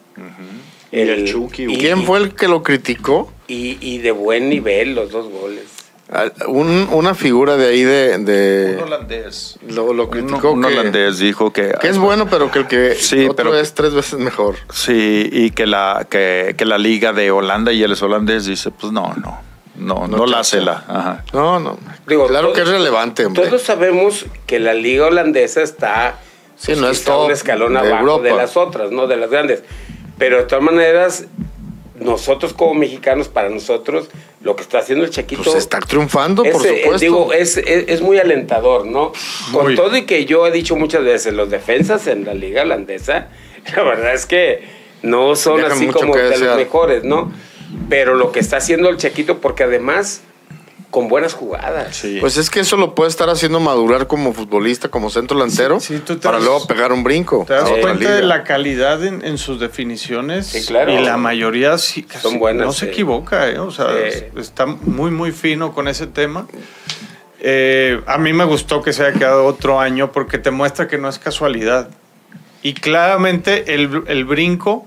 el, 0.92 1.28
¿Y 1.56 1.76
¿Quién 1.78 2.04
fue 2.04 2.18
el 2.18 2.34
que 2.34 2.48
lo 2.48 2.62
criticó? 2.62 3.32
Y, 3.48 3.78
y 3.80 3.98
de 3.98 4.12
buen 4.12 4.48
nivel 4.48 4.94
los 4.94 5.10
dos 5.10 5.28
goles. 5.28 5.76
Ah, 6.08 6.30
un, 6.46 6.88
una 6.92 7.16
figura 7.16 7.56
de 7.56 7.66
ahí 7.66 7.82
de. 7.82 8.76
un 8.76 8.84
holandés. 8.84 9.58
Lo, 9.68 9.92
lo 9.92 10.08
criticó. 10.08 10.52
Un, 10.52 10.64
holandés 10.64 11.18
dijo 11.18 11.52
que. 11.52 11.74
Que 11.80 11.88
es 11.88 11.98
bueno, 11.98 12.28
pero 12.30 12.50
que 12.50 12.60
el 12.60 12.66
que 12.68 12.94
sí, 12.94 13.24
otro 13.24 13.50
pero, 13.50 13.58
es 13.58 13.74
tres 13.74 13.92
veces 13.92 14.20
mejor. 14.20 14.54
Sí, 14.72 15.28
y 15.32 15.50
que 15.50 15.66
la, 15.66 16.06
que, 16.08 16.54
que, 16.56 16.64
la 16.64 16.78
liga 16.78 17.12
de 17.12 17.32
Holanda 17.32 17.72
y 17.72 17.82
él 17.82 17.90
es 17.90 18.02
holandés 18.02 18.46
dice: 18.46 18.70
pues 18.70 18.92
no, 18.92 19.14
no. 19.16 19.40
No, 19.78 20.06
no, 20.08 20.26
la 20.26 20.40
hace 20.40 20.60
la. 20.60 20.84
Ajá. 20.88 21.24
No, 21.32 21.58
no. 21.60 21.78
Digo, 22.06 22.26
claro 22.26 22.52
que 22.52 22.62
es 22.62 22.68
relevante, 22.68 23.26
hombre. 23.26 23.46
Todos 23.46 23.62
sabemos 23.62 24.26
que 24.46 24.58
la 24.58 24.74
liga 24.74 25.06
holandesa 25.06 25.62
está. 25.62 26.18
Sí, 26.56 26.74
no 26.76 26.88
es 26.88 27.04
todo. 27.04 27.26
un 27.26 27.32
escalón 27.32 27.76
abajo 27.76 28.18
de 28.20 28.32
las 28.32 28.56
otras, 28.56 28.90
¿no? 28.90 29.06
De 29.06 29.16
las 29.16 29.30
grandes. 29.30 29.62
Pero 30.18 30.38
de 30.38 30.44
todas 30.44 30.64
maneras, 30.64 31.26
nosotros 32.00 32.52
como 32.52 32.74
mexicanos, 32.74 33.28
para 33.28 33.48
nosotros, 33.50 34.08
lo 34.40 34.56
que 34.56 34.62
está 34.62 34.78
haciendo 34.78 35.04
el 35.04 35.10
Chaquito... 35.10 35.42
Pues 35.42 35.56
está 35.56 35.78
triunfando, 35.80 36.42
por 36.44 36.66
eh, 36.66 36.80
supuesto. 36.80 36.98
Digo, 36.98 37.32
es, 37.32 37.56
es, 37.56 38.00
muy 38.00 38.18
alentador, 38.18 38.86
¿no? 38.86 39.12
Con 39.52 39.74
todo 39.74 39.96
y 39.96 40.02
que 40.02 40.24
yo 40.24 40.46
he 40.46 40.50
dicho 40.50 40.76
muchas 40.76 41.04
veces, 41.04 41.34
los 41.34 41.50
defensas 41.50 42.06
en 42.06 42.24
la 42.24 42.34
liga 42.34 42.62
holandesa, 42.62 43.28
la 43.76 43.82
verdad 43.82 44.14
es 44.14 44.26
que 44.26 44.62
no 45.02 45.36
son 45.36 45.64
así 45.64 45.86
como 45.88 46.14
de 46.14 46.38
los 46.38 46.56
mejores, 46.56 47.04
¿no? 47.04 47.32
Pero 47.88 48.14
lo 48.14 48.32
que 48.32 48.40
está 48.40 48.58
haciendo 48.58 48.88
el 48.88 48.96
Chaquito, 48.96 49.40
porque 49.40 49.64
además 49.64 50.22
con 50.90 51.08
buenas 51.08 51.34
jugadas. 51.34 52.06
Pues 52.20 52.36
es 52.36 52.48
que 52.48 52.60
eso 52.60 52.76
lo 52.76 52.94
puede 52.94 53.10
estar 53.10 53.28
haciendo 53.28 53.60
madurar 53.60 54.06
como 54.06 54.32
futbolista, 54.32 54.88
como 54.88 55.10
centro 55.10 55.38
lancero, 55.38 55.78
para 56.22 56.38
luego 56.38 56.66
pegar 56.66 56.92
un 56.92 57.02
brinco. 57.02 57.44
Te 57.46 57.54
das 57.54 57.68
cuenta 57.82 58.14
de 58.14 58.22
la 58.22 58.44
calidad 58.44 59.04
en, 59.04 59.36
sus 59.36 59.60
definiciones. 59.60 60.46
Sí, 60.46 60.64
claro. 60.64 60.92
Y 60.92 61.04
la 61.04 61.16
mayoría 61.16 61.76
sí, 61.76 62.06
Son 62.20 62.38
buenas, 62.38 62.66
no 62.66 62.72
se 62.72 62.86
equivoca, 62.86 63.48
¿eh? 63.50 63.58
o 63.58 63.70
sea, 63.70 63.88
está 64.38 64.64
muy, 64.64 65.10
muy 65.10 65.32
fino 65.32 65.74
con 65.74 65.88
ese 65.88 66.06
tema. 66.06 66.46
Eh, 67.40 68.00
a 68.06 68.16
mí 68.16 68.32
me 68.32 68.44
gustó 68.44 68.80
que 68.80 68.94
se 68.94 69.04
haya 69.04 69.18
quedado 69.18 69.44
otro 69.44 69.78
año 69.78 70.12
porque 70.12 70.38
te 70.38 70.50
muestra 70.50 70.88
que 70.88 70.98
no 70.98 71.08
es 71.08 71.18
casualidad. 71.18 71.90
Y 72.62 72.72
claramente 72.72 73.74
el, 73.74 74.04
el 74.06 74.24
brinco 74.24 74.86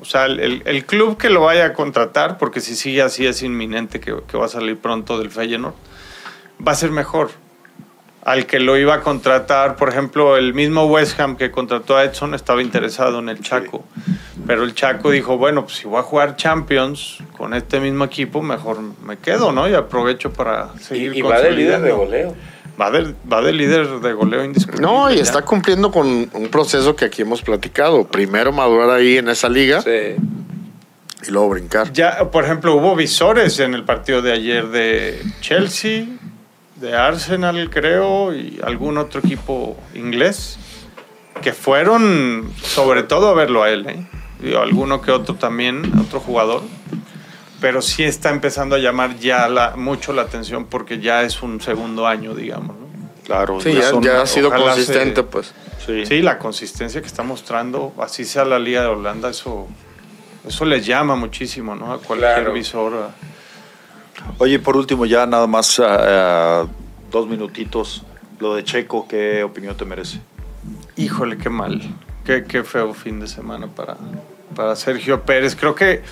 o 0.00 0.04
sea, 0.04 0.26
el, 0.26 0.84
club 0.86 1.18
que 1.18 1.28
lo 1.28 1.42
vaya 1.42 1.66
a 1.66 1.72
contratar, 1.72 2.38
porque 2.38 2.60
si 2.60 2.76
sigue 2.76 3.02
así 3.02 3.26
es 3.26 3.42
inminente 3.42 4.00
que, 4.00 4.12
va 4.12 4.46
a 4.46 4.48
salir 4.48 4.78
pronto 4.78 5.18
del 5.18 5.30
Feyenoord, 5.30 5.74
va 6.66 6.72
a 6.72 6.74
ser 6.74 6.90
mejor. 6.90 7.30
Al 8.22 8.46
que 8.46 8.60
lo 8.60 8.76
iba 8.76 8.94
a 8.94 9.00
contratar, 9.00 9.76
por 9.76 9.88
ejemplo, 9.88 10.36
el 10.36 10.52
mismo 10.52 10.84
West 10.84 11.18
Ham 11.18 11.36
que 11.36 11.50
contrató 11.50 11.96
a 11.96 12.04
Edson 12.04 12.34
estaba 12.34 12.62
interesado 12.62 13.20
en 13.20 13.28
el 13.28 13.40
Chaco. 13.40 13.84
Pero 14.46 14.64
el 14.64 14.74
Chaco 14.74 15.10
dijo, 15.10 15.38
bueno, 15.38 15.64
pues 15.64 15.76
si 15.76 15.86
voy 15.86 15.98
a 15.98 16.02
jugar 16.02 16.36
Champions 16.36 17.18
con 17.36 17.54
este 17.54 17.80
mismo 17.80 18.04
equipo, 18.04 18.42
mejor 18.42 18.80
me 19.02 19.16
quedo, 19.16 19.52
¿no? 19.52 19.68
Y 19.68 19.74
aprovecho 19.74 20.32
para 20.32 20.76
seguir 20.78 21.14
Y, 21.14 21.18
y 21.18 21.22
va 21.22 21.40
de 21.40 21.52
líder 21.52 21.80
de 21.80 21.92
goleo 21.92 22.36
va 22.80 22.90
de, 22.90 23.14
va 23.30 23.42
de 23.42 23.52
líder 23.52 24.00
de 24.00 24.12
goleo 24.12 24.44
indiscutible. 24.44 24.86
No, 24.86 25.12
y 25.12 25.18
está 25.18 25.42
cumpliendo 25.42 25.90
con 25.90 26.30
un 26.32 26.48
proceso 26.50 26.94
que 26.94 27.04
aquí 27.04 27.22
hemos 27.22 27.42
platicado. 27.42 28.06
Primero 28.06 28.52
madurar 28.52 28.90
ahí 28.90 29.18
en 29.18 29.28
esa 29.28 29.48
liga. 29.48 29.82
Sí. 29.82 30.16
Y 31.26 31.30
luego 31.30 31.48
brincar. 31.50 31.92
Ya, 31.92 32.30
por 32.30 32.44
ejemplo, 32.44 32.74
hubo 32.76 32.94
visores 32.94 33.58
en 33.58 33.74
el 33.74 33.84
partido 33.84 34.22
de 34.22 34.32
ayer 34.32 34.68
de 34.68 35.20
Chelsea, 35.40 36.06
de 36.76 36.94
Arsenal, 36.96 37.68
creo, 37.70 38.32
y 38.32 38.60
algún 38.62 38.98
otro 38.98 39.20
equipo 39.20 39.76
inglés, 39.94 40.58
que 41.42 41.52
fueron 41.52 42.50
sobre 42.62 43.02
todo 43.02 43.28
a 43.28 43.34
verlo 43.34 43.64
a 43.64 43.70
él, 43.70 43.86
¿eh? 43.88 44.06
Y 44.40 44.54
alguno 44.54 45.02
que 45.02 45.10
otro 45.10 45.34
también, 45.34 45.92
otro 45.98 46.20
jugador 46.20 46.62
pero 47.60 47.82
sí 47.82 48.04
está 48.04 48.30
empezando 48.30 48.76
a 48.76 48.78
llamar 48.78 49.18
ya 49.18 49.48
la, 49.48 49.76
mucho 49.76 50.12
la 50.12 50.22
atención 50.22 50.66
porque 50.66 51.00
ya 51.00 51.22
es 51.22 51.42
un 51.42 51.60
segundo 51.60 52.06
año, 52.06 52.34
digamos. 52.34 52.76
¿no? 52.76 52.88
Claro, 53.24 53.60
sí, 53.60 53.74
ya, 54.02 54.22
ha 54.22 54.26
sido 54.26 54.50
consistente, 54.50 55.22
pues. 55.22 55.52
Sí. 55.84 56.22
la 56.22 56.38
consistencia 56.38 57.00
que 57.00 57.06
está 57.06 57.22
mostrando, 57.22 57.94
así 57.98 58.24
sea 58.24 58.44
la 58.44 58.58
Liga 58.58 58.82
de 58.82 58.88
Holanda, 58.88 59.30
eso, 59.30 59.68
eso 60.46 60.64
les 60.64 60.86
llama 60.86 61.16
muchísimo, 61.16 61.74
¿no? 61.74 61.92
A 61.92 61.98
cualquier 61.98 62.50
visor. 62.52 63.10
Oye, 64.38 64.58
por 64.58 64.76
último, 64.76 65.06
ya 65.06 65.26
nada 65.26 65.46
más 65.46 65.78
uh, 65.78 66.68
dos 67.10 67.26
minutitos. 67.26 68.02
Lo 68.38 68.54
de 68.54 68.64
Checo, 68.64 69.06
¿qué 69.08 69.42
opinión 69.42 69.76
te 69.76 69.84
merece? 69.84 70.20
Híjole, 70.96 71.38
qué 71.38 71.50
mal. 71.50 71.80
Qué, 72.24 72.44
qué 72.44 72.64
feo 72.64 72.94
fin 72.94 73.20
de 73.20 73.26
semana 73.26 73.66
para, 73.66 73.96
para 74.54 74.76
Sergio 74.76 75.22
Pérez. 75.22 75.56
Creo 75.56 75.74
que 75.74 76.02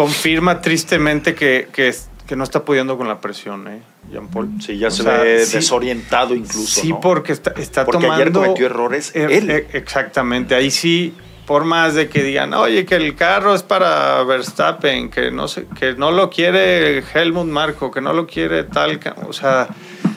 confirma 0.00 0.62
tristemente 0.62 1.34
que, 1.34 1.68
que, 1.70 1.94
que, 2.26 2.34
no 2.34 2.42
está 2.42 2.64
pudiendo 2.64 2.96
con 2.96 3.06
la 3.06 3.20
presión, 3.20 3.68
¿eh? 3.68 3.82
Jean 4.10 4.28
Paul. 4.28 4.50
Sí, 4.58 4.78
ya 4.78 4.90
se 4.90 5.02
ve 5.02 5.44
desorientado 5.44 6.34
incluso. 6.34 6.80
Sí, 6.80 6.94
porque 7.02 7.32
está, 7.32 7.50
está 7.50 7.84
porque 7.84 8.06
tomando. 8.06 8.22
ayer 8.22 8.32
cometió 8.32 8.64
errores. 8.64 9.14
Er, 9.14 9.30
él. 9.30 9.50
E, 9.50 9.66
exactamente. 9.74 10.54
Ahí 10.54 10.70
sí, 10.70 11.12
por 11.46 11.64
más 11.64 11.94
de 11.94 12.08
que 12.08 12.22
digan, 12.22 12.54
oye, 12.54 12.86
que 12.86 12.94
el 12.96 13.14
carro 13.14 13.54
es 13.54 13.62
para 13.62 14.24
Verstappen, 14.24 15.10
que 15.10 15.30
no, 15.30 15.48
sé, 15.48 15.66
que 15.78 15.92
no 15.92 16.12
lo 16.12 16.30
quiere 16.30 17.04
Helmut 17.12 17.46
Marco, 17.46 17.90
que 17.90 18.00
no 18.00 18.14
lo 18.14 18.26
quiere 18.26 18.64
tal. 18.64 18.98
O 19.28 19.34
sea, 19.34 19.68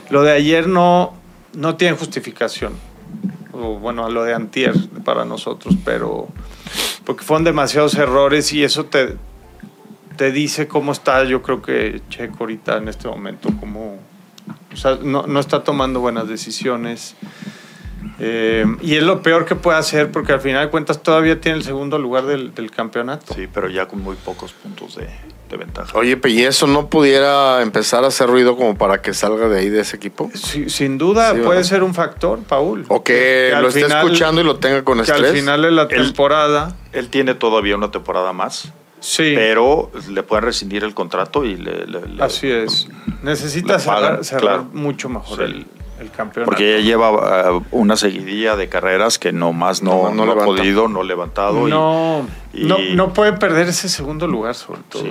lo 0.10 0.24
de 0.24 0.32
ayer 0.32 0.66
no, 0.70 1.14
no 1.56 1.76
tiene 1.76 1.98
justificación. 1.98 2.74
O, 3.52 3.80
bueno, 3.80 4.10
lo 4.10 4.24
de 4.24 4.34
Antier 4.34 4.76
para 5.04 5.26
nosotros, 5.26 5.76
pero. 5.84 6.30
Porque 7.04 7.26
fueron 7.26 7.44
demasiados 7.44 7.96
errores 7.96 8.54
y 8.54 8.64
eso 8.64 8.86
te, 8.86 9.18
te 10.16 10.32
dice 10.32 10.68
cómo 10.68 10.92
está, 10.92 11.24
yo 11.24 11.42
creo 11.42 11.62
que 11.62 12.02
Checo 12.10 12.38
ahorita 12.42 12.78
en 12.78 12.88
este 12.88 13.08
momento, 13.08 13.50
como, 13.60 14.00
o 14.72 14.76
sea, 14.76 14.98
no, 15.02 15.28
no 15.28 15.40
está 15.40 15.64
tomando 15.64 16.00
buenas 16.00 16.28
decisiones. 16.28 17.16
Eh, 18.20 18.66
y 18.82 18.96
es 18.96 19.04
lo 19.04 19.22
peor 19.22 19.46
que 19.46 19.56
puede 19.56 19.78
hacer 19.78 20.12
porque 20.12 20.34
al 20.34 20.42
final 20.42 20.66
de 20.66 20.72
cuentas 20.72 21.02
todavía 21.02 21.40
tiene 21.40 21.58
el 21.58 21.64
segundo 21.64 21.98
lugar 21.98 22.26
del, 22.26 22.54
del 22.54 22.70
campeonato. 22.70 23.34
Sí, 23.34 23.48
pero 23.52 23.70
ya 23.70 23.88
con 23.88 24.02
muy 24.02 24.16
pocos 24.16 24.52
puntos 24.52 24.98
de, 24.98 25.08
de, 25.50 25.58
ventaja. 25.58 25.98
Oye, 25.98 26.20
¿y 26.26 26.42
eso 26.44 26.68
no 26.68 26.90
pudiera 26.90 27.62
empezar 27.62 28.04
a 28.04 28.08
hacer 28.08 28.28
ruido 28.28 28.56
como 28.56 28.78
para 28.78 29.02
que 29.02 29.14
salga 29.14 29.48
de 29.48 29.60
ahí 29.60 29.70
de 29.70 29.82
ese 29.82 29.96
equipo? 29.96 30.30
sin 30.34 30.98
duda 30.98 31.34
puede 31.34 31.64
ser 31.64 31.82
un 31.82 31.94
factor, 31.94 32.40
Paul. 32.44 32.86
O 32.90 33.04
que, 33.04 33.54
lo 33.60 33.70
esté 33.70 33.86
escuchando 33.86 34.42
y 34.42 34.44
lo 34.44 34.58
tenga 34.58 34.84
con 34.84 35.00
estrés. 35.00 35.22
Que 35.22 35.28
al 35.28 35.34
final 35.34 35.62
de 35.62 35.72
la 35.72 35.88
temporada... 35.88 36.76
él 36.92 37.10
tiene 37.10 37.36
todavía 37.36 37.76
una 37.76 37.90
temporada 37.90 38.34
más 38.34 38.72
Sí. 39.04 39.34
Pero 39.36 39.92
le 40.10 40.24
pueden 40.24 40.46
rescindir 40.46 40.86
el 40.86 40.94
contrato 40.94 41.44
y 41.44 41.58
le. 41.58 41.86
Así 42.22 42.50
es. 42.50 42.88
Necesita 43.22 43.78
cerrar, 43.78 44.64
mucho 44.72 45.10
mejor 45.10 45.42
el, 45.44 45.66
campeonato. 46.16 46.46
Porque 46.46 46.80
ya 46.80 46.86
lleva 46.86 47.52
uh, 47.52 47.64
una 47.72 47.98
seguidilla 47.98 48.56
de 48.56 48.70
carreras 48.70 49.20
que 49.20 49.34
nomás 49.34 49.84
no, 49.84 50.14
no, 50.14 50.24
ha 50.32 50.46
podido, 50.46 50.88
no 50.88 51.04
levantado. 51.04 51.68
No, 51.68 52.26
no, 52.54 52.78
no 52.94 53.14
puede 53.14 53.34
perder 53.34 53.68
ese 53.68 53.90
segundo 53.90 54.26
lugar, 54.26 54.56
sobre 54.56 54.82
todo, 54.90 55.04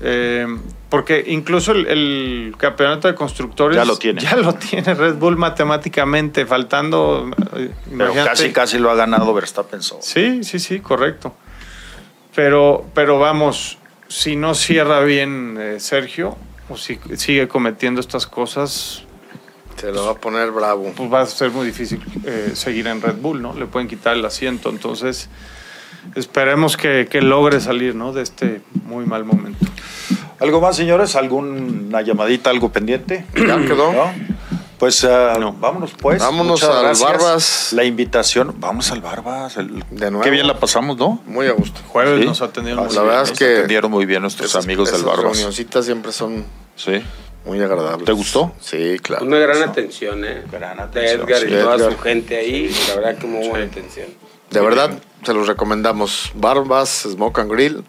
eh, 0.00 0.46
porque 0.88 1.24
incluso 1.26 1.72
el, 1.72 2.54
campeonato 2.56 3.08
de 3.08 3.14
constructores 3.14 3.76
ya 3.76 3.84
lo 3.84 3.98
tiene. 3.98 4.20
Ya 4.22 4.36
lo 4.36 4.54
tiene 4.54 4.94
Red 4.94 5.16
Bull 5.16 5.36
matemáticamente, 5.36 6.46
faltando. 6.46 7.30
Eh, 7.54 7.70
Pero 7.96 8.14
casi, 8.14 8.50
casi 8.50 8.78
lo 8.78 8.90
ha 8.90 8.94
ganado 8.94 9.34
Verstappen 9.34 9.82
solo. 9.82 10.00
Sí, 10.02 10.42
sí, 10.42 10.58
sí, 10.58 10.80
correcto. 10.80 11.34
Pero, 12.38 12.86
pero 12.94 13.18
vamos, 13.18 13.78
si 14.06 14.36
no 14.36 14.54
cierra 14.54 15.00
bien 15.00 15.56
eh, 15.58 15.80
Sergio, 15.80 16.36
o 16.68 16.76
si 16.76 17.00
sigue 17.16 17.48
cometiendo 17.48 18.00
estas 18.00 18.28
cosas. 18.28 19.02
Se 19.74 19.90
lo 19.90 20.04
va 20.04 20.12
a 20.12 20.14
poner 20.14 20.52
bravo. 20.52 20.92
Pues 20.96 21.12
va 21.12 21.22
a 21.22 21.26
ser 21.26 21.50
muy 21.50 21.66
difícil 21.66 22.00
eh, 22.24 22.52
seguir 22.54 22.86
en 22.86 23.02
Red 23.02 23.16
Bull, 23.16 23.42
¿no? 23.42 23.54
Le 23.54 23.66
pueden 23.66 23.88
quitar 23.88 24.14
el 24.16 24.24
asiento. 24.24 24.70
Entonces, 24.70 25.28
esperemos 26.14 26.76
que, 26.76 27.08
logre 27.20 27.60
salir 27.60 27.96
¿no? 27.96 28.12
de 28.12 28.22
este 28.22 28.60
muy 28.84 29.04
mal 29.04 29.24
momento. 29.24 29.66
¿Algo 30.38 30.60
más, 30.60 30.76
señores? 30.76 31.16
¿Alguna 31.16 32.02
llamadita, 32.02 32.50
algo 32.50 32.70
pendiente? 32.70 33.24
Ya 33.34 33.56
quedó. 33.66 34.12
Pues 34.78 35.02
uh, 35.02 35.08
vámonos 35.58 35.90
pues. 35.98 36.20
Vámonos 36.20 36.62
al 36.62 36.94
Barbas. 36.96 37.72
La 37.72 37.84
invitación, 37.84 38.54
vamos 38.58 38.92
al 38.92 39.00
Barbas. 39.00 39.56
de 39.56 40.10
nuevo. 40.10 40.20
Qué 40.20 40.30
bien 40.30 40.46
la 40.46 40.58
pasamos, 40.58 40.96
¿no? 40.96 41.20
Muy 41.26 41.48
a 41.48 41.52
gusto. 41.52 41.80
Jueves 41.88 42.24
nos 42.24 42.40
atendieron 42.42 42.86
muy 42.86 42.94
La 42.94 43.02
verdad 43.02 43.22
es 43.24 43.32
que 43.32 43.56
atendieron 43.56 43.90
muy 43.90 44.06
bien 44.06 44.22
nuestros 44.22 44.54
amigos 44.54 44.92
del 44.92 45.02
Barbas. 45.02 45.24
Las 45.24 45.32
reunioncitas 45.32 45.84
siempre 45.84 46.12
son 46.12 46.44
sí. 46.76 47.02
muy 47.44 47.60
agradables. 47.60 48.04
¿Te 48.04 48.12
gustó? 48.12 48.52
Sí, 48.60 48.98
claro. 49.02 49.24
Una 49.24 49.38
gran 49.38 49.62
atención, 49.62 50.24
¿eh? 50.24 50.44
Gran 50.50 50.78
atención. 50.78 51.26
De 51.26 51.32
Edgar 51.34 51.48
y 51.48 51.62
toda 51.62 51.90
su 51.90 51.98
gente 51.98 52.36
ahí. 52.36 52.72
La 52.88 52.94
verdad 52.94 53.18
que 53.18 53.26
muy 53.26 53.48
buena 53.48 53.64
atención. 53.64 54.06
De 54.50 54.60
verdad, 54.60 54.90
se 55.24 55.34
los 55.34 55.48
recomendamos. 55.48 56.30
Barbas, 56.34 57.06
Smoke 57.10 57.40
and 57.40 57.50
Grill. 57.50 57.84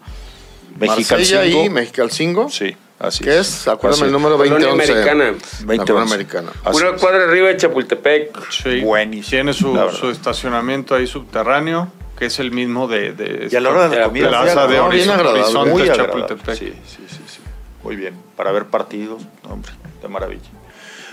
Marsella 0.76 1.46
y 1.46 1.68
Mexicalcingo. 1.68 2.48
Sí. 2.48 2.74
Así 3.00 3.24
¿Qué 3.24 3.38
es? 3.38 3.66
Acuérdame 3.66 4.08
el 4.08 4.12
número 4.12 4.36
2011. 4.36 4.92
Americana. 4.92 5.34
20 5.64 5.92
Americana. 5.92 6.52
Una 6.70 6.92
cuadra 6.92 7.24
arriba 7.24 7.48
de 7.48 7.56
Chapultepec. 7.56 8.50
Sí. 8.50 8.80
Buenísimo. 8.82 9.30
Tiene 9.30 9.52
su, 9.54 9.74
su, 9.98 10.10
estacionamiento 10.10 10.94
ahí 10.94 11.06
subterráneo, 11.06 11.88
que 12.18 12.26
es 12.26 12.38
el 12.40 12.50
mismo 12.50 12.88
de... 12.88 13.12
de 13.12 13.48
y 13.50 13.56
a 13.56 13.60
la 13.60 13.70
hora 13.70 13.88
de 13.88 14.00
la 14.00 14.04
comida. 14.04 14.28
Plaza 14.28 14.66
de 14.66 14.80
Horizonte, 14.80 15.70
muy 15.70 15.86
Chapultepec. 15.86 16.58
Sí, 16.58 16.74
sí, 16.86 17.06
sí, 17.08 17.20
sí. 17.26 17.40
Muy 17.82 17.96
bien. 17.96 18.14
Para 18.36 18.52
ver 18.52 18.66
partidos, 18.66 19.22
hombre, 19.48 19.72
de 20.02 20.08
maravilla. 20.08 20.50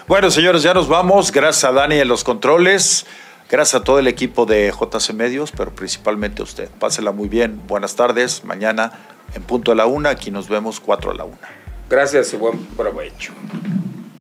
Bueno, 0.09 0.29
señores, 0.29 0.63
ya 0.63 0.73
nos 0.73 0.89
vamos. 0.89 1.31
Gracias 1.31 1.63
a 1.63 1.71
Dani 1.71 1.99
en 1.99 2.07
los 2.09 2.25
controles. 2.25 3.05
Gracias 3.49 3.81
a 3.81 3.83
todo 3.85 3.99
el 3.99 4.07
equipo 4.07 4.45
de 4.45 4.73
JC 4.77 5.13
Medios, 5.13 5.53
pero 5.55 5.71
principalmente 5.71 6.41
a 6.41 6.43
usted. 6.43 6.69
Pásela 6.79 7.13
muy 7.13 7.29
bien. 7.29 7.61
Buenas 7.65 7.95
tardes. 7.95 8.43
Mañana 8.43 8.91
en 9.35 9.43
punto 9.43 9.71
a 9.71 9.75
la 9.75 9.85
una. 9.85 10.09
Aquí 10.09 10.31
nos 10.31 10.49
vemos 10.49 10.81
cuatro 10.81 11.11
a 11.11 11.13
la 11.13 11.23
una. 11.23 11.56
Gracias 11.89 12.33
y 12.33 12.37
buen 12.37 12.57
provecho. 12.65 13.33